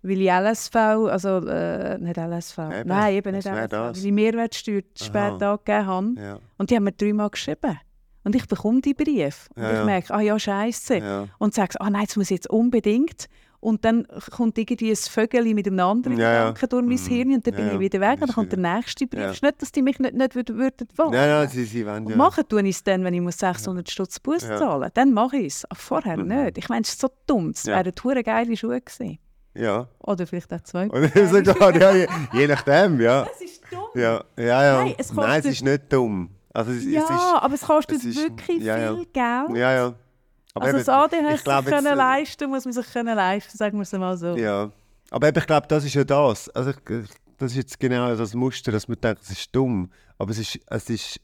Weil 0.00 0.20
ich 0.20 0.30
LSV, 0.30 0.76
also 0.76 1.38
äh, 1.46 1.98
nicht 1.98 2.16
LSV, 2.16 2.58
Eben, 2.58 2.88
nein, 2.88 3.14
eben 3.14 3.34
nicht 3.34 3.48
LSV, 3.48 3.66
das? 3.68 3.96
weil 3.96 4.06
ich 4.06 4.12
Mehrwertsteuer 4.12 4.82
zu 4.94 5.04
spät 5.04 5.42
Aha. 5.42 5.52
angegeben 5.54 5.86
habe. 5.86 6.14
Ja, 6.16 6.38
Und 6.56 6.70
die 6.70 6.76
haben 6.76 6.84
mir 6.84 6.92
dreimal 6.92 7.28
geschrieben. 7.30 7.80
Und 8.22 8.36
ich 8.36 8.46
bekomme 8.46 8.80
die 8.80 8.94
Brief. 8.94 9.48
Und 9.56 9.62
Ja, 9.64 9.70
ich 9.72 9.78
ja. 9.78 9.84
merke, 9.84 10.14
ah 10.14 10.20
ja, 10.20 10.38
scheiße. 10.38 10.98
ja. 10.98 11.26
Und 11.38 11.52
sage, 11.52 11.80
ah 11.80 11.90
nein, 11.90 12.04
das 12.06 12.14
muss 12.16 12.26
ich 12.30 12.36
jetzt 12.36 12.48
unbedingt. 12.48 13.26
Und 13.60 13.84
dann 13.84 14.06
kommt 14.30 14.56
irgendwie 14.56 14.90
ein 14.90 14.96
Vögel 14.96 15.52
mit 15.52 15.66
einem 15.66 15.80
anderen 15.80 16.16
Ja, 16.16 16.32
ja. 16.32 16.38
Gedanken 16.50 16.68
durch 16.68 16.84
mein 16.86 16.94
Mhm. 16.94 17.08
Hirn 17.08 17.32
und 17.34 17.46
dann 17.46 17.54
Ja, 17.54 17.58
bin 17.60 17.66
ja. 17.68 17.72
ich 17.74 17.80
wieder 17.80 18.00
weg 18.00 18.20
und 18.20 18.28
dann 18.28 18.34
kommt 18.34 18.52
der 18.52 18.58
nächste 18.60 19.06
Brief. 19.08 19.20
Ja. 19.20 19.30
Ist 19.32 19.42
nicht, 19.42 19.60
dass 19.62 19.72
die 19.72 19.82
mich 19.82 19.98
nicht, 19.98 20.14
nicht 20.14 20.34
würden, 20.36 20.56
würden 20.58 20.86
wollen. 20.96 21.10
Nein, 21.10 21.28
nein, 21.28 21.48
sie, 21.48 21.64
sie 21.64 21.84
wollen 21.84 22.04
Und 22.04 22.10
ja. 22.12 22.16
machen 22.16 22.44
tue 22.48 22.62
ich 22.62 22.76
es 22.76 22.84
dann, 22.84 23.02
wenn 23.02 23.14
ich 23.14 23.20
muss 23.20 23.36
600 23.38 23.90
Stutz 23.90 24.20
Ja. 24.42 24.56
zahlen 24.58 24.90
Dann 24.94 25.12
mache 25.12 25.38
ich 25.38 25.46
es. 25.54 25.64
Aber 25.64 25.74
vorher 25.80 26.16
Mhm. 26.18 26.28
nicht. 26.28 26.58
Ich 26.58 26.68
meine, 26.68 26.82
es 26.82 26.90
ist 26.90 27.00
so 27.00 27.08
dumm. 27.26 27.50
Es 27.50 27.64
Ja. 27.64 27.76
wären 27.84 27.92
hure 28.04 28.22
geile 28.22 28.56
Schuhe 28.56 28.80
gewesen. 28.80 29.18
Ja. 29.54 29.88
Oder 29.98 30.24
vielleicht 30.28 30.52
auch 30.54 30.60
zwei. 30.60 30.88
Und 30.88 31.12
sogar, 31.46 31.74
ja, 31.76 31.92
je, 31.96 32.06
je 32.34 32.46
nachdem, 32.46 33.00
ja. 33.00 33.24
Das 33.28 33.40
ist 33.40 33.60
dumm. 33.72 33.80
Ja, 34.00 34.22
ja, 34.36 34.44
ja. 34.64 34.84
Nein, 34.84 34.94
es 34.98 35.12
Nein, 35.12 35.40
es 35.40 35.46
ist 35.46 35.64
nicht 35.64 35.92
dumm. 35.92 36.30
Also 36.54 36.70
es, 36.70 36.84
Ja, 36.84 37.00
es 37.02 37.10
ist, 37.10 37.34
aber 37.42 37.54
es 37.54 37.60
kostet 37.62 37.96
es 37.98 38.04
ist- 38.04 38.18
wirklich 38.22 38.62
ja, 38.62 38.78
ja. 38.78 38.94
viel 38.94 39.04
Geld. 39.06 39.56
ja, 39.58 39.72
ja. 39.72 39.94
Aber 40.54 40.66
also 40.66 40.76
eben, 40.78 40.86
das 40.86 40.88
ADHS 40.88 41.44
glaub 41.44 41.64
sich 41.64 41.74
können 41.74 41.86
äh, 41.86 41.94
leisten, 41.94 42.50
muss 42.50 42.64
man 42.64 42.72
sich 42.74 42.92
können 42.92 43.16
leisten, 43.16 43.56
sagen 43.56 43.78
wir 43.78 43.82
es 43.82 43.92
mal 43.92 44.16
so. 44.16 44.36
Ja. 44.36 44.70
Aber 45.10 45.28
eben, 45.28 45.38
ich 45.38 45.46
glaube, 45.46 45.66
das 45.68 45.84
ist 45.84 45.94
ja 45.94 46.04
das. 46.04 46.48
Also, 46.50 46.70
ich- 46.70 47.08
das 47.38 47.52
ist 47.52 47.56
jetzt 47.56 47.78
genau 47.80 48.14
das 48.16 48.34
Muster, 48.34 48.72
dass 48.72 48.88
man 48.88 49.00
denkt, 49.00 49.22
es 49.22 49.30
ist 49.30 49.54
dumm. 49.54 49.90
Aber 50.18 50.32
es 50.32 50.38
ist, 50.38 50.58
es 50.66 50.90
ist 50.90 51.20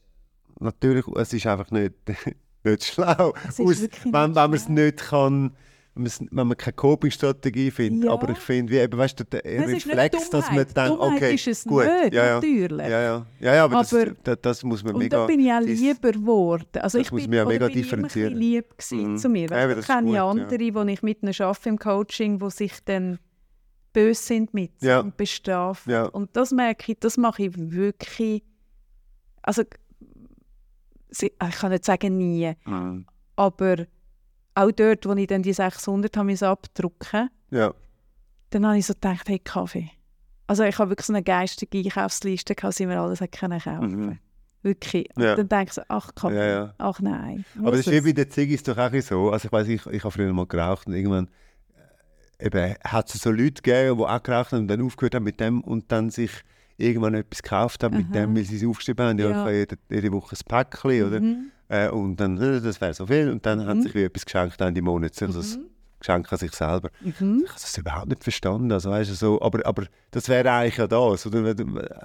natürlich, 0.59 1.05
es 1.17 1.33
ist 1.33 1.45
einfach 1.45 1.69
nicht, 1.71 1.93
nicht 2.63 2.83
schlau. 2.85 3.33
Aus, 3.33 3.59
wenn, 3.59 3.67
nicht 3.67 4.13
wenn 4.13 4.31
man 4.33 4.53
es 4.53 4.69
nicht 4.69 4.97
kann, 4.97 5.55
wenn 5.95 6.03
man 6.03 6.07
es- 6.07 6.19
wenn 6.29 6.47
man 6.47 6.57
keine 6.57 6.73
Coping-Strategie 6.73 7.71
findet. 7.71 8.03
Ja. 8.05 8.11
Aber 8.11 8.29
ich 8.29 8.37
finde, 8.37 8.71
wie 8.73 8.77
eben, 8.77 8.97
weißt 8.97 9.17
du, 9.19 9.23
der 9.23 9.41
Das 9.41 9.67
Reflex, 9.71 10.29
dass 10.29 10.47
man 10.51 10.57
denkt, 10.57 10.77
Dummheit 10.77 11.13
okay, 11.15 11.35
ist 11.35 11.47
es 11.47 11.63
gut, 11.63 11.85
nicht, 11.85 12.13
ja, 12.13 12.25
ja. 12.25 12.33
natürlich. 12.35 12.87
Ja, 12.89 13.01
ja, 13.01 13.25
ja, 13.39 13.55
ja 13.55 13.63
aber, 13.63 13.75
das, 13.79 13.93
Aber- 13.93 14.11
das, 14.23 14.37
das 14.41 14.63
muss 14.63 14.83
man 14.83 14.93
Und 14.95 14.99
mega... 14.99 15.17
da 15.19 15.25
bin 15.25 15.39
ich 15.39 15.51
auch 15.51 15.59
lieber 15.61 16.11
geworden. 16.11 16.67
Also 16.81 16.97
ich 16.99 17.09
bin, 17.09 17.23
man 17.23 17.33
ja 17.33 17.45
mega 17.45 17.67
bin 17.67 17.69
ich 17.69 17.75
immer 17.75 17.83
differenzieren. 17.83 18.33
lieb 18.35 18.77
gewesen 18.77 19.11
Mhm. 19.13 19.17
zu 19.17 19.29
mir. 19.29 19.47
Ja, 19.49 19.65
ist 19.71 19.87
kenne 19.87 20.01
ich 20.01 20.05
gut, 20.07 20.15
ja. 20.15 20.29
andere, 20.29 20.57
die 20.57 20.91
ich 20.93 21.01
mit 21.01 21.23
ihnen 21.23 21.33
arbeite 21.39 21.69
im 21.69 21.79
Coaching, 21.79 22.39
die 22.39 22.49
sich 22.51 22.73
dann 22.83 23.17
böse 23.93 24.21
sind 24.21 24.53
mit 24.53 24.71
Ja. 24.81 24.99
und 24.99 25.15
bestrafen. 25.15 25.89
Ja. 25.91 26.05
Und 26.07 26.35
das 26.35 26.51
merke 26.51 26.91
ich, 26.91 26.99
das 26.99 27.15
mache 27.17 27.43
ich 27.43 27.51
wirklich... 27.55 28.43
Also 29.41 29.63
ich 31.21 31.31
kann 31.39 31.71
nicht 31.71 31.85
sagen 31.85 32.17
nie, 32.17 32.51
Mhm. 32.65 33.05
aber 33.37 33.85
auch 34.55 34.71
dort, 34.71 35.05
wo 35.05 35.13
ich 35.13 35.27
dann 35.27 35.43
die 35.43 35.53
600 35.53 36.15
habe 36.17 36.47
abdrucken 36.47 37.29
Ja, 37.51 37.73
dann 38.51 38.65
habe 38.65 38.77
ich 38.77 38.85
so 38.85 38.93
gedacht, 38.93 39.27
hey, 39.27 39.39
Kaffee. 39.39 39.89
Also 40.47 40.63
ich 40.63 40.77
habe 40.77 40.91
wirklich 40.91 41.07
so 41.07 41.13
eine 41.13 41.23
geistige 41.23 41.77
Einkaufsliste, 41.79 42.55
gehabt, 42.55 42.75
sie 42.75 42.85
mir 42.85 42.99
alles 42.99 43.19
können 43.31 43.59
kaufen 43.59 44.07
Mhm. 44.07 44.19
Wirklich. 44.61 45.07
Und 45.15 45.23
Ja. 45.23 45.35
dann 45.35 45.47
denke 45.49 45.65
ich 45.67 45.73
so, 45.73 45.81
ach 45.89 46.15
Kaffee, 46.15 46.35
Ja, 46.37 46.47
ja. 46.47 46.73
ach 46.77 46.99
nein. 46.99 47.45
Aber 47.59 47.71
das 47.71 47.81
ist 47.85 47.91
wie 47.91 48.01
bei 48.01 48.23
den 48.23 48.31
Ziggis 48.31 48.63
doch 48.63 48.77
auch 48.77 48.91
so. 49.01 49.29
Also 49.29 49.47
ich 49.47 49.51
weiß, 49.51 49.67
ich, 49.67 49.85
ich 49.87 50.03
habe 50.03 50.11
früher 50.11 50.33
mal 50.33 50.47
geraucht 50.47 50.87
und 50.87 50.93
irgendwann 50.93 51.29
äh, 52.39 52.45
eben, 52.47 52.75
hat 52.83 53.13
es 53.13 53.21
so 53.21 53.29
Leute 53.31 53.61
gegeben, 53.61 53.97
die 53.97 54.03
auch 54.03 54.23
geraucht 54.23 54.53
haben 54.53 54.61
und 54.61 54.67
dann 54.67 54.81
aufgehört 54.81 55.15
haben 55.15 55.23
mit 55.23 55.39
dem 55.39 55.61
und 55.61 55.91
dann 55.91 56.09
sich 56.09 56.31
irgendwann 56.77 57.13
etwas 57.15 57.41
gekauft 57.41 57.83
haben 57.83 57.97
mit 57.97 58.13
dem, 58.13 58.35
weil 58.35 58.43
sie 58.43 58.57
es 58.57 58.65
aufgeschrieben 58.65 59.05
haben, 59.05 59.19
ja, 59.19 59.29
Ja. 59.29 59.49
jede, 59.49 59.77
jede 59.89 60.11
Woche 60.11 60.35
ein 60.35 60.47
Päckchen, 60.47 61.03
oder? 61.07 61.19
Mhm. 61.21 61.51
Äh, 61.67 61.89
und 61.89 62.17
dann, 62.19 62.37
äh, 62.39 62.61
das 62.61 62.79
wäre 62.81 62.93
so 62.93 63.07
viel 63.07 63.29
und 63.31 63.45
dann 63.45 63.65
hat 63.65 63.77
Mhm. 63.77 63.81
sich 63.81 63.95
wie 63.95 64.03
etwas 64.03 64.25
geschenkt 64.25 64.59
Ende 64.61 64.81
Monat, 64.81 65.19
also 65.21 65.39
das 65.39 65.57
Mhm. 65.57 65.65
Geschenk 65.99 66.31
an 66.31 66.37
sich 66.37 66.51
selber. 66.51 66.89
Mhm. 67.01 67.41
Ich 67.43 67.49
habe 67.49 67.59
das 67.61 67.77
überhaupt 67.77 68.07
nicht 68.09 68.23
verstanden, 68.23 68.71
also 68.71 68.91
weißt 68.91 69.09
du, 69.09 69.15
so, 69.15 69.41
aber, 69.41 69.65
aber 69.65 69.85
das 70.11 70.29
wäre 70.29 70.51
eigentlich 70.51 70.77
ja 70.77 70.85
das, 70.87 71.25
oder? 71.25 71.45
Äh, 71.47 71.55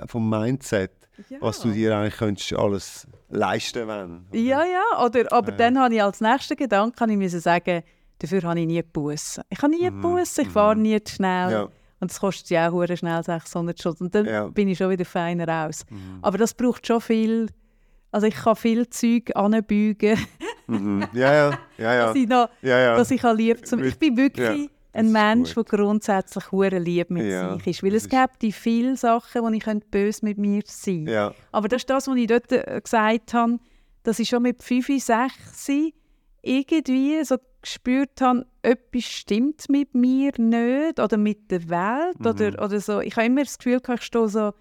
Vom 0.07 0.31
Mindset, 0.31 0.93
Ja. 1.29 1.37
was 1.41 1.61
du 1.61 1.71
dir 1.73 1.97
eigentlich 1.99 2.16
könntest 2.16 2.53
alles 2.55 3.07
leisten 3.29 3.87
wenn. 3.87 4.27
oder? 4.31 4.39
Ja, 4.39 4.62
ja, 4.64 5.05
oder, 5.05 5.31
aber 5.33 5.51
Ja. 5.51 5.57
dann 5.57 5.79
habe 5.79 5.95
ich 5.95 6.03
als 6.03 6.21
nächsten 6.21 6.57
Gedanke 6.57 6.99
habe 7.01 7.12
ich 7.12 7.18
müssen 7.18 7.41
sagen, 7.41 7.83
dafür 8.21 8.43
habe 8.45 8.61
ich 8.61 8.66
nie 8.66 8.83
Bussen. 8.83 9.43
Ich 9.51 9.61
habe 9.61 9.73
nie 9.73 9.91
Mhm. 9.91 10.01
Bussen, 10.01 10.43
ich 10.47 10.49
fahre 10.51 10.77
nie 10.77 11.03
zu 11.03 11.16
schnell. 11.16 11.51
Ja. 11.51 11.68
Und 12.01 12.11
es 12.11 12.19
kostet 12.19 12.51
ja 12.51 12.71
auch 12.71 12.87
schnell 12.97 13.23
600 13.23 13.81
Schutz. 13.81 14.01
Und 14.01 14.15
dann 14.15 14.25
Ja. 14.27 14.47
bin 14.49 14.69
ich 14.69 14.79
schon 14.79 14.91
wieder 14.91 15.05
feiner 15.05 15.47
raus. 15.47 15.85
Mhm. 15.91 16.19
Aber 16.23 16.39
das 16.39 16.55
braucht 16.55 16.87
schon 16.87 17.01
viel. 17.01 17.49
Also 18.11 18.27
ich 18.27 18.35
kann 18.35 18.57
viel 18.57 18.89
Zeug 18.89 19.31
anbeugen, 19.37 20.19
Mhm. 20.67 21.05
Ja, 21.13 21.33
ja, 21.35 21.59
ja, 21.79 21.95
ja. 21.95 22.07
dass 22.07 22.17
ich, 22.17 22.29
noch, 22.29 22.49
ja, 22.63 22.97
dass 22.97 23.11
ich 23.11 23.23
lieb 23.23 23.67
zum... 23.67 23.83
Ich 23.83 23.99
bin 23.99 24.17
wirklich 24.17 24.71
ein 24.93 25.11
Mensch, 25.13 25.55
der 25.55 25.65
grundsätzlich 25.65 26.51
hure 26.53 26.79
lieb 26.79 27.11
mit 27.11 27.27
Ja, 27.27 27.55
sich 27.57 27.67
ist. 27.69 27.83
Weil 27.83 27.95
es 27.95 28.09
gibt 28.09 28.41
die 28.43 28.53
viele 28.53 28.97
Sachen, 28.97 29.43
wo 29.43 29.49
ich 29.49 29.63
könnte 29.63 29.87
böse 29.91 30.25
mit 30.25 30.39
mir 30.39 30.63
sein 30.67 30.97
könnte. 31.07 31.13
ja. 31.13 31.35
Aber 31.53 31.69
das 31.69 31.83
ist 31.83 31.91
das, 31.91 32.07
was 32.09 32.17
ich 32.17 32.27
dort 32.27 32.51
äh, 32.53 32.81
gesagt 32.83 33.35
habe, 33.35 33.59
dass 34.05 34.19
ich 34.19 34.29
schon 34.29 34.43
mit 34.43 34.63
5, 34.63 34.87
6 35.03 35.69
irgendwie 36.43 37.25
so 37.25 37.37
gespürt 37.63 38.21
habe, 38.21 38.47
etwas 38.63 39.05
stimmt 39.05 39.69
mit 39.69 39.95
mir 39.95 40.33
nicht 40.39 40.99
oder 41.01 41.17
mit 41.17 41.51
der 41.51 41.69
Welt 41.69 42.19
Mhm. 42.21 42.27
oder, 42.27 42.65
oder 42.65 42.81
so. 42.81 43.01
Ich 43.01 43.17
habe 43.17 43.27
immer 43.27 43.43
das 43.45 43.59
Gefühl, 43.59 43.81
ich 43.95 44.03
stehe 44.03 44.29
so, 44.29 44.53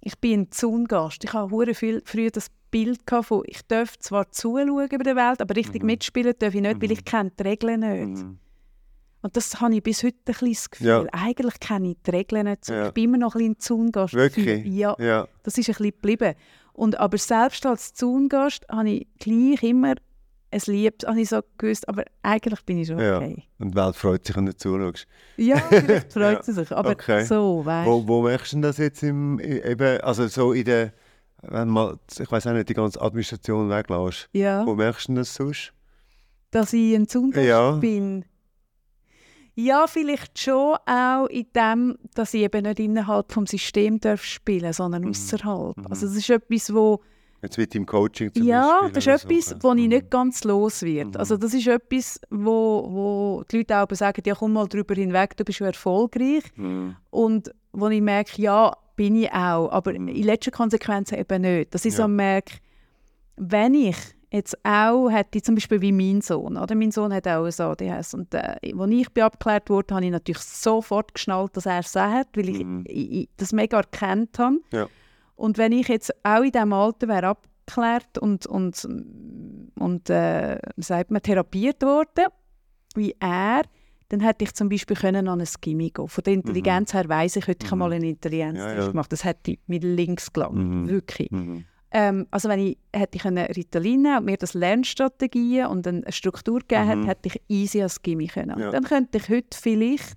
ich 0.00 0.18
bin 0.18 0.40
ein 0.42 0.50
Zaungast. 0.50 1.24
Ich 1.24 1.32
habe 1.32 1.74
viel 1.74 2.02
früher 2.04 2.30
das 2.30 2.46
Bild 2.70 3.00
von, 3.22 3.42
ich 3.46 3.62
darf 3.66 3.98
zwar 3.98 4.30
zuschauen 4.30 4.88
über 4.90 5.04
der 5.04 5.16
Welt, 5.16 5.40
aber 5.42 5.56
richtig 5.56 5.82
Mhm. 5.82 5.86
mitspielen 5.86 6.34
darf 6.38 6.54
ich 6.54 6.60
nicht, 6.60 6.80
weil 6.80 6.88
Mhm. 6.88 6.92
ich 6.94 7.04
kenne 7.04 7.32
die 7.38 7.42
Regeln 7.42 7.80
nicht. 7.80 8.22
Mhm. 8.24 8.38
Und 9.22 9.36
das 9.36 9.60
habe 9.60 9.74
ich 9.74 9.82
bis 9.82 10.02
heute 10.02 10.16
ein 10.16 10.24
bisschen 10.24 10.52
das 10.52 10.70
Gefühl. 10.70 10.86
Ja. 10.86 11.04
Eigentlich 11.12 11.60
kenne 11.60 11.90
ich 11.90 11.96
die 12.06 12.10
Regeln 12.10 12.46
nicht 12.46 12.64
so. 12.64 12.72
Ja. 12.72 12.86
Ich 12.86 12.94
bin 12.94 13.04
immer 13.04 13.18
noch 13.18 13.34
ein 13.34 13.38
bisschen 13.38 13.52
ein 13.52 13.58
Zaungast. 13.92 14.14
Wirklich? 14.14 14.64
Ja, 14.72 14.96
Ja. 14.98 15.28
das 15.42 15.58
ist 15.58 15.68
ein 15.68 15.72
bisschen 15.74 15.90
geblieben. 15.90 16.34
Und 16.72 16.98
aber 16.98 17.18
selbst 17.18 17.66
als 17.66 17.92
Zaungast 17.92 18.64
habe 18.70 18.88
ich 18.88 19.06
gleich 19.18 19.62
immer 19.62 19.94
ein 20.52 20.60
Liebes, 20.66 21.06
habe 21.08 21.20
ich 21.20 21.28
so 21.28 21.40
gewusst, 21.58 21.88
aber 21.88 22.04
eigentlich 22.22 22.60
bin 22.64 22.78
ich 22.78 22.88
schon 22.88 22.98
Ja. 22.98 23.18
okay. 23.18 23.44
Und 23.58 23.70
die 23.72 23.76
Welt 23.76 23.96
freut 23.96 24.26
sich, 24.26 24.36
wenn 24.36 24.46
du 24.46 24.56
zuschaust. 24.56 25.06
Ja, 25.36 25.58
vielleicht 25.58 26.12
freut 26.12 26.38
Ja. 26.38 26.42
sie 26.42 26.52
sich, 26.52 26.72
aber 26.72 26.90
Okay. 26.90 27.24
so, 27.24 27.64
weißt 27.64 27.88
Wo, 27.88 28.06
wo 28.08 28.22
merkst 28.22 28.52
du 28.54 28.60
das 28.60 28.78
jetzt 28.78 29.02
im, 29.02 29.38
eben, 29.40 30.00
also 30.00 30.26
so 30.28 30.52
in 30.52 30.64
der, 30.64 30.92
wenn 31.42 31.68
mal, 31.68 31.98
ich 32.18 32.30
weiß 32.30 32.46
auch 32.48 32.52
nicht, 32.52 32.68
die 32.68 32.74
ganze 32.74 33.00
Administration 33.00 33.70
weglässt. 33.70 34.28
ja, 34.32 34.66
Wo 34.66 34.74
merkst 34.74 35.08
du 35.08 35.14
das 35.14 35.34
sonst? 35.34 35.72
dass 36.52 36.72
ich 36.72 36.94
ein 36.96 37.06
Zaungast 37.06 37.46
Ja. 37.46 37.70
bin. 37.72 38.24
Ja, 39.54 39.86
vielleicht 39.86 40.38
schon 40.38 40.76
auch 40.86 41.26
in 41.26 41.46
dem, 41.54 41.98
dass 42.14 42.34
ich 42.34 42.42
eben 42.42 42.62
nicht 42.64 42.80
innerhalb 42.80 43.32
vom 43.32 43.46
System 43.46 44.00
darf 44.00 44.24
spielen, 44.24 44.72
sondern 44.72 45.02
Mhm. 45.02 45.10
außerhalb. 45.10 45.76
Mhm. 45.76 45.86
Also 45.88 46.06
das 46.06 46.16
ist 46.16 46.30
etwas, 46.30 46.72
wo 46.72 47.02
Jetzt 47.42 47.56
mit 47.56 47.74
im 47.74 47.86
Coaching 47.86 48.32
zum 48.34 48.46
Ja, 48.46 48.80
Beispiel. 48.82 48.92
das 48.92 49.06
ist 49.06 49.24
etwas, 49.24 49.44
so. 49.46 49.56
wo 49.62 49.72
ich 49.74 49.82
Mhm. 49.84 49.88
nicht 49.88 50.10
ganz 50.10 50.44
los 50.44 50.82
wird. 50.82 51.08
Mhm. 51.14 51.16
Also 51.16 51.36
das 51.38 51.54
ist 51.54 51.66
etwas, 51.66 52.20
wo, 52.30 52.86
wo 52.90 53.44
die 53.50 53.58
Leute 53.58 53.78
auch 53.78 53.86
sagen, 53.94 54.22
ja 54.26 54.34
komm 54.34 54.52
mal 54.52 54.66
drüber 54.68 54.94
hinweg, 54.94 55.36
du 55.36 55.44
bist 55.44 55.58
schon 55.58 55.66
erfolgreich. 55.68 56.42
Mhm. 56.56 56.96
Und 57.10 57.50
wo 57.72 57.88
ich 57.88 58.02
merke, 58.02 58.40
ja, 58.42 58.72
bin 58.96 59.16
ich 59.16 59.32
auch, 59.32 59.70
aber 59.70 59.92
Mhm. 59.98 60.08
in 60.08 60.24
letzter 60.24 60.50
Konsequenz 60.50 61.12
eben 61.12 61.40
nicht. 61.42 61.74
Dass 61.74 61.84
ich 61.86 61.94
Ja. 61.94 62.02
so 62.02 62.08
merke, 62.08 62.54
wenn 63.36 63.72
ich 63.74 63.96
jetzt 64.32 64.56
auch 64.64 65.08
hätte, 65.08 65.40
zum 65.42 65.54
Beispiel 65.56 65.80
wie 65.80 65.90
mein 65.92 66.20
Sohn, 66.20 66.56
oder? 66.56 66.74
mein 66.74 66.90
Sohn 66.92 67.12
hat 67.12 67.26
auch 67.26 67.44
ein 67.46 67.52
ADHS 67.66 68.14
und 68.14 68.32
äh, 68.34 68.38
als 68.78 68.90
ich 68.90 69.08
bin 69.12 69.24
abgeklärt 69.24 69.68
wurde, 69.70 69.94
habe 69.94 70.04
ich 70.04 70.10
natürlich 70.12 70.42
sofort 70.42 71.14
geschnallt, 71.14 71.56
dass 71.56 71.66
er 71.66 71.80
es 71.80 71.94
hat, 71.96 72.28
weil 72.36 72.48
ich, 72.50 72.62
Mhm. 72.64 72.84
ich, 72.86 73.10
ich 73.12 73.28
das 73.38 73.52
mega 73.52 73.78
erkannt 73.78 74.38
habe. 74.38 74.58
Ja. 74.72 74.86
Und 75.40 75.56
wenn 75.58 75.72
ich 75.72 75.88
jetzt 75.88 76.12
auch 76.22 76.42
in 76.42 76.52
diesem 76.52 76.72
Alter 76.72 77.08
wäre 77.08 77.28
abgeklärt 77.28 78.18
und, 78.18 78.46
und, 78.46 78.86
und 79.78 80.10
äh, 80.10 80.58
sagt 80.76 81.10
man, 81.10 81.22
therapiert 81.22 81.82
worden, 81.82 82.26
wie 82.94 83.14
er, 83.20 83.62
dann 84.10 84.20
hätte 84.20 84.44
ich 84.44 84.52
zum 84.54 84.68
Beispiel 84.68 84.96
können 84.96 85.28
an 85.28 85.40
ein 85.40 85.48
Gimmi 85.60 85.90
gehen 85.90 86.08
Von 86.08 86.24
der 86.24 86.34
Intelligenz 86.34 86.92
her 86.92 87.08
weiss 87.08 87.36
ich, 87.36 87.46
heute 87.46 87.64
ich 87.64 87.72
Mhm. 87.72 87.78
mal 87.78 87.92
einen 87.92 88.04
Intelligenztest 88.04 88.74
Ja, 88.76 88.82
ja. 88.82 88.88
gemacht. 88.88 89.12
Das 89.12 89.24
hätte 89.24 89.56
mit 89.66 89.82
links 89.84 90.32
gelangt, 90.32 90.56
Mhm. 90.56 90.88
wirklich. 90.88 91.30
Mhm. 91.30 91.64
Ähm, 91.92 92.26
also 92.30 92.48
wenn 92.48 92.58
ich 92.60 92.78
hätte 92.94 93.16
ich 93.16 93.22
können 93.22 93.46
Ritalin 93.46 94.06
und 94.18 94.24
mir 94.26 94.36
das 94.36 94.54
Lernstrategien 94.54 95.66
und 95.66 95.86
eine 95.86 96.02
Struktur 96.12 96.58
gegeben 96.60 96.84
Mhm. 96.84 96.88
hätte, 96.88 97.06
hätte 97.08 97.28
ich 97.28 97.40
easy 97.48 97.82
als 97.82 98.02
Gimmi 98.02 98.26
können. 98.26 98.52
Und 98.56 98.60
Ja. 98.62 98.70
Dann 98.70 98.84
könnte 98.84 99.18
ich 99.18 99.28
heute 99.28 99.56
vielleicht 99.58 100.16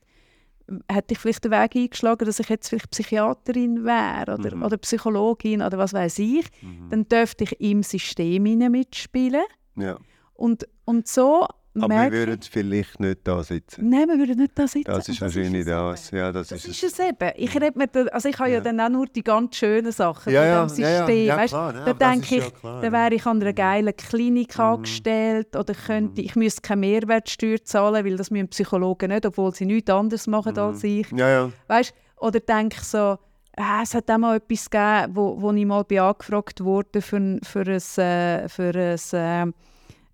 hätte 0.89 1.13
ich 1.13 1.19
vielleicht 1.19 1.43
den 1.43 1.51
Weg 1.51 1.75
eingeschlagen, 1.75 2.25
dass 2.25 2.39
ich 2.39 2.49
jetzt 2.49 2.69
vielleicht 2.69 2.89
Psychiaterin 2.91 3.83
wäre 3.83 4.37
oder, 4.39 4.55
Mhm. 4.55 4.63
oder 4.63 4.77
Psychologin 4.77 5.61
oder 5.61 5.77
was 5.77 5.93
weiß 5.93 6.19
ich. 6.19 6.45
Mhm. 6.61 6.89
Dann 6.89 7.07
dürfte 7.07 7.43
ich 7.43 7.59
im 7.59 7.83
System 7.83 8.43
mitspielen. 8.43 9.43
Ja. 9.75 9.97
Und, 10.33 10.67
und 10.85 11.07
so 11.07 11.47
Aber 11.75 11.89
wir 11.89 11.95
merke 11.95 12.15
würden 12.15 12.39
vielleicht 12.41 12.99
nicht 12.99 13.19
da 13.23 13.41
sitzen. 13.43 13.89
Nein, 13.89 14.07
wir 14.07 14.17
würden 14.19 14.37
nicht 14.37 14.51
da 14.53 14.67
sitzen. 14.67 14.91
Das 14.91 15.09
ist 15.09 15.19
wahrscheinlich 15.21 15.65
das. 15.65 16.11
Ja, 16.11 16.31
das, 16.31 16.49
Das 16.49 16.65
ist 16.65 16.83
es 16.83 16.99
eben. 16.99 17.31
Ich, 17.35 17.59
red 17.59 17.75
mir 17.75 17.87
da, 17.87 18.03
also 18.05 18.29
ich 18.29 18.37
habe 18.37 18.49
ja. 18.49 18.55
Ja. 18.57 18.61
dann 18.61 18.79
auch 18.79 18.89
nur 18.89 19.07
die 19.07 19.23
ganz 19.23 19.55
schönen 19.55 19.91
Sachen 19.91 20.31
Ja, 20.31 20.45
ja, 20.45 20.59
von 20.59 20.67
diesem 20.67 20.83
ja, 20.83 20.89
ja, 20.91 20.97
System. 21.07 21.25
ja, 21.25 21.37
Weisst, 21.37 21.53
klar, 21.53 21.73
ja, 21.75 21.85
da 21.93 22.11
denke 22.11 22.35
ja 22.35 22.43
ich, 22.45 22.53
klar, 22.53 22.83
ja. 22.83 22.91
wäre 22.91 23.13
ich 23.15 23.25
an 23.25 23.41
einer 23.41 23.53
geilen 23.53 23.95
Klinik 23.95 24.57
Mhm. 24.57 24.63
angestellt 24.63 25.55
oder 25.55 25.73
könnte, 25.73 26.21
ich 26.21 26.35
müsste 26.35 26.61
keine 26.61 26.81
Mehrwertsteuer 26.81 27.63
zahlen, 27.63 28.05
weil 28.05 28.17
das 28.17 28.29
müssen 28.29 28.49
Psychologen 28.49 29.09
nicht, 29.09 29.25
obwohl 29.25 29.53
sie 29.55 29.65
nichts 29.65 29.89
anderes 29.89 30.27
machen 30.27 30.57
als 30.57 30.83
ich. 30.83 31.09
Ja, 31.11 31.27
ja. 31.29 31.49
Weißt, 31.67 31.93
oder 32.17 32.39
denke 32.39 32.77
ich 32.79 32.83
so, 32.83 33.17
ah, 33.57 33.81
es 33.81 33.95
hat 33.95 34.11
auch 34.11 34.17
mal 34.19 34.35
etwas 34.37 34.69
gegeben, 34.69 35.15
wo, 35.15 35.41
wo 35.41 35.51
ich 35.51 35.65
mal 35.65 35.83
angefragt 35.89 36.63
wurde 36.63 37.01
für, 37.01 37.17
ein- 37.17 37.39
für 37.43 37.61
ein, 37.61 38.03
äh, 38.03 38.47
für 38.47 38.71
ein, 38.75 39.49
äh, 39.49 39.53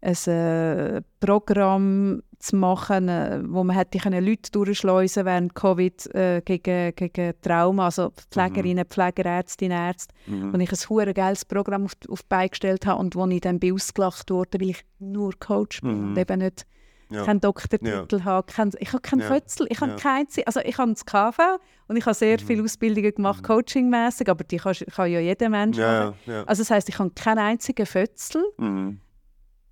ein 0.01 0.33
äh, 0.33 1.01
Programm 1.19 2.21
zu 2.39 2.55
machen, 2.55 3.09
äh, 3.09 3.41
wo 3.45 3.63
man 3.63 3.75
hätte 3.75 3.99
können 3.99 4.25
Leute 4.25 4.51
durchschleusen 4.51 5.25
während 5.25 5.55
Covid 5.55 6.15
äh, 6.15 6.41
gegen, 6.43 6.95
gegen 6.95 7.33
Trauma, 7.41 7.85
also 7.85 8.11
Pflegerinnen, 8.31 8.85
mhm. 8.85 8.89
Pfleger, 8.89 9.25
Ärztinnen, 9.25 9.77
Ärzte, 9.77 10.15
mhm. 10.25 10.53
wo 10.53 10.57
ich 10.57 10.71
ein 10.71 10.89
hure 10.89 11.13
geiles 11.13 11.43
Programm 11.43 11.85
auf, 11.85 11.93
auf 12.07 12.21
die 12.21 12.27
Beine 12.29 12.49
gestellt 12.49 12.85
habe 12.85 12.99
und 13.01 13.15
wo 13.15 13.25
ich 13.27 13.41
dann 13.41 13.59
bin 13.59 13.73
ausgelacht 13.73 14.31
wurde, 14.31 14.59
weil 14.61 14.69
ich 14.69 14.85
nur 14.99 15.33
Coach 15.37 15.81
bin 15.81 15.99
mhm. 15.99 16.07
und 16.09 16.17
eben 16.17 16.39
nicht 16.39 16.65
ja. 17.09 17.25
keinen 17.25 17.41
Doktortitel 17.41 18.17
ja. 18.17 18.23
habe. 18.23 18.51
Kein, 18.51 18.71
ich 18.79 18.93
habe 18.93 19.01
keinen 19.01 19.21
ja. 19.21 19.27
Fötzel, 19.27 19.67
ich 19.69 19.81
habe 19.81 19.91
ja. 19.91 19.97
kein, 19.97 20.27
also 20.45 20.61
ich 20.61 20.77
habe 20.77 20.93
das 20.93 21.05
KV 21.05 21.59
und 21.87 21.97
ich 21.97 22.05
habe 22.05 22.13
sehr 22.13 22.39
mhm. 22.39 22.45
viele 22.45 22.63
Ausbildungen 22.63 23.13
gemacht, 23.13 23.41
mhm. 23.41 23.47
coachingmäßig, 23.47 24.29
aber 24.29 24.45
die 24.45 24.57
kann, 24.57 24.75
kann, 24.95 25.11
ja 25.11 25.19
jeder 25.19 25.49
Mensch 25.49 25.77
machen. 25.77 26.13
Also 26.45 26.61
das 26.61 26.71
heißt, 26.71 26.87
ich 26.87 26.99
habe 26.99 27.11
keinen 27.11 27.39
einzigen 27.39 27.85
Fötzel, 27.85 28.43
mhm. 28.57 29.01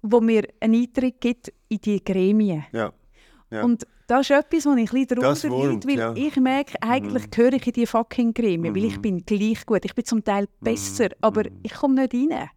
Wo 0.02 0.22
mir 0.22 0.48
einen 0.60 0.82
Eintritt 0.82 1.22
gibt 1.22 1.54
in 1.70 1.80
die 1.80 2.04
Gremien. 2.04 2.66
Ja. 2.72 2.94
Und 3.64 3.88
das 4.08 4.30
ist 4.30 4.32
etwas, 4.32 4.66
wo 4.66 4.74
ich 4.74 4.92
ein 4.92 5.06
bisschen 5.06 5.20
darunter 5.22 5.50
leide, 5.50 5.88
weil 5.88 5.98
ja. 5.98 6.14
ich 6.16 6.36
merke, 6.38 6.82
eigentlich 6.82 7.26
mhm. 7.26 7.32
gehöre 7.32 7.54
ich 7.54 7.68
in 7.68 7.74
die 7.74 7.86
fucking 7.86 8.34
Gremien, 8.34 8.74
weil 8.74 8.86
ich 8.86 8.98
mhm. 8.98 9.02
bin 9.02 9.26
gleich 9.26 9.66
gut. 9.66 9.84
Ich 9.84 9.96
bin 9.96 10.06
zum 10.06 10.24
Teil 10.24 10.44
mhm. 10.44 10.64
besser, 10.64 11.10
aber 11.22 11.44
mhm. 11.44 11.60
ich 11.64 11.74
komme 11.74 11.96
nicht 11.96 12.14
rein. 12.14 12.50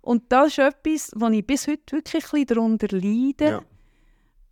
Und 0.00 0.24
das 0.28 0.48
ist 0.48 0.58
etwas, 0.58 1.10
wo 1.16 1.26
ich 1.28 1.44
bis 1.44 1.66
heute 1.66 1.96
wirklich 1.96 2.24
ein 2.24 2.30
bisschen 2.30 2.46
darunter 2.46 2.86
leide. 2.90 3.44
Ja. 3.44 3.62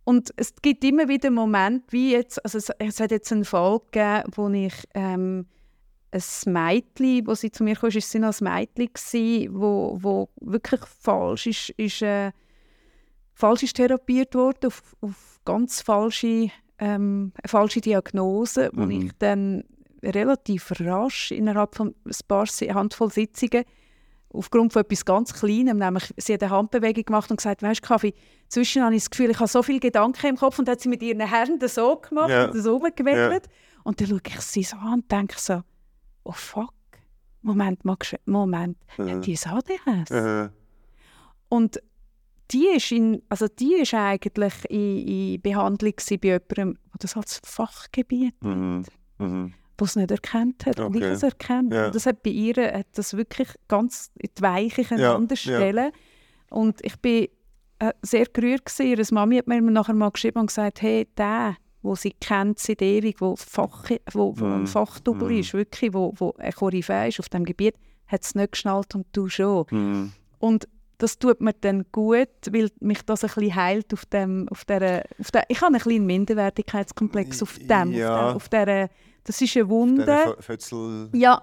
Und 0.03 0.33
es 0.35 0.53
gibt 0.61 0.83
immer 0.83 1.07
wieder 1.07 1.31
Momente, 1.31 1.85
wie 1.89 2.11
jetzt, 2.11 2.43
also 2.43 2.57
es, 2.57 2.69
es 2.77 2.99
hat 2.99 3.11
jetzt 3.11 3.31
einen 3.31 3.45
Fall 3.45 3.79
gegeben, 3.91 4.31
wo 4.35 4.49
ich 4.49 4.73
ähm, 4.93 5.47
ein 6.11 6.53
Mädchen, 6.53 7.27
wo 7.27 7.35
sie 7.35 7.51
zu 7.51 7.63
mir 7.63 7.75
kam, 7.75 7.89
ist 7.89 8.09
sie 8.09 8.19
noch 8.19 8.39
ein 8.39 8.43
Mädchen 8.43 9.53
wo, 9.53 9.97
wo 10.01 10.29
wirklich 10.41 10.81
falsch 10.81 11.47
ist, 11.47 11.69
ist 11.71 12.01
äh, 12.01 12.31
falsch 13.33 13.63
ist 13.63 13.75
therapiert 13.75 14.33
worden, 14.35 14.67
auf, 14.67 14.95
auf 15.01 15.39
ganz 15.45 15.81
falsche, 15.81 16.49
ähm, 16.79 17.33
falsche 17.45 17.81
Diagnose, 17.81 18.69
mhm. 18.73 18.77
wo 18.77 18.89
ich 18.89 19.11
dann 19.19 19.63
relativ 20.03 20.71
rasch 20.79 21.31
innerhalb 21.31 21.75
von 21.75 21.95
ein 22.05 22.15
paar 22.27 22.45
Handvoll 22.45 23.11
Sitzungen 23.11 23.63
aufgrund 24.35 24.73
von 24.73 24.81
etwas 24.81 25.05
ganz 25.05 25.33
Kleinem, 25.33 25.77
nämlich 25.77 26.13
sie 26.17 26.33
hat 26.33 26.43
eine 26.43 26.51
Handbewegung 26.51 27.05
gemacht 27.05 27.31
und 27.31 27.37
gesagt, 27.37 27.63
weißt 27.63 27.83
du, 27.83 27.87
Kaffee, 27.87 28.13
zwischen 28.49 28.83
habe 28.83 28.95
ich 28.95 29.03
das 29.03 29.09
Gefühl, 29.09 29.31
ich 29.31 29.39
habe 29.39 29.47
so 29.47 29.63
viele 29.63 29.79
Gedanken 29.79 30.27
im 30.27 30.35
Kopf 30.35 30.59
und 30.59 30.67
dann 30.67 30.73
hat 30.73 30.81
sie 30.81 30.89
mit 30.89 31.01
ihren 31.01 31.21
Händen 31.21 31.67
so 31.67 31.95
gemacht 31.97 32.29
ja. 32.29 32.45
und 32.45 32.61
so 32.61 32.77
rumgewickelt. 32.77 33.45
Ja. 33.45 33.51
Und 33.83 34.01
dann 34.01 34.07
schaue 34.07 34.21
ich 34.27 34.41
sie 34.41 34.63
so 34.63 34.75
an 34.77 34.95
und 34.95 35.11
denke 35.11 35.35
so, 35.37 35.61
oh 36.25 36.33
fuck, 36.33 36.73
Moment, 37.41 37.79
Moment, 38.25 38.77
ja. 38.97 39.05
hat 39.07 39.25
die 39.25 39.37
ein 39.37 39.51
ADHS? 39.51 40.09
Ja. 40.09 40.51
Und 41.49 41.81
die 42.51 42.67
ist, 42.67 42.91
in, 42.91 43.23
also 43.29 43.47
die 43.47 43.75
ist 43.75 43.93
eigentlich 43.93 44.53
in, 44.69 45.07
in 45.07 45.41
Behandlung 45.41 45.93
bei 45.95 46.17
jemandem, 46.21 46.73
der 46.73 46.99
das 46.99 47.15
als 47.15 47.39
Fachgebiet 47.43 48.35
mhm. 48.43 48.83
Mhm 49.17 49.53
die 49.79 49.83
es 49.83 49.95
nicht 49.95 50.11
erkannt 50.11 50.65
hat. 50.65 50.79
Okay. 50.79 50.85
Und 50.85 50.95
ich 50.95 51.03
es 51.03 51.23
erkannt. 51.23 51.73
Ja. 51.73 51.87
Und 51.87 51.95
das 51.95 52.05
hat 52.05 52.23
bei 52.23 52.29
ihr 52.29 52.55
hat 52.55 52.87
das 52.93 53.15
wirklich 53.15 53.49
ganz 53.67 54.11
in 54.15 54.29
die 54.37 54.41
Weiche 54.41 54.83
ja. 54.95 55.35
stellen. 55.35 55.91
Ja. 55.91 56.57
Und 56.57 56.83
ich 56.83 56.97
bin 56.99 57.27
äh, 57.79 57.91
sehr 58.01 58.25
gerührt 58.25 58.65
gewesen. 58.65 58.87
Ihre 58.87 59.13
Mami 59.13 59.37
hat 59.37 59.47
mir 59.47 59.61
nachher 59.61 59.93
mal 59.93 60.11
geschrieben 60.11 60.39
und 60.39 60.47
gesagt, 60.47 60.81
hey, 60.81 61.07
der, 61.17 61.57
wo 61.85 61.95
sie 61.95 62.11
kennt 62.19 62.59
seit 62.59 62.81
ewig, 62.81 63.21
wo, 63.21 63.35
Fach, 63.35 63.89
wo, 64.11 64.33
wo 64.37 64.45
mm. 64.45 64.53
ein 64.53 64.67
Fachdouble 64.67 65.29
mm. 65.29 65.39
ist, 65.39 65.53
wirklich, 65.53 65.93
wo, 65.93 66.13
wo 66.17 66.33
ein 66.37 66.51
Koryphäe 66.51 67.09
ist 67.09 67.19
auf 67.19 67.29
dem 67.29 67.45
Gebiet, 67.45 67.75
hat 68.07 68.23
es 68.23 68.35
nicht 68.35 68.53
geschnallt 68.53 68.95
und 68.95 69.05
du 69.13 69.29
schon. 69.29 69.65
Mm. 69.69 70.11
Und 70.39 70.67
das 70.97 71.19
tut 71.19 71.41
mir 71.41 71.53
dann 71.53 71.85
gut, 71.91 72.29
weil 72.49 72.69
mich 72.79 73.01
das 73.03 73.23
ein 73.23 73.31
bisschen 73.33 73.55
heilt 73.55 73.93
auf 73.93 74.05
dem, 74.05 74.47
auf 74.49 74.65
der, 74.65 75.05
auf 75.19 75.31
der 75.31 75.43
ich 75.49 75.61
habe 75.61 75.73
einen 75.73 75.81
kleinen 75.81 76.05
Minderwertigkeitskomplex 76.05 77.43
auf 77.43 77.57
dem, 77.59 77.91
ja. 77.91 78.31
auf, 78.33 78.49
der, 78.49 78.61
auf 78.61 78.65
der 78.65 78.89
das 79.25 79.41
ist 79.41 79.57
eine 79.57 79.69
Wunde. 79.69 80.35
Ja. 81.13 81.41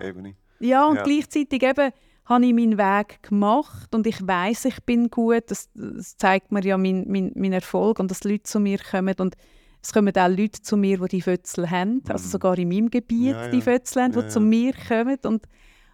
ja, 0.60 0.86
und 0.86 0.96
ja. 0.96 1.02
gleichzeitig 1.02 1.62
eben 1.62 1.92
habe 2.24 2.46
ich 2.46 2.54
meinen 2.54 2.78
Weg 2.78 3.22
gemacht 3.22 3.94
und 3.94 4.06
ich 4.06 4.24
weiß, 4.24 4.66
ich 4.66 4.82
bin 4.84 5.10
gut. 5.10 5.44
Das, 5.48 5.68
das, 5.74 6.16
zeigt 6.16 6.52
mir 6.52 6.64
ja 6.64 6.78
mein, 6.78 7.04
mein, 7.08 7.32
mein 7.34 7.52
Erfolg 7.52 7.98
und 7.98 8.10
dass 8.10 8.24
Leute 8.24 8.44
zu 8.44 8.60
mir 8.60 8.78
kommen 8.78 9.14
und 9.18 9.36
es 9.82 9.92
kommen 9.92 10.16
auch 10.16 10.28
Leute 10.28 10.62
zu 10.62 10.76
mir, 10.76 10.98
die 10.98 11.08
die 11.08 11.22
Fötzel 11.22 11.68
haben, 11.68 12.02
also 12.08 12.24
mhm. 12.24 12.30
sogar 12.30 12.58
in 12.58 12.68
meinem 12.68 12.90
Gebiet 12.90 13.32
ja, 13.32 13.44
ja. 13.46 13.48
die 13.50 13.60
Fötzel 13.60 14.02
haben, 14.02 14.12
die 14.12 14.20
ja, 14.20 14.28
zu 14.28 14.40
mir 14.40 14.72
kommen 14.88 15.18
und, 15.24 15.46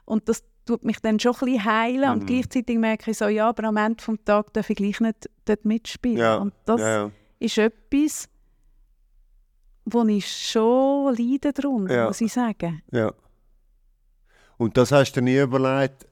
und 0.05 0.29
das 0.29 0.45
tut 0.67 0.85
mich 0.85 1.01
dann 1.01 1.19
schon 1.19 1.35
ein 1.35 1.39
bisschen 1.39 1.65
heilen 1.65 2.15
mhm. 2.15 2.21
und 2.21 2.27
gleichzeitig 2.27 2.79
merke 2.79 3.11
ich 3.11 3.19
so, 3.19 3.29
ja, 3.29 3.49
aber 3.49 3.65
am 3.65 3.77
Ende 3.79 4.05
des 4.05 4.25
Tages 4.25 4.53
darf 4.53 4.71
ich 4.71 4.77
gleich 4.77 5.01
nicht 5.01 5.31
dort 5.47 5.65
mitspielen. 5.65 6.41
Und 6.41 6.55
das 6.67 7.11
ist 7.39 7.59
etwas, 7.59 8.29
wo 9.87 10.05
ich 10.05 10.31
schon 10.31 11.17
leide 11.17 11.53
darunter, 11.55 12.07
muss 12.07 12.21
ich 12.21 12.33
sagen. 12.33 12.83
Ja. 12.93 13.13
Und 14.59 14.77
das 14.77 14.93
hast 14.93 15.13
du 15.13 15.23
nie 15.23 15.39
überlegt, 15.39 16.07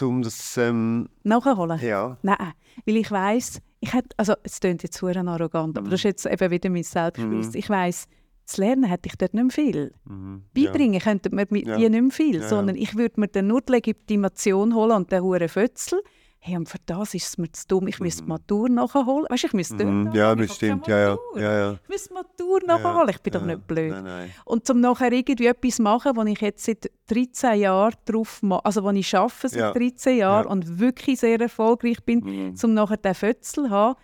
um 0.00 0.22
das... 0.22 0.56
Ähm, 0.56 1.08
Nachholen? 1.24 1.78
Ja. 1.80 2.16
Nein, 2.22 2.52
weil 2.86 2.96
ich 2.96 3.10
weiss, 3.10 3.60
ich 3.80 3.92
hätte, 3.92 4.08
also 4.16 4.34
es 4.42 4.60
klingt 4.60 4.82
jetzt 4.82 4.98
sehr 4.98 5.16
arrogant, 5.16 5.78
aber 5.78 5.88
das 5.88 6.00
ist 6.00 6.04
jetzt 6.04 6.26
eben 6.26 6.50
wieder 6.50 6.70
mein 6.70 6.82
Selbstbewusstsein. 6.82 7.52
Mhm. 7.52 7.58
Ich 7.58 7.70
weiss, 7.70 8.08
zu 8.44 8.60
lernen 8.60 8.84
hätte 8.84 9.08
ich 9.08 9.16
dort 9.16 9.34
nicht 9.34 9.42
mehr 9.42 9.50
viel. 9.50 9.92
Mhm. 10.04 10.42
Beibringen 10.54 10.94
ja. 10.94 11.00
könnte 11.00 11.34
man 11.34 11.46
mit 11.50 11.66
ja. 11.66 11.78
nicht 11.78 11.90
mehr 11.90 12.10
viel, 12.10 12.40
ja, 12.40 12.48
sondern 12.48 12.76
ich 12.76 12.96
würde 12.96 13.20
mir 13.20 13.28
dann 13.28 13.46
nur 13.46 13.60
die 13.60 13.72
Legitimation 13.72 14.74
holen 14.74 14.92
und 14.92 15.12
den 15.12 15.22
hohen 15.22 15.48
Fötzel 15.48 16.00
hey, 16.48 16.56
und 16.56 16.68
für 16.68 16.78
das 16.86 17.14
ist 17.14 17.26
es 17.26 17.38
mir 17.38 17.50
zu 17.52 17.66
dumm, 17.68 17.88
ich 17.88 18.00
müsste 18.00 18.22
die 18.22 18.28
Matur 18.28 18.68
nachholen. 18.68 19.26
Weißt 19.28 19.44
du, 19.44 19.46
ich 19.48 19.52
müsste 19.52 19.84
mhm. 19.84 20.12
Ja, 20.12 20.34
das 20.34 20.56
stimmt, 20.56 20.86
ja, 20.86 20.98
ja, 20.98 21.18
ja, 21.36 21.58
ja. 21.58 21.72
Ich 21.82 21.88
müsste 21.88 22.08
die 22.08 22.14
Matur 22.14 22.60
nachholen, 22.66 23.08
ich 23.10 23.20
bin 23.20 23.32
doch 23.32 23.44
nicht 23.44 23.66
blöd. 23.66 23.92
Nein, 23.92 24.04
nein. 24.04 24.30
Und 24.44 24.66
zum 24.66 24.80
nachher 24.80 25.12
irgendwie 25.12 25.46
etwas 25.46 25.78
machen, 25.78 26.16
wo 26.16 26.22
ich 26.22 26.40
jetzt 26.40 26.64
seit 26.64 26.90
13 27.08 27.60
Jahren 27.60 27.94
drauf 28.04 28.42
mache, 28.42 28.64
also 28.64 28.82
wo 28.82 28.90
ich 28.90 29.14
arbeite 29.16 29.48
seit 29.48 29.60
ja. 29.60 29.72
13 29.72 30.16
Jahren 30.18 30.44
ja. 30.44 30.50
und 30.50 30.78
wirklich 30.78 31.20
sehr 31.20 31.40
erfolgreich 31.40 32.02
bin, 32.04 32.20
mhm. 32.20 32.54
um 32.62 32.74
nachher 32.74 32.96
den 32.96 33.14
Fötzel 33.14 33.64
zu 33.64 33.70
haben, 33.70 33.98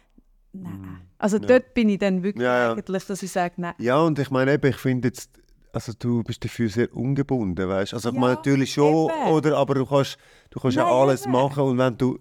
nein. 0.52 0.80
Mhm. 0.80 1.00
Also 1.18 1.38
dort 1.38 1.72
bin 1.72 1.88
ich 1.88 1.98
dann 1.98 2.22
wirklich 2.22 2.46
eigentlich, 2.46 3.06
dass 3.06 3.22
ich 3.22 3.30
sage, 3.30 3.54
nein. 3.56 3.72
Ja, 3.78 3.98
und 3.98 4.18
ich 4.18 4.30
meine 4.30 4.60
ich 4.62 4.76
finde 4.76 5.08
jetzt 5.08 5.30
also 5.74 5.92
du 5.98 6.22
bist 6.22 6.44
dafür 6.44 6.68
sehr 6.68 6.94
ungebunden, 6.94 7.68
weißt? 7.68 7.94
Also 7.94 8.10
ich 8.10 8.14
ja, 8.14 8.20
meine 8.20 8.34
natürlich 8.34 8.72
schon, 8.72 9.10
oder, 9.28 9.56
aber 9.56 9.74
du 9.74 9.86
kannst, 9.86 10.16
du 10.50 10.60
kannst 10.60 10.76
Nein, 10.76 10.86
ja 10.86 10.92
alles 10.92 11.22
eben. 11.22 11.32
machen 11.32 11.64
und 11.64 11.78
wenn 11.78 11.98
du 11.98 12.18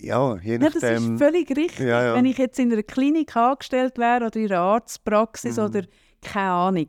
ja, 0.00 0.36
je 0.36 0.58
nachdem. 0.58 0.80
Ja, 0.80 0.94
das 0.94 1.02
ist 1.02 1.18
völlig 1.18 1.50
richtig. 1.50 1.80
Ja, 1.80 2.04
ja. 2.04 2.14
Wenn 2.14 2.24
ich 2.24 2.38
jetzt 2.38 2.58
in 2.58 2.72
einer 2.72 2.82
Klinik 2.82 3.36
angestellt 3.36 3.98
wäre 3.98 4.26
oder 4.26 4.36
in 4.36 4.50
einer 4.50 4.60
Arztpraxis 4.60 5.56
mhm. 5.56 5.64
oder 5.64 5.82
keine 6.22 6.50
Ahnung, 6.50 6.88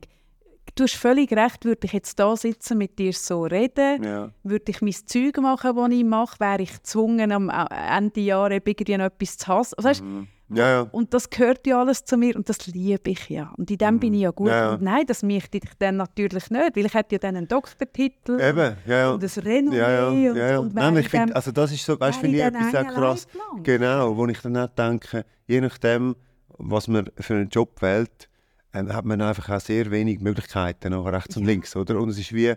du 0.75 0.83
hast 0.83 0.95
völlig 0.95 1.31
recht, 1.33 1.65
würde 1.65 1.85
ich 1.85 1.93
jetzt 1.93 2.19
da 2.19 2.35
sitzen 2.35 2.77
mit 2.77 2.97
dir 2.99 3.13
so 3.13 3.43
reden, 3.43 4.03
ja. 4.03 4.31
würde 4.43 4.71
ich 4.71 4.81
mein 4.81 4.93
Zeug 4.93 5.37
machen, 5.37 5.75
das 5.75 5.91
ich 5.91 6.03
mache, 6.03 6.39
wäre 6.39 6.61
ich 6.61 6.73
gezwungen, 6.73 7.31
am 7.31 7.49
Ende 7.49 8.21
Jahre 8.21 8.55
irgendwie 8.55 8.93
etwas 8.93 9.37
zu 9.37 9.47
hassen. 9.47 9.75
Also, 9.83 10.03
mhm. 10.03 10.27
Ja, 10.51 10.69
ja. 10.69 10.81
Und 10.91 11.13
das 11.13 11.29
gehört 11.29 11.67
ja 11.67 11.79
alles 11.79 12.03
zu 12.03 12.17
mir 12.17 12.35
und 12.35 12.49
das 12.49 12.65
liebe 12.67 13.11
ich 13.11 13.29
ja. 13.29 13.53
Und 13.57 13.69
in 13.69 13.77
dem 13.77 13.95
mhm. 13.95 13.99
bin 13.99 14.13
ich 14.15 14.21
ja 14.21 14.31
gut. 14.31 14.47
Ja, 14.47 14.73
und 14.73 14.81
nein, 14.81 15.05
das 15.05 15.21
möchte 15.21 15.57
ich 15.57 15.69
dann 15.77 15.97
natürlich 15.97 16.49
nicht, 16.49 16.75
weil 16.75 16.85
ich 16.85 16.93
hätte 16.93 17.15
ja 17.15 17.19
dann 17.19 17.35
einen 17.35 17.47
Doktortitel 17.47 18.39
Eben, 18.41 18.75
ja, 18.87 19.11
und 19.11 19.23
ein 19.23 19.43
Renommee. 19.43 19.77
Ja, 19.77 20.11
ja, 20.11 20.33
ja, 20.33 20.59
und, 20.59 20.67
und 20.67 20.75
nein, 20.75 20.97
ich 20.97 21.09
finde, 21.09 21.35
also 21.35 21.51
das 21.51 21.71
ist 21.71 21.85
so, 21.85 21.99
weißt 21.99 22.19
finde 22.19 22.37
ich 22.37 22.43
etwas 22.43 22.71
sehr 22.71 22.85
krass. 22.85 23.27
Genau, 23.63 24.17
wo 24.17 24.25
ich 24.27 24.41
dann 24.41 24.57
auch 24.57 24.69
denke, 24.69 25.25
je 25.47 25.61
nachdem, 25.61 26.15
was 26.57 26.87
man 26.87 27.09
für 27.17 27.35
einen 27.35 27.49
Job 27.49 27.81
wählt, 27.81 28.29
ähm, 28.73 28.93
hat 28.93 29.05
man 29.05 29.21
einfach 29.21 29.49
auch 29.49 29.61
sehr 29.61 29.91
wenig 29.91 30.19
Möglichkeiten 30.19 30.91
nach 30.91 31.05
rechts 31.05 31.37
und 31.37 31.45
links, 31.45 31.75
oder? 31.75 31.99
Und 31.99 32.09
es 32.09 32.19
ist 32.19 32.33
wie, 32.33 32.53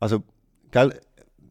also, 0.00 0.22
gell, 0.70 0.98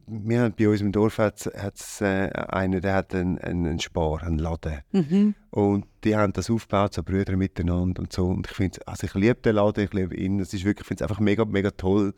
wir 0.06 0.40
haben 0.42 0.54
bei 0.58 0.68
uns 0.68 0.80
im 0.80 0.92
Dorf 0.92 1.18
hat's, 1.18 1.46
hat's, 1.46 2.00
äh, 2.00 2.30
einen, 2.30 2.80
der 2.80 2.94
hat 2.94 3.14
einen, 3.14 3.38
einen 3.38 3.78
Spar, 3.80 4.22
einen 4.22 4.38
Laden. 4.38 4.80
Mhm. 4.92 5.34
Und 5.50 5.86
die 6.04 6.16
haben 6.16 6.32
das 6.32 6.50
aufgebaut, 6.50 6.94
so 6.94 7.02
Brüder 7.02 7.36
miteinander 7.36 8.02
und 8.02 8.12
so. 8.12 8.26
Und 8.26 8.46
ich 8.46 8.52
finde, 8.52 8.86
also 8.86 9.06
ich 9.06 9.14
liebe 9.14 9.40
den 9.40 9.56
Laden, 9.56 9.84
ich 9.84 9.92
liebe 9.92 10.14
ihn. 10.16 10.38
Das 10.38 10.52
ist 10.52 10.64
wirklich, 10.64 10.82
ich 10.82 10.88
finde 10.88 11.04
es 11.04 11.10
einfach 11.10 11.20
mega, 11.20 11.44
mega 11.44 11.70
toll. 11.70 12.14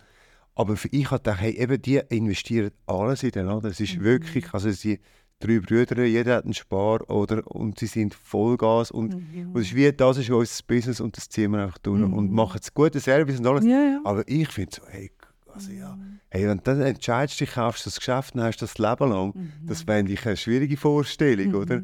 Aber 0.54 0.76
für 0.76 0.88
ich 0.90 1.10
habe 1.10 1.22
gedacht, 1.22 1.40
hey, 1.40 1.52
eben 1.52 1.80
die 1.80 2.00
investieren 2.08 2.70
alles 2.86 3.22
in 3.22 3.30
den 3.30 3.46
Laden. 3.46 3.70
Es 3.70 3.80
ist 3.80 3.98
mhm. 3.98 4.04
wirklich, 4.04 4.52
also 4.54 4.70
sie 4.70 5.00
drei 5.38 5.60
Brüder, 5.60 6.04
jeder 6.04 6.36
hat 6.36 6.44
einen 6.44 6.54
Spar 6.54 7.08
oder, 7.10 7.46
und 7.46 7.78
sie 7.78 7.86
sind 7.86 8.14
Vollgas 8.14 8.90
und, 8.90 9.14
mhm. 9.14 9.50
und 9.52 9.60
es 9.60 9.68
ist 9.68 9.76
wie, 9.76 9.92
das 9.92 10.16
ist 10.16 10.30
unser 10.30 10.64
Business 10.66 11.00
und 11.00 11.16
das 11.16 11.28
ziehen 11.28 11.50
wir 11.50 11.62
einfach 11.62 11.78
durch 11.78 12.00
mhm. 12.00 12.14
und 12.14 12.32
machen 12.32 12.58
es 12.62 12.72
guten 12.72 13.00
Service 13.00 13.38
und 13.38 13.46
alles. 13.46 13.64
Ja, 13.64 13.82
ja. 13.82 14.00
Aber 14.04 14.26
ich 14.26 14.48
finde 14.48 14.76
so, 14.76 14.82
hey, 14.88 15.10
also 15.56 15.72
ja, 15.72 15.98
hey, 16.30 16.46
wenn 16.46 16.58
du 16.58 16.64
dann 16.64 16.80
entscheidest, 16.82 17.40
du 17.40 17.46
kaufst 17.46 17.86
das 17.86 17.96
Geschäft 17.96 18.34
und 18.34 18.42
hast 18.42 18.58
das 18.58 18.76
Leben 18.78 19.10
lang, 19.10 19.32
mhm. 19.34 19.52
das 19.66 19.82
fände 19.82 20.12
ich 20.12 20.26
eine 20.26 20.36
schwierige 20.36 20.76
Vorstellung, 20.76 21.48
mhm. 21.48 21.54
oder? 21.54 21.82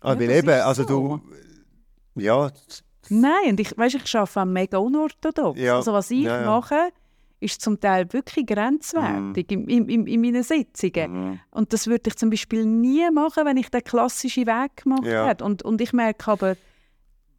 Aber 0.00 0.22
ja, 0.22 0.30
eben, 0.30 0.48
also 0.48 0.82
so. 0.82 1.20
du, 2.14 2.20
ja. 2.22 2.50
Nein, 3.08 3.50
und 3.50 3.60
ich, 3.60 3.76
weißt, 3.76 3.96
ich 3.96 4.16
arbeite 4.16 4.46
mega 4.46 4.78
unorthodox. 4.78 5.60
Ja. 5.60 5.76
Also 5.76 5.92
was 5.92 6.10
ich 6.10 6.24
ja. 6.24 6.44
mache, 6.44 6.90
ist 7.38 7.60
zum 7.60 7.78
Teil 7.78 8.10
wirklich 8.12 8.46
grenzwertig 8.46 9.50
mm. 9.50 9.68
in, 9.68 9.88
in, 9.88 10.06
in, 10.06 10.20
meinen 10.20 10.42
Sitzungen. 10.42 11.32
Mm. 11.32 11.40
Und 11.50 11.72
das 11.72 11.86
würde 11.86 12.08
ich 12.08 12.16
zum 12.16 12.30
Beispiel 12.30 12.64
nie 12.64 13.08
machen, 13.10 13.44
wenn 13.44 13.58
ich 13.58 13.70
den 13.70 13.84
klassischen 13.84 14.46
Weg 14.46 14.76
gemacht 14.82 15.04
ja. 15.04 15.26
hätte. 15.26 15.44
Und, 15.44 15.62
und 15.62 15.80
ich 15.80 15.92
merke 15.92 16.30
aber, 16.30 16.56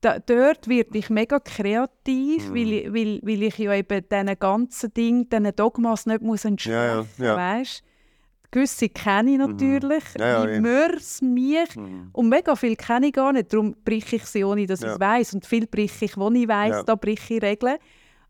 da, 0.01 0.19
dort 0.19 0.67
werde 0.67 0.97
ich 0.97 1.09
mega 1.09 1.39
kreativ, 1.39 2.49
Mhm. 2.49 2.53
weil, 2.55 2.71
ich- 2.73 2.93
weil, 2.93 3.19
weil 3.23 3.43
ich 3.43 3.57
ja 3.57 3.73
eben 3.73 4.01
diesen 4.09 4.39
ganzen 4.39 4.93
Ding, 4.93 5.29
diesen 5.29 5.55
Dogmas 5.55 6.05
nicht 6.05 6.21
muss 6.21 6.45
entsprechen 6.45 6.75
Ja, 7.17 7.25
ja, 7.25 7.25
ja. 7.25 7.35
weißt? 7.35 7.83
Gewisse 8.49 8.87
kenne 8.87 9.31
ich 9.31 9.37
natürlich, 9.39 10.03
Ja, 10.17 10.45
ja, 10.45 10.49
ja. 10.51 10.61
mörs 10.61 11.21
mich 11.21 11.75
Mhm. 11.75 12.09
und 12.13 12.29
mega 12.29 12.55
viel 12.55 12.75
kenne 12.77 13.07
ich 13.07 13.13
gar 13.13 13.33
nicht, 13.33 13.51
darum 13.51 13.75
breche 13.83 14.15
ich 14.15 14.25
sie, 14.25 14.43
ohne 14.45 14.65
dass 14.65 14.81
ich 14.81 14.87
es 14.87 14.99
weiss. 14.99 15.33
Und 15.33 15.45
viel 15.45 15.67
breche 15.67 16.05
ich, 16.05 16.15
wo 16.17 16.29
ich 16.31 16.47
weiss, 16.47 16.85
da 16.85 16.95
breche 16.95 17.33
ich 17.35 17.41
Regeln. 17.43 17.77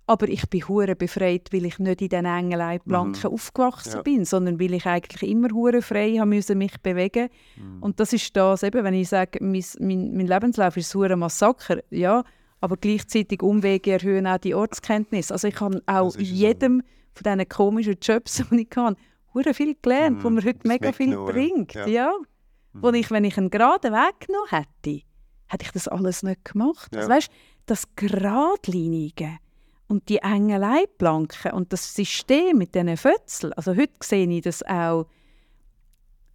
Aber 0.10 0.30
ich 0.30 0.50
bin 0.50 0.66
hure 0.68 0.96
befreit, 0.96 1.50
weil 1.52 1.66
ich 1.66 1.80
nicht 1.80 2.02
in 2.02 2.08
diesen 2.10 2.26
engen 2.26 2.62
aufgewachsen 2.62 3.90
Mhm. 3.92 3.96
Ja. 3.98 4.02
bin, 4.04 4.26
sondern 4.26 4.60
weil 4.60 4.74
ich 4.74 4.86
eigentlich 4.86 5.30
immer 5.30 5.50
hure 5.54 5.82
frei 5.82 6.16
haben 6.18 6.30
müssen, 6.30 6.58
mich 6.58 6.80
bewegen. 6.82 7.28
Mhm. 7.58 7.84
Und 7.84 8.00
das 8.00 8.14
ist 8.14 8.36
das, 8.36 8.64
eben, 8.64 8.84
wenn 8.86 8.94
ich 8.94 9.10
sage, 9.10 9.40
mein, 9.44 9.64
mein, 9.80 10.16
mein 10.16 10.28
Lebenslauf 10.28 10.78
ist 10.78 10.96
hure 10.96 11.18
Massaker, 11.18 11.80
ja, 11.90 12.24
aber 12.62 12.78
gleichzeitig 12.78 13.44
Umwege 13.44 13.92
erhöhen 13.92 14.26
auch 14.28 14.38
die 14.38 14.56
Ortskenntnis. 14.56 15.30
Also 15.32 15.50
ich 15.50 15.60
habe 15.60 15.82
auch 15.86 16.16
in 16.16 16.22
ist 16.22 16.30
so. 16.30 16.36
jedem 16.36 16.82
von 17.14 17.24
diesen 17.24 17.50
komischen 17.50 17.98
Jobs, 18.02 18.42
die 18.52 18.62
ich 18.62 18.78
hatte, 18.78 18.98
hure 19.34 19.54
viel 19.54 19.76
gelernt, 19.82 20.20
Mhm. 20.20 20.24
wo 20.24 20.30
mir 20.30 20.42
heute 20.44 20.60
Das 20.60 20.68
mega 20.70 20.92
viel 20.94 21.16
bringt. 21.18 21.74
ja. 21.76 21.86
Ja. 21.86 22.14
Wo 22.74 22.90
ich, 22.92 23.12
wenn 23.12 23.26
ich 23.26 23.38
einen 23.38 23.50
geraden 23.50 23.92
Weg 23.92 24.28
genommen 24.28 24.48
hätte, 24.52 25.02
hätte 25.48 25.64
ich 25.66 25.72
das 25.72 25.88
alles 25.90 26.24
nicht 26.24 26.46
gemacht. 26.46 26.94
Ja. 26.94 27.00
Also, 27.00 27.10
weißt, 27.12 27.30
das 27.66 27.84
Geradlinige 27.96 29.38
und 29.88 30.10
die 30.10 30.18
engen 30.18 30.60
Leitplanken 30.60 31.52
und 31.52 31.72
das 31.72 31.96
System 31.96 32.58
mit 32.58 32.76
diesen 32.76 32.98
Fötzeln, 32.98 33.54
also 33.54 33.76
heute 33.76 33.94
sehe 34.02 34.28
ich 34.30 34.42
das 34.42 34.64
auch, 34.64 35.08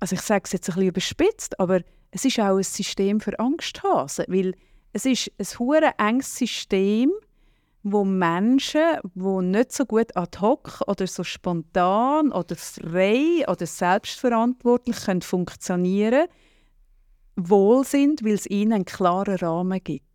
also 0.01 0.15
ich 0.15 0.23
sage 0.23 0.43
es 0.47 0.53
jetzt 0.53 0.69
ein 0.70 0.74
bisschen 0.74 0.89
überspitzt, 0.89 1.61
aber 1.61 1.81
es 2.11 2.24
ist 2.24 2.39
auch 2.41 2.57
ein 2.57 2.62
System 2.62 3.20
für 3.20 3.39
Angsthasen, 3.39 4.27
weil 4.29 4.55
es 4.93 5.07
ist 5.07 5.31
ein 5.39 5.59
hure 5.59 5.93
enges 5.99 6.37
System, 6.37 7.11
wo 7.83 8.05
Menschen, 8.05 8.99
die 9.15 9.47
nicht 9.47 9.73
so 9.73 9.85
gut 9.85 10.16
ad 10.16 10.39
hoc 10.41 10.83
oder 10.87 11.07
so 11.07 11.24
spontan 11.24 12.31
oder 12.31 12.55
frei 12.55 13.45
oder 13.49 13.66
selbstverantwortlich 13.66 14.97
können 15.05 15.23
funktionieren 15.23 16.29
wohl 17.37 17.85
sind, 17.85 18.24
weil 18.24 18.35
es 18.35 18.47
ihnen 18.47 18.73
einen 18.73 18.85
klaren 18.85 19.37
Rahmen 19.37 19.83
gibt. 19.83 20.12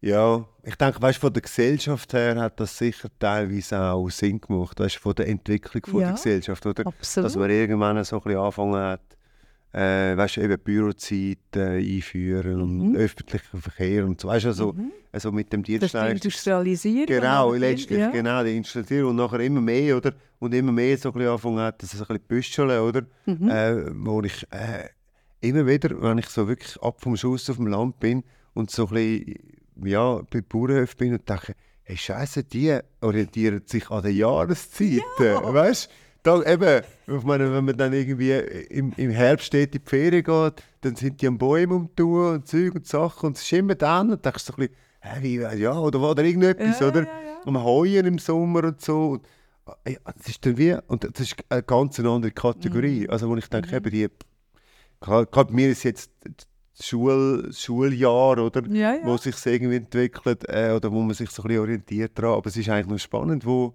Ja, 0.00 0.44
ich 0.62 0.74
denke, 0.76 1.00
weißt, 1.00 1.18
von 1.18 1.32
der 1.32 1.42
Gesellschaft 1.42 2.12
her 2.12 2.36
hat 2.36 2.60
das 2.60 2.76
sicher 2.76 3.08
teilweise 3.18 3.80
auch 3.80 4.08
Sinn 4.10 4.40
gemacht, 4.40 4.78
weißt, 4.78 4.96
von 4.96 5.14
der 5.14 5.26
Entwicklung 5.28 5.84
von 5.86 6.00
Ja. 6.00 6.06
der 6.08 6.14
Gesellschaft, 6.16 6.66
oder? 6.66 6.86
Absolut. 6.86 7.24
Dass 7.26 7.36
man 7.36 7.50
irgendwann 7.50 8.04
so 8.04 8.16
ein 8.16 8.22
bisschen 8.22 8.38
angefangen 8.38 8.74
hat, 8.74 9.00
äh, 9.72 10.16
weißt, 10.16 10.38
eben 10.38 10.58
Bürozeit 10.58 11.38
äh, 11.56 11.78
einführen 11.96 12.60
und 12.60 12.90
Mhm. 12.90 12.96
öffentlichen 12.96 13.60
Verkehr 13.60 14.04
und 14.06 14.20
so, 14.20 14.28
weißt, 14.28 14.46
also, 14.46 14.72
Mhm. 14.74 14.92
also 15.12 15.32
mit 15.32 15.52
dem 15.52 15.62
Das 15.62 15.68
ist 15.68 15.72
die 15.74 15.78
Dienstleister. 15.80 16.10
Industrialisierung. 16.12 17.06
Genau, 17.06 17.48
oder? 17.50 17.58
letztlich, 17.58 17.98
ja. 17.98 18.10
genau, 18.10 18.44
die 18.44 18.56
Installation 18.56 19.04
und 19.10 19.16
nachher 19.16 19.40
immer 19.40 19.60
mehr, 19.60 19.96
oder? 19.96 20.12
Und 20.38 20.54
immer 20.54 20.72
mehr 20.72 20.96
so 20.98 21.08
ein 21.08 21.12
bisschen 21.14 21.28
angefangen 21.30 21.58
hat, 21.60 21.82
dass 21.82 21.94
es 21.94 22.00
ein 22.00 22.06
bisschen 22.06 22.22
büscheln, 22.28 22.80
oder? 22.80 23.02
Mhm. 23.24 23.48
Äh, 23.48 24.06
wo 24.06 24.20
ich 24.22 24.46
äh, 24.50 24.88
immer 25.40 25.66
wieder, 25.66 26.00
wenn 26.02 26.18
ich 26.18 26.28
so 26.28 26.46
wirklich 26.46 26.80
ab 26.82 27.00
vom 27.00 27.16
Schuss 27.16 27.48
auf 27.50 27.56
dem 27.56 27.66
Land 27.66 27.98
bin 27.98 28.22
und 28.54 28.70
so 28.70 28.86
ein 28.88 28.94
bisschen, 28.94 29.34
ja, 29.84 30.20
bei 30.30 30.40
Bauernhöfen 30.40 30.96
bin 30.98 31.12
und 31.12 31.28
denke, 31.28 31.54
hey 31.82 31.96
Scheiße, 31.96 32.44
die 32.44 32.78
orientieren 33.00 33.62
sich 33.66 33.90
an 33.90 34.02
den 34.02 34.16
Jahreszeiten, 34.16 35.00
weißt 35.18 35.90
da 36.26 36.42
eben, 36.42 36.82
ich 37.06 37.22
meine, 37.22 37.52
wenn 37.52 37.64
man 37.64 37.76
dann 37.76 37.92
irgendwie 37.92 38.32
im, 38.32 38.92
im 38.96 39.10
Herbst 39.10 39.46
steht 39.46 39.74
in 39.74 39.80
die 39.82 39.88
Ferien 39.88 40.24
geht, 40.24 40.62
dann 40.80 40.96
sind 40.96 41.22
die 41.22 41.28
am 41.28 41.38
Bäumen 41.38 41.72
umtun 41.72 42.34
und 42.34 42.48
Zeug 42.48 42.74
und 42.74 42.86
Sachen 42.86 43.26
und 43.28 43.36
es 43.36 43.44
ist 43.44 43.52
immer 43.52 43.76
dann 43.76 44.10
und 44.10 44.24
denkst 44.24 44.42
so 44.42 44.52
ein 44.54 44.56
bisschen, 44.56 44.74
hä, 45.00 45.18
wie, 45.22 45.36
ja, 45.60 45.78
oder, 45.78 46.00
oder 46.00 46.24
irgendetwas, 46.24 46.80
Ja, 46.80 46.88
oder? 46.88 47.02
ja, 47.02 47.06
ja. 47.06 47.36
Am 47.44 47.62
Heuen 47.62 48.06
im 48.06 48.18
Sommer 48.18 48.64
und 48.64 48.80
so. 48.80 49.10
Und, 49.10 49.26
äh, 49.84 49.92
ja, 49.92 49.98
das 50.04 50.26
ist 50.26 50.44
dann 50.44 50.58
wie, 50.58 50.76
und 50.88 51.04
das 51.04 51.20
ist 51.20 51.36
eine 51.48 51.62
ganz 51.62 52.00
andere 52.00 52.32
Kategorie. 52.32 53.02
Mhm. 53.02 53.10
Also 53.10 53.28
wo 53.28 53.36
ich 53.36 53.48
denke, 53.48 53.76
eben 53.76 53.90
die, 53.90 54.08
gerade 55.00 55.26
gerade 55.26 55.52
mir 55.54 55.68
ist 55.70 55.84
jetzt 55.84 56.10
Schul, 56.80 57.44
das 57.46 57.60
Schuljahr, 57.60 58.38
oder? 58.38 58.62
Ja, 58.68 58.94
ja. 58.94 59.00
Wo 59.04 59.16
sich 59.16 59.34
irgendwie 59.46 59.76
entwickelt 59.76 60.44
äh, 60.48 60.72
oder 60.72 60.92
wo 60.92 61.00
man 61.00 61.14
sich 61.14 61.30
so 61.30 61.42
ein 61.42 61.48
bisschen 61.48 61.62
orientiert 61.62 62.18
daran. 62.18 62.34
Aber 62.34 62.48
es 62.48 62.56
ist 62.56 62.68
eigentlich 62.68 62.86
noch 62.86 62.98
spannend, 62.98 63.46
wo, 63.46 63.74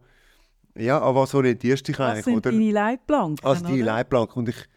ja, 0.76 1.00
an 1.02 1.16
was 1.16 1.34
orientierst 1.34 1.88
du 1.88 1.92
dich 1.92 2.00
eigentlich, 2.00 2.26
sind 2.26 2.38
oder? 2.38 2.52
deine 2.52 2.72
Leitplanken? 2.72 3.46
Als 3.46 3.64
die 3.64 3.74
oder? 3.74 3.84
Leitplanke. 3.84 4.34
Und 4.36 4.50
ich, 4.50 4.68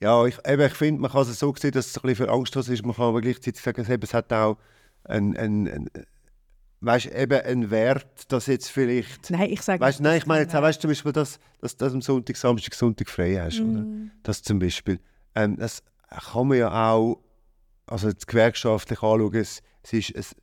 ja, 0.00 0.26
ich, 0.26 0.36
eben, 0.46 0.66
ich 0.66 0.74
finde, 0.74 1.00
man 1.00 1.10
kann 1.12 1.22
es 1.22 1.38
so 1.38 1.54
sehen, 1.54 1.70
dass 1.70 1.86
es 1.86 1.96
ein 1.96 2.02
bisschen 2.02 2.26
für 2.26 2.32
Angst 2.32 2.56
ist. 2.56 2.84
Man 2.84 2.96
kann 2.96 3.06
aber 3.06 3.20
gleichzeitig 3.20 3.62
sagen, 3.62 3.86
es, 3.88 4.14
hat 4.14 4.32
auch 4.32 4.56
einen, 5.04 5.36
einen, 5.36 5.68
einen, 5.68 5.90
weißt, 6.80 7.06
eben 7.06 7.40
einen 7.40 7.70
Wert, 7.70 8.32
dass 8.32 8.46
jetzt 8.46 8.68
vielleicht... 8.68 9.30
Nein, 9.30 9.50
ich 9.50 9.62
sage 9.62 9.80
Weißt, 9.80 10.00
nicht, 10.00 10.08
nein, 10.08 10.18
ich 10.18 10.26
meine 10.26 10.42
jetzt 10.42 10.56
auch, 10.56 10.62
weißt, 10.62 10.80
zum 10.80 10.90
Beispiel, 10.90 11.12
dass, 11.12 11.38
dass, 11.60 11.76
dass 11.76 11.92
du 11.92 11.96
am 11.96 12.02
Sonntag, 12.02 12.36
Samstag, 12.36 12.74
Sonntag 12.74 13.08
frei 13.08 13.36
hast. 13.36 13.60
Oder? 13.60 13.80
Mm. 13.80 14.10
Das 14.24 14.42
zum 14.42 14.58
Beispiel. 14.58 14.98
Ähm, 15.36 15.56
das 15.56 15.84
kann 16.32 16.48
man 16.48 16.58
ja 16.58 16.90
auch 16.90 17.20
also 17.90 18.08
jetzt 18.08 18.26
gewerkschaftlich 18.26 19.02
anschauen. 19.02 19.34
Es, 19.34 19.62
es 19.82 19.92
ist, 19.92 20.10
es, 20.14 20.36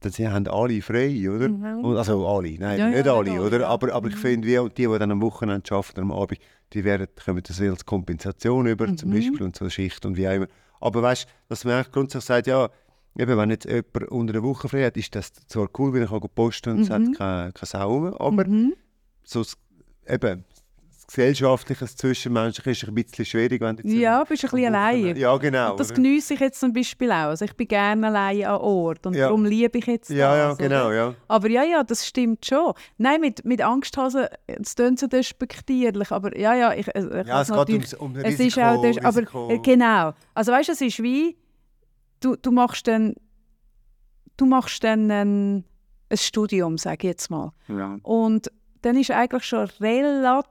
das 0.00 0.14
sie 0.14 0.28
haben 0.28 0.46
alle 0.48 0.80
frei, 0.82 1.30
oder? 1.30 1.48
Mhm. 1.48 1.84
Also 1.96 2.26
alle, 2.26 2.50
nein, 2.58 2.78
Ja, 2.78 2.88
ja, 2.88 2.96
nicht 2.96 3.08
alle, 3.08 3.30
nicht 3.30 3.38
alle, 3.38 3.46
oder? 3.46 3.60
ja. 3.60 3.68
Aber, 3.68 3.92
aber 3.92 4.08
ich 4.08 4.14
Mhm. 4.16 4.20
finde, 4.20 4.48
wie 4.48 4.68
die, 4.70 4.86
die 4.88 4.98
dann 4.98 5.10
am 5.10 5.20
Wochenende 5.22 5.70
arbeiten, 5.74 6.00
am 6.00 6.12
Abend, 6.12 6.38
die 6.72 6.84
werden, 6.84 7.06
kommen 7.24 7.42
das 7.46 7.60
als 7.60 7.84
Kompensation 7.84 8.66
über, 8.66 8.94
zum 8.96 9.10
Mhm. 9.10 9.14
Beispiel, 9.14 9.42
und 9.42 9.56
so 9.56 9.68
Schicht 9.68 10.04
und 10.06 10.16
wie 10.16 10.26
auch 10.28 10.32
immer. 10.32 10.46
Aber 10.80 11.02
weißt 11.02 11.24
du, 11.24 11.28
dass 11.48 11.64
man 11.64 11.74
eigentlich 11.74 11.92
grundsätzlich 11.92 12.24
sagt, 12.26 12.46
ja, 12.48 12.68
eben, 13.18 13.36
wenn 13.36 13.50
jetzt 13.50 13.66
jemand 13.66 14.08
unter 14.10 14.32
der 14.32 14.42
Woche 14.42 14.68
frei 14.68 14.84
hat, 14.86 14.96
ist 14.96 15.14
das 15.14 15.32
zwar 15.46 15.68
cool, 15.78 15.92
weil 15.92 16.02
er 16.02 16.08
kann 16.08 16.20
posten 16.34 16.70
und 16.70 16.80
es 16.80 16.90
hat 16.90 17.02
Mhm. 17.02 17.12
keine, 17.12 17.52
keine 17.52 17.66
Sau 17.66 17.88
rum, 17.92 18.14
aber 18.14 18.46
Mhm. 18.48 18.74
so 19.22 19.44
eben, 20.08 20.44
das 21.06 21.14
Gesellschaftliche, 21.14 21.80
das 21.80 21.96
Zwischenmenschliche 21.96 22.70
ist 22.70 22.88
ein 22.88 22.94
bisschen 22.94 23.24
schwierig, 23.24 23.60
wenn 23.60 23.76
du 23.76 23.86
Ja, 23.88 24.24
bist 24.24 24.44
ein 24.44 24.50
bisschen 24.50 24.74
allein. 24.74 25.16
Ja, 25.16 25.36
genau. 25.36 25.72
Und 25.72 25.80
das 25.80 25.88
oder? 25.88 25.96
geniesse 25.96 26.34
ich 26.34 26.40
jetzt 26.40 26.60
zum 26.60 26.72
Beispiel 26.72 27.10
auch. 27.10 27.28
Also 27.30 27.44
ich 27.44 27.54
bin 27.54 27.68
gerne 27.68 28.06
allein 28.06 28.44
an 28.44 28.60
Ort 28.60 29.06
und 29.06 29.14
Ja. 29.14 29.26
darum 29.26 29.44
liebe 29.44 29.78
ich 29.78 29.86
jetzt 29.86 30.10
Ja, 30.10 30.36
ja, 30.36 30.48
das. 30.50 30.58
genau, 30.58 30.90
ja. 30.92 31.14
Aber 31.28 31.48
ja, 31.50 31.64
ja, 31.64 31.82
das 31.82 32.06
stimmt 32.06 32.46
schon. 32.46 32.72
Nein, 32.98 33.20
mit, 33.20 33.44
mit 33.44 33.60
Angsthasen, 33.62 34.26
es 34.46 34.74
klingt 34.74 34.98
so 35.00 35.06
despektierlich, 35.06 36.10
aber 36.10 36.36
ja, 36.38 36.54
ja, 36.54 36.72
ich, 36.72 36.86
ich 36.88 36.94
Ja, 37.26 37.42
es 37.42 37.48
geht 37.48 37.68
ums, 37.70 37.94
um 37.94 38.16
Es 38.16 38.38
ist 38.40 38.58
auch 38.58 38.80
das, 38.82 38.98
aber 38.98 39.18
Risiko. 39.20 39.50
äh, 39.50 39.58
genau. 39.58 40.12
Also 40.34 40.52
weißt 40.52 40.68
du, 40.68 40.72
es 40.72 40.80
ist 40.80 41.02
wie 41.02 41.36
du, 42.20 42.36
du 42.36 42.50
machst 42.50 42.86
dann 42.86 43.14
du 44.36 44.46
machst 44.46 44.82
dann 44.82 45.10
ein, 45.10 45.64
ein 46.08 46.16
Studium, 46.16 46.78
sage 46.78 46.96
ich 47.00 47.02
jetzt 47.04 47.30
mal. 47.30 47.52
Ja. 47.68 47.98
Und 48.02 48.50
dann 48.80 48.96
ist 48.96 49.10
eigentlich 49.10 49.44
schon 49.44 49.68
relativ 49.80 50.50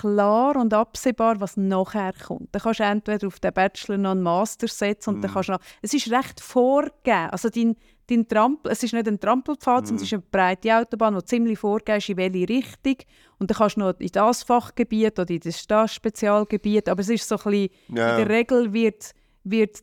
klar 0.00 0.56
und 0.56 0.72
absehbar, 0.74 1.40
was 1.40 1.56
nachher 1.56 2.12
kommt. 2.12 2.48
Dann 2.52 2.62
kannst 2.62 2.80
du 2.80 2.84
entweder 2.84 3.26
auf 3.26 3.40
den 3.40 3.52
Bachelor 3.52 3.98
noch 3.98 4.10
einen 4.12 4.22
Master 4.22 4.68
setzen 4.68 5.14
und 5.14 5.22
dann 5.22 5.30
Mhm. 5.30 5.34
kannst 5.34 5.48
du 5.48 5.52
noch, 5.52 5.60
es 5.82 5.94
ist 5.94 6.10
recht 6.10 6.40
vorgegeben. 6.40 7.30
Also 7.30 7.48
dein, 7.48 7.76
dein 8.08 8.28
Trampel, 8.28 8.72
es 8.72 8.82
ist 8.82 8.92
nicht 8.92 9.08
ein 9.08 9.18
Trampelpfad, 9.18 9.86
sondern 9.86 10.04
es 10.04 10.10
ist 10.10 10.12
eine 10.12 10.22
breite 10.30 10.76
Autobahn, 10.76 11.14
die 11.16 11.24
ziemlich 11.24 11.58
vorgegeben 11.58 11.98
ist, 11.98 12.08
in 12.10 12.16
welche 12.18 12.48
Richtung. 12.48 12.96
Und 13.38 13.50
dann 13.50 13.56
kannst 13.58 13.76
du 13.76 13.80
noch 13.80 13.94
in 13.98 14.08
das 14.12 14.42
Fachgebiet 14.42 15.18
oder 15.18 15.30
in 15.30 15.40
das, 15.40 15.66
das 15.66 15.94
Spezialgebiet. 15.94 16.88
Aber 16.88 17.00
es 17.00 17.08
ist 17.08 17.26
so 17.26 17.36
ein 17.36 17.42
bisschen, 17.44 17.70
Ja. 17.96 18.18
in 18.18 18.26
der 18.26 18.28
Regel 18.28 18.72
wird, 18.72 19.12
wird 19.44 19.78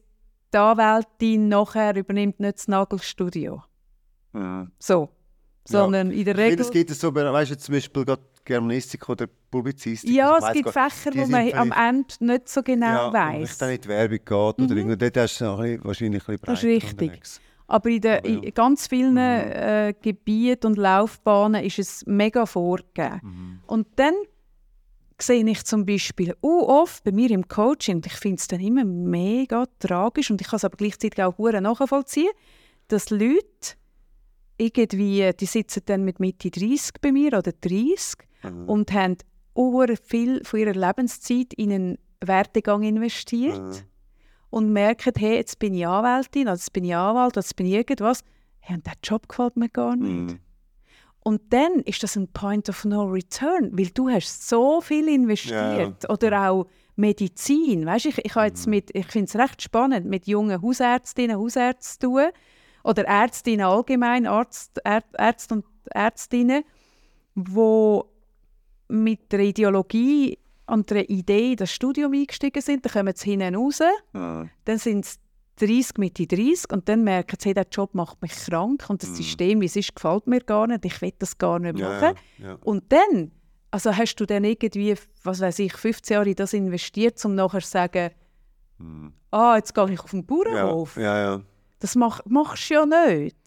die 0.54 0.58
Anwältin 0.58 1.48
nachher 1.50 1.96
übernimmt 1.96 2.40
nicht 2.40 2.58
das 2.60 2.68
Nagelstudio. 2.68 3.64
Ja. 4.34 4.68
So. 4.80 5.10
Sondern 5.66 6.12
in 6.12 6.26
der 6.26 6.38
Regel... 6.38 6.60
es 6.60 6.70
gibt 6.72 6.92
es 6.92 7.00
so, 7.00 7.14
weißt 7.16 7.52
du, 7.52 7.58
zum 7.58 7.74
Beispiel 7.74 8.04
gerade 8.04 8.22
Germanistik 8.46 9.08
oder 9.10 9.28
Publizistik. 9.50 10.10
Ja, 10.10 10.34
also 10.34 10.48
es 10.48 10.54
gibt 10.54 10.74
gar- 10.74 10.90
Fächer, 10.90 11.16
wo 11.16 11.26
man 11.28 11.54
am 11.54 11.72
Ende 11.72 12.14
nicht 12.20 12.50
so 12.50 12.62
genau 12.64 12.86
ja, 12.86 13.08
und 13.08 13.14
Wenn 13.14 13.42
es 13.44 13.50
weiß. 13.52 13.58
dann 13.60 13.70
in 13.72 13.82
die 13.82 13.88
Werbung 13.88 14.18
geht 14.18 14.32
oder 14.32 14.64
Mhm. 14.64 14.78
irgendwo, 14.78 14.96
dort 14.96 15.18
hast 15.18 15.40
du 15.42 15.46
noch 15.46 15.60
ein 15.60 15.64
bisschen, 15.72 15.84
wahrscheinlich 15.86 16.28
ein 16.28 16.38
bisschen 16.40 16.46
Das 16.46 16.56
ist 16.56 16.62
breiter 16.64 16.76
richtig. 16.86 17.02
unterwegs. 17.02 17.42
Aber 17.68 17.90
in, 17.90 18.02
ja. 18.04 18.16
in 18.18 18.54
ganz 18.54 18.88
vielen 18.88 19.12
Mhm. 19.14 19.18
äh, 19.18 19.94
Gebieten 20.02 20.68
und 20.68 20.78
Laufbahnen 20.78 21.64
ist 21.64 21.80
es 21.80 22.06
mega 22.06 22.46
vorgegeben. 22.46 23.20
Mhm. 23.24 23.60
Und 23.68 23.88
dann 23.96 24.14
sehe 25.20 25.46
ich 25.50 25.64
zum 25.64 25.86
Beispiel 25.86 26.36
uh, 26.44 26.64
oft 26.68 27.04
bei 27.06 27.12
mir 27.14 27.32
im 27.32 27.48
Coaching, 27.48 27.98
und 27.98 28.06
ich 28.06 28.14
finde 28.14 28.38
es 28.40 28.48
dann 28.48 28.60
immer 28.60 28.84
mega 28.84 29.66
tragisch 29.80 30.30
und 30.32 30.42
ich 30.42 30.48
kann 30.48 30.58
es 30.58 30.66
aber 30.66 30.76
gleichzeitig 30.76 31.24
auch 31.24 31.38
hure 31.38 31.62
nachvollziehen, 31.62 32.32
dass 32.90 33.10
Leute 33.10 33.78
irgendwie, 34.58 35.32
die 35.40 35.46
sitzen 35.46 35.82
dann 35.86 36.04
mit 36.04 36.20
Mitte 36.20 36.52
30 36.52 36.92
bei 37.02 37.12
mir 37.12 37.30
oder 37.38 37.52
30 37.54 38.20
Mhm. 38.44 38.70
und 38.70 38.92
haben 38.92 39.18
viel 40.04 40.44
von 40.44 40.60
ihrer 40.60 40.74
Lebenszeit 40.74 41.54
in 41.54 41.72
einen 41.72 41.98
Werdegang 42.22 42.84
investiert 42.84 43.60
Mhm. 43.60 43.76
und 44.50 44.74
merken, 44.74 45.14
hey, 45.18 45.36
jetzt 45.36 45.60
bin 45.60 45.74
ich 45.74 45.86
Anwältin, 45.86 46.44
oder 46.44 46.54
jetzt 46.54 46.74
bin 46.74 46.84
ich 46.86 46.96
Anwalt, 46.96 47.34
oder 47.34 47.42
jetzt 47.42 47.56
bin 47.56 47.66
ich 47.68 47.74
irgendwas. 47.74 48.24
Hey, 48.60 48.76
und 48.78 48.86
der 48.86 48.94
Job 49.04 49.28
gefällt 49.28 49.58
mir 49.58 49.70
gar 49.70 49.96
nicht. 49.96 50.34
Mhm. 50.34 50.40
Und 51.26 51.42
dann 51.54 51.80
ist 51.86 52.04
das 52.04 52.18
ein 52.18 52.28
Point 52.34 52.68
of 52.70 52.84
No 52.84 53.04
Return, 53.04 53.70
weil 53.78 53.88
du 53.94 54.10
hast 54.10 54.50
so 54.50 54.82
viel 54.82 55.08
investiert. 55.08 56.10
Oder 56.10 56.50
auch, 56.50 56.68
Medizin. 56.96 57.86
Weißt, 57.86 58.06
ich, 58.06 58.18
ich, 58.24 58.36
jetzt 58.36 58.68
mit, 58.68 58.92
ich 58.94 59.08
finde 59.08 59.26
es 59.28 59.36
recht 59.36 59.62
spannend, 59.62 60.06
mit 60.06 60.28
jungen 60.28 60.62
Hausärztinnen 60.62 61.38
und 61.38 61.44
Hausärzten 61.44 62.02
zu 62.02 62.08
tun 62.08 62.28
oder 62.84 63.06
Ärztinnen 63.06 63.66
allgemein, 63.66 64.28
Arzt, 64.28 64.80
Ärzte 64.84 65.56
und 65.56 65.66
Ärztinnen, 65.92 66.64
die 67.36 68.02
mit 68.88 69.32
der 69.32 69.40
Ideologie 69.42 70.38
und 70.68 70.90
der 70.90 71.10
Idee 71.10 71.52
in 71.52 71.58
das 71.58 71.72
Studium 71.72 72.14
eingestiegen 72.14 72.62
sind. 72.62 72.86
Dann 72.86 72.92
kommen 72.94 73.14
sie 73.16 73.32
hinten 73.32 73.56
raus, 73.56 73.82
Ah. 74.14 74.46
dann 74.66 74.78
sind 74.78 75.06
sie 75.06 75.18
30, 75.58 75.98
Mitte 75.98 76.26
30 76.26 76.72
und 76.72 76.90
dann 76.90 77.04
merken 77.04 77.38
sie, 77.40 77.50
hey, 77.50 77.54
der 77.54 77.68
Job 77.72 77.94
macht 77.94 78.22
mich 78.22 78.32
krank 78.32 78.86
und 78.90 79.04
das 79.04 79.16
System, 79.16 79.62
wie 79.62 79.66
es 79.66 79.76
ist, 79.76 79.96
gefällt 79.96 80.26
mir 80.26 80.40
gar 80.42 80.66
nicht, 80.68 80.84
ich 80.86 81.00
will 81.02 81.14
das 81.20 81.38
gar 81.38 81.60
nicht 81.60 81.78
machen. 81.78 82.16
ja, 82.40 82.48
ja. 82.48 82.58
Und 82.64 82.92
dann, 82.92 83.32
also 83.70 83.96
hast 83.96 84.16
du 84.16 84.26
dann 84.26 84.44
irgendwie, 84.46 84.96
was 85.24 85.42
weiß 85.42 85.60
ich, 85.60 85.74
15 85.74 86.16
Jahre 86.16 86.30
in 86.30 86.36
das 86.36 86.54
investiert, 86.54 87.24
um 87.26 87.36
nachher 87.36 87.62
zu 87.62 87.68
sagen, 87.70 88.10
ah, 89.32 89.56
jetzt 89.58 89.74
gehe 89.76 89.92
ich 89.92 90.00
auf 90.00 90.12
den 90.12 90.26
Bauernhof. 90.26 90.98
Ja, 90.98 91.42
Das 91.80 91.96
mach, 91.96 92.22
machst 92.26 92.70
du 92.70 92.74
ja 92.76 92.86
nicht. 92.86 93.38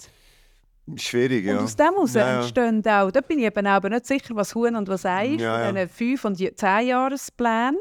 Schwierig, 0.95 1.45
ja. 1.45 1.59
Und 1.59 1.65
aus 1.65 1.75
dem 1.77 1.87
heraus 1.87 2.15
Ja, 2.15 2.27
ja. 2.29 2.37
entstehen 2.41 2.83
auch, 2.87 3.11
da 3.11 3.21
bin 3.21 3.41
ich 3.41 3.45
eben 3.47 3.67
auch 3.67 3.83
nicht 3.83 4.07
sicher, 4.07 4.37
was 4.37 4.55
Huhn 4.55 4.77
und 4.77 4.89
was 4.89 5.05
Ei 5.05 5.35
ist, 5.35 5.41
Ja, 5.41 5.71
ja. 5.71 5.83
5- 5.85 6.25
und 6.27 6.37
10-Jahresplänen, 6.39 7.79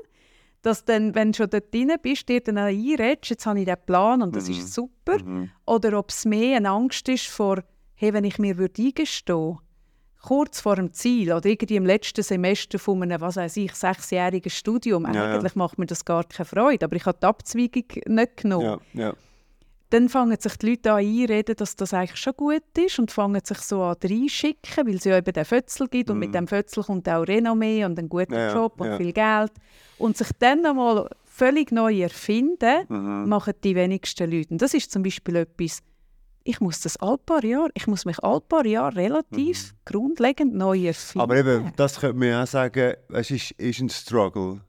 dass 0.63 0.83
dann, 0.85 1.13
wenn 1.13 1.31
du 1.31 1.37
schon 1.37 1.49
dort 1.51 1.71
drin 1.73 1.91
bist, 2.01 2.27
dir 2.27 2.41
dann 2.41 2.57
einredest, 2.57 3.29
jetzt 3.29 3.45
habe 3.45 3.59
ich 3.59 3.65
diesen 3.65 3.77
Plan 3.85 4.21
und 4.23 4.35
das 4.35 4.47
Mhm. 4.49 4.51
ist 4.55 4.73
super. 4.73 5.17
Oder 5.67 5.99
ob 5.99 6.09
es 6.09 6.25
mehr 6.25 6.57
eine 6.57 6.69
Angst 6.71 7.07
ist 7.07 7.27
vor, 7.27 7.63
hey, 7.93 8.11
wenn 8.13 8.23
ich 8.23 8.39
mir 8.39 8.57
würde 8.57 8.81
eingestehen 8.81 9.59
kurz 10.23 10.59
vor 10.59 10.75
dem 10.75 10.91
Ziel 10.91 11.31
oder 11.31 11.45
irgendwie 11.45 11.75
im 11.75 11.85
letzten 11.85 12.23
Semester 12.23 12.79
von 12.79 13.03
einem, 13.03 13.21
was 13.21 13.35
weiß 13.35 13.57
ich, 13.57 13.75
sechsjährigen 13.75 14.49
Studium, 14.49 15.05
eigentlich 15.05 15.53
macht 15.53 15.77
mir 15.77 15.85
das 15.85 16.03
gar 16.03 16.23
keine 16.23 16.45
Freude, 16.45 16.85
aber 16.85 16.95
ich 16.95 17.05
habe 17.05 17.19
die 17.21 17.27
Abzweigung 17.27 17.83
nicht 18.07 18.37
genommen. 18.37 18.79
Dann 19.95 20.09
fangen 20.09 20.37
sich 20.39 20.57
die 20.57 20.71
Leute 20.71 20.91
an 20.91 20.97
einreden, 20.99 21.55
dass 21.55 21.75
das 21.77 21.93
eigentlich 21.93 22.17
schon 22.19 22.33
gut 22.35 22.63
ist 22.77 22.99
und 22.99 23.11
fangen 23.11 23.41
sich 23.43 23.59
so 23.59 23.81
an 23.81 23.95
reinschicken, 24.03 24.85
weil 24.87 24.95
es 24.95 25.05
ja 25.05 25.17
eben 25.17 25.31
den 25.31 25.45
Fötzel 25.45 25.87
gibt 25.87 26.09
und 26.09 26.19
mit 26.19 26.35
dem 26.35 26.47
Fötzel 26.47 26.83
kommt 26.83 27.07
auch 27.07 27.21
Renommee 27.23 27.85
und 27.85 27.97
ein 27.97 28.09
guter 28.09 28.31
Mhm. 28.31 28.35
Ja, 28.35 28.53
Job 28.53 28.79
und 28.81 28.87
ja. 28.87 28.97
viel 28.97 29.13
Geld. 29.13 29.51
Und 29.97 30.17
sich 30.17 30.27
dann 30.39 30.65
einmal 30.65 31.09
völlig 31.23 31.71
neu 31.71 32.01
erfinden, 32.01 32.85
Mhm. 32.89 33.29
machen 33.29 33.53
die 33.63 33.73
wenigsten 33.75 34.29
Leute. 34.29 34.49
Und 34.51 34.61
das 34.61 34.73
ist 34.73 34.91
zum 34.91 35.01
Beispiel 35.03 35.37
etwas, 35.37 35.79
ich 36.43 36.59
muss 36.59 36.81
das 36.81 36.97
all 36.97 37.17
paar 37.17 37.43
Jahre, 37.45 37.69
ich 37.73 37.87
muss 37.87 38.03
mich 38.05 38.21
all 38.21 38.41
paar 38.41 38.65
Jahre 38.65 38.95
relativ 38.97 39.73
grundlegend 39.85 40.53
neu 40.55 40.87
erfinden. 40.87 41.17
Mhm. 41.19 41.21
Aber 41.21 41.37
eben, 41.37 41.71
das 41.77 41.99
könnte 42.01 42.17
man 42.17 42.27
ja 42.27 42.43
auch 42.43 42.47
sagen, 42.47 42.95
es 43.13 43.31
ist, 43.31 43.51
ist 43.51 43.79
ein 43.79 43.89
Struggle. 43.89 44.59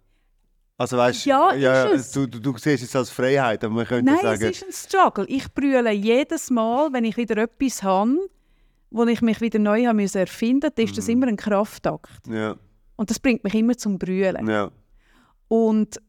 Also 0.78 0.96
weißt 0.98 1.24
Ja, 1.26 1.54
ja. 1.54 1.96
Du, 1.96 2.26
du, 2.26 2.38
du 2.40 2.58
siehst 2.58 2.84
es 2.84 2.94
als 2.94 3.08
Freiheit, 3.10 3.64
aber 3.64 3.74
man 3.74 3.86
könnte 3.86 4.12
Nein, 4.12 4.20
sagen, 4.20 4.42
es 4.44 4.62
ist 4.62 4.64
ein 4.64 4.72
Struggle. 4.72 5.24
Ich 5.26 5.52
brülle 5.54 5.90
jedes 5.92 6.50
Mal, 6.50 6.92
wenn 6.92 7.04
ich 7.04 7.16
wieder 7.16 7.38
etwas 7.38 7.82
habe, 7.82 8.18
wo 8.90 9.04
ich 9.04 9.22
mich 9.22 9.40
wieder 9.40 9.58
neu 9.58 9.86
haben 9.86 9.96
müssen 9.96 10.18
erfinden, 10.18 10.70
Mhm. 10.76 10.84
ist 10.84 10.98
das 10.98 11.08
immer 11.08 11.26
ein 11.28 11.36
Kraftakt. 11.36 12.26
ja, 12.28 12.56
Und 12.96 13.08
das 13.10 13.18
bringt 13.18 13.42
mich 13.44 13.54
immer 13.54 13.76
zum 13.76 13.98
Brüllen. 13.98 14.46
ja, 14.48 14.70
Und, 15.48 16.00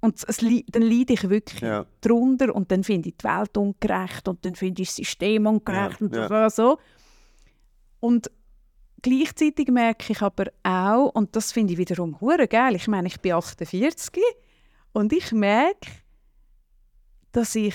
und 0.00 0.16
es, 0.26 0.38
dann 0.38 0.82
leide 0.82 1.12
ich 1.12 1.28
wirklich 1.30 1.60
Ja. 1.60 1.86
drunter 2.00 2.52
und 2.54 2.72
dann 2.72 2.82
finde 2.82 3.10
ich 3.10 3.16
die 3.16 3.24
Welt 3.24 3.56
ungerecht 3.56 4.26
und 4.26 4.44
dann 4.44 4.56
finde 4.56 4.82
ich 4.82 4.88
das 4.88 4.96
System 4.96 5.46
ungerecht 5.46 6.00
und 6.02 6.14
so. 6.50 6.78
Und 8.00 8.28
gleichzeitig 9.04 9.68
merke 9.68 10.12
ich 10.12 10.20
aber 10.22 10.46
auch, 10.64 11.10
und 11.14 11.36
das 11.36 11.52
finde 11.52 11.74
ich 11.74 11.78
wiederum 11.78 12.20
hure 12.20 12.48
geil, 12.48 12.74
ich 12.74 12.88
meine, 12.88 13.06
ich 13.08 13.20
bin 13.20 13.32
48 13.32 14.22
und 14.92 15.12
ich 15.12 15.30
merke, 15.32 15.88
dass 17.32 17.54
ich, 17.54 17.74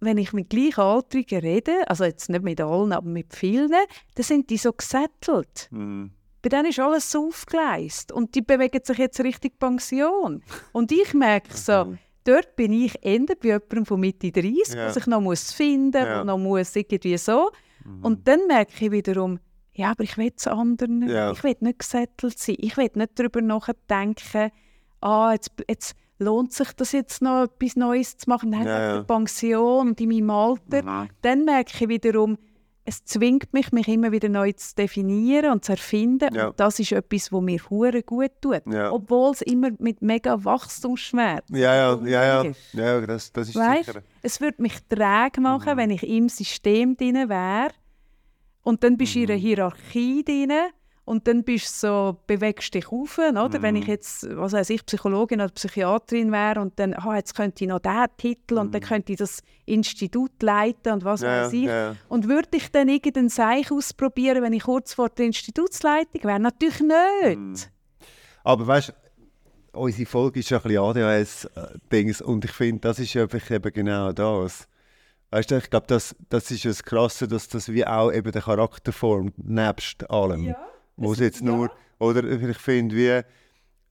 wenn 0.00 0.16
ich 0.18 0.32
mit 0.32 0.48
Gleichaltrigen 0.50 1.40
rede, 1.40 1.88
also 1.88 2.04
jetzt 2.04 2.30
nicht 2.30 2.42
mit 2.42 2.60
allen, 2.60 2.92
aber 2.92 3.08
mit 3.08 3.34
vielen, 3.34 3.70
dann 4.14 4.24
sind 4.24 4.48
die 4.50 4.56
so 4.56 4.72
gesettelt. 4.72 5.68
mhm. 5.70 6.12
Bei 6.42 6.48
denen 6.48 6.66
ist 6.70 6.78
alles 6.78 7.10
so 7.10 7.26
aufgeleist 7.28 8.12
und 8.12 8.34
die 8.34 8.40
bewegen 8.40 8.80
sich 8.82 8.96
jetzt 8.96 9.20
Richtung 9.20 9.50
Pension. 9.58 10.42
Und 10.72 10.90
ich 10.90 11.12
merke 11.12 11.54
so, 11.54 11.94
dort 12.24 12.56
bin 12.56 12.72
ich 12.72 12.94
eher 13.02 13.20
bei 13.26 13.48
jemandem 13.48 13.84
von 13.84 14.00
Mitte 14.00 14.32
30, 14.32 14.74
Ja. 14.74 14.86
was 14.86 14.96
ich 14.96 15.06
noch 15.06 15.20
muss 15.20 15.52
finden 15.52 16.00
muss, 16.00 16.08
Ja. 16.08 16.24
noch 16.24 16.38
muss 16.38 16.74
irgendwie 16.74 17.18
so. 17.18 17.50
Und 18.00 18.26
dann 18.26 18.46
merke 18.46 18.72
ich 18.86 18.90
wiederum, 18.90 19.38
ja, 19.74 19.90
aber 19.92 20.02
ich 20.04 20.16
will 20.18 20.32
es 20.36 20.46
anderen. 20.46 21.08
Ja. 21.08 21.32
Ich 21.32 21.42
will 21.44 21.56
nicht 21.60 21.78
gesettelt 21.78 22.38
sein. 22.38 22.56
Ich 22.58 22.76
will 22.76 22.90
nicht 22.94 23.18
darüber 23.18 23.40
nachdenken, 23.40 24.50
ah, 25.00 25.32
jetzt, 25.32 25.50
jetzt 25.68 25.94
lohnt 26.18 26.52
sich 26.52 26.72
das 26.72 26.92
jetzt 26.92 27.22
noch 27.22 27.44
etwas 27.44 27.76
Neues 27.76 28.16
zu 28.18 28.28
machen. 28.28 28.50
Nein, 28.50 28.66
Ja, 28.66 28.96
ja. 28.96 29.02
Pension 29.02 29.88
und 29.88 30.00
in 30.00 30.08
meinem 30.10 30.30
Alter. 30.30 31.08
Dann 31.22 31.44
merke 31.44 31.72
ich 31.74 31.88
wiederum, 31.88 32.36
es 32.84 33.04
zwingt 33.04 33.52
mich, 33.52 33.70
mich 33.72 33.86
immer 33.88 34.10
wieder 34.10 34.28
neu 34.28 34.52
zu 34.52 34.74
definieren 34.74 35.52
und 35.52 35.64
zu 35.64 35.72
erfinden. 35.72 36.34
Ja. 36.34 36.48
Und 36.48 36.58
das 36.58 36.78
ist 36.80 36.92
etwas, 36.92 37.30
was 37.30 37.40
mir 37.40 37.60
hure 37.70 38.02
gut 38.02 38.32
tut. 38.40 38.62
Ja. 38.66 38.90
Obwohl 38.90 39.30
es 39.32 39.42
immer 39.42 39.68
mit 39.78 40.02
mega 40.02 40.42
Wachstumsschmerz 40.44 41.44
ja, 41.50 41.74
ja, 41.74 42.00
ja, 42.06 42.42
ja, 42.42 42.52
ja, 42.72 43.00
das, 43.06 43.32
das 43.32 43.50
ist 43.50 43.56
Weißt, 43.56 43.84
sicher. 43.86 44.02
es 44.22 44.40
würde 44.40 44.60
mich 44.62 44.74
träge 44.88 45.38
Mhm. 45.38 45.42
machen, 45.42 45.76
wenn 45.76 45.90
ich 45.90 46.02
im 46.02 46.28
System 46.28 46.96
drin 46.96 47.28
wäre. 47.28 47.70
Und 48.62 48.84
dann 48.84 48.96
bist 48.96 49.14
du 49.14 49.18
Mhm. 49.20 49.24
in 49.24 49.30
einer 49.30 49.40
Hierarchie 49.40 50.24
drin. 50.24 50.52
Und 51.06 51.26
dann 51.26 51.42
bist 51.42 51.82
du 51.82 51.86
so, 51.88 52.16
bewegst 52.28 52.72
dich 52.72 52.86
auf, 52.92 53.18
oder? 53.18 53.62
Wenn 53.62 53.74
Mhm. 53.74 53.80
ich 53.82 53.86
jetzt, 53.88 54.28
was 54.36 54.52
weiß 54.52 54.70
ich, 54.70 54.86
Psychologin 54.86 55.40
oder 55.40 55.50
Psychiaterin 55.50 56.30
wäre 56.30 56.60
und 56.60 56.78
dann, 56.78 56.94
ah, 56.94 57.16
jetzt 57.16 57.34
könnte 57.34 57.64
ich 57.64 57.68
noch 57.68 57.80
diesen 57.80 58.06
Titel 58.16 58.58
und 58.58 58.72
dann 58.72 58.80
könnte 58.82 59.12
ich 59.12 59.18
das 59.18 59.40
Institut 59.66 60.40
leiten 60.40 60.92
und 60.92 61.04
was 61.04 61.22
Mhm. 61.22 61.26
Ja, 61.26 61.42
weiß 61.46 61.52
ich. 61.54 61.62
ja. 61.64 61.96
Und 62.08 62.28
würde 62.28 62.48
ich 62.52 62.70
dann 62.70 62.88
irgendeinen 62.88 63.28
Seich 63.28 63.72
ausprobieren, 63.72 64.42
wenn 64.44 64.52
ich 64.52 64.62
kurz 64.62 64.94
vor 64.94 65.08
der 65.08 65.26
Institutsleitung 65.26 66.22
wäre? 66.22 66.38
Natürlich 66.38 66.80
nicht. 66.80 67.38
Mhm. 67.38 67.54
Aber 68.44 68.66
weißt 68.68 68.90
du, 68.90 69.78
unsere 69.80 70.06
Folge 70.08 70.40
ist 70.40 70.50
ja 70.50 70.58
ein 70.58 70.62
bisschen 70.62 70.78
ADHS-Dings 70.84 72.22
und 72.22 72.44
ich 72.44 72.52
finde, 72.52 72.80
das 72.82 73.00
ist 73.00 73.16
einfach 73.16 73.50
eben 73.50 73.72
genau 73.72 74.12
das. 74.12 74.68
Weißt 75.30 75.50
du, 75.50 75.58
ich 75.58 75.70
glaube, 75.70 75.86
das, 75.86 76.16
das 76.28 76.50
ist 76.50 76.64
das 76.64 76.82
Krasse, 76.82 77.28
dass 77.28 77.48
das 77.48 77.72
wie 77.72 77.86
auch 77.86 78.12
eben 78.12 78.32
der 78.32 78.42
Charakter 78.42 78.92
formt, 78.92 79.34
nebst 79.38 80.10
allem. 80.10 80.54
Wo 80.96 81.12
es 81.12 81.20
jetzt 81.20 81.42
nur, 81.42 81.70
oder 81.98 82.24
ich 82.24 82.58
finde, 82.58 82.96
wie, 82.96 83.22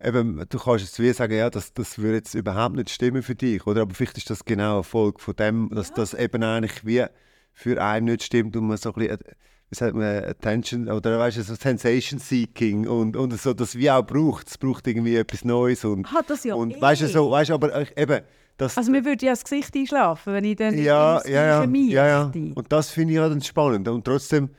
eben, 0.06 0.46
du 0.50 0.60
kannst 0.60 0.84
jetzt 0.86 1.00
wie 1.00 1.14
sagen, 1.14 1.34
ja, 1.38 1.50
das, 1.50 1.74
das 1.74 1.98
würde 1.98 2.18
jetzt 2.18 2.34
überhaupt 2.34 2.76
nicht 2.76 2.90
stimmen 2.90 3.24
für 3.24 3.36
dich, 3.36 3.66
oder? 3.66 3.82
Aber 3.82 3.94
vielleicht 3.94 4.18
ist 4.18 4.30
das 4.30 4.44
genau 4.44 4.76
eine 4.76 4.84
Folge 4.84 5.20
von 5.20 5.36
dem, 5.36 5.70
dass 5.74 5.94
das 5.94 6.14
eben 6.14 6.44
eigentlich 6.44 6.86
wie 6.86 7.06
für 7.54 7.82
einen 7.82 8.06
nicht 8.06 8.24
stimmt 8.24 8.56
und 8.56 8.68
man 8.68 8.78
so 8.78 8.94
ein 8.94 8.96
bisschen, 8.96 9.20
wie 9.70 9.76
sagt 9.76 9.96
man, 9.96 10.24
Attention, 10.24 10.90
oder 10.90 11.20
weißt 11.20 11.38
du, 11.38 11.44
so 11.44 11.56
Sensation 11.56 12.20
Seeking 12.20 12.88
und, 12.88 13.16
und 13.16 13.40
so, 13.40 13.54
das 13.54 13.76
wie 13.76 13.90
auch 13.90 14.04
braucht. 14.04 14.48
Es 14.50 14.58
braucht 14.58 14.88
irgendwie 14.88 15.16
etwas 15.16 15.46
Neues 15.46 15.86
und, 15.86 16.08
Ah, 16.14 16.22
das 16.28 16.44
ja 16.44 16.56
und 16.56 16.76
eh. 16.76 16.82
weißt 16.82 17.02
du, 17.04 17.08
so, 17.08 17.32
weißt 17.32 17.50
du, 17.50 17.54
aber 17.54 17.98
eben, 17.98 18.22
das, 18.60 18.78
Also 18.78 18.92
mir 18.92 19.04
würde 19.06 19.26
ja 19.26 19.32
das 19.32 19.44
Gesicht 19.44 19.76
einschlafen, 19.76 20.34
wenn 20.34 20.44
ich 20.44 20.56
dann 20.56 20.78
ja, 20.78 21.18
ins 21.18 21.30
ja, 21.30 21.64
ja, 21.64 22.08
ja. 22.08 22.32
Und 22.56 22.66
das 22.72 22.90
finde 22.92 23.14
ich 23.14 23.18
ja 23.18 23.28
dann 23.30 23.42
spannend. 23.42 23.88
Und 23.88 24.06
trotzdem 24.06 24.50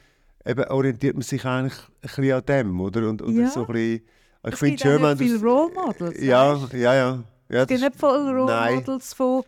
eben 0.44 0.64
orientiert 0.64 1.14
man 1.14 1.22
sich 1.22 1.44
eigentlich 1.44 1.78
ein 1.78 1.89
bisschen 2.02 2.32
an 2.32 2.47
dem, 2.47 2.81
oder? 2.81 3.09
Und, 3.09 3.22
und 3.22 3.36
Ja. 3.36 3.48
so 3.48 3.66
ein 3.66 3.72
bisschen, 3.72 4.02
ich 4.48 4.56
finde 4.56 4.70
gibt 4.70 4.81
schön, 4.82 4.98
auch 5.05 5.09
wenn 5.10 5.18
viele 5.18 5.40
Role 5.40 5.72
Models. 5.74 6.22
Ja, 6.22 6.62
weißt 6.62 6.72
ja, 6.72 6.94
ja. 6.94 7.24
ja 7.51 7.62
Es 7.62 7.68
gibt 7.68 7.81
nicht 7.81 7.94
viele 7.97 8.10
Role 8.32 8.47
Nein. 8.47 8.74
Models 8.77 9.12
von, 9.14 9.43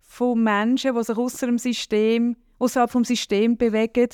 von 0.00 0.42
Menschen, 0.42 0.94
die 0.94 1.02
sich 1.02 1.16
außer 1.16 1.46
dem 1.46 1.58
System, 1.58 2.36
außerhalb 2.58 2.90
vom 2.90 3.04
System 3.04 3.56
bewegen, 3.56 4.08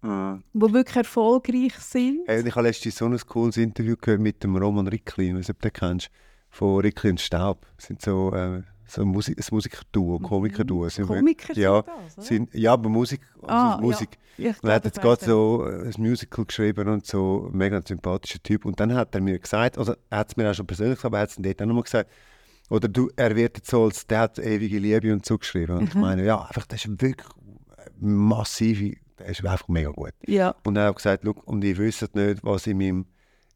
Mhm. 0.00 0.44
die 0.52 0.72
wirklich 0.72 0.96
erfolgreich 0.96 1.74
sind. 1.80 2.20
Hey, 2.28 2.46
ich 2.46 2.54
habe 2.54 2.68
letztens 2.68 2.96
so 2.98 3.06
ein 3.06 3.18
cooles 3.26 3.56
Interview 3.56 3.96
gehört 4.00 4.20
mit 4.20 4.44
dem 4.44 4.54
Roman 4.54 4.86
Rickli, 4.86 5.26
ich 5.30 5.34
weiß 5.34 5.38
nicht, 5.48 5.50
ob 5.50 5.60
du 5.60 5.68
den 5.70 5.72
kennst, 5.72 6.10
von 6.50 6.80
Rickli 6.82 7.10
und 7.10 7.20
Staub. 7.20 7.66
Das 7.76 7.86
sind 7.86 8.00
so, 8.00 8.32
äh, 8.32 8.62
so 8.88 9.02
ein, 9.02 9.08
Musik, 9.08 9.38
ein 9.38 9.44
Musikerduo, 9.50 10.18
Komikerduo. 10.18 10.88
Sind 10.88 11.08
wir- 11.08 11.16
Mhm. 11.16 11.18
Komiker 11.20 11.54
sind 11.54 11.62
ja, 11.62 11.82
das, 12.16 12.26
sind, 12.26 12.54
ja, 12.54 12.72
aber 12.72 12.88
Musik. 12.88 13.20
Also 13.42 13.46
Ah, 13.54 13.74
ja. 13.76 13.80
Musik. 13.80 14.08
Ja, 14.38 14.50
ich 14.50 14.56
er 14.62 14.74
hat 14.74 14.84
jetzt 14.84 14.96
ich 14.98 15.02
gerade 15.02 15.24
so 15.24 15.64
ein 15.64 15.92
Musical 15.98 16.44
geschrieben 16.44 16.88
und 16.88 17.04
so, 17.06 17.48
ein 17.52 17.56
mega 17.58 17.80
sympathischer 17.86 18.42
Typ. 18.42 18.64
Und 18.64 18.78
dann 18.80 18.94
hat 18.94 19.14
er 19.14 19.20
mir 19.20 19.38
gesagt, 19.38 19.78
also 19.78 19.94
er 20.10 20.18
hat 20.18 20.30
es 20.30 20.36
mir 20.36 20.50
auch 20.50 20.54
schon 20.54 20.66
persönlich 20.66 20.96
gesagt, 20.96 21.06
aber 21.06 21.18
er 21.18 21.22
hat 21.22 21.28
es 21.30 21.34
dann 21.36 21.42
dort 21.44 21.62
auch 21.62 21.66
nochmal 21.66 21.82
gesagt, 21.84 22.10
oder 22.70 22.86
du, 22.88 23.10
er 23.16 23.34
wird 23.34 23.56
jetzt 23.58 23.70
so 23.70 23.84
als, 23.84 24.06
der 24.06 24.20
hat 24.20 24.38
ewige 24.38 24.78
Liebe 24.78 25.12
und 25.12 25.24
so 25.26 25.38
geschrieben. 25.38 25.78
Und 25.78 25.88
ich 25.88 25.94
Mhm. 25.94 26.00
meine, 26.00 26.24
ja, 26.24 26.40
einfach, 26.42 26.66
das 26.66 26.84
ist 26.84 27.00
wirklich 27.02 27.26
massiv, 28.00 28.96
der 29.18 29.26
ist 29.26 29.44
einfach 29.44 29.68
mega 29.68 29.90
gut. 29.90 30.12
Ja. 30.26 30.54
Und 30.64 30.76
er 30.76 30.86
hat 30.88 30.96
gesagt, 30.96 31.24
«Schau, 31.24 31.34
und 31.44 31.64
ihr 31.64 31.76
wisst 31.78 32.14
nicht, 32.14 32.44
was 32.44 32.66
in, 32.66 32.78
meinem, 32.78 33.06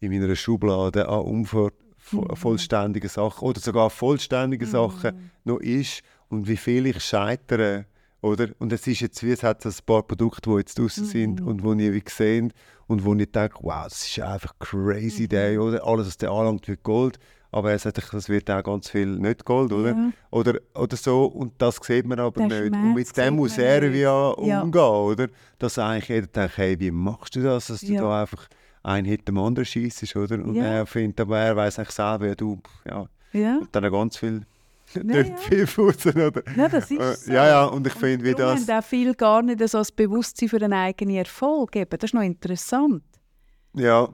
in 0.01 0.11
meiner 0.13 0.35
Schublade 0.35 1.09
an 1.09 1.21
unvoll, 1.21 1.73
vo- 2.11 2.35
vollständigen 2.37 3.09
Sachen 3.09 3.47
oder 3.47 3.61
sogar 3.61 3.91
vollständigen 3.91 4.66
Sachen 4.69 5.31
noch 5.45 5.59
ist 5.61 6.03
und 6.29 6.47
wie 6.49 6.57
viel 6.57 6.87
ich 6.87 7.01
scheitere. 7.03 7.87
Oder? 8.20 8.49
Und 8.61 8.73
es 8.73 8.87
ist 8.87 9.01
jetzt 9.01 9.23
wie, 9.24 9.33
es 9.33 9.43
hat 9.43 9.66
ein 9.66 9.73
paar 9.85 10.03
Produkte, 10.05 10.49
die 10.51 10.57
jetzt 10.59 10.79
draußen 10.79 11.05
sind 11.05 11.41
und 11.41 11.62
die 11.79 11.87
ich 11.89 11.93
wie 11.93 12.01
gesehen 12.01 12.53
und 12.87 13.05
wo 13.05 13.15
ich 13.15 13.31
denke, 13.33 13.57
wow, 13.62 13.85
das 13.85 14.07
ist 14.07 14.20
einfach 14.20 14.55
crazy 14.61 15.27
day, 15.27 15.59
oder? 15.59 15.85
Alles, 15.85 16.07
was 16.07 16.16
der 16.19 16.31
anlangt, 16.31 16.69
wird 16.69 16.85
Gold. 16.85 17.19
aber 17.51 17.73
er 17.73 17.79
sagt, 17.81 17.99
es 18.15 18.29
wird 18.29 18.49
auch 18.49 18.62
ganz 18.62 18.91
viel 18.91 19.07
nicht 19.09 19.45
Gold, 19.45 19.73
oder? 19.73 19.91
Ja. 19.91 20.11
Oder, 20.31 20.61
oder 20.77 20.97
so, 20.97 21.24
und 21.27 21.55
das 21.61 21.81
sieht 21.83 22.07
man 22.07 22.20
aber 22.20 22.47
Den 22.47 22.49
nicht. 22.49 22.73
Und 22.73 22.95
mit 22.95 23.16
dem 23.16 23.35
muss 23.37 23.59
er 23.59 23.93
wie 23.93 24.01
ja 24.03 24.29
umgehen, 24.29 24.81
oder? 24.83 25.27
Dass 25.59 25.77
eigentlich 25.81 26.09
jeder 26.09 26.29
denkt, 26.29 26.57
hey, 26.59 26.79
wie 26.79 26.93
machst 26.93 27.35
du 27.35 27.43
das, 27.43 27.66
dass 27.66 27.81
du 27.81 27.93
Ja. 27.93 28.03
da 28.03 28.20
einfach 28.23 28.47
einen 28.83 29.07
hinter 29.07 29.25
dem 29.27 29.39
anderen 29.39 29.65
schießt, 29.67 30.17
oder? 30.17 30.43
Und 30.45 30.55
Ja. 30.55 30.65
er 30.65 30.87
findet, 30.87 31.21
aber 31.21 31.39
er 31.39 31.57
weiß 31.57 31.79
eigentlich 31.79 31.91
selber, 31.95 32.27
ja, 32.29 32.35
du, 32.35 32.59
ja, 32.89 33.07
Ja, 33.33 33.59
und 33.59 33.69
dann 33.75 33.91
ganz 33.91 34.17
viel, 34.17 34.43
Ja, 34.95 35.03
nicht 35.03 35.29
ja. 35.31 35.37
viel 35.37 35.65
raus, 35.65 36.07
oder? 36.07 36.43
ja 36.57 36.69
das 36.69 36.91
ist 36.91 37.01
Äh, 37.01 37.15
so. 37.15 37.33
Ja, 37.33 37.47
ja, 37.47 37.65
und 37.65 37.87
ich 37.87 37.95
finde, 37.95 38.25
wie 38.25 38.35
das... 38.35 38.69
haben 38.69 38.79
auch 38.79 38.85
viele 38.85 39.15
gar 39.15 39.43
nicht 39.43 39.61
so 39.69 39.79
das 39.79 39.93
Bewusstsein 39.93 40.49
für 40.49 40.57
einen 40.57 40.73
eigenen 40.73 41.17
Erfolg. 41.17 41.77
Eben. 41.77 41.91
Das 41.91 42.09
ist 42.11 42.15
noch 42.15 42.23
interessant. 42.23 43.03
Ja, 43.75 44.09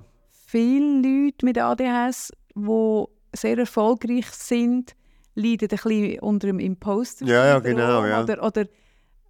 Viele 0.46 1.02
Leute 1.02 1.44
mit 1.44 1.58
ADHS, 1.58 2.32
die 2.54 3.04
sehr 3.34 3.58
erfolgreich 3.58 4.26
sind, 4.30 4.94
leiden 5.34 5.68
ein 5.70 5.76
bisschen 5.76 6.18
unter 6.20 6.46
dem 6.46 6.58
imposter 6.58 7.26
Ja, 7.26 7.44
ja, 7.46 7.58
genau, 7.58 8.06
ja. 8.06 8.22
Oder, 8.22 8.42
oder 8.42 8.64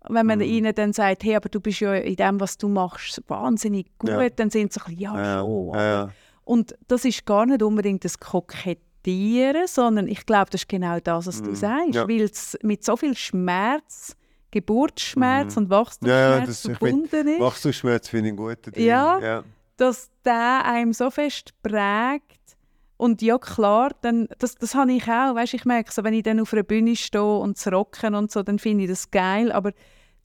wenn 0.08 0.26
man 0.26 0.38
Mhm. 0.38 0.44
ihnen 0.44 0.74
dann 0.74 0.92
sagt, 0.92 1.24
hey, 1.24 1.36
aber 1.36 1.48
du 1.48 1.60
bist 1.60 1.80
ja 1.80 1.94
in 1.94 2.16
dem, 2.16 2.40
was 2.40 2.58
du 2.58 2.68
machst, 2.68 3.22
wahnsinnig 3.28 3.86
gut, 3.98 4.10
Ja. 4.10 4.28
dann 4.30 4.50
sind 4.50 4.72
sie 4.72 4.80
ein 4.80 4.86
bisschen, 4.86 4.98
ja, 5.00 5.16
ja, 5.22 5.40
schon. 5.40 5.74
ja, 5.74 5.82
ja. 5.84 6.08
Und 6.44 6.74
das 6.88 7.04
ist 7.04 7.26
gar 7.26 7.44
nicht 7.46 7.62
unbedingt 7.62 8.04
das 8.04 8.18
Kokettieren, 8.18 9.66
sondern 9.66 10.08
ich 10.08 10.24
glaube, 10.26 10.50
das 10.50 10.62
ist 10.62 10.68
genau 10.68 10.98
das, 11.00 11.26
was 11.26 11.42
du 11.42 11.50
Mhm. 11.50 11.54
sagst. 11.54 11.94
Ja. 11.94 12.08
Weil 12.08 12.22
es 12.22 12.58
mit 12.62 12.84
so 12.84 12.96
viel 12.96 13.16
Schmerz, 13.16 14.16
Geburtsschmerz 14.50 15.56
und 15.56 15.64
Mhm. 15.64 15.70
Ja, 15.70 15.76
ja, 15.76 15.78
Wachstumsschmerz 15.80 16.46
das- 16.46 16.64
ich 16.64 16.78
verbunden 16.78 17.28
ist, 17.28 17.40
Wachstumsschmerz 17.40 18.08
finde 18.08 18.26
ich 18.28 18.30
einen 18.30 18.36
guten 18.36 18.72
Ding. 18.72 18.84
Ja. 18.86 19.18
ja. 19.20 19.44
dass 19.76 20.10
der 20.24 20.64
einem 20.64 20.92
so 20.92 21.08
fest 21.08 21.52
prägt. 21.62 22.56
Und 22.96 23.22
ja, 23.22 23.38
klar, 23.38 23.92
dann, 24.00 24.26
das, 24.40 24.56
das 24.56 24.74
habe 24.74 24.90
ich 24.92 25.04
auch. 25.04 25.36
Weißt, 25.36 25.54
ich 25.54 25.64
merke 25.64 25.92
so, 25.92 26.02
wenn 26.02 26.14
ich 26.14 26.24
dann 26.24 26.40
auf 26.40 26.52
einer 26.52 26.64
Bühne 26.64 26.96
stehe 26.96 27.22
und 27.38 27.56
zu 27.58 27.70
rocken 27.70 28.16
und 28.16 28.32
so, 28.32 28.42
dann 28.42 28.58
finde 28.58 28.82
ich 28.84 28.90
das 28.90 29.08
geil. 29.12 29.52
Aber 29.52 29.70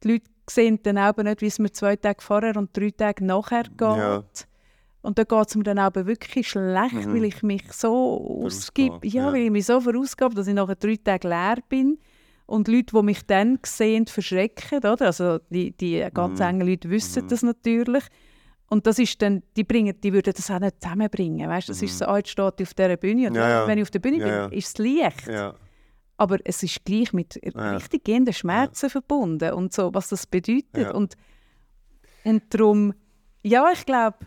die 0.03 0.11
Leute 0.13 0.25
sehen 0.49 0.79
dann 0.83 0.97
auch 0.97 1.15
nicht, 1.17 1.41
wie 1.41 1.47
es 1.47 1.59
mir 1.59 1.71
zwei 1.71 1.95
Tage 1.95 2.21
vorher 2.21 2.55
und 2.57 2.75
drei 2.75 2.91
Tage 2.91 3.23
nachher 3.25 3.63
geht. 3.63 3.79
Ja. 3.81 4.23
Und 5.01 5.17
da 5.19 5.23
geht 5.23 5.47
es 5.49 5.55
mir 5.55 5.63
dann 5.63 5.79
aber 5.79 6.05
wirklich 6.05 6.47
schlecht, 6.49 6.93
Mhm. 6.93 7.13
weil 7.13 7.25
ich 7.25 7.43
mich 7.43 7.63
so 7.73 8.41
ausgebe. 8.45 8.99
Verausgabe, 8.99 9.07
Ja, 9.07 9.25
ja. 9.27 9.33
weil 9.33 9.41
ich 9.43 9.51
mich 9.51 9.65
so 9.65 9.81
verausgabe, 9.81 10.35
dass 10.35 10.47
ich 10.47 10.53
nachher 10.53 10.75
drei 10.75 10.95
Tage 10.95 11.27
leer 11.27 11.57
bin. 11.67 11.97
Und 12.45 12.67
Leute, 12.67 12.95
die 12.95 13.03
mich 13.03 13.25
dann 13.25 13.59
sehen, 13.65 14.05
verschrecken. 14.07 14.77
Oder? 14.79 15.01
Also 15.07 15.39
die, 15.49 15.71
die 15.75 16.05
ganz 16.13 16.39
Mhm. 16.39 16.45
engen 16.45 16.67
Leute 16.67 16.89
wissen 16.89 17.23
Mhm. 17.25 17.27
das 17.29 17.41
natürlich. 17.43 18.03
Und 18.69 18.87
das 18.87 18.97
ist 18.99 19.21
dann, 19.21 19.43
die, 19.55 19.63
bringen, 19.63 19.93
die 20.01 20.13
würden 20.13 20.33
das 20.35 20.49
auch 20.49 20.59
nicht 20.59 20.81
zusammenbringen. 20.81 21.49
Weißt? 21.49 21.69
Das 21.69 21.81
ist 21.81 21.97
so, 21.97 22.05
ah, 22.05 22.17
jetzt 22.17 22.29
steht 22.29 22.45
auf 22.61 22.73
dieser 22.73 22.97
Bühne. 22.97 23.27
Und 23.27 23.33
Mhm. 23.33 23.39
Ja, 23.39 23.49
ja. 23.49 23.67
wenn 23.67 23.77
ich 23.77 23.83
auf 23.83 23.91
der 23.91 23.99
Bühne 23.99 24.17
bin, 24.49 24.57
ist 24.57 24.67
es 24.67 24.77
leicht. 24.77 25.27
Ja. 26.17 26.23
Aber 26.23 26.37
es 26.45 26.63
ist 26.63 26.85
gleich 26.85 27.11
mit 27.13 27.39
Ja. 27.43 27.75
richtig 27.75 28.03
gehenden 28.05 28.33
Schmerzen 28.33 28.89
verbunden 28.89 29.53
und 29.53 29.73
so, 29.73 29.93
was 29.93 30.09
das 30.09 30.25
bedeutet. 30.27 30.65
Ja. 30.75 30.91
Und, 30.93 31.15
und 32.23 32.43
darum, 32.53 32.93
ja, 33.43 33.69
ich 33.73 33.85
glaube, 33.85 34.17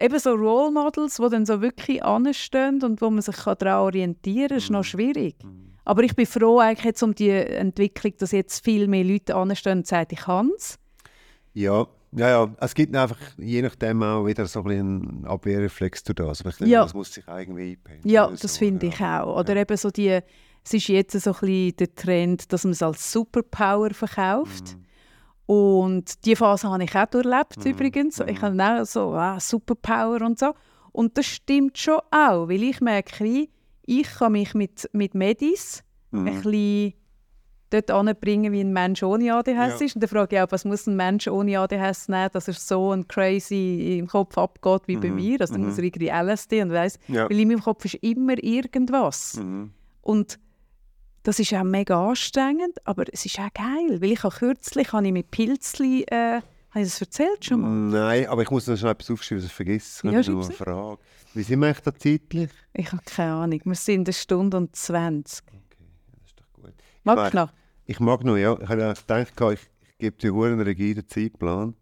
eben 0.00 0.18
so 0.18 0.30
Role 0.34 0.70
Models, 0.72 1.16
die 1.16 1.28
dann 1.30 1.46
so 1.46 1.60
wirklich 1.60 2.02
anstehen 2.02 2.82
und 2.82 3.00
wo 3.00 3.10
man 3.10 3.22
sich 3.22 3.36
daran 3.36 3.80
orientieren 3.82 4.48
kann, 4.48 4.58
ist 4.58 4.70
Mhm. 4.70 4.76
noch 4.76 4.84
schwierig. 4.84 5.36
Aber 5.84 6.02
ich 6.04 6.14
bin 6.14 6.26
froh 6.26 6.58
eigentlich 6.60 6.84
jetzt 6.84 7.02
um 7.02 7.14
die 7.14 7.30
Entwicklung, 7.30 8.14
dass 8.18 8.30
jetzt 8.32 8.64
viel 8.64 8.86
mehr 8.88 9.04
Leute 9.04 9.34
anstehen 9.34 9.78
und 9.78 9.86
sagen, 9.86 10.08
ich 10.12 10.20
kann 10.20 10.50
es. 10.56 10.78
Ja, 11.54 11.86
ja, 12.12 12.28
ja. 12.28 12.54
Es 12.60 12.74
gibt 12.74 12.94
einfach 12.96 13.18
je 13.36 13.62
nachdem 13.62 14.02
auch 14.02 14.24
wieder 14.26 14.46
so 14.46 14.60
ein 14.60 14.64
bisschen 14.66 15.24
Abwehrreflex 15.26 16.04
durch 16.04 16.16
das. 16.16 16.40
Aber 16.40 16.50
ich 16.50 16.56
denke, 16.56 16.72
Ja. 16.72 16.82
das 16.84 16.94
muss 16.94 17.12
sich 17.12 17.24
irgendwie 17.26 17.72
einpendeln. 17.72 18.08
Ja, 18.08 18.28
das 18.30 18.40
so, 18.54 18.58
finde 18.58 18.86
ja. 18.86 18.92
ich 18.92 19.00
auch. 19.00 19.38
Oder 19.40 19.56
eben 19.56 19.76
so 19.76 19.90
die, 19.90 20.20
es 20.64 20.74
ist 20.74 20.88
jetzt 20.88 21.18
so 21.20 21.30
ein 21.32 21.36
bisschen 21.40 21.76
der 21.76 21.94
Trend, 21.94 22.52
dass 22.52 22.64
man 22.64 22.72
es 22.72 22.82
als 22.82 23.10
Superpower 23.12 23.90
verkauft. 23.90 24.76
Und 25.46 26.24
die 26.24 26.36
Phase 26.36 26.70
habe 26.70 26.84
ich 26.84 26.94
auch 26.96 27.06
durchlebt 27.06 27.58
Mhm. 27.64 27.70
übrigens. 27.72 28.20
Ich 28.20 28.40
habe 28.40 28.56
dann 28.56 28.80
auch 28.80 28.86
so 28.86 29.12
ah, 29.12 29.38
Superpower 29.40 30.22
und 30.22 30.38
so. 30.38 30.52
Und 30.92 31.18
das 31.18 31.26
stimmt 31.26 31.78
schon 31.78 31.98
auch, 32.10 32.48
weil 32.48 32.62
ich 32.62 32.80
merke, 32.80 33.24
wie 33.24 33.50
ich 33.84 34.06
kann 34.08 34.32
mich 34.32 34.54
mit, 34.54 34.88
mit 34.92 35.14
Medis 35.14 35.82
Mhm. 36.12 36.26
ein 36.26 36.34
bisschen 36.42 36.92
dort 37.70 37.90
anbringen, 37.90 38.52
wie 38.52 38.60
ein 38.60 38.72
Mensch 38.72 39.02
ohne 39.02 39.34
ADHS 39.34 39.80
Ja. 39.80 39.86
ist. 39.86 39.94
Und 39.96 40.02
dann 40.02 40.08
frage 40.10 40.36
ich 40.36 40.42
auch, 40.42 40.52
was 40.52 40.64
muss 40.66 40.86
ein 40.86 40.94
Mensch 40.94 41.26
ohne 41.26 41.58
ADHS 41.58 42.08
nehmen, 42.08 42.28
dass 42.32 42.46
er 42.46 42.54
so 42.54 42.92
ein 42.92 43.08
crazy 43.08 43.96
im 43.98 44.06
Kopf 44.06 44.36
abgeht 44.36 44.82
wie 44.86 44.96
bei 44.96 45.08
Mhm. 45.08 45.14
mir. 45.16 45.40
Also 45.40 45.54
dann 45.54 45.62
Mhm. 45.62 45.68
muss 45.68 45.78
er 45.78 45.84
irgendwie 45.84 46.08
LSD 46.08 46.62
und 46.62 46.70
weiss, 46.70 46.98
Ja. 47.08 47.28
weil 47.30 47.40
in 47.40 47.48
meinem 47.48 47.62
Kopf 47.62 47.84
ist 47.86 47.94
immer 47.94 48.34
irgendwas. 48.42 49.36
Mhm. 49.42 49.72
Und 50.02 50.38
das 51.22 51.38
ist 51.38 51.52
auch 51.54 51.62
mega 51.64 52.08
anstrengend, 52.08 52.76
aber 52.84 53.04
es 53.12 53.24
ist 53.26 53.38
auch 53.38 53.52
geil, 53.54 54.00
weil 54.00 54.12
ich 54.12 54.22
habe 54.22 54.34
kürzlich 54.34 54.92
habe 54.92 55.06
ich 55.06 55.12
mit 55.12 55.30
Pilzli, 55.30 56.02
äh, 56.04 56.40
habe 56.70 56.84
ich 56.84 56.84
das 56.84 57.00
erzählt 57.00 57.44
schon 57.44 57.60
mal? 57.60 57.68
Nein, 57.70 58.26
aber 58.26 58.42
ich 58.42 58.50
muss 58.50 58.66
noch 58.66 58.76
schnell 58.76 58.92
etwas 58.92 59.10
aufschreiben, 59.10 59.40
sonst 59.40 59.52
vergiss 59.52 60.02
ich 60.04 60.10
Ja, 60.10 60.18
eine 60.18 60.42
Frage. 60.50 60.98
Wie 61.34 61.42
sind 61.42 61.60
wir 61.60 61.66
eigentlich 61.68 61.80
da 61.80 61.94
zeitlich? 61.94 62.50
Ich 62.74 62.92
habe 62.92 63.02
keine 63.04 63.32
Ahnung, 63.34 63.60
wir 63.64 63.74
sind 63.74 64.08
eine 64.08 64.12
Stunde 64.12 64.56
und 64.56 64.74
20. 64.74 65.44
Okay, 65.46 65.58
das 66.12 66.26
ist 66.26 66.40
doch 66.40 66.52
gut. 66.52 66.72
Magst 67.04 67.32
du 67.32 67.36
mag- 67.36 67.48
noch? 67.48 67.52
Ich 67.86 68.00
mag 68.00 68.24
noch, 68.24 68.36
ja. 68.36 68.56
Ich 68.60 68.68
habe 68.68 68.94
gedacht, 68.94 69.40
ich, 69.52 69.70
gebe 70.02 70.16
dir 70.16 70.34
einen 70.34 70.60
rigiden 70.60 71.06
Zeitplan. 71.06 71.76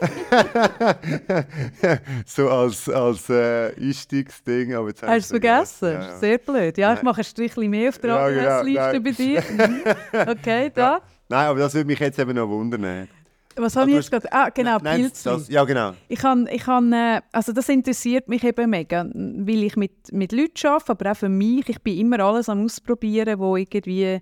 so 2.24 2.48
als, 2.48 2.88
als 2.88 3.28
äh, 3.28 3.74
Einstiegsding. 3.76 4.74
Aber 4.74 4.88
jetzt 4.88 5.02
Hast 5.02 5.30
du 5.30 5.36
es 5.36 5.42
vergessen? 5.42 5.92
Ja, 5.92 6.08
ja. 6.08 6.16
Sehr 6.16 6.38
blöd. 6.38 6.78
Ja, 6.78 6.94
ich 6.94 7.02
mache 7.02 7.20
ein 7.20 7.24
Strichchen 7.24 7.68
mehr 7.68 7.90
auf 7.90 7.98
der 7.98 8.30
Ja, 8.30 8.62
genau, 8.62 9.02
bei 9.02 9.10
dir. 9.10 9.42
Mhm. 9.50 9.82
Okay, 10.28 10.70
da. 10.74 11.02
Nein, 11.28 11.46
aber 11.48 11.58
das 11.58 11.74
würde 11.74 11.86
mich 11.86 11.98
jetzt 11.98 12.18
eben 12.18 12.34
noch 12.34 12.48
wundern. 12.48 13.08
Was 13.56 13.76
habe 13.76 13.90
ich 13.90 13.96
jetzt 13.96 14.10
gerade? 14.10 14.32
Ah, 14.32 14.48
genau, 14.48 14.78
das, 14.78 15.48
Ja, 15.48 15.64
genau. 15.64 15.92
Ich 16.08 16.20
kann, 16.20 16.48
ich 16.50 16.62
kann, 16.62 16.92
äh, 16.92 17.20
also 17.32 17.52
das 17.52 17.68
interessiert 17.68 18.28
mich 18.28 18.42
eben 18.42 18.70
mega, 18.70 19.06
weil 19.12 19.64
ich 19.64 19.76
mit, 19.76 20.12
mit 20.12 20.32
Leuten 20.32 20.66
arbeite, 20.66 20.92
aber 20.92 21.12
auch 21.12 21.16
für 21.16 21.28
mich. 21.28 21.68
Ich 21.68 21.82
bin 21.82 21.98
immer 21.98 22.20
alles 22.20 22.48
am 22.48 22.64
Ausprobieren, 22.64 23.38
wo 23.38 23.56
irgendwie, 23.56 24.20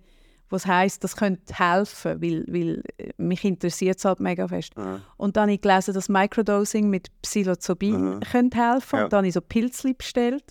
was 0.51 0.67
heisst, 0.67 1.05
das 1.05 1.17
könnte 1.17 1.55
helfen, 1.55 2.23
weil, 2.23 2.45
weil 2.49 2.83
äh, 2.99 3.11
mich 3.19 3.45
interessiert 3.45 3.99
es 3.99 4.05
halt 4.05 4.21
mega 4.21 4.49
fest. 4.49 4.73
Aha. 4.77 5.01
Und 5.17 5.37
dann 5.37 5.43
habe 5.43 5.53
ich 5.53 5.61
gelesen, 5.61 5.95
dass 5.95 6.09
Microdosing 6.09 6.89
mit 6.89 7.09
Psilocybin 7.23 7.95
Aha. 8.15 8.21
könnte 8.31 8.57
helfen. 8.59 8.97
Ja. 8.97 9.05
Und 9.05 9.13
dann 9.13 9.19
habe 9.19 9.29
ich 9.29 9.35
so 9.35 9.41
Pilzli 9.41 9.95
bestellt. 9.95 10.45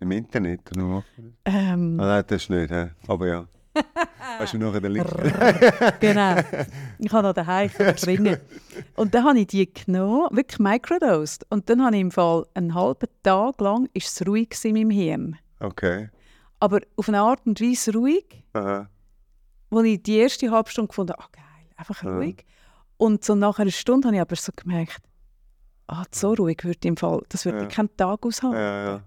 Im 0.00 0.10
Internet 0.10 0.60
oder 0.72 0.82
noch? 0.82 1.04
Ähm, 1.44 1.98
Ah, 2.00 2.06
nein, 2.06 2.24
das 2.26 2.42
ist 2.42 2.50
nicht. 2.50 2.72
Aber 3.06 3.26
ja. 3.26 3.46
Hast 4.38 4.52
du 4.54 4.58
nachher 4.58 4.80
den 4.80 4.92
Link? 4.92 5.06
genau. 6.00 6.36
Ich 6.98 7.12
habe 7.12 7.26
noch 7.26 7.34
daheim 7.34 7.70
drin. 8.00 8.36
Und 8.96 9.14
dann 9.14 9.24
habe 9.24 9.38
ich 9.40 9.48
die 9.48 9.72
genommen, 9.72 10.28
wirklich 10.30 10.58
microdosed. 10.60 11.44
Und 11.50 11.68
dann 11.68 11.84
habe 11.84 11.96
ich 11.96 12.02
im 12.02 12.10
Fall 12.10 12.46
einen 12.54 12.74
halben 12.74 13.08
Tag 13.22 13.60
lang 13.60 13.88
ist 13.92 14.20
es 14.20 14.26
ruhig 14.26 14.48
in 14.64 14.74
meinem 14.74 14.90
Hirn. 14.90 15.36
Okay. 15.60 16.08
Aber 16.60 16.80
auf 16.96 17.08
eine 17.08 17.20
Art 17.20 17.40
und 17.46 17.60
Weise 17.60 17.92
ruhig, 17.92 18.44
Aha. 18.52 18.88
Wo 19.74 19.80
ich 19.82 20.02
die 20.02 20.16
erste 20.16 20.50
halbe 20.50 20.70
Stunde 20.70 20.88
gefunden 20.88 21.12
habe, 21.12 21.22
ah 21.24 21.28
geil, 21.32 21.68
einfach 21.76 22.02
Ja. 22.02 22.16
ruhig. 22.16 22.44
Und 22.96 23.24
so 23.24 23.34
nach 23.34 23.58
einer 23.58 23.70
Stunde 23.70 24.06
habe 24.08 24.16
ich 24.16 24.20
aber 24.22 24.36
so 24.36 24.52
gemerkt, 24.54 25.00
ah, 25.88 26.04
so 26.10 26.32
ruhig 26.34 26.58
wird 26.64 26.84
im 26.84 26.96
Fall, 26.96 27.22
das 27.28 27.44
wird 27.44 27.56
Ja. 27.56 27.62
ich 27.62 27.68
keinen 27.74 27.94
Tag 27.96 28.24
aushalten. 28.24 28.56
Ja, 28.56 28.84
ja. 28.84 29.02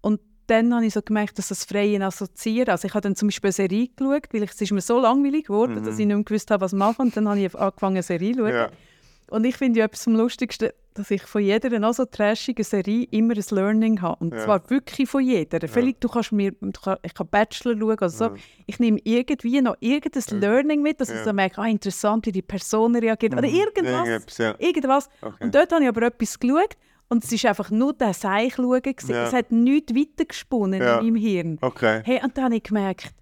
Und 0.00 0.20
dann 0.46 0.72
habe 0.74 0.86
ich 0.86 0.94
so 0.94 1.02
gemerkt, 1.02 1.36
dass 1.38 1.48
das 1.48 1.64
freie 1.64 2.00
Assoziieren, 2.04 2.70
also 2.70 2.86
ich 2.86 2.94
habe 2.94 3.00
dann 3.02 3.16
zum 3.16 3.28
Beispiel 3.28 3.48
eine 3.48 3.52
Serie 3.52 3.88
geschaut, 3.88 4.28
weil 4.32 4.44
ich, 4.44 4.50
es 4.52 4.60
ist 4.60 4.70
mir 4.70 4.80
so 4.80 5.00
langweilig 5.00 5.46
geworden, 5.46 5.74
Mhm. 5.80 5.84
dass 5.84 5.98
ich 5.98 6.06
nicht 6.06 6.14
mehr 6.14 6.24
gewusst 6.24 6.50
habe, 6.52 6.60
was 6.60 6.72
machen. 6.72 7.02
Und 7.06 7.16
dann 7.16 7.28
habe 7.28 7.40
ich 7.40 7.52
angefangen, 7.54 7.96
eine 7.96 8.02
Serie 8.04 8.32
zu 8.32 8.38
schauen. 8.40 8.54
ja. 8.54 8.70
Und 9.28 9.44
ich 9.44 9.56
finde 9.56 9.80
ja 9.80 9.86
etwas 9.86 10.04
vom 10.04 10.14
Lustigsten, 10.14 10.70
dass 10.96 11.10
ich 11.10 11.22
von 11.22 11.42
jeder 11.42 11.78
noch 11.78 11.94
so 11.94 12.04
trashigen 12.04 12.64
Serie 12.64 13.06
immer 13.10 13.34
ein 13.34 13.44
Learning 13.50 14.00
habe. 14.02 14.16
Und 14.24 14.34
Ja. 14.34 14.44
zwar 14.44 14.70
wirklich 14.70 15.08
von 15.08 15.22
jeder. 15.22 15.66
Vielleicht 15.68 16.02
du 16.02 16.08
kannst 16.08 16.32
mir, 16.32 16.52
du 16.52 16.70
kann, 16.72 16.96
ich 17.02 17.14
kann 17.14 17.28
Bachelor 17.28 17.78
schauen, 17.78 17.98
also 17.98 18.16
so. 18.16 18.24
Ja. 18.24 18.34
ich 18.66 18.78
nehme 18.78 18.98
irgendwie 19.04 19.60
noch 19.62 19.76
irgendein 19.80 20.40
Learning 20.40 20.82
mit, 20.82 21.00
dass 21.00 21.10
ich 21.10 21.16
Ja. 21.16 21.24
so 21.24 21.32
merke, 21.32 21.60
ah, 21.60 21.66
interessant, 21.68 22.26
wie 22.26 22.32
die 22.32 22.42
Person 22.42 22.96
reagiert. 22.96 23.32
Oder 23.34 23.44
irgendwas. 23.44 24.06
Irgendetwas, 24.08 24.38
ja. 24.38 24.54
Irgendwas. 24.58 25.08
Okay. 25.22 25.44
Und 25.44 25.54
dort 25.54 25.72
habe 25.72 25.82
ich 25.82 25.88
aber 25.88 26.02
etwas 26.02 26.38
geschaut 26.38 26.76
und 27.08 27.22
es 27.24 27.42
war 27.44 27.50
einfach 27.50 27.70
nur 27.70 27.92
der 27.92 28.14
Seich-Schauen. 28.14 28.80
Ja. 29.08 29.24
Es 29.26 29.32
hat 29.32 29.52
nichts 29.52 29.94
weitergesponnen 29.94 30.80
Ja. 30.82 30.98
in 30.98 31.04
meinem 31.12 31.16
Hirn. 31.16 31.58
Okay. 31.60 32.02
Hey, 32.04 32.20
und 32.22 32.36
dann 32.36 32.44
habe 32.46 32.56
ich 32.56 32.62
gemerkt, 32.62 33.12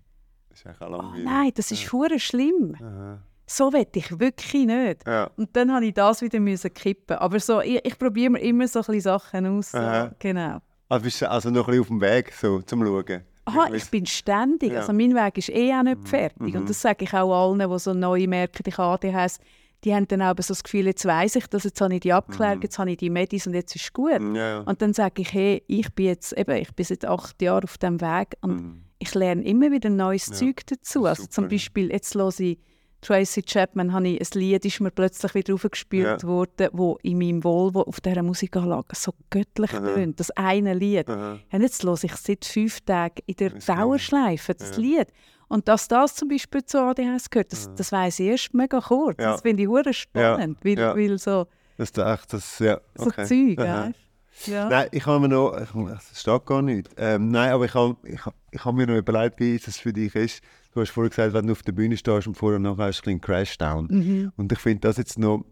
Das 0.50 0.60
ist 0.64 0.80
oh 0.82 1.02
nein, 1.22 1.50
das 1.54 1.70
ist 1.72 1.92
hure 1.92 2.18
schlimm. 2.20 2.76
Aha. 2.80 3.18
So 3.46 3.72
will 3.72 3.86
ich 3.94 4.18
wirklich 4.18 4.64
nicht. 4.66 5.06
Ja. 5.06 5.30
Und 5.36 5.54
dann 5.54 5.72
habe 5.72 5.84
ich 5.86 5.94
das 5.94 6.22
wieder 6.22 6.40
müssen 6.40 6.72
kippen. 6.72 7.16
Aber 7.18 7.38
so, 7.40 7.60
ich, 7.60 7.84
ich 7.84 7.98
probiere 7.98 8.30
mir 8.30 8.40
immer 8.40 8.66
so 8.68 8.78
ein 8.80 8.84
bisschen 8.86 9.00
Sachen 9.02 9.46
aus. 9.46 9.72
So. 9.72 9.78
Genau. 10.18 10.58
Also 10.88 11.04
bist 11.04 11.20
du 11.20 11.30
also 11.30 11.50
noch 11.50 11.66
ein 11.68 11.72
bisschen 11.72 11.80
auf 11.82 11.88
dem 11.88 12.00
Weg 12.00 12.32
so, 12.32 12.60
zum 12.62 12.84
Schauen? 12.84 13.22
Aha, 13.46 13.74
ich 13.74 13.90
bin 13.90 14.06
ständig. 14.06 14.72
Ja. 14.72 14.80
Also 14.80 14.92
mein 14.94 15.14
Weg 15.14 15.36
ist 15.38 15.50
eh 15.50 15.72
auch 15.74 15.82
nicht 15.82 16.08
fertig. 16.08 16.54
Mhm. 16.54 16.60
Und 16.60 16.70
das 16.70 16.80
sage 16.80 17.04
ich 17.04 17.12
auch 17.12 17.32
allen, 17.52 17.58
die 17.70 17.78
so 17.78 17.92
neu 17.92 18.26
merken, 18.26 18.62
ich 18.66 18.78
ADHS. 18.78 19.38
die 19.84 19.94
haben 19.94 20.08
dann 20.08 20.22
auch 20.22 20.34
so 20.38 20.54
das 20.54 20.64
Gefühl, 20.64 20.86
jetzt 20.86 21.04
weiss 21.04 21.36
ich 21.36 21.46
das, 21.48 21.64
jetzt 21.64 21.78
habe 21.82 21.92
ich 21.92 22.00
die 22.00 22.14
abgeklärt, 22.14 22.56
Mhm. 22.56 22.62
jetzt 22.62 22.78
habe 22.78 22.90
ich 22.90 22.96
die 22.96 23.10
Medis 23.10 23.46
und 23.46 23.52
jetzt 23.52 23.76
ist 23.76 23.82
es 23.82 23.92
gut. 23.92 24.12
Ja, 24.12 24.34
ja. 24.34 24.58
Und 24.60 24.80
dann 24.80 24.94
sage 24.94 25.20
ich, 25.20 25.30
hey, 25.34 25.62
ich 25.66 25.92
bin 25.94 26.06
jetzt 26.06 26.32
eben, 26.32 26.56
ich 26.56 26.72
bin 26.74 26.86
seit 26.86 27.04
acht 27.04 27.42
Jahren 27.42 27.64
auf 27.64 27.76
dem 27.76 28.00
Weg 28.00 28.34
und 28.40 28.54
Mhm. 28.62 28.84
ich 28.98 29.14
lerne 29.14 29.44
immer 29.44 29.70
wieder 29.70 29.90
neues 29.90 30.28
Ja, 30.28 30.32
Zeug 30.36 30.62
dazu. 30.66 31.04
Also 31.04 31.24
super, 31.24 31.32
zum. 31.34 31.48
Beispiel, 31.48 31.90
jetzt 31.92 32.14
höre 32.14 32.40
ich 32.40 32.58
Tracy 33.04 33.42
Chapman, 33.42 33.92
habe 33.92 34.08
ich 34.08 34.20
ein 34.20 34.38
Lied, 34.40 34.64
ist 34.64 34.80
mir 34.80 34.90
plötzlich 34.90 35.34
wieder 35.34 35.54
aufgespült 35.54 36.22
Ja. 36.22 36.28
worden, 36.28 36.68
wo 36.72 36.98
in 37.02 37.18
meinem 37.18 37.44
Volvo 37.44 37.82
auf 37.82 38.00
dieser 38.00 38.22
Musikanlage 38.22 38.94
so 38.96 39.12
göttlich 39.30 39.70
tönt. 39.70 40.18
Das 40.18 40.30
eine 40.32 40.74
Lied. 40.74 41.08
Aha. 41.08 41.38
Und 41.52 41.60
jetzt 41.62 41.82
höre 41.84 42.02
ich 42.02 42.16
seit 42.16 42.44
fünf 42.44 42.80
Tagen 42.80 43.16
in 43.26 43.36
der 43.36 43.50
Dauerschleife 43.50 44.54
das 44.54 44.76
Ja. 44.76 44.82
Lied. 44.82 45.08
Und 45.48 45.68
dass 45.68 45.86
das 45.88 46.14
zum 46.14 46.28
Beispiel 46.28 46.64
zu 46.64 46.78
ADHS 46.80 47.28
gehört, 47.30 47.52
das, 47.52 47.70
das 47.76 47.92
weiss 47.92 48.18
ich 48.18 48.26
erst 48.28 48.54
mega 48.54 48.80
kurz. 48.80 49.18
Ja. 49.20 49.32
Das 49.32 49.42
finde 49.42 49.62
ich 49.62 49.68
hure 49.68 49.92
spannend, 49.92 50.58
weil, 50.64 50.78
Ja. 50.78 50.96
weil 50.96 51.18
so, 51.18 51.46
Das 51.76 51.90
ist 51.90 51.98
echt 51.98 52.32
das, 52.32 52.58
ja. 52.58 52.80
so 52.94 53.06
Okay. 53.06 53.24
Zeug, 53.56 53.66
Aha. 53.66 53.86
weißt 53.88 54.46
ja. 54.48 54.68
Nein, 54.68 54.88
ich 54.90 55.06
habe 55.06 55.20
mir 55.20 55.28
noch, 55.28 55.52
das 55.54 56.20
steht 56.20 56.44
gar 56.46 56.62
nicht. 56.62 56.88
Ähm, 56.96 57.28
nein, 57.30 57.50
aber 57.52 57.66
ich 57.66 57.74
habe, 57.74 57.96
ich, 58.04 58.24
habe- 58.24 58.34
ich 58.50 58.64
habe 58.64 58.76
mir 58.76 58.86
noch 58.86 58.96
überlegt, 58.96 59.38
wie 59.38 59.54
es 59.56 59.76
für 59.78 59.92
dich 59.92 60.14
ist. 60.14 60.42
Du 60.74 60.80
hast 60.80 60.90
vorher 60.90 61.10
gesagt, 61.10 61.32
wenn 61.34 61.46
du 61.46 61.52
auf 61.52 61.62
der 61.62 61.72
Bühne 61.72 61.96
stehst 61.96 62.26
und 62.26 62.34
vorher 62.34 62.56
und 62.56 62.62
nachher 62.62 62.86
hast 62.86 63.02
du 63.06 63.10
ein 63.10 63.18
bisschen 63.18 63.20
Crashdown. 63.20 63.86
Mhm. 63.90 64.32
Und 64.36 64.50
ich 64.52 64.58
finde 64.58 64.80
das 64.80 64.96
jetzt 64.96 65.18
noch 65.18 65.44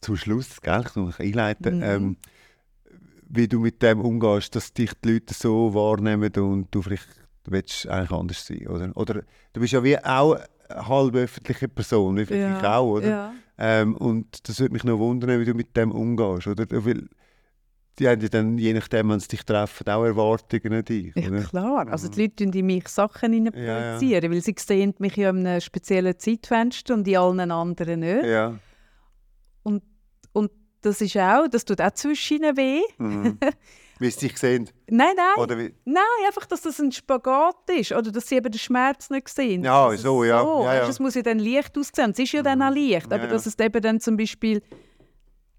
zum 0.00 0.16
Schluss, 0.16 0.60
gell, 0.62 0.82
ich 0.88 0.96
muss 0.96 1.20
einleiten, 1.20 1.76
Mhm. 1.76 1.82
ähm, 1.82 2.16
wie 3.28 3.46
du 3.46 3.60
mit 3.60 3.82
dem 3.82 4.00
umgehst, 4.00 4.56
dass 4.56 4.72
dich 4.72 4.92
die 5.04 5.12
Leute 5.12 5.34
so 5.34 5.74
wahrnehmen 5.74 6.32
und 6.36 6.68
du 6.74 6.82
vielleicht 6.82 7.06
willst 7.44 7.86
eigentlich 7.88 8.10
anders 8.10 8.46
sein, 8.46 8.66
oder? 8.66 8.90
Oder 8.96 9.22
du 9.52 9.60
bist 9.60 9.72
ja 9.72 9.84
wie 9.84 9.98
auch 9.98 10.36
eine 10.68 10.88
halb 10.88 11.14
öffentliche 11.14 11.68
Person, 11.68 12.16
wie 12.16 12.26
vielleicht 12.26 12.60
ich 12.62 12.66
auch, 12.66 12.86
oder? 12.96 13.08
Ja. 13.08 13.32
Ähm, 13.58 13.94
und 13.96 14.48
das 14.48 14.58
würde 14.60 14.72
mich 14.72 14.84
noch 14.84 14.98
wundern, 14.98 15.38
wie 15.40 15.44
du 15.44 15.54
mit 15.54 15.76
dem 15.76 15.92
umgehst, 15.92 16.46
oder? 16.46 16.64
Weil 16.70 17.08
die 18.00 18.08
haben 18.08 18.20
ja 18.20 18.28
dann, 18.28 18.58
je 18.58 18.72
nachdem, 18.72 19.10
wenn 19.10 19.20
sie 19.20 19.28
dich 19.28 19.44
treffen, 19.44 19.86
auch 19.88 20.04
Erwartungen 20.04 20.72
an 20.72 20.84
dich, 20.84 21.12
Ja, 21.14 21.30
klar. 21.42 21.86
Also 21.88 22.08
Mhm. 22.08 22.12
die 22.12 22.22
Leute 22.22 22.44
in 22.58 22.66
mich 22.66 22.88
Sachen 22.88 23.32
hinein 23.32 23.52
Ja, 23.54 23.62
ja. 23.62 23.96
projizieren, 23.98 24.32
weil 24.32 24.40
sie 24.40 24.54
sehen 24.58 24.94
mich 24.98 25.16
ja 25.16 25.30
in 25.30 25.46
einem 25.46 25.60
speziellen 25.60 26.18
Zeitfenster 26.18 26.94
und 26.94 27.06
in 27.06 27.16
allen 27.16 27.50
anderen 27.50 28.00
nicht. 28.00 28.24
Ja. 28.24 28.58
Und 29.62 29.82
das 30.82 31.02
ist 31.02 31.14
auch, 31.18 31.46
das 31.48 31.66
tut 31.66 31.78
auch 31.82 31.90
zwischen 31.90 32.38
ihnen 32.38 32.56
weh. 32.56 32.80
Mhm. 32.96 33.38
wie 33.98 34.10
sie 34.10 34.28
dich 34.28 34.38
sehen, 34.38 34.70
Nein, 34.88 35.14
nein, 35.14 35.72
nein, 35.84 36.02
einfach, 36.26 36.46
dass 36.46 36.62
das 36.62 36.80
ein 36.80 36.90
Spagat 36.90 37.68
ist 37.78 37.92
oder 37.92 38.10
dass 38.10 38.26
sie 38.28 38.36
eben 38.36 38.50
den 38.50 38.58
Schmerz 38.58 39.10
nicht 39.10 39.28
sehen. 39.28 39.62
Ja, 39.62 39.94
so, 39.98 40.24
ja. 40.24 40.40
Ja, 40.42 40.46
weisst 40.64 40.74
ja. 40.78 40.84
du, 40.84 40.90
Es 40.90 41.00
muss 41.00 41.14
ja 41.16 41.20
dann 41.22 41.38
leicht 41.38 41.76
aussehen. 41.76 42.12
Es 42.12 42.18
ist 42.18 42.32
ja 42.32 42.42
dann 42.42 42.62
auch 42.62 42.74
leicht, 42.74 43.10
Ja, 43.10 43.16
aber 43.18 43.24
ja. 43.24 43.26
dass 43.26 43.44
es 43.44 43.58
eben 43.58 43.82
dann 43.82 44.00
zum 44.00 44.16
Beispiel 44.16 44.62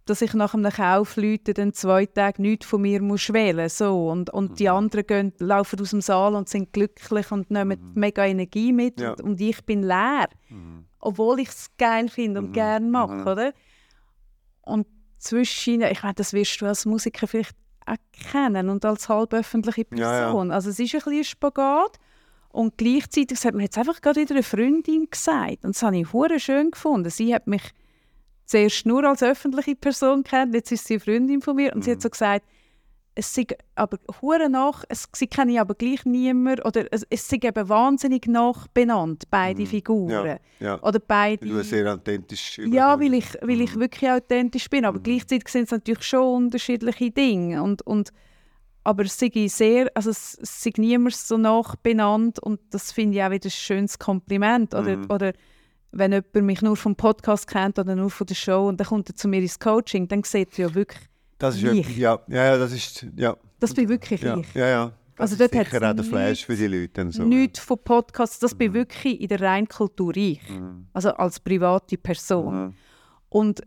dass 0.05 0.21
ich 0.21 0.33
nach 0.33 0.53
einem 0.53 0.71
Kaufleuten 0.71 1.53
dann 1.53 1.73
zwei 1.73 2.05
Tage 2.05 2.41
nichts 2.41 2.65
von 2.65 2.81
mir 2.81 3.01
muss 3.01 3.31
wählen 3.31 3.69
so 3.69 4.09
und, 4.09 4.29
und 4.31 4.59
die 4.59 4.63
Mhm. 4.67 4.75
anderen 4.75 5.07
gehen, 5.07 5.33
laufen 5.39 5.79
aus 5.79 5.91
dem 5.91 6.01
Saal 6.01 6.35
und 6.35 6.49
sind 6.49 6.73
glücklich 6.73 7.31
und 7.31 7.51
nehmen 7.51 7.91
mega 7.93 8.25
Energie 8.25 8.73
mit 8.73 8.97
Mhm. 8.97 9.03
Ja. 9.03 9.11
und, 9.11 9.21
und 9.21 9.41
ich 9.41 9.63
bin 9.65 9.83
leer, 9.83 10.27
Mhm. 10.49 10.85
obwohl 10.99 11.39
ich 11.39 11.49
es 11.49 11.67
geil 11.77 12.09
finde 12.09 12.39
und 12.41 12.49
Mhm. 12.49 12.53
gerne 12.53 12.87
mache, 12.89 13.13
Mhm. 13.15 13.27
oder? 13.27 13.53
Und 14.61 14.87
zwischen, 15.17 15.81
ich 15.81 16.01
meine, 16.03 16.15
das 16.15 16.33
wirst 16.33 16.61
du 16.61 16.65
als 16.65 16.85
Musiker 16.85 17.27
vielleicht 17.27 17.55
auch 17.85 17.95
kennen 18.31 18.69
und 18.69 18.83
als 18.85 19.07
halböffentliche 19.09 19.85
Ja, 19.91 19.97
ja. 19.97 20.23
Person. 20.25 20.51
Also 20.51 20.69
es 20.69 20.79
ist 20.79 20.93
ein 20.93 21.01
bisschen 21.01 21.23
Spagat 21.23 21.97
und 22.49 22.77
gleichzeitig, 22.77 23.37
das 23.39 23.45
hat 23.45 23.53
mir 23.55 23.63
jetzt 23.63 23.77
einfach 23.77 24.01
gerade 24.01 24.21
wieder 24.21 24.35
eine 24.35 24.43
Freundin 24.43 25.07
gesagt 25.09 25.63
und 25.63 25.75
das 25.75 25.83
habe 25.83 25.97
ich 25.97 26.11
hure 26.13 26.39
schön 26.39 26.71
gefunden. 26.71 27.09
Sie 27.09 27.33
hat 27.33 27.47
mich 27.47 27.61
zuerst 28.51 28.85
nur 28.85 29.03
als 29.05 29.23
öffentliche 29.23 29.75
Person 29.75 30.23
kennt, 30.23 30.53
jetzt 30.53 30.71
ist 30.71 30.85
sie 30.85 30.95
eine 30.95 30.99
Freundin 31.01 31.41
von 31.41 31.55
mir 31.55 31.73
und 31.75 31.83
sie 31.83 31.91
hat 31.91 31.97
Mhm. 31.99 32.01
so 32.01 32.09
gesagt, 32.09 32.45
es 33.13 33.33
sei 33.35 33.45
aber 33.75 33.97
hure 34.21 34.49
nach, 34.49 34.83
es, 34.87 35.07
sie 35.13 35.27
kenne 35.27 35.59
aber 35.59 35.75
gleich 35.75 36.05
niemand 36.05 36.65
oder 36.65 36.85
es, 36.91 37.05
es 37.09 37.27
sei 37.27 37.39
eben 37.41 37.67
wahnsinnig 37.67 38.25
nachbenannt, 38.27 39.23
beide 39.29 39.63
Mhm. 39.63 39.67
Figuren. 39.67 40.25
Ja, 40.25 40.37
ja. 40.59 40.81
Oder 40.81 40.99
beide... 40.99 41.45
Du 41.45 41.61
sehr 41.63 41.93
authentisch 41.93 42.57
Ja, 42.59 42.97
weil 42.99 43.13
ich, 43.13 43.25
weil 43.41 43.59
ich 43.61 43.75
Mhm. 43.75 43.79
wirklich 43.81 44.09
authentisch 44.09 44.69
bin. 44.69 44.85
Aber 44.85 44.99
Mhm. 44.99 45.03
gleichzeitig 45.03 45.49
sind 45.49 45.63
es 45.65 45.71
natürlich 45.71 46.03
schon 46.03 46.45
unterschiedliche 46.45 47.11
Dinge. 47.11 47.61
Und, 47.61 47.81
und, 47.85 48.11
aber 48.85 49.03
es 49.03 49.19
sei 49.19 49.29
sehr, 49.47 49.91
also 49.93 50.09
es, 50.09 50.37
es 50.41 50.61
sei 50.63 50.71
niemand 50.77 51.13
so 51.13 51.37
nachbenannt 51.37 52.39
und 52.39 52.61
das 52.69 52.93
finde 52.93 53.17
ich 53.17 53.23
auch 53.23 53.31
wieder 53.31 53.47
ein 53.47 53.51
schönes 53.51 53.99
Kompliment. 53.99 54.73
Oder, 54.73 54.95
Mhm. 54.97 55.05
oder 55.09 55.33
wenn 55.91 56.11
jemand 56.11 56.35
mich 56.35 56.61
nur 56.61 56.77
vom 56.77 56.95
Podcast 56.95 57.47
kennt 57.47 57.77
oder 57.79 57.95
nur 57.95 58.09
von 58.09 58.25
der 58.27 58.35
Show 58.35 58.67
und 58.69 58.79
dann 58.79 58.87
kommt 58.87 59.09
er 59.09 59.15
zu 59.15 59.27
mir 59.27 59.41
ins 59.41 59.59
Coaching, 59.59 60.07
dann 60.07 60.23
sieht 60.23 60.57
er 60.59 60.69
ja 60.69 60.75
wirklich, 60.75 61.01
Das 61.37 61.55
ist 61.55 61.63
ich. 61.63 61.97
ja, 61.97 62.19
ja, 62.27 62.57
das 62.57 62.71
ist, 62.71 63.05
ja, 63.15 63.35
das 63.59 63.73
bin 63.73 63.89
wirklich 63.89 64.21
ja, 64.21 64.37
ich. 64.37 64.53
ja, 64.53 64.67
ja. 64.67 64.91
Das 65.17 65.31
Also 65.31 65.43
ist 65.43 65.53
dort 65.53 65.65
sicher 65.65 65.89
auch 65.91 65.93
der 65.95 66.03
Flash 66.05 66.45
für 66.45 66.55
die 66.55 66.67
Leute. 66.67 66.93
Dann 66.93 67.11
so, 67.11 67.23
Nichts 67.23 67.59
von 67.59 67.77
Podcasts, 67.83 68.39
das 68.39 68.55
bin 68.55 68.71
Mhm. 68.71 68.75
wirklich 68.75 69.21
in 69.21 69.27
der 69.27 69.41
reinen 69.41 69.67
Kultur 69.67 70.15
ich. 70.15 70.41
Mhm. 70.49 70.87
Also 70.93 71.09
als 71.11 71.39
private 71.39 71.97
Person. 71.97 72.65
Mhm. 72.67 72.73
Und 73.29 73.61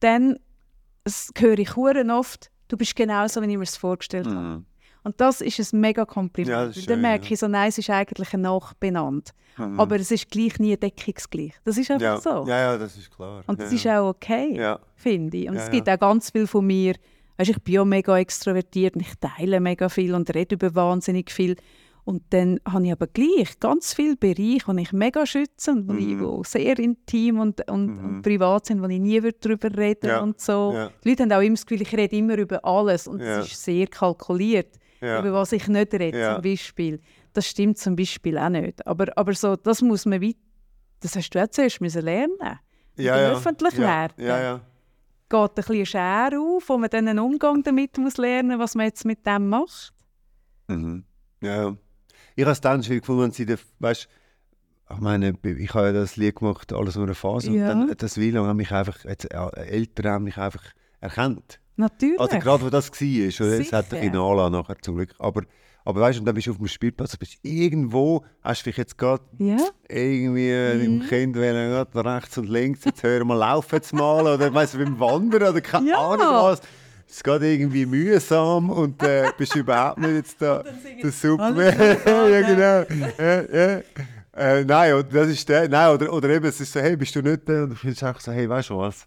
dann 0.00 0.38
höre 1.36 1.58
ich 1.58 1.76
oft, 1.76 2.50
du 2.68 2.76
bist 2.76 2.96
genauso, 2.96 3.42
wie 3.42 3.50
ich 3.50 3.56
mir 3.58 3.64
es 3.64 3.76
vorgestellt 3.76 4.26
habe. 4.28 4.64
Und 5.04 5.20
das 5.20 5.40
ist 5.40 5.72
ein 5.72 5.80
mega 5.80 6.04
Kompliment. 6.04 6.48
Ja, 6.50 6.60
Weil 6.66 6.72
dann 6.72 6.82
schön, 6.82 7.00
merke 7.02 7.24
ja. 7.26 7.30
ich 7.32 7.38
so, 7.38 7.46
nein, 7.48 7.68
es 7.68 7.78
ist 7.78 7.90
eigentlich 7.90 8.32
ein 8.34 8.40
nachbenannt. 8.40 9.30
Mhm. 9.56 9.78
Aber 9.78 9.96
es 9.96 10.10
ist 10.10 10.30
gleich 10.30 10.58
nie 10.58 10.76
deckungsgleich. 10.76 11.52
Das 11.64 11.76
ist 11.78 11.90
einfach 11.90 12.02
ja. 12.04 12.20
so. 12.20 12.44
Ja, 12.48 12.72
ja, 12.72 12.78
das 12.78 12.96
ist 12.96 13.14
klar. 13.14 13.44
Und 13.46 13.60
das 13.60 13.70
ja, 13.70 13.76
ist 13.76 13.84
ja. 13.84 14.00
auch 14.00 14.08
okay, 14.08 14.56
Ja, 14.56 14.80
finde 14.96 15.36
ich. 15.36 15.48
Und 15.48 15.54
Ja, 15.54 15.60
es 15.60 15.66
ja. 15.66 15.72
gibt 15.72 15.88
auch 15.88 15.98
ganz 15.98 16.30
viel 16.30 16.46
von 16.46 16.66
mir. 16.66 16.94
Weißt, 17.36 17.50
ich 17.50 17.62
bin 17.62 17.74
ja 17.74 17.84
mega 17.84 18.18
extrovertiert 18.18 18.94
und 18.96 19.02
ich 19.02 19.12
teile 19.20 19.60
mega 19.60 19.88
viel 19.88 20.14
und 20.14 20.32
rede 20.34 20.54
über 20.56 20.74
wahnsinnig 20.74 21.30
viel. 21.30 21.56
Und 22.04 22.22
dann 22.30 22.60
habe 22.68 22.84
ich 22.86 22.92
aber 22.92 23.06
gleich 23.06 23.58
ganz 23.60 23.94
viele 23.94 24.16
Bereiche, 24.16 24.74
die 24.74 24.82
ich 24.82 24.92
mega 24.92 25.24
schütze 25.24 25.70
und 25.72 25.86
die 25.88 26.14
Mhm. 26.16 26.42
sehr 26.44 26.78
intim 26.78 27.40
und, 27.40 27.68
und, 27.70 27.86
Mhm. 27.86 28.04
und 28.16 28.22
privat 28.22 28.66
sind, 28.66 28.82
wo 28.82 28.86
ich 28.88 29.00
nie 29.00 29.20
darüber 29.40 29.74
reden 29.76 30.08
Ja, 30.08 30.20
und 30.20 30.38
so. 30.40 30.72
ja. 30.74 30.90
Die 31.02 31.08
Leute 31.10 31.22
haben 31.22 31.32
auch 31.32 31.40
immer 31.40 31.54
das 31.54 31.64
Gefühl, 31.64 31.82
ich 31.82 31.96
rede 31.96 32.14
immer 32.16 32.36
über 32.36 32.62
alles 32.64 33.06
und 33.08 33.20
Ja. 33.20 33.40
es 33.40 33.52
ist 33.52 33.64
sehr 33.64 33.86
kalkuliert, 33.86 34.76
ja. 35.04 35.20
über 35.20 35.32
was 35.32 35.52
ich 35.52 35.68
nicht 35.68 35.92
rede 35.94 36.18
Ja. 36.18 36.34
zum 36.34 36.42
Beispiel. 36.42 37.00
Das 37.32 37.46
stimmt 37.48 37.78
zum 37.78 37.96
Beispiel 37.96 38.38
auch 38.38 38.48
nicht. 38.48 38.86
Aber, 38.86 39.06
aber 39.16 39.34
so, 39.34 39.56
das 39.56 39.82
muss 39.82 40.06
man 40.06 40.20
wie, 40.20 40.36
das 41.00 41.16
hast 41.16 41.30
du 41.30 41.42
auch 41.42 41.48
zuerst 41.48 41.80
müssen 41.80 42.02
lernen. 42.02 42.36
ja, 42.96 43.20
ja. 43.20 43.30
öffentlich 43.32 43.74
ja. 43.74 43.80
werden. 43.80 44.24
Ja, 44.26 44.40
ja. 44.40 44.60
Geht 45.28 45.40
ein 45.50 45.54
bisschen 45.54 45.86
Schere 45.86 46.38
auf, 46.38 46.68
wo 46.68 46.78
man 46.78 46.90
dann 46.90 47.08
einen 47.08 47.18
Umgang 47.18 47.62
damit 47.62 47.96
muss 47.98 48.16
lernen, 48.18 48.58
was 48.58 48.74
man 48.74 48.86
jetzt 48.86 49.04
mit 49.04 49.26
dem 49.26 49.48
macht. 49.48 49.92
Mhm. 50.68 51.04
Ja, 51.42 51.62
ja. 51.62 51.76
Ich 52.36 52.44
habe 52.44 52.52
es 52.52 52.60
dann 52.60 52.82
schwierig 52.82 53.02
gefunden, 53.02 53.22
wenn 53.22 53.30
sie, 53.32 53.46
den- 53.46 53.58
weißt, 53.80 54.08
ich 54.90 54.98
meine, 55.00 55.34
ich 55.42 55.74
habe 55.74 55.86
ja 55.86 55.92
das 55.92 56.16
Lied 56.16 56.36
gemacht, 56.36 56.72
alles 56.72 56.94
nur 56.96 57.04
eine 57.06 57.14
Phase, 57.14 57.50
Ja. 57.52 57.72
und 57.72 57.88
dann, 57.88 57.96
das 57.96 58.18
Wieland 58.18 58.46
haben 58.46 58.56
mich 58.56 58.70
einfach, 58.70 59.04
jetzt, 59.04 59.24
Eltern 59.32 60.12
haben 60.12 60.24
mich 60.24 60.36
einfach 60.36 60.62
erkannt. 61.00 61.58
Natürlich. 61.76 62.20
Also 62.20 62.38
gerade, 62.38 62.64
wo 62.64 62.70
das 62.70 62.90
war, 62.90 63.46
oder? 63.46 63.58
es 63.60 63.72
hat 63.72 63.90
Sicher. 63.90 63.96
ein 63.96 64.02
Finale 64.10 64.50
nachher 64.50 64.76
zum 64.80 64.96
Glück, 64.96 65.10
aber, 65.18 65.42
aber 65.84 66.00
weißt 66.00 66.20
du, 66.20 66.22
dann 66.24 66.34
bist 66.34 66.46
du 66.46 66.52
auf 66.52 66.56
dem 66.58 66.68
Spielplatz, 66.68 67.16
bist 67.16 67.38
irgendwo, 67.42 68.24
hast 68.42 68.64
du 68.64 68.70
dich 68.70 68.76
jetzt 68.76 68.96
gerade 68.96 69.22
ja, 69.38 69.56
irgendwie 69.88 70.50
äh, 70.50 70.76
Mhm. 70.76 70.84
im 71.02 71.08
Kind 71.08 71.34
gerade 71.34 72.04
rechts 72.04 72.38
und 72.38 72.48
links, 72.48 72.84
jetzt 72.84 73.02
hören 73.02 73.26
wir, 73.26 73.34
laufen 73.36 73.74
jetzt 73.74 73.92
mal, 73.92 74.22
oder 74.26 74.54
weißt 74.54 74.74
du, 74.74 74.78
beim 74.78 74.98
Wandern, 75.00 75.42
oder 75.50 75.60
keine 75.60 75.90
Ja. 75.90 75.98
Ahnung 75.98 76.26
was. 76.26 76.60
Es 77.06 77.22
geht 77.22 77.42
irgendwie 77.42 77.84
mühsam 77.86 78.70
und 78.70 79.02
äh, 79.02 79.26
bist 79.36 79.54
überhaupt 79.54 79.98
nicht 79.98 80.14
jetzt 80.14 80.40
da 80.40 80.62
der 81.02 81.12
Superman. 81.12 81.56
ja, 82.06 82.40
genau. 82.40 82.84
Ja, 83.18 83.42
ja. 83.42 83.80
Äh, 84.36 84.64
nein, 84.64 84.94
oder 84.94 85.02
das 85.04 85.28
ist 85.28 85.48
der, 85.48 85.68
nein, 85.68 85.94
oder, 85.94 86.12
oder 86.12 86.28
eben, 86.30 86.46
es 86.46 86.60
ist 86.60 86.72
so, 86.72 86.80
hey, 86.80 86.96
bist 86.96 87.14
du 87.14 87.20
nicht 87.22 87.46
der? 87.46 87.64
Und 87.64 87.72
ich 87.74 87.78
finde 87.78 88.06
einfach 88.06 88.20
so, 88.20 88.32
hey, 88.32 88.48
weißt 88.48 88.70
du 88.70 88.78
was? 88.78 89.06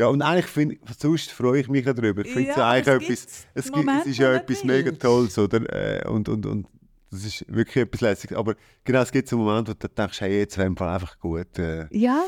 Ja, 0.00 0.06
und 0.06 0.22
eigentlich 0.22 0.46
finde 0.46 0.76
ich, 0.76 0.80
sonst 0.98 1.30
freue 1.30 1.60
ich 1.60 1.68
mich 1.68 1.84
ja 1.84 1.92
darüber. 1.92 2.24
Ich 2.24 2.32
finde 2.32 2.48
Ja, 2.48 2.54
es 2.74 2.88
eigentlich 2.88 3.10
es 3.10 3.24
etwas, 3.24 3.46
es, 3.66 3.72
gibt, 3.72 3.90
es 4.00 4.06
ist 4.06 4.18
ja 4.18 4.32
etwas 4.34 4.64
mega. 4.64 4.90
Tolles, 4.92 5.36
oder? 5.38 5.60
Äh, 6.04 6.08
und, 6.08 6.26
und, 6.28 6.46
und 6.46 6.66
das 7.10 7.24
ist 7.24 7.44
wirklich 7.48 7.84
etwas 7.84 8.00
Lässiges. 8.00 8.36
Aber 8.36 8.54
genau, 8.84 9.02
es 9.02 9.12
gibt 9.12 9.28
so 9.28 9.36
Momente, 9.36 9.72
wo 9.72 9.74
du 9.78 9.88
denkst, 9.88 10.20
hey, 10.22 10.38
jetzt 10.38 10.56
wäre 10.56 10.68
einfach 10.90 11.18
gut. 11.18 11.58
Äh. 11.58 11.86
ja, 11.90 12.22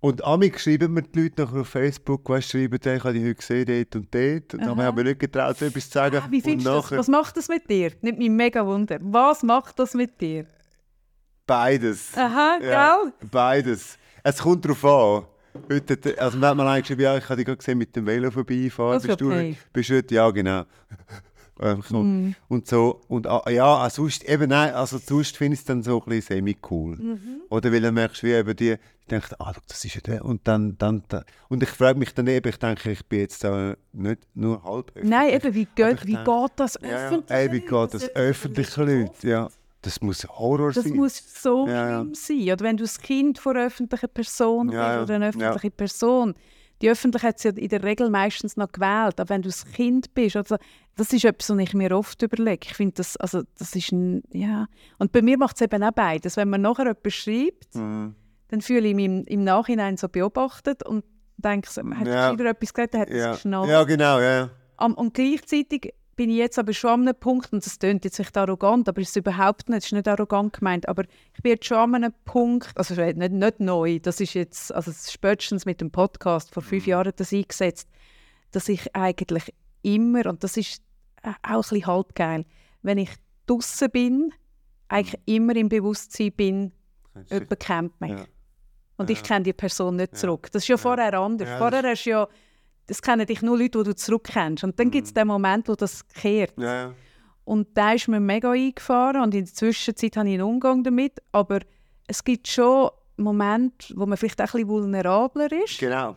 Und 0.00 0.24
amig 0.24 0.58
schreiben 0.58 0.94
mir 0.94 1.02
die 1.02 1.22
Leute 1.22 1.42
nachher 1.42 1.60
auf 1.60 1.68
Facebook, 1.68 2.28
weißt 2.28 2.50
schreiben, 2.50 2.78
ich 2.82 3.04
habe 3.04 3.12
dich 3.12 3.22
heute 3.22 3.34
gesehen, 3.36 3.66
dort 3.66 3.94
und 3.96 4.14
dort. 4.14 4.54
Und 4.54 4.60
dann 4.60 4.70
Aha. 4.80 4.82
habe 4.86 5.00
ich 5.00 5.04
mir 5.04 5.10
nicht 5.10 5.20
getraut, 5.20 5.58
so 5.58 5.64
etwas 5.64 5.84
zu 5.86 5.92
sagen. 5.92 6.16
Ah, 6.24 6.28
wie 6.30 6.40
findest 6.40 6.66
du 6.66 6.70
das? 6.72 6.84
nachher 6.84 6.98
Was 6.98 7.08
macht 7.08 7.36
das 7.36 7.48
mit 7.48 7.70
dir? 7.70 7.92
Nimmt 8.00 8.18
mich 8.18 8.30
mega 8.30 8.66
Wunder. 8.66 8.98
Was 9.02 9.42
macht 9.44 9.78
das 9.78 9.94
mit 9.94 10.20
dir? 10.20 10.46
beides. 11.46 12.16
Aha, 12.16 12.58
Ja. 12.62 12.96
gell? 13.02 13.12
Beides. 13.30 13.96
Es 14.22 14.38
kommt 14.38 14.64
darauf 14.64 14.84
an. 14.84 15.26
Heute, 15.70 16.20
also 16.20 16.38
man 16.38 16.50
hat 16.50 16.56
mir 16.56 16.64
eigentlich 16.64 16.82
geschrieben, 16.82 17.02
ja, 17.02 17.16
ich 17.16 17.24
habe 17.24 17.36
dich 17.36 17.46
gerade 17.46 17.58
gesehen 17.58 17.78
mit 17.78 17.94
dem 17.94 18.06
Velo 18.06 18.30
vorbeifahren. 18.30 18.94
Das 18.94 19.04
ist 19.04 19.08
bist, 19.18 19.22
okay. 19.22 19.52
du, 19.52 19.58
bist 19.72 19.90
du 19.90 19.96
heute? 19.96 20.14
Ja, 20.14 20.30
genau. 20.30 20.64
Mhm. 21.90 22.34
Und 22.48 22.68
so, 22.68 23.00
und 23.08 23.26
ah, 23.26 23.42
ja, 23.50 23.66
ah, 23.66 23.90
sonst, 23.90 24.24
eben 24.28 24.48
nein, 24.48 24.72
also 24.74 24.98
sonst 24.98 25.36
finde 25.36 25.54
ich 25.54 25.60
es 25.60 25.64
dann 25.64 25.82
so 25.82 26.00
ein 26.00 26.08
bisschen 26.08 26.36
semi-cool. 26.36 26.96
Mhm. 26.96 27.42
Oder 27.50 27.72
weil 27.72 27.80
dann 27.80 27.94
merkst 27.94 28.22
du, 28.22 28.26
wie 28.28 28.32
eben 28.32 28.54
die, 28.54 28.76
die 28.76 29.08
denken, 29.10 29.34
ah, 29.38 29.52
schau, 29.54 29.60
das 29.66 29.84
ist 29.84 29.94
ja 29.94 30.00
der, 30.02 30.24
und 30.24 30.46
dann, 30.46 30.78
dann, 30.78 31.02
dann 31.08 31.24
und 31.48 31.62
ich 31.62 31.70
frage 31.70 31.98
mich 31.98 32.14
dann 32.14 32.26
eben, 32.28 32.48
ich 32.48 32.58
denke, 32.58 32.92
ich 32.92 33.04
bin 33.06 33.20
jetzt 33.20 33.42
da 33.42 33.74
nicht 33.92 34.20
nur 34.34 34.62
halb 34.62 34.90
öffentlich. 34.90 35.10
Nein, 35.10 35.30
eben, 35.34 35.54
wie, 35.54 35.66
geht, 35.74 36.06
wie 36.06 36.14
denke- 36.14 36.30
geht 36.30 36.52
das 36.56 36.78
ja, 36.80 36.88
ja. 36.88 37.06
öffentlich? 37.06 37.36
Ey, 37.36 37.52
wie 37.52 37.60
geht 37.60 37.94
das 37.94 38.14
öffentliche 38.14 38.84
Leute, 38.84 39.28
ja. 39.28 39.48
Das 39.88 40.00
muss 40.02 40.24
Horror 40.28 40.72
Das 40.72 40.84
sein. 40.84 40.94
muss 40.96 41.22
so 41.42 41.66
Ja, 41.66 41.88
ja. 41.88 42.00
schlimm 42.00 42.14
sein. 42.14 42.42
Oder 42.52 42.60
wenn 42.64 42.76
du 42.76 42.84
das 42.84 43.00
Kind 43.00 43.38
von 43.38 43.56
einer 43.56 43.66
öffentlichen 43.66 44.08
Person 44.10 44.70
Ja, 44.70 44.92
ja. 44.92 44.98
bist 44.98 45.04
oder 45.04 45.14
eine 45.16 45.24
Ja. 45.24 45.30
öffentliche 45.50 45.70
Person. 45.70 46.34
Die 46.82 46.90
Öffentliche 46.90 47.26
hat 47.26 47.38
sie 47.40 47.48
ja 47.48 47.54
in 47.56 47.68
der 47.68 47.82
Regel 47.82 48.08
meistens 48.10 48.56
noch 48.56 48.70
gewählt. 48.70 49.18
Aber 49.18 49.30
wenn 49.30 49.42
du 49.42 49.48
das 49.48 49.64
Kind 49.64 50.12
bist, 50.14 50.36
also, 50.36 50.56
das 50.96 51.12
ist 51.12 51.24
etwas, 51.24 51.50
was 51.50 51.58
ich 51.58 51.74
mir 51.74 51.96
oft 51.96 52.22
überlege. 52.22 52.66
Ich 52.68 52.74
finde 52.74 52.94
das, 52.96 53.16
also, 53.16 53.42
das 53.58 53.74
ist 53.74 53.90
ein, 53.92 54.22
ja. 54.32 54.66
Und 54.98 55.10
bei 55.12 55.22
mir 55.22 55.38
macht 55.38 55.56
es 55.56 55.62
eben 55.62 55.82
auch 55.82 55.90
beides. 55.92 56.36
Wenn 56.36 56.50
man 56.50 56.60
nachher 56.60 56.86
etwas 56.86 57.14
schreibt, 57.14 57.74
Mhm. 57.74 58.14
dann 58.48 58.60
fühle 58.60 58.86
ich 58.88 58.94
mich 58.94 59.06
im, 59.06 59.24
im 59.24 59.42
Nachhinein 59.42 59.96
so 59.96 60.08
beobachtet 60.08 60.84
und 60.86 61.04
denke, 61.36 61.68
man 61.82 61.98
hat 62.00 62.06
Ja. 62.06 62.32
wieder 62.32 62.50
etwas 62.50 62.72
gesagt, 62.74 62.94
der 62.94 63.00
hat 63.00 63.10
Ja. 63.10 63.30
es 63.30 63.36
geschnallt. 63.38 63.70
ja, 63.70 63.82
genau, 63.84 64.18
ja. 64.20 64.38
ja. 64.40 64.50
Am, 64.76 64.94
und 64.94 65.14
gleichzeitig 65.14 65.92
bin 66.18 66.30
ich 66.30 66.36
jetzt 66.36 66.58
aber 66.58 66.72
schon 66.72 66.90
an 66.90 67.08
einem 67.08 67.14
Punkt, 67.18 67.52
und 67.52 67.64
das 67.64 67.78
klingt 67.78 68.04
jetzt 68.04 68.16
vielleicht 68.16 68.36
arrogant, 68.36 68.88
aber 68.88 69.00
es 69.00 69.10
ist 69.10 69.16
überhaupt 69.16 69.68
nicht, 69.68 69.78
es 69.78 69.84
ist 69.86 69.92
nicht 69.92 70.08
arrogant 70.08 70.52
gemeint, 70.52 70.88
aber 70.88 71.04
ich 71.34 71.42
bin 71.42 71.52
jetzt 71.52 71.64
schon 71.66 71.78
an 71.78 71.94
einem 71.94 72.12
Punkt, 72.24 72.76
also 72.76 72.94
nicht, 72.94 73.32
nicht 73.32 73.60
neu, 73.60 74.00
das 74.00 74.20
ist 74.20 74.34
jetzt, 74.34 74.74
also 74.74 74.92
spätestens 74.92 75.64
mit 75.64 75.80
dem 75.80 75.90
Podcast, 75.92 76.52
vor 76.52 76.62
fünf 76.62 76.86
Jahren 76.88 77.12
das 77.16 77.32
eingesetzt, 77.32 77.88
dass 78.50 78.68
ich 78.68 78.94
eigentlich 78.96 79.54
immer, 79.82 80.26
und 80.26 80.42
das 80.42 80.56
ist 80.56 80.82
äh, 81.22 81.30
auch 81.42 81.54
ein 81.54 81.60
bisschen 81.60 81.86
halt 81.86 82.14
geil, 82.16 82.44
wenn 82.82 82.98
ich 82.98 83.10
draußen 83.46 83.88
bin, 83.88 84.34
eigentlich 84.88 85.20
immer 85.26 85.54
im 85.54 85.68
Bewusstsein 85.68 86.32
bin, 86.32 86.72
jemand 87.30 87.60
kennt 87.60 88.00
mich. 88.00 88.10
Ja. 88.10 88.24
Und 88.96 89.08
ich 89.08 89.18
Ja. 89.18 89.24
kenne 89.24 89.44
die 89.44 89.52
Person 89.52 89.94
nicht 89.96 90.16
zurück. 90.16 90.50
Das 90.50 90.64
ist 90.64 90.68
ja 90.68 90.76
vorher 90.76 91.14
anders. 91.14 91.48
Ja, 91.48 91.58
vorher 91.58 91.84
hast 91.84 92.04
du 92.04 92.10
ja, 92.10 92.28
das 92.88 93.02
kennen 93.02 93.26
dich 93.26 93.42
nur 93.42 93.56
Leute, 93.56 93.78
die 93.78 93.84
du 93.84 93.94
zurückkennst. 93.94 94.64
Und 94.64 94.80
dann 94.80 94.90
gibt 94.90 95.06
es 95.06 95.14
den 95.14 95.28
Moment, 95.28 95.68
wo 95.68 95.74
das 95.74 96.06
kehrt. 96.08 96.58
Ja, 96.58 96.74
ja. 96.74 96.94
Und 97.44 97.68
da 97.74 97.92
ist 97.92 98.08
mir 98.08 98.20
mega 98.20 98.50
eingefahren 98.50 99.22
und 99.22 99.34
in 99.34 99.44
der 99.44 99.54
Zwischenzeit 99.54 100.16
habe 100.16 100.28
ich 100.28 100.34
einen 100.34 100.42
Umgang 100.42 100.82
damit. 100.82 101.18
Aber 101.32 101.60
es 102.06 102.24
gibt 102.24 102.48
schon 102.48 102.90
Momente, 103.16 103.94
wo 103.94 104.06
man 104.06 104.18
vielleicht 104.18 104.40
auch 104.40 104.46
ein 104.46 104.52
bisschen 104.52 104.68
vulnerabler 104.68 105.52
ist. 105.52 105.78
Genau. 105.78 106.16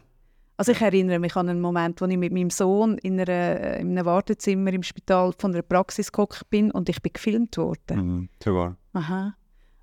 Also 0.58 0.74
ich 0.74 0.82
erinnere 0.82 1.20
mich 1.20 1.36
an 1.36 1.50
einen 1.50 1.62
Moment, 1.62 2.02
wo 2.02 2.06
ich 2.06 2.18
mit 2.18 2.32
meinem 2.32 2.50
Sohn 2.50 2.98
in, 3.00 3.20
einer, 3.20 3.78
in 3.78 3.98
einem 3.98 4.06
Wartezimmer 4.06 4.72
im 4.72 4.84
Spital 4.84 5.34
von 5.38 5.54
einer 5.54 5.64
Praxis 5.64 6.12
gehockt 6.12 6.50
bin 6.50 6.70
und 6.72 6.88
ich 6.88 7.02
bin 7.02 7.14
gefilmt 7.14 7.58
worden. 7.58 7.98
Mhm. 7.98 8.30
Sogar. 8.44 8.78
Aha. 8.94 9.34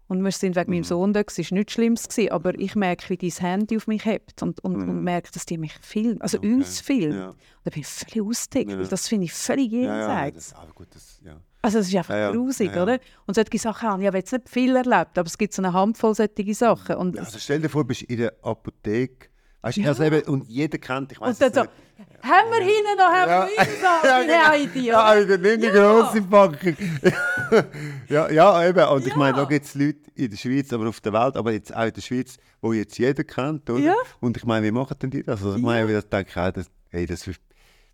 Und 0.09 0.23
wir 0.25 0.33
sind 0.33 0.57
wegen 0.57 0.71
Mhm. 0.71 0.77
meinem 0.79 0.85
Sohn 0.85 1.13
da, 1.13 1.21
es 1.21 1.39
war 1.39 1.45
nichts 1.59 1.73
Schlimmes, 1.75 2.09
gewesen, 2.09 2.33
aber 2.33 2.59
ich 2.59 2.75
merke, 2.75 3.09
wie 3.11 3.17
dein 3.19 3.31
Handy 3.31 3.77
auf 3.77 3.87
mich 3.87 4.05
hebt 4.07 4.43
und, 4.43 4.59
und, 4.65 4.77
und 4.77 5.05
merke, 5.05 5.31
dass 5.33 5.45
die 5.47 5.59
mich 5.59 5.75
filmen, 5.83 6.21
also 6.23 6.39
Mhm. 6.39 6.45
Okay. 6.45 6.55
uns 6.55 6.81
filmen. 6.81 7.19
Ja. 7.19 7.35
Da 7.65 7.71
bin 7.71 7.81
ich 7.83 7.87
völlig 7.87 8.23
ausgetickt, 8.29 8.71
Ja. 8.73 8.83
das 8.85 9.07
finde 9.09 9.25
ich 9.27 9.33
völlig 9.35 9.71
Ja, 9.71 9.79
ja, 9.81 9.99
jenseits. 9.99 10.51
das, 10.51 10.59
aber 10.59 10.73
gut, 10.73 10.89
das, 10.95 11.21
ja. 11.25 11.39
Also 11.61 11.81
es 11.81 11.89
ist 11.89 11.95
einfach 11.97 12.15
Ja, 12.15 12.21
ja. 12.21 12.31
grusig, 12.33 12.69
Ja, 12.71 12.77
ja. 12.77 12.83
oder? 12.85 12.99
Und 13.27 13.35
solche 13.35 13.59
Sachen 13.59 13.89
habe 13.89 14.01
ich 14.03 14.07
habe 14.07 14.17
jetzt 14.19 14.33
nicht 14.33 14.49
viel 14.49 14.75
erlebt, 14.77 15.19
aber 15.19 15.27
es 15.27 15.37
gibt 15.37 15.53
so 15.53 15.61
eine 15.61 15.73
Handvoll 15.73 16.15
solche 16.15 16.55
Sachen. 16.55 16.97
Und, 16.97 17.19
Also 17.19 17.39
stell 17.39 17.61
dir 17.61 17.69
vor, 17.69 17.83
du 17.83 17.89
bist 17.89 18.03
in 18.03 18.17
der 18.19 18.33
Apotheke. 18.43 19.29
Weißt, 19.63 19.77
du, 19.79 19.87
also 19.89 20.05
eben, 20.05 20.23
und 20.29 20.49
jeder 20.49 20.79
kennt 20.79 21.11
dich. 21.11 21.21
und 21.21 21.41
dann 21.41 21.53
so, 21.53 21.61
haben 21.61 22.51
wir 22.51 22.61
hinten 22.65 22.97
noch, 22.97 23.05
haben 23.13 23.29
Ja. 23.31 23.49
wir 23.49 23.65
hinten 23.65 23.83
noch, 23.83 24.05
Ja, 24.05 24.21
die 24.21 24.27
genau. 24.27 24.47
Heidi, 24.47 24.87
Ja, 24.87 25.37
nimm 25.37 25.61
die 25.61 25.67
Ja. 25.67 26.01
grosse 26.01 26.23
Packung. 26.23 26.77
ja, 28.09 28.31
ja, 28.31 28.69
eben. 28.69 28.89
Und 28.89 29.07
ich 29.07 29.17
meine, 29.17 29.35
da 29.37 29.43
Ja. 29.43 29.49
gibt 29.49 29.67
es 29.67 29.75
Leute 29.75 29.99
in 30.15 30.31
der 30.31 30.37
Schweiz, 30.37 30.73
aber 30.73 30.89
auf 30.89 31.01
der 31.01 31.13
Welt, 31.13 31.37
aber 31.37 31.53
jetzt 31.53 31.75
auch 31.75 31.85
in 31.87 31.93
der 31.93 32.01
Schweiz, 32.01 32.37
wo 32.61 32.73
jetzt 32.73 32.99
jeder 32.99 33.25
kennt, 33.25 33.69
oder? 33.69 33.81
Ja. 33.81 33.95
Und 34.21 34.37
ich 34.37 34.45
meine, 34.45 34.67
wie 34.67 34.71
machen 34.71 34.97
denn 35.03 35.11
die 35.11 35.23
das? 35.23 35.43
Also 35.43 35.57
ich 35.57 35.63
meine, 35.63 35.93
das 35.93 36.09
denke 36.09 36.31
ich 36.31 36.37
auch, 36.37 36.51
das, 36.53 36.67
hey, 36.91 37.07
das, 37.07 37.27
ist- 37.27 37.41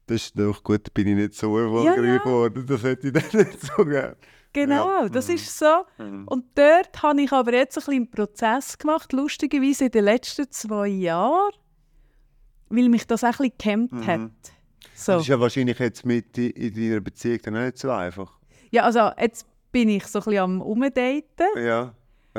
das 0.07 0.17
ist 0.23 0.39
doch 0.39 0.63
gut, 0.63 0.93
bin 0.93 1.09
ich 1.09 1.15
nicht 1.17 1.35
so 1.35 1.59
erfolgreich 1.59 2.05
ja. 2.05 2.19
geworden. 2.19 2.67
Das 2.69 2.83
hätte 2.83 3.07
ich 3.09 3.13
dann 3.15 3.41
nicht 3.41 3.61
so 3.63 3.85
gerne. 3.85 4.17
Genau, 4.55 5.03
Ja. 5.03 5.09
das 5.11 5.29
Mhm. 5.29 5.35
ist 5.35 5.59
so. 5.59 5.85
Und 5.99 6.45
dort 6.55 7.03
habe 7.03 7.21
ich 7.21 7.31
aber 7.33 7.53
jetzt 7.53 7.77
ein 7.77 7.81
bisschen 7.81 7.95
einen 7.95 8.11
Prozess 8.11 8.79
gemacht, 8.79 9.13
lustigerweise 9.13 9.85
in 9.87 9.91
den 9.91 10.05
letzten 10.05 10.51
zwei 10.51 10.89
Jahren, 10.89 11.53
weil 12.71 12.89
mich 12.89 13.07
das 13.07 13.23
auch 13.25 13.29
ein 13.29 13.51
bisschen 13.51 13.59
gehemmt 13.59 13.93
Mhm. 13.93 14.07
hat. 14.07 14.31
So. 14.95 15.13
Das 15.13 15.23
ist 15.23 15.29
ja 15.29 15.39
wahrscheinlich 15.41 15.79
jetzt 15.79 16.07
mit 16.07 16.39
in 16.39 16.73
deiner 16.75 17.01
Beziehung 17.01 17.39
dann 17.43 17.57
auch 17.57 17.61
nicht 17.63 17.79
so 17.79 17.91
einfach. 17.91 18.39
Ja, 18.71 18.85
also 18.85 19.11
jetzt 19.21 19.47
bin 19.73 19.89
ich 19.89 20.07
so 20.07 20.21
ein 20.21 20.25
bisschen 20.25 20.39
am 20.43 20.61
Umdaten. 20.63 21.23
Ja. 21.57 21.93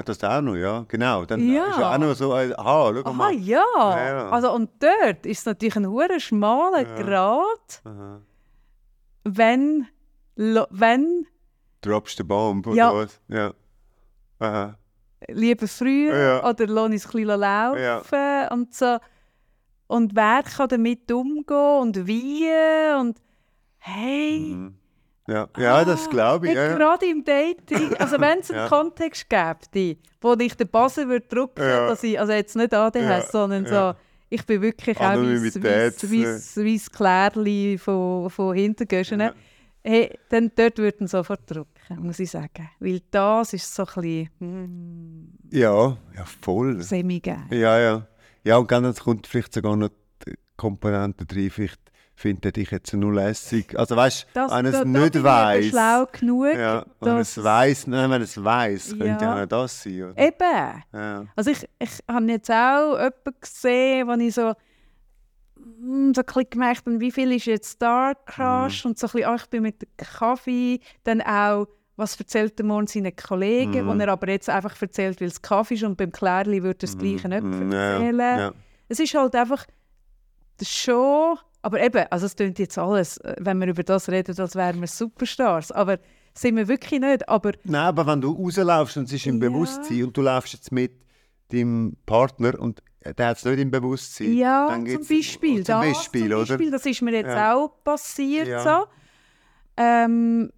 Das 0.04 0.22
auch 0.26 0.42
noch, 0.42 0.56
ja, 0.56 0.84
genau. 0.90 1.24
Dann 1.26 1.48
Ja. 1.50 1.68
ist 1.70 1.78
ja 1.80 1.94
auch 1.94 1.98
noch 1.98 2.14
so, 2.16 2.34
ein- 2.34 2.54
aha, 2.58 2.92
schau 2.94 3.02
Aha, 3.10 3.14
mal. 3.14 3.34
ja. 3.34 3.64
ja. 3.76 4.30
Also, 4.30 4.52
und 4.54 4.70
dort 4.82 5.26
ist 5.26 5.40
es 5.40 5.46
natürlich 5.46 5.76
ein 5.78 5.88
hure 5.88 6.20
schmaler. 6.20 6.84
Grad, 6.84 7.82
Aha. 7.86 8.22
wenn, 9.24 9.88
wenn 10.36 11.26
Droppst 11.86 12.20
den 12.20 12.28
Bomb 12.28 12.68
oder 12.68 12.76
Ja. 12.76 12.94
was? 12.94 13.20
Ja. 13.28 13.54
Aha. 14.40 14.78
lieber 15.30 15.68
früher 15.68 16.18
Ja. 16.44 16.50
oder 16.50 16.68
lass 16.68 16.92
es 16.94 17.06
ein 17.06 17.12
bisschen 17.12 17.40
laufen 17.40 18.48
und 18.52 18.74
so. 18.76 18.98
Und 19.88 20.16
wer 20.16 20.44
kann 20.44 20.68
damit 20.70 21.12
umgehen 21.12 21.80
und 21.82 22.06
wie 22.08 22.48
und 23.00 23.18
hey, 23.78 24.40
Mhm. 24.56 24.76
Ja, 25.28 25.48
ja 25.58 25.84
das 25.84 26.08
glaube 26.10 26.48
ich. 26.50 26.54
Ja, 26.54 26.68
ja. 26.68 26.76
gerade 26.76 27.06
im 27.08 27.24
Dating, 27.24 27.96
also 27.98 28.20
wenn 28.20 28.40
es 28.40 28.52
einen 28.52 28.60
Ja. 28.64 28.68
Kontext 28.68 29.28
gäbe, 29.28 29.98
wo 30.22 30.34
ich 30.34 30.56
den 30.56 30.68
Buzzer 30.68 31.08
würde 31.08 31.26
drücken 31.28 31.62
Ja. 31.64 31.88
dass 31.88 32.04
ich, 32.04 32.20
also 32.20 32.34
jetzt 32.34 32.56
nicht 32.56 32.74
ADHS, 32.74 33.02
Ja, 33.02 33.22
sondern 33.32 33.66
ja. 33.66 33.94
so, 33.94 34.00
ich 34.30 34.46
bin 34.46 34.62
wirklich 34.62 35.00
auch 35.00 35.16
wie 35.16 36.26
ein 36.26 36.82
Klärli 36.96 37.78
von, 37.80 38.30
von 38.30 38.54
Hintergöschen. 38.56 39.32
Ja. 39.86 39.92
Hey, 39.92 40.20
dann 40.30 40.52
dort 40.56 40.78
würde 40.78 40.98
ich 41.04 41.10
sofort 41.12 41.42
drücken, 41.50 42.00
muss 42.00 42.20
ich 42.20 42.32
sagen. 42.32 42.70
Weil 42.80 43.02
das 43.12 43.54
ist 43.54 43.74
so 43.74 43.84
ein 43.84 44.02
bisschen 44.02 44.30
mm, 44.40 45.38
ja, 45.52 45.98
ja, 46.16 46.26
voll. 46.42 46.82
semi-geil. 46.82 47.44
Ja, 47.52 47.80
ja. 47.80 48.08
Ja, 48.44 48.58
und 48.58 48.72
dann 48.72 48.94
kommt 48.96 49.28
vielleicht 49.28 49.54
sogar 49.54 49.76
noch 49.76 49.90
die 50.26 50.36
Komponente 50.58 51.26
drin, 51.26 51.50
vielleicht 51.50 51.80
findet 52.16 52.56
dich 52.56 52.72
jetzt 52.72 52.94
nur 52.94 53.14
lässig. 53.14 53.78
Also 53.78 53.96
weißt 53.96 54.28
du, 54.34 54.40
wenn 54.40 54.66
es 54.68 54.72
da 54.80 54.86
nicht 54.86 55.24
weiss. 55.24 55.66
schlau 55.66 56.06
genug, 56.12 56.56
Ja, 56.56 56.86
wenn 57.02 57.18
es 57.18 57.44
weiss, 57.44 57.88
nein, 57.88 58.10
wenn 58.10 58.22
es 58.22 58.42
weiss, 58.42 58.90
könnte 58.90 59.06
Ja. 59.26 59.38
ja 59.38 59.44
auch 59.44 59.48
das 59.48 59.84
sein. 59.84 60.04
Oder? 60.04 60.18
Eben. 60.18 60.84
Ja. 60.94 61.26
Also 61.36 61.52
ich, 61.52 61.68
ich 61.78 61.92
habe 62.10 62.26
jetzt 62.28 62.50
auch 62.50 62.94
jemanden 62.98 63.36
gesehen, 63.42 64.08
wo 64.08 64.14
ich 64.14 64.34
so, 64.34 64.54
so 66.14 66.22
ein 66.22 66.46
gemerkt 66.50 66.84
wie 66.86 67.12
viel 67.12 67.32
ist 67.32 67.46
jetzt 67.46 67.72
Star 67.72 68.14
Crush 68.26 68.86
und 68.86 69.00
so 69.00 69.08
ein 69.08 69.12
bisschen, 69.14 69.30
ah, 69.30 69.36
ich 69.36 69.46
bin 69.48 69.64
mit 69.64 69.82
dem 69.82 69.90
Kaffee, 69.98 70.80
dann 71.04 71.22
auch, 71.22 71.68
was 71.96 72.20
erzählt 72.20 72.60
er 72.60 72.66
morgen 72.66 72.88
seinen 72.88 73.16
Kollegen, 73.16 73.86
Mhm. 73.86 73.88
wo 73.88 73.94
er 73.94 74.10
aber 74.10 74.30
jetzt 74.30 74.50
einfach 74.50 74.80
erzählt, 74.82 75.20
weil 75.22 75.28
es 75.28 75.42
Kaffee 75.42 75.76
ist 75.76 75.84
und 75.84 75.98
beim 75.98 76.12
Klärli 76.12 76.62
würde 76.62 76.78
er 76.78 76.88
das 76.88 76.98
Gleiche 76.98 77.28
nicht 77.30 77.44
erzählen. 77.44 78.20
Ja, 78.20 78.40
ja. 78.40 78.54
Es 78.88 79.00
ist 79.00 79.14
halt 79.16 79.36
einfach 79.36 79.66
das 80.58 80.70
schon, 80.70 81.38
aber 81.62 81.82
eben, 81.82 82.06
also 82.10 82.26
es 82.28 82.36
klingt 82.36 82.60
jetzt 82.60 82.78
alles, 82.78 83.18
äh, 83.18 83.36
wenn 83.40 83.60
wir 83.60 83.68
über 83.68 83.84
das 83.84 84.08
reden, 84.10 84.40
als 84.40 84.56
wären 84.56 84.80
wir 84.82 84.88
Superstars, 84.88 85.72
aber 85.72 85.98
sind 86.34 86.58
wir 86.58 86.68
wirklich 86.68 87.00
nicht, 87.00 87.28
aber 87.28 87.54
Nein, 87.64 87.82
aber 87.86 88.06
wenn 88.08 88.22
du 88.22 88.32
rauslaufst 88.32 88.98
und 88.98 89.06
es 89.06 89.14
ist 89.14 89.26
im 89.26 89.42
Ja. 89.42 89.50
Bewusstsein 89.50 90.04
und 90.04 90.16
du 90.16 90.22
laufst 90.22 90.54
jetzt 90.54 90.72
mit 90.72 90.92
deinem 91.52 91.96
Partner 92.06 92.60
und 92.60 92.82
der 93.14 93.28
hat 93.28 93.38
es 93.38 93.46
nicht 93.46 93.60
im 93.60 93.72
Bewusstsein. 93.72 94.34
Ja, 94.34 94.68
zum 94.70 95.06
Beispiel. 95.06 95.64
Zum 95.64 95.82
das, 95.82 95.98
Beispiel, 95.98 96.22
zum 96.30 96.32
oder? 96.40 96.46
Beispiel, 96.48 96.72
das 96.72 96.86
ist 96.86 97.02
mir 97.02 97.14
jetzt 97.14 97.28
Ja. 97.28 97.54
auch 97.56 97.84
passiert. 97.84 98.48
Ja. 98.48 98.60
So. 98.64 98.86
Ähm, 99.78 100.52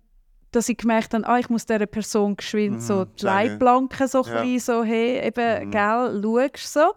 dass 0.52 0.69
ich 0.69 0.78
gemerkt 0.78 1.14
habe, 1.14 1.28
ah, 1.28 1.38
ich 1.40 1.49
muss 1.49 1.65
dieser 1.65 1.86
Person 1.86 2.36
geschwind 2.36 2.76
Mhm, 2.78 2.80
so 2.82 3.06
die. 3.06 3.26
Leitplanken 3.26 4.07
so, 4.07 4.24
Ja. 4.24 4.60
so 4.60 4.84
hey, 4.84 5.26
eben, 5.28 5.68
Mhm. 5.68 5.72
gell, 5.72 6.22
schaust 6.56 6.74
so. 6.74 6.94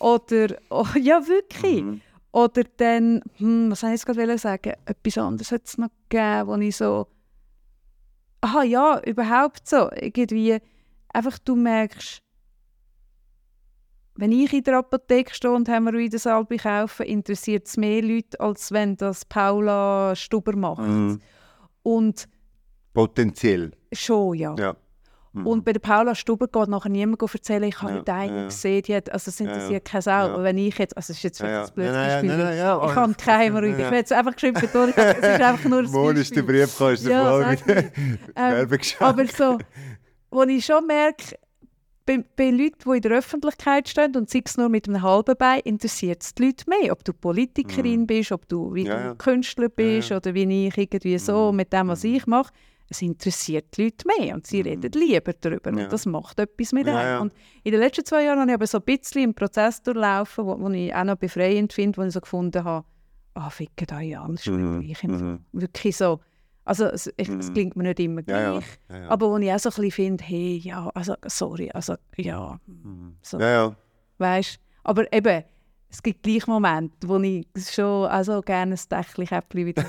Oder, 0.00 0.56
oh, 0.70 0.86
ja 0.98 1.26
wirklich. 1.26 1.82
Mhm. 1.82 2.00
Oder 2.32 2.62
dann, 2.78 3.22
hm, 3.36 3.70
was 3.70 3.80
soll 3.80 3.90
ich 3.90 3.94
jetzt 4.02 4.06
gerade 4.06 4.38
sagen, 4.38 4.72
etwas 4.86 5.18
anderes 5.18 5.52
hat 5.52 5.62
es 5.66 5.78
noch 5.78 5.90
gegeben, 6.08 6.48
wo 6.48 6.56
ich 6.56 6.76
so, 6.76 7.06
aha, 8.40 8.62
ja, 8.64 9.00
überhaupt 9.04 9.68
so, 9.68 9.90
irgendwie, 9.92 10.58
einfach 11.12 11.38
du 11.38 11.54
merkst, 11.54 12.18
wenn 14.16 14.32
ich 14.32 14.52
in 14.52 14.62
der 14.62 14.78
Apotheke 14.78 15.34
stehe 15.34 15.52
und 15.52 15.68
Hämorrhoidensalbe 15.68 16.56
kaufe, 16.56 17.04
interessiert 17.04 17.66
es 17.66 17.76
mehr 17.76 18.02
Leute, 18.02 18.38
als 18.40 18.70
wenn 18.72 18.96
das 18.96 19.24
Paula 19.24 20.14
Stuber 20.14 20.54
macht. 20.56 20.82
Mhm. 20.82 21.20
Und 21.82 22.28
Potenziell. 22.92 23.72
schon, 23.92 24.34
ja. 24.34 24.54
Ja. 24.58 24.76
Mhm. 25.32 25.46
Und 25.48 25.64
bei 25.64 25.72
der 25.72 25.80
Paula 25.80 26.14
Stuber 26.14 26.46
geht 26.46 26.68
nachher 26.68 26.90
niemand 26.90 27.20
erzählen, 27.20 27.64
ich 27.64 27.82
habe 27.82 27.90
Ja, 27.92 27.98
heute 27.98 28.12
eine 28.12 28.32
ja, 28.32 28.38
ja. 28.42 28.44
gesehen, 28.46 28.82
die 28.82 28.94
hat, 28.94 29.10
also 29.10 29.30
es 29.30 29.38
Ja, 29.40 29.46
ja. 29.46 29.52
interessiert 29.52 29.84
keine 29.84 30.02
Sau. 30.02 30.12
Ja. 30.28 30.42
Wenn 30.44 30.58
ich 30.58 30.78
jetzt, 30.78 30.96
also 30.96 31.10
es 31.12 31.16
ist 31.18 31.22
jetzt 31.24 31.40
Ja, 31.40 31.46
vielleicht 31.46 31.56
ja. 31.56 31.72
ein 31.72 31.74
blödes 31.74 31.92
Nein, 31.92 32.00
nein, 32.06 32.10
Beispiel, 32.12 32.28
nein, 32.30 32.46
nein, 32.46 32.58
ja, 32.58 32.86
ich 32.88 32.94
habe 32.94 33.14
keine 33.14 33.42
Hämorrhoide, 33.42 33.68
Ja, 33.72 33.76
ich 33.78 33.82
ja. 33.84 33.90
will 33.90 33.98
jetzt 33.98 34.12
einfach 34.12 34.32
geschrieben 34.34 34.60
betonen, 34.60 34.92
es 34.96 35.16
ist 35.16 35.24
einfach 35.40 35.68
nur 35.68 35.78
ein 35.80 35.84
Morgen 35.90 36.16
ist 36.18 36.36
der. 36.36 36.42
Briefkasten 36.42 37.10
Ja, 37.10 37.30
voll 37.30 37.46
mit 37.50 37.66
Ähm, 38.36 38.78
aber 39.00 39.26
so, 39.26 39.58
wo 40.30 40.42
ich 40.44 40.64
schon 40.64 40.86
merke, 40.86 41.36
bei, 42.06 42.24
bei 42.36 42.50
Leuten, 42.50 42.78
die 42.90 42.96
in 42.96 43.02
der 43.02 43.12
Öffentlichkeit 43.12 43.88
stehen 43.88 44.14
und 44.16 44.28
sei 44.28 44.42
es 44.44 44.56
nur 44.56 44.68
mit 44.68 44.88
einem 44.88 45.02
halben 45.02 45.36
Bein, 45.36 45.60
interessiert 45.60 46.22
es 46.22 46.34
die 46.34 46.46
Leute 46.46 46.64
mehr. 46.68 46.92
Ob 46.92 47.04
du 47.04 47.12
Politikerin 47.12 48.06
bist, 48.06 48.32
ob 48.32 48.48
du 48.48 48.74
wie 48.74 48.82
Mhm. 48.84 48.88
Ja, 48.88 49.00
ja. 49.06 49.14
Künstler 49.14 49.68
bist 49.68 50.10
ja. 50.10 50.18
oder 50.18 50.34
wie 50.34 50.66
ich 50.66 50.76
irgendwie 50.76 51.18
so 51.18 51.50
Mhm. 51.50 51.56
mit 51.56 51.72
dem, 51.72 51.88
was 51.88 52.04
ich 52.04 52.26
mache. 52.26 52.52
Es 52.90 53.00
interessiert 53.00 53.76
die 53.76 53.84
Leute 53.84 54.04
mehr 54.18 54.34
und 54.34 54.46
sie 54.46 54.60
reden 54.60 54.92
lieber 54.92 55.32
darüber. 55.32 55.70
Und 55.70 55.90
das 55.90 56.04
macht 56.04 56.38
etwas 56.38 56.72
mit 56.72 56.86
einem. 56.86 57.22
Und 57.22 57.32
in 57.62 57.72
den 57.72 57.80
letzten 57.80 58.04
zwei 58.04 58.24
Jahren 58.24 58.40
habe 58.40 58.50
ich 58.50 58.54
aber 58.54 58.66
so 58.66 58.78
ein 58.78 58.84
bisschen 58.84 59.22
einen 59.22 59.34
Prozess 59.34 59.82
durchlaufen, 59.82 60.44
wo, 60.46 60.60
wo 60.60 60.68
ich 60.70 60.94
auch 60.94 61.04
noch 61.04 61.16
befreiend 61.16 61.72
finde, 61.72 61.96
wo 61.98 62.02
ich 62.02 62.12
so 62.12 62.20
gefunden 62.20 62.62
habe, 62.62 62.84
ah, 63.32 63.48
ficken 63.48 63.86
da 63.86 64.00
ja, 64.00 64.22
alles 64.22 64.42
ist 64.42 64.48
mir 64.52 64.58
Mhm. 64.58 64.94
Mhm. 65.02 65.38
Wirklich 65.52 65.96
so. 65.96 66.20
Also 66.64 66.86
es, 66.86 67.06
ich, 67.16 67.28
es 67.28 67.48
Mhm. 67.50 67.52
klingt 67.54 67.76
mir 67.76 67.82
nicht 67.84 68.00
immer 68.00 68.22
Ja, 68.26 68.40
ja. 68.40 68.50
gleich. 68.52 68.64
Ja, 68.88 68.98
ja. 68.98 69.08
Aber 69.10 69.30
wo 69.30 69.36
ich 69.38 69.52
auch 69.52 69.58
so 69.58 69.68
ein 69.68 69.74
bisschen 69.74 69.90
finde, 69.90 70.24
hey, 70.24 70.56
ja, 70.58 70.90
also, 70.94 71.14
sorry, 71.26 71.70
also, 71.72 71.94
ja, 72.16 72.58
Mhm. 72.66 73.16
so, 73.22 73.38
ja, 73.38 73.48
ja. 73.50 73.76
weißt 74.18 74.58
Aber 74.84 75.10
eben, 75.12 75.44
es 75.94 76.02
gibt 76.02 76.24
gleich 76.24 76.44
Momente, 76.48 77.06
wo 77.06 77.18
ich 77.20 77.46
schon 77.70 78.06
also 78.06 78.40
gerne 78.42 78.74
ein 78.74 78.80
Dächli-Käppli 78.90 79.66
wieder 79.66 79.84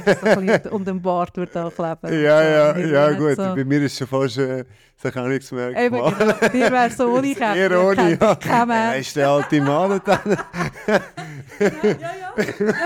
so 0.64 0.69
um 0.69 0.86
den 0.86 1.02
Bart 1.02 1.36
würde 1.36 1.60
ankleben 1.60 2.23
Ja, 2.23 2.44
ja, 2.44 2.77
ja, 2.77 3.11
gut. 3.14 3.36
So. 3.36 3.56
Bei 3.56 3.64
mir 3.64 3.82
ist 3.82 3.98
schon 3.98 4.07
fast 4.07 4.38
äh, 4.38 4.65
so 4.98 5.27
nichts 5.27 5.52
mehr 5.52 5.76
Eben, 5.76 5.95
genau. 5.95 6.14
Dir 6.53 6.72
wäre 6.72 6.91
so 6.91 7.07
ohne 7.18 7.34
Käppli. 7.34 7.60
Eher 7.60 7.84
ohne, 7.84 8.18
ja. 8.22 8.36
Kein 8.36 8.68
Mensch. 8.68 9.07
ist 9.07 9.15
der 9.15 9.30
alte 9.30 9.60
Mann 9.61 9.99
dann. 10.06 10.38
Ja, 10.88 11.02
ja, 11.82 11.95
ja, 11.95 12.45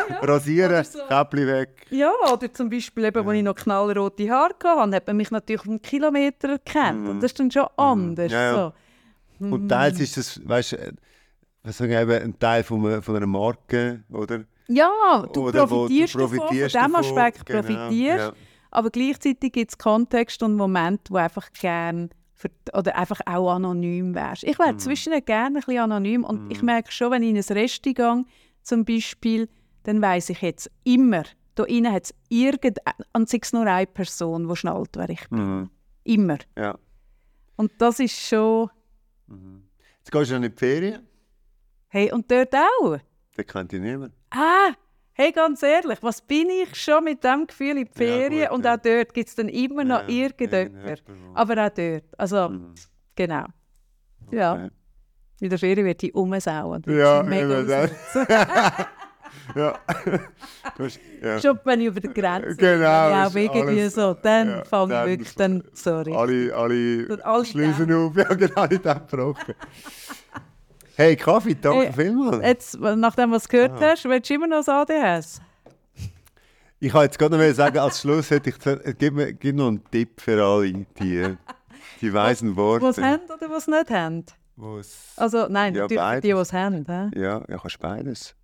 ja. 0.10 0.20
Rasieren, 0.22 0.86
so. 0.86 1.00
Käppli 1.10 1.46
weg. 1.46 1.88
Ja, 1.90 2.14
oder 2.32 2.54
zum 2.54 2.70
Beispiel, 2.70 3.04
eben, 3.04 3.28
als 3.28 3.38
ich 3.38 3.44
noch 3.44 3.56
knallrote 3.56 4.30
Haare 4.30 4.54
hatte, 4.64 4.96
hat 4.96 5.08
man 5.08 5.18
mich 5.18 5.30
natürlich 5.30 5.66
einen 5.66 5.82
Kilometer 5.82 6.52
erkannt. 6.52 7.06
Und 7.10 7.20
das 7.22 7.32
ist 7.32 7.40
dann 7.40 7.52
schon 7.52 7.68
anders. 7.76 8.32
Mhm. 8.32 8.34
Ja, 8.34 8.44
ja. 8.44 8.74
So. 9.41 9.46
Und 9.46 9.68
teils 9.68 10.00
ist 10.00 10.16
das, 10.16 10.40
weißt 10.48 10.72
du, 10.72 10.78
wir, 11.80 12.02
eben 12.02 12.12
ein 12.24 12.40
Teil 12.40 12.64
von 12.64 12.86
einer, 12.86 13.02
von 13.02 13.16
einer 13.16 13.28
Marke, 13.28 14.04
oder? 14.10 14.46
Ja, 14.68 15.26
du 15.34 15.48
Oder 15.48 15.66
profitierst, 15.68 16.14
du 16.16 16.20
profitierst 16.20 16.76
davon, 16.76 16.91
von 16.91 17.02
diesem 17.02 17.18
Aspekt 17.18 17.46
genau, 17.46 17.62
profitierst. 17.62 18.20
ja. 18.28 18.34
Aber 18.72 18.90
gleichzeitig 18.91 19.52
gibt 19.52 19.72
es 19.72 19.78
Kontext 19.78 20.44
und 20.44 20.56
Momente, 20.56 21.12
wo 21.12 21.18
einfach 21.18 21.52
gern 21.54 22.10
für, 22.34 22.50
oder 22.74 22.96
einfach 22.96 23.20
auch 23.26 23.52
anonym 23.52 24.14
wärst. 24.14 24.44
Ich 24.44 24.58
Mhm. 24.60 24.64
wäre 24.64 24.78
zwischen 24.78 25.26
gerne 25.26 25.48
ein 25.48 25.54
bisschen 25.56 25.80
anonym 25.80 26.24
und 26.24 26.52
ich 26.52 26.62
merke 26.62 26.91
schon, 26.91 27.12
wenn 27.12 27.24
ich 27.24 27.30
in 27.30 27.38
ein 27.38 27.44
Resti 27.58 27.94
gehe, 27.94 28.24
zum 28.62 28.86
Beispiel, 28.86 29.50
dann 29.84 30.02
weiss 30.02 30.30
ich 30.30 30.41
jetzt 30.41 30.70
immer, 30.84 31.24
da 31.56 31.64
innen 31.64 31.91
hat 31.91 32.04
es 32.06 32.14
irgendeine, 32.30 33.26
sei 33.26 33.40
es 33.41 33.52
nur 33.54 33.66
eine 33.66 33.88
Person, 33.88 34.48
die 34.48 34.56
schnallt, 34.56 34.91
wer 34.96 35.10
ich 35.10 35.28
bin. 35.30 35.40
Mhm. 35.62 35.70
Immer. 36.04 36.38
ja. 36.58 36.78
Und 37.58 37.72
das 37.80 38.00
ist 38.00 38.18
schon, 38.18 38.70
Jetzt 39.98 40.12
gehst 40.12 40.30
du 40.32 40.36
dann 40.36 40.44
in 40.44 40.52
die 40.52 40.58
Ferien, 40.58 41.08
hey, 41.90 42.11
und 42.11 42.30
dort 42.32 42.53
auch. 42.56 42.98
den 43.38 43.45
kennt 43.48 43.72
dich 43.72 43.80
niemand. 43.82 44.14
Ah, 44.32 44.72
hey, 45.14 45.32
ganz 45.32 45.61
ehrlich, 45.64 45.99
was 46.02 46.22
bin 46.22 46.49
ich 46.49 46.76
schon 46.76 47.03
mit 47.03 47.24
dem 47.24 47.45
Gefühl 47.48 47.78
in 47.78 47.86
die 47.86 47.91
Ja, 47.91 47.91
Ferien? 47.95 48.48
gut, 48.48 48.52
und 48.57 48.66
ja. 48.66 48.74
auch 48.76 48.80
dort 48.82 49.14
gibt 49.14 49.30
es 49.30 49.36
dann 49.36 49.49
immer 49.49 49.84
noch 49.84 50.02
Ja, 50.07 50.07
irgendjemand. 50.10 51.03
Aber 51.34 51.53
auch 51.66 51.70
dort. 51.70 52.03
Also, 52.18 52.49
Mhm. 52.49 52.74
genau. 53.16 53.45
Ja, 54.32 54.53
Okay. 54.53 54.70
in 55.41 55.49
der 55.49 55.60
Ferien 55.60 55.86
wird 55.86 56.02
die 56.02 56.11
umsauen. 56.11 56.84
Ja, 56.88 57.24
mega 57.24 57.64
das. 57.64 57.91
Ja. 59.56 59.80
Hast, 60.78 60.99
ja. 61.24 61.40
Schon 61.40 61.60
wenn 61.64 61.82
ich 61.82 61.88
über 61.88 61.99
die 61.99 62.07
Grenze 62.14 62.56
Genau, 62.56 62.82
ja, 62.84 63.24
irgendwie 63.34 63.80
alles- 63.82 63.95
so, 63.95 64.14
dann 64.14 64.49
ja, 64.49 64.64
fange 64.64 65.02
ich 65.03 65.10
wirklich, 65.10 65.36
dann, 65.36 65.64
sorry. 65.74 66.14
Alle, 66.16 66.53
alle 66.56 67.20
alle 67.24 67.45
schließen 67.45 67.91
auf. 67.94 68.16
Ja, 68.16 68.24
genau, 68.34 68.61
alle 68.61 68.80
gebrochen. 68.80 69.56
Hey, 70.99 71.15
Kaffee, 71.15 71.55
danke 71.55 71.85
Hey, 71.85 71.93
vielmals. 71.93 72.45
Jetzt, 72.45 72.77
nachdem 72.77 73.31
was 73.31 73.43
du 73.43 73.49
gehört 73.51 73.81
Ah. 73.81 73.91
hast, 73.91 74.03
willst 74.03 74.30
du 74.30 74.34
immer 74.34 74.47
noch 74.47 74.57
das 74.57 74.67
ADHS? 74.67 75.41
Ich 76.81 76.91
kann 76.91 77.03
jetzt 77.03 77.17
gerade 77.17 77.38
noch 77.38 77.53
sagen, 77.55 77.77
als 77.77 78.01
Schluss 78.01 78.30
hätte 78.30 78.49
ich 78.49 78.57
gesagt, 78.57 78.85
äh, 78.85 78.93
gib, 78.97 79.13
mir, 79.13 79.31
gib 79.34 79.55
noch 79.55 79.69
einen 79.69 79.81
Tipp 79.91 80.19
für 80.19 80.43
alle, 80.43 80.73
die, 80.99 81.38
die 82.01 82.13
weisen 82.13 82.53
Worte. 82.57 82.84
Was 82.84 82.97
haben 82.97 83.21
oder 83.34 83.49
was 83.49 83.67
nicht 83.67 83.89
haben? 83.89 84.26
Was- 84.57 85.13
Also, 85.15 85.47
nein, 85.47 85.73
Ja, 85.73 85.88
für 85.88 86.19
die, 86.21 86.27
die 86.27 86.31
es 86.31 86.51
haben. 86.51 86.85
hä? 86.85 87.17
ja, 87.17 87.45
ja, 87.47 87.57
kannst 87.57 87.80
beides. 87.80 88.35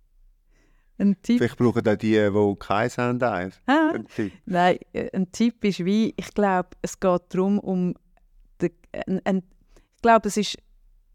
Ein 0.98 1.20
Tipp. 1.20 1.36
Vielleicht 1.36 1.58
brauchen 1.58 1.86
auch 1.86 1.94
die, 1.96 2.12
die 2.14 2.56
keins 2.58 2.96
haben, 2.96 3.22
einen 3.22 3.52
Tipp. 4.14 4.32
Nein, 4.46 4.78
äh, 4.94 5.10
ein 5.14 5.30
Tipp 5.30 5.62
ist 5.62 5.84
wie, 5.84 6.14
ich 6.16 6.32
glaube, 6.32 6.70
es 6.80 6.98
geht 6.98 7.22
darum, 7.28 7.58
um, 7.58 7.92
den, 8.62 8.70
ein, 9.06 9.20
ein, 9.26 9.42
ich 9.96 10.00
glaube, 10.00 10.28
es 10.28 10.38
ist 10.38 10.56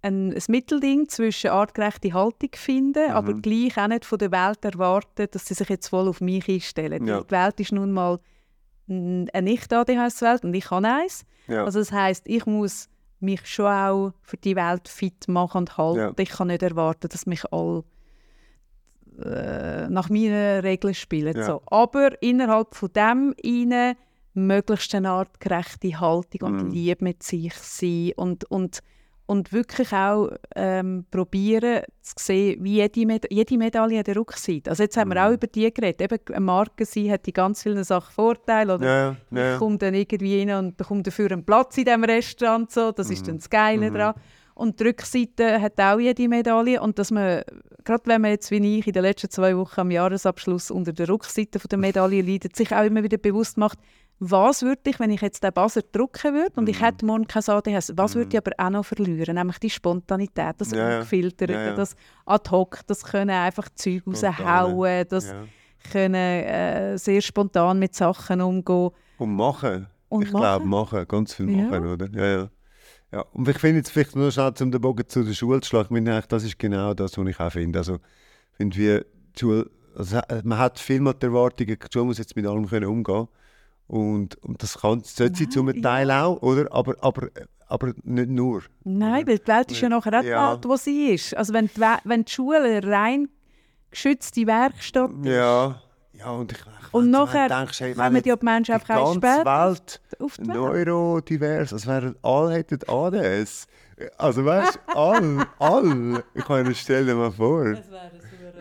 ein, 0.04 0.34
ein 0.34 0.44
Mittelding 0.48 1.08
zwischen 1.10 1.52
artgerechte 1.52 2.14
Haltung 2.14 2.50
finden, 2.56 3.08
Mhm. 3.10 3.16
aber 3.16 3.34
gleich 3.36 3.78
auch 3.78 3.88
nicht 3.88 4.06
von 4.06 4.18
der 4.20 4.32
Welt 4.32 4.64
erwarten, 4.66 5.28
dass 5.32 5.46
sie 5.46 5.54
sich 5.54 5.70
jetzt 5.70 5.88
voll 5.90 6.08
auf 6.08 6.22
mich 6.22 6.48
einstellen. 6.50 7.06
Ja. 7.06 7.22
Die 7.22 7.32
Welt 7.32 7.60
ist 7.60 7.72
nun 7.72 7.92
mal 7.92 8.20
eine 8.90 9.28
Nicht-ADHS-Welt 9.42 10.44
und 10.44 10.54
ich 10.54 10.70
habe 10.72 10.88
eins. 10.88 11.24
Ja. 11.48 11.64
Also 11.66 11.80
das 11.80 11.92
heißt, 11.92 12.24
ich 12.28 12.46
muss 12.46 12.90
mich 13.20 13.46
schon 13.46 13.66
auch 13.68 14.14
für 14.24 14.38
die 14.38 14.56
Welt 14.56 14.88
fit 14.90 15.28
machen 15.28 15.60
und 15.60 15.78
halten. 15.78 16.00
Ja. 16.00 16.14
Ich 16.18 16.30
kann 16.30 16.48
nicht 16.48 16.64
erwarten, 16.64 17.08
dass 17.08 17.26
mich 17.28 17.44
alle 17.54 17.84
äh, 19.24 19.88
nach 19.90 20.10
meinen 20.10 20.62
Regeln 20.62 20.94
spielen. 20.94 21.42
So. 21.44 21.62
Aber 21.68 22.22
innerhalb 22.22 22.74
von 22.76 22.90
dem 22.94 23.36
rein 23.46 23.96
möglichst 24.34 24.96
eine 24.96 25.10
artgerechte 25.12 26.00
Haltung 26.00 26.42
und 26.42 26.64
Mhm. 26.68 26.72
Liebe 26.72 27.04
mit 27.04 27.22
sich 27.24 27.54
sein 27.54 28.14
und, 28.16 28.46
und, 28.50 28.80
und 29.32 29.54
wirklich 29.54 29.94
auch 29.94 30.30
ähm, 30.56 31.06
probieren 31.10 31.84
zu 32.02 32.14
sehen, 32.20 32.62
wie 32.64 32.76
jede, 32.82 33.06
Meda 33.06 33.28
jede 33.32 33.58
Medaille 33.58 34.00
hat 34.00 34.10
eine 34.10 34.18
Rückseite. 34.18 34.70
Also 34.70 34.84
jetzt 34.84 34.98
haben 34.98 35.10
wir 35.14 35.22
Mhm. 35.22 35.28
auch 35.28 35.34
über 35.34 35.48
die 35.48 35.74
geredet. 35.74 36.02
Eben, 36.02 36.20
eine 36.36 36.40
Marke 36.42 36.86
sein 36.86 37.10
hat 37.12 37.26
in 37.28 37.34
ganz 37.34 37.64
vielen 37.64 37.84
Sachen 37.86 38.12
Vorteile. 38.14 38.76
Oder 38.76 38.86
Ja, 38.86 39.16
ja, 39.40 39.54
ich 39.54 39.60
komme 39.60 39.78
dann 39.78 39.94
irgendwie 39.94 40.42
rein 40.42 40.66
und 40.66 40.76
bekomme 40.76 41.02
dafür 41.04 41.32
einen 41.32 41.46
Platz 41.46 41.78
in 41.78 41.86
diesem 41.86 42.04
Restaurant. 42.04 42.70
So. 42.72 42.92
Das 42.92 43.10
ist 43.10 43.26
dann 43.28 43.38
das 43.38 43.50
Geile 43.50 43.90
Mhm. 43.90 43.94
daran. 43.94 44.16
Und 44.54 44.80
die 44.80 44.84
Rückseite 44.84 45.62
hat 45.62 45.80
auch 45.80 45.98
jede 46.00 46.28
Medaille. 46.28 46.82
Und 46.82 47.00
dass 47.00 47.10
man, 47.10 47.42
gerade 47.86 48.04
wenn 48.08 48.22
man 48.22 48.32
jetzt 48.32 48.52
wie 48.52 48.80
ich 48.80 48.86
in 48.86 48.94
den 48.94 49.04
letzten 49.04 49.30
zwei 49.30 49.56
Wochen 49.56 49.80
am 49.80 49.92
Jahresabschluss 49.92 50.70
unter 50.72 50.92
der 50.92 51.08
Rückseite 51.08 51.58
von 51.58 51.70
der 51.70 51.80
Medaille 51.80 52.22
leidet, 52.22 52.56
sich 52.56 52.72
auch 52.76 52.84
immer 52.84 53.02
wieder 53.02 53.18
bewusst 53.18 53.58
macht, 53.58 53.80
was 54.24 54.62
würde 54.62 54.82
ich, 54.86 55.00
wenn 55.00 55.10
ich 55.10 55.22
jetzt 55.22 55.44
den 55.44 55.52
Buzzer 55.52 55.82
drucken 55.92 56.36
würde 56.36 56.52
und 56.56 56.70
ich 56.70 56.80
Mhm. 56.80 56.86
hätte 56.86 57.06
morgen 57.08 57.26
kein 57.28 57.42
ADHS, 57.44 57.94
was 57.98 58.14
würde 58.14 58.30
ich 58.32 58.38
aber 58.38 58.52
auch 58.58 58.70
noch 58.70 58.86
verlieren? 58.86 59.34
Nämlich 59.36 59.58
die 59.58 59.70
Spontanität, 59.72 60.56
das 60.60 60.70
Ja. 60.72 60.98
Ungefilterte, 60.98 61.54
Ja, 61.54 61.66
ja. 61.66 61.76
das 61.76 61.96
Ad-Hoc, 62.28 62.82
das 62.86 63.04
können 63.04 63.32
einfach 63.32 63.68
Zeug 63.74 64.04
raushauen, 64.06 65.06
das 65.10 65.26
ja. 65.30 65.44
können 65.92 66.14
äh, 66.14 66.98
sehr 67.00 67.20
spontan 67.22 67.80
mit 67.80 67.96
Sachen 67.96 68.42
umgehen. 68.42 68.92
Und 69.18 69.36
machen. 69.36 69.88
Und 70.08 70.24
ich 70.26 70.30
glaube, 70.30 70.66
machen. 70.66 71.04
Ganz 71.08 71.34
viel 71.34 71.48
machen, 71.48 71.88
oder? 71.88 72.08
Ja, 72.14 72.26
ja. 72.42 72.50
ja. 73.12 73.22
Und 73.34 73.48
ich 73.48 73.58
finde 73.58 73.78
jetzt 73.78 73.90
vielleicht 73.90 74.16
nur 74.16 74.30
schnell, 74.32 74.54
um 74.62 74.70
den 74.72 74.82
Bogen 74.82 75.08
zu 75.08 75.24
der 75.24 75.34
Schule 75.34 75.62
zu 75.62 75.70
schlagen, 75.70 75.96
ich 75.96 76.04
meine, 76.04 76.22
das 76.28 76.44
ist 76.44 76.60
genau 76.60 76.94
das, 76.94 77.18
was 77.18 77.28
ich 77.28 77.40
auch 77.40 77.52
finde. 77.52 77.80
Also, 77.80 77.96
ich 77.96 78.58
finde, 78.58 78.76
die 79.36 79.40
Schule, 79.40 79.72
also, 79.96 80.20
man 80.44 80.60
hat 80.60 80.78
viel 80.78 81.00
mit 81.00 81.24
der 81.24 81.30
Erwartung, 81.30 81.66
die 81.66 81.78
Schule 81.92 82.06
muss 82.06 82.20
jetzt 82.20 82.36
mit 82.36 82.46
allem 82.46 82.68
können 82.68 82.86
umgehen 82.86 83.28
und, 83.92 84.36
und 84.44 84.64
das 84.64 84.80
kann, 84.80 85.02
sollte 85.04 85.38
sie 85.38 85.50
zum 85.50 85.82
Teil 85.82 86.10
auch, 86.12 86.42
oder? 86.42 86.68
Aber, 86.72 86.96
aber, 87.02 87.28
aber 87.68 87.94
nicht 88.04 88.30
nur. 88.30 88.62
Nein, 88.84 89.28
weil 89.28 89.38
die 89.40 89.48
Welt 89.48 89.72
ist 89.72 89.82
ja 89.82 89.90
nachher 89.90 90.18
auch 90.18 90.22
die 90.22 90.28
Ja. 90.30 90.52
Welt, 90.54 90.66
wo 90.66 90.76
sie 90.78 91.10
ist. 91.10 91.36
Also 91.36 91.54
wenn 91.54 91.68
die, 91.68 91.78
We- 91.82 92.00
wenn 92.06 92.24
die 92.24 92.32
Schule 92.32 92.82
rein 92.88 93.28
geschützte 93.90 94.48
Werkstatt 94.48 95.12
ist, 95.12 95.26
Ja. 95.26 95.82
Ja, 96.14 96.30
und 96.30 96.52
ich, 96.52 96.60
ich 96.60 96.94
Und 96.94 97.10
nachher 97.10 97.48
denkst, 97.50 97.80
hey, 97.80 97.96
kommen 97.96 98.14
die 98.16 98.22
die 98.22 98.36
Menschen 98.46 98.66
die 98.66 98.74
einfach 98.74 98.96
auch 98.98 99.20
ganze 99.20 99.28
spät 99.38 99.46
Welt 99.46 100.02
auf 100.20 100.38
die 100.38 100.48
Welt. 100.48 100.56
neurodivers, 100.58 101.74
als 101.74 101.88
wären 101.88 102.16
alle 102.22 102.54
hätten 102.54 102.80
ADS. 102.88 103.66
Also 104.20 104.46
weißt 104.46 104.80
du, 104.88 104.96
alle, 104.98 105.48
alle. 105.58 106.24
Ich 106.36 106.46
kann 106.46 106.74
stell 106.76 107.06
dir 107.08 107.16
mal 107.16 107.32
vor. 107.32 107.72
Das 107.74 107.90
wäre 107.90 108.12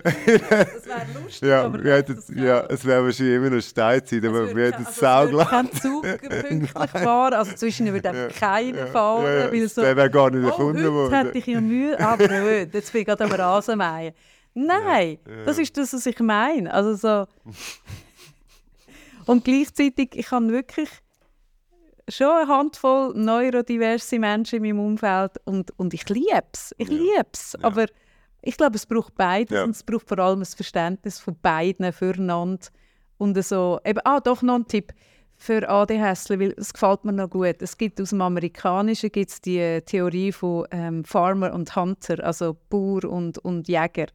das 0.05 0.87
wäre 0.87 1.07
lustig, 1.25 1.49
Ja, 1.49 1.73
wir 1.85 1.93
hätten, 1.95 2.23
ja, 2.35 2.61
es 2.69 2.85
wäre 2.85 3.05
wahrscheinlich 3.05 3.37
immer 3.37 3.51
noch 3.51 3.63
Steinzeit, 3.63 4.25
aber 4.25 4.55
wir 4.55 4.67
hätten 4.67 4.83
es 4.83 4.97
saugelassen. 4.97 5.51
kein 5.51 5.73
Zug 5.73 6.07
fahren, 6.93 7.35
also 7.35 7.53
zwischen 7.55 7.93
wird 7.93 8.07
einfach 8.07 8.35
keiner 8.39 8.87
fahren, 8.89 9.25
Ja, 9.25 9.53
ja, 9.55 9.69
so, 9.69 9.81
der 9.83 9.97
wäre 9.97 10.11
gar 10.11 10.31
nicht 10.31 10.45
oh, 10.45 10.49
erfunden 10.49 10.79
heute 10.83 10.93
worden. 10.93 11.15
hätte 11.15 11.39
ich 11.39 11.47
ja 11.47 11.61
Mühe, 11.61 11.99
aber 12.01 12.25
heute, 12.25 12.71
jetzt 12.73 12.93
bin 12.93 13.01
ich 13.03 13.07
gerade 13.07 13.25
am 13.25 13.33
Rasenmähen. 13.33 14.15
Nein, 14.55 15.19
das 15.47 15.59
ist 15.59 15.77
das, 15.77 15.93
was 15.93 16.07
ich 16.07 16.19
meine. 16.21 16.73
Also 16.75 16.95
so. 16.95 17.27
Und 19.27 19.45
gleichzeitig, 19.45 20.11
ich 20.15 20.31
habe 20.33 20.49
wirklich 20.51 20.89
schon 22.09 22.27
eine 22.31 22.49
Handvoll 22.49 23.13
neurodiverse 23.15 24.19
Menschen 24.19 24.57
in 24.57 24.63
meinem 24.77 24.85
Umfeld 24.85 25.33
und, 25.45 25.71
und 25.79 25.95
ich 25.95 26.09
liebe 26.09 26.43
es. 26.53 26.75
Ich 26.79 26.89
Ja. 26.89 26.95
liebe 26.95 27.27
es. 27.33 27.53
Ja. 27.61 27.65
Aber 27.69 27.87
ich 28.43 28.57
glaube, 28.57 28.77
es 28.77 28.87
braucht 28.87 29.15
beides 29.17 29.57
Ja. 29.57 29.65
und 29.65 29.71
es 29.71 29.83
braucht 29.83 30.09
vor 30.09 30.19
allem 30.19 30.41
ein 30.41 30.47
Verständnis 30.47 31.19
von 31.19 31.37
beiden 31.41 31.93
füreinander. 31.93 32.67
Und 33.19 33.43
so, 33.45 33.81
eben, 33.85 34.01
ah, 34.05 34.21
doch 34.21 34.43
noch 34.43 34.55
ein 34.55 34.67
Tipp 34.67 34.93
für 35.37 35.69
ADHS, 35.69 36.31
weil 36.31 36.55
es 36.57 36.73
gefällt 36.73 37.05
mir 37.05 37.12
noch 37.12 37.31
gut. 37.31 37.57
Es 37.61 37.77
gibt 37.77 38.01
aus 38.01 38.11
dem 38.11 38.21
Amerikanischen 38.21 39.11
gibt's 39.11 39.41
die 39.41 39.81
Theorie 39.87 40.33
von 40.33 40.67
ähm, 40.71 41.05
Farmer 41.05 41.53
und 41.55 41.75
Hunter, 41.75 42.23
also 42.25 42.57
Bauer 42.69 43.05
und, 43.05 43.39
und 43.39 43.69
Jäger. 43.69 44.07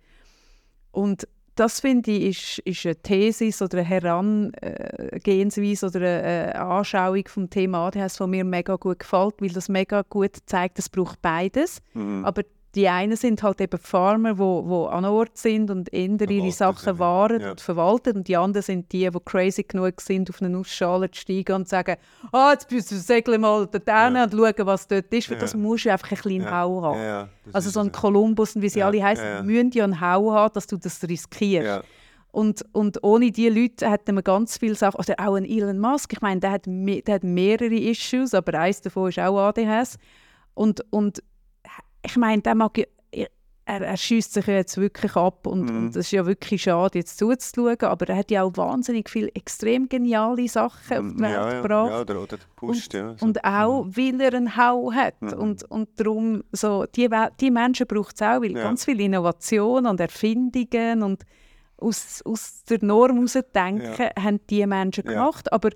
Und 0.92 1.28
das 1.56 1.80
finde 1.80 2.12
ich 2.12 2.60
ist, 2.60 2.68
ist 2.68 2.86
eine 2.86 2.96
Thesis 2.98 3.62
oder 3.62 3.78
eine 3.80 3.88
Herangehensweise 3.88 5.88
oder 5.88 6.00
eine, 6.00 6.24
eine 6.24 6.62
Anschauung 6.62 7.24
vom 7.28 7.50
Thema 7.50 7.88
ADHS, 7.88 8.18
die 8.18 8.28
mir 8.28 8.44
mega 8.44 8.76
gut 8.76 9.00
gefällt, 9.00 9.36
weil 9.40 9.50
das 9.50 9.70
mega 9.70 10.04
gut 10.10 10.38
zeigt, 10.46 10.80
es 10.80 10.90
braucht 10.90 11.22
beides. 11.22 11.82
Mhm. 11.94 12.26
Aber 12.26 12.44
die 12.76 12.90
einen 12.90 13.16
sind 13.16 13.42
halt 13.42 13.62
eben 13.62 13.78
Farmer, 13.80 14.38
wo, 14.38 14.64
wo 14.68 14.86
an 14.88 15.06
Ort 15.06 15.38
sind 15.38 15.72
und 15.72 15.94
eher 15.94 16.30
ihre 16.30 16.52
Sachen 16.52 17.00
wahren 17.00 17.40
Ja. 17.42 17.52
und 17.52 17.62
verwalten. 17.62 18.18
Und 18.18 18.28
die 18.28 18.36
anderen 18.36 18.64
sind 18.64 18.92
die, 18.92 19.10
die 19.10 19.20
crazy 19.24 19.64
genug 19.64 20.02
sind, 20.02 20.30
auf 20.30 20.42
eine 20.42 20.50
Nussschale 20.50 21.10
zu 21.10 21.22
steigen 21.22 21.54
und 21.56 21.66
zu 21.66 21.70
sagen, 21.72 21.96
ah, 22.32 22.52
jetzt 22.52 22.70
müssen 22.70 22.92
wir 22.92 23.00
segeln 23.02 23.42
mal 23.42 23.66
dort 23.66 23.86
hin 23.86 24.16
Ja. 24.16 24.24
und 24.26 24.32
schauen, 24.34 24.66
was 24.68 24.88
dort 24.88 25.14
ist. 25.14 25.28
Für 25.28 25.36
Ja. 25.36 25.40
das 25.40 25.56
musst 25.56 25.86
du 25.86 25.92
einfach 25.92 26.12
ein 26.12 26.18
bisschen 26.18 26.42
Ja. 26.44 26.52
Hau 26.62 26.82
haben. 26.82 27.30
Also 27.54 27.70
so 27.70 27.80
ein 27.80 27.92
Kolumbus 27.92 28.56
und 28.56 28.62
wie 28.62 28.70
sie 28.70 28.84
alle 28.84 29.02
heißen, 29.04 29.26
ja, 29.26 29.42
müssen 29.42 29.72
ja 29.72 29.84
einen 29.86 30.02
Hau 30.02 30.32
haben, 30.34 30.54
dass 30.54 30.68
du 30.68 30.78
das 30.78 31.02
riskierst. 31.08 31.86
Und, 32.32 32.66
und 32.74 33.02
ohne 33.02 33.32
diese 33.32 33.50
Leute 33.58 33.90
hätten 33.90 34.14
wir 34.16 34.22
ganz 34.22 34.58
viele 34.58 34.76
Sachen, 34.76 35.00
oder 35.00 35.16
auch 35.26 35.36
ein 35.36 35.46
Elon 35.46 35.80
Musk, 35.80 36.12
ich 36.12 36.20
meine, 36.22 36.42
der 36.42 36.52
hat, 36.52 36.66
der 36.66 37.16
hat 37.16 37.24
mehrere 37.24 37.74
Issues, 37.74 38.34
aber 38.34 38.60
eines 38.60 38.82
davon 38.82 39.08
ist 39.08 39.20
auch 39.20 39.38
ADHS. 39.40 39.98
Und, 40.54 40.82
und 40.90 41.24
ich 42.06 42.18
meine, 42.18 42.42
der 42.42 42.56
mag, 42.56 42.78
ja- 42.78 42.86
er, 43.68 43.82
er 43.82 43.98
schießt 43.98 44.34
sich 44.34 44.46
ja 44.46 44.54
jetzt 44.54 44.78
wirklich 44.78 45.16
ab 45.16 45.48
und, 45.48 45.62
Mhm. 45.64 45.78
und 45.78 45.88
das 45.96 46.06
ist 46.06 46.12
ja 46.12 46.24
wirklich 46.28 46.62
schade, 46.62 47.00
jetzt 47.00 47.18
zuzuschauen, 47.18 47.76
aber 47.82 48.08
er 48.10 48.18
hat 48.18 48.30
ja 48.30 48.44
auch 48.44 48.56
wahnsinnig 48.56 49.10
viele 49.10 49.30
extrem 49.34 49.90
geniale 49.90 50.48
Sachen 50.48 50.98
auf 50.98 51.14
die 51.16 51.20
Welt 51.20 51.32
ja, 51.34 51.52
ja, 51.52 51.62
gebracht. 51.64 51.90
ja, 51.90 52.02
oder, 52.02 52.22
oder 52.22 52.38
pusht, 52.56 52.94
ja. 52.94 53.16
so. 53.18 53.26
Und 53.26 53.44
auch, 53.44 53.88
weil 53.90 54.22
er 54.22 54.36
einen 54.36 54.56
Hau 54.56 54.92
hat. 54.94 55.20
Mhm. 55.20 55.34
Und, 55.34 55.64
und 55.72 55.90
darum, 56.00 56.44
so, 56.52 56.86
die, 56.96 57.10
die 57.42 57.50
Menschen 57.50 57.88
braucht 57.88 58.14
es 58.16 58.22
auch, 58.22 58.40
weil 58.42 58.52
Ja. 58.52 58.62
ganz 58.64 58.86
viele 58.86 59.02
Innovationen 59.04 59.88
und 59.88 60.00
Erfindungen 60.00 61.02
und 61.02 61.24
aus, 61.78 62.22
aus 62.24 62.64
der 62.70 62.84
Norm 62.84 63.16
herausdenken, 63.16 64.10
haben 64.22 64.40
die 64.50 64.66
Menschen 64.68 65.06
Ja. 65.08 65.14
gemacht. 65.14 65.52
Aber, 65.52 65.70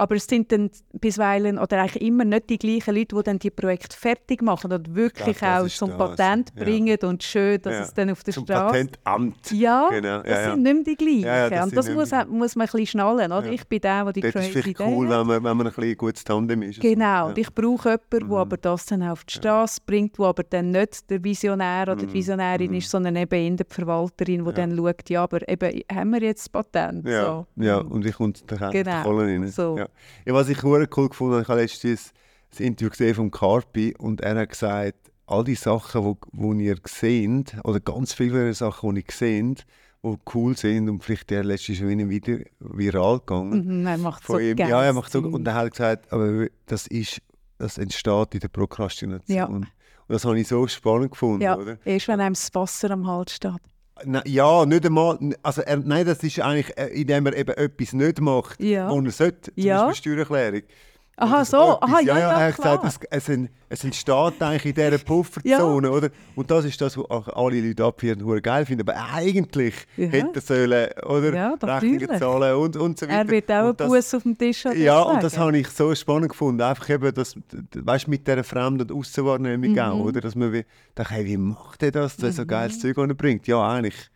aber 0.00 0.16
es 0.16 0.24
sind 0.26 0.50
dann 0.50 0.70
bisweilen 0.92 1.58
oder 1.58 1.82
eigentlich 1.82 2.02
immer 2.02 2.24
nicht 2.24 2.48
die 2.48 2.58
gleichen 2.58 2.94
Leute, 2.94 3.14
die 3.16 3.22
dann 3.22 3.38
die 3.38 3.50
Projekte 3.50 3.96
fertig 3.96 4.40
machen 4.42 4.72
und 4.72 4.94
wirklich 4.94 5.38
das 5.38 5.60
auch 5.60 5.66
ist 5.66 5.76
zum 5.76 5.90
das, 5.90 5.98
Patent 6.16 6.52
ja. 6.56 6.64
bringen 6.64 6.98
und 7.02 7.22
schön, 7.22 7.60
dass 7.60 7.74
Ja. 7.74 7.80
es 7.82 7.94
dann 7.94 8.10
auf 8.10 8.24
der 8.24 8.32
Zum 8.34 8.44
Straße... 8.44 8.66
Patentamt. 8.72 9.50
Ja, 9.52 9.88
Genau, 9.90 10.22
das 10.22 10.44
sind 10.44 10.62
nicht 10.62 10.74
mehr 10.74 10.84
die 10.84 10.96
gleichen. 10.96 11.50
Das 11.50 11.64
und 11.66 11.76
das 11.76 11.90
muss, 11.90 12.10
mehr 12.10 12.26
muss 12.26 12.56
man 12.56 12.66
ein 12.66 12.70
bisschen 12.72 12.86
schnallen. 12.86 13.30
Oder? 13.30 13.52
Ich 13.52 13.66
bin 13.68 13.80
der, 13.80 14.04
der 14.04 14.12
die 14.14 14.20
Das 14.22 14.34
ist 14.34 14.46
vielleicht 14.52 14.66
Idee 14.68 14.84
cool, 14.84 15.08
hat. 15.08 15.20
wenn 15.20 15.26
man, 15.26 15.44
wenn 15.44 15.56
man 15.58 15.66
ein 15.66 15.72
bisschen 15.74 15.96
gutes 15.98 16.24
Tandem 16.24 16.62
ist. 16.62 16.80
Genau, 16.80 17.28
und 17.28 17.36
ich 17.38 17.52
brauche 17.54 17.90
jemanden, 17.90 18.06
der 18.10 18.24
Mhm. 18.24 18.32
aber 18.34 18.56
das 18.56 18.86
dann 18.86 19.02
auf 19.02 19.24
die 19.24 19.34
Straße 19.34 19.80
bringt, 19.84 20.18
der 20.18 20.26
aber 20.26 20.42
dann 20.44 20.70
nicht 20.70 21.10
der 21.10 21.22
Visionär 21.22 21.82
oder 21.82 21.96
die 21.96 22.06
Mhm. 22.06 22.12
Visionärin 22.14 22.70
Mhm. 22.70 22.76
ist, 22.78 22.90
sondern 22.90 23.16
eben 23.16 23.34
eher 23.34 23.50
die 23.56 23.64
Verwalterin, 23.68 24.44
die 24.46 24.52
dann 24.54 24.76
schaut, 24.76 25.10
ja, 25.10 25.22
aber 25.24 25.46
eben, 25.48 25.82
haben 25.92 26.10
wir 26.12 26.22
jetzt 26.22 26.40
das 26.42 26.48
Patent? 26.48 27.06
Ja, 27.06 27.24
So. 27.24 27.46
ja, 27.62 27.78
und 27.78 28.04
wie 28.04 28.12
kommt 28.12 28.50
der 28.50 28.70
Genau, 28.70 29.02
Kohle 29.02 29.26
rein? 29.26 29.46
so. 29.48 29.76
Ja. 29.76 29.86
Ja, 30.26 30.34
was 30.34 30.48
ich 30.48 30.62
cool 30.64 30.86
gefunden 30.86 31.34
habe, 31.34 31.42
ich 31.42 31.48
habe 31.48 31.60
letztens 31.60 32.12
das 32.50 32.60
Interview 32.60 32.90
gesehen 32.90 33.14
von 33.14 33.30
Carpi 33.30 33.94
und 33.98 34.20
er 34.20 34.36
hat 34.36 34.50
gesagt, 34.50 35.10
all 35.26 35.44
die 35.44 35.54
Sachen, 35.54 36.04
wo, 36.04 36.18
wo 36.32 36.52
ihr 36.54 36.76
seht, 36.84 37.56
oder 37.64 37.80
ganz 37.80 38.12
viele 38.12 38.52
Sachen, 38.54 38.94
die 38.94 39.00
ihr 39.02 39.06
seht, 39.12 39.64
die 40.02 40.16
cool 40.34 40.56
sind 40.56 40.88
und 40.88 41.04
vielleicht 41.04 41.30
der 41.30 41.44
letzte 41.44 41.72
ist 41.72 41.82
wieder 41.82 42.38
viral 42.58 43.18
gegangen. 43.18 43.80
Mhm, 43.80 43.86
er 43.86 43.98
macht 43.98 44.26
so 44.26 44.38
ihm. 44.38 44.56
Ja, 44.56 44.82
er 44.82 44.92
macht 44.92 45.12
so, 45.12 45.20
und 45.20 45.46
er 45.46 45.54
hat 45.54 45.70
gesagt, 45.70 46.12
aber 46.12 46.46
das 46.66 46.86
ist, 46.86 47.20
das 47.58 47.78
entsteht 47.78 48.34
in 48.34 48.40
der 48.40 48.48
Prokrastination. 48.48 49.36
Ja. 49.36 49.44
Und 49.44 49.68
das 50.08 50.24
habe 50.24 50.40
ich 50.40 50.48
so 50.48 50.66
spannend 50.66 51.12
gefunden, 51.12 51.42
Ja, 51.42 51.56
oder? 51.56 51.78
erst 51.84 52.08
wenn 52.08 52.20
einem 52.20 52.34
das 52.34 52.52
Wasser 52.54 52.90
am 52.90 53.06
Hals 53.06 53.34
steht. 53.34 53.60
Na, 54.04 54.22
ja, 54.26 54.64
nicht 54.66 54.86
einmal. 54.86 55.18
Also 55.42 55.62
er, 55.62 55.76
nein, 55.78 56.06
das 56.06 56.22
ist 56.22 56.40
eigentlich, 56.40 56.76
äh, 56.78 56.86
indem 56.88 57.26
er 57.26 57.36
eben 57.36 57.50
etwas 57.56 57.92
nicht 57.92 58.20
macht, 58.20 58.62
Ja. 58.62 58.90
wo 58.90 59.00
er 59.00 59.10
sollte. 59.10 59.52
Zum 59.54 59.62
Ja. 59.64 59.86
Beispiel 59.86 60.12
Steuererklärung. 60.14 60.62
Aha, 61.20 61.44
so. 61.44 61.56
etwas. 61.74 61.82
Aha, 61.82 62.00
ja, 62.00 62.18
ja, 62.18 62.30
er 62.40 62.46
hat 62.48 62.54
klar. 62.56 62.78
gesagt, 62.80 63.06
es, 63.10 63.28
es, 63.28 63.48
es 63.68 63.84
entsteht 63.84 64.42
eigentlich 64.42 64.66
in 64.66 64.74
dieser 64.74 64.98
Pufferzone, 65.04 65.90
oder? 65.90 66.08
Und 66.34 66.50
das 66.50 66.64
ist 66.64 66.80
das, 66.80 66.96
was 66.96 67.04
auch 67.10 67.28
alle 67.28 67.60
Leute 67.60 67.84
abführen, 67.84 68.24
hure 68.24 68.40
geil 68.42 68.64
finden. 68.66 68.88
Aber 68.88 68.98
eigentlich 69.14 69.74
Ja. 69.96 70.08
hätte 70.08 70.30
er 70.34 70.40
sollen, 70.40 70.88
oder? 71.06 71.34
Ja, 71.34 71.54
Rechnungen 71.62 72.18
zahlen 72.18 72.56
und, 72.56 72.76
und 72.76 72.98
so 72.98 73.06
weiter. 73.06 73.18
Er 73.18 73.28
wird 73.28 73.50
auch 73.50 73.54
einen 73.66 73.76
Bus 73.76 74.14
auf 74.14 74.22
dem 74.22 74.36
Tisch 74.38 74.64
haben. 74.64 74.80
ja, 74.80 75.00
und 75.02 75.22
das 75.22 75.36
habe 75.38 75.56
ich 75.58 75.68
so 75.68 75.94
spannend 75.94 76.30
gefunden. 76.30 76.62
Einfach 76.62 76.88
eben, 76.90 77.12
das, 77.14 77.34
weißt, 77.74 78.08
mit 78.08 78.26
dieser 78.26 78.44
Fremd- 78.44 78.80
und 78.82 78.92
Aussenwahrnehmung 78.92 79.72
Mhm. 79.72 79.78
auch, 79.78 80.00
oder? 80.00 80.20
Dass 80.20 80.34
man 80.34 80.52
wie, 80.52 80.64
dachte, 80.94 81.14
hey, 81.14 81.24
wie 81.26 81.36
macht 81.36 81.82
er 81.82 81.90
das, 81.92 82.16
dass 82.16 82.30
er 82.30 82.32
so 82.32 82.46
geiles 82.46 82.80
Zeug 82.80 82.96
bringt? 83.16 83.46
Ja, 83.46 83.68
eigentlich, 83.70 84.10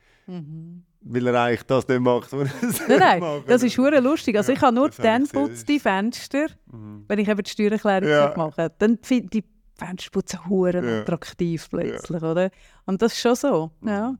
weil 1.04 1.26
er 1.26 1.42
eigentlich 1.42 1.62
das 1.64 1.86
nicht 1.88 2.00
macht, 2.00 2.32
was 2.32 2.80
er. 2.88 2.98
Nein, 2.98 3.20
nein, 3.20 3.42
das 3.46 3.62
ist 3.62 3.76
hure 3.78 4.00
lustig. 4.00 4.36
Also 4.36 4.52
Ja, 4.52 4.56
ich 4.58 4.62
habe 4.62 4.74
nur 4.74 4.88
dann 4.90 5.26
putzt 5.28 5.68
die 5.68 5.78
Fenster, 5.78 6.46
Mhm. 6.72 7.04
wenn 7.08 7.18
ich 7.18 7.28
eben 7.28 7.42
die 7.42 7.50
Steuererklärung 7.50 8.08
Ja. 8.08 8.34
mache. 8.36 8.72
Dann 8.78 8.98
finde 9.02 9.24
ich 9.24 9.30
die 9.30 9.44
Fensterputzen 9.76 10.46
hure 10.48 10.84
Ja. 10.84 11.00
attraktiv 11.02 11.68
plötzlich, 11.70 12.22
oder? 12.22 12.50
Und 12.86 13.02
das 13.02 13.12
ist 13.12 13.20
schon 13.20 13.34
so. 13.34 13.70
Mhm. 13.80 13.88
Ja. 13.88 14.14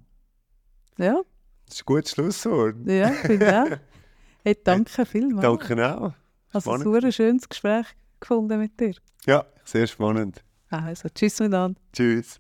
Ja, 0.98 1.20
Das 1.66 1.76
ist 1.76 1.82
ein 1.82 1.86
gutes 1.86 2.10
Schlusswort. 2.12 2.76
ja, 2.86 3.08
finde 3.10 3.46
ich 3.46 3.52
auch. 3.52 3.78
Hey, 4.46 4.56
danke 4.62 5.06
vielmals. 5.06 5.40
Danke 5.42 5.96
auch. 5.98 6.12
Also 6.52 6.72
ein 6.72 7.12
schönes 7.12 7.48
Gespräch 7.48 7.86
gefunden 8.20 8.60
mit 8.60 8.78
dir. 8.78 8.92
Ja, 9.26 9.46
sehr 9.64 9.86
spannend. 9.86 10.44
Also, 10.68 11.08
tschüss 11.08 11.40
miteinander. 11.40 11.80
Tschüss. 11.94 12.38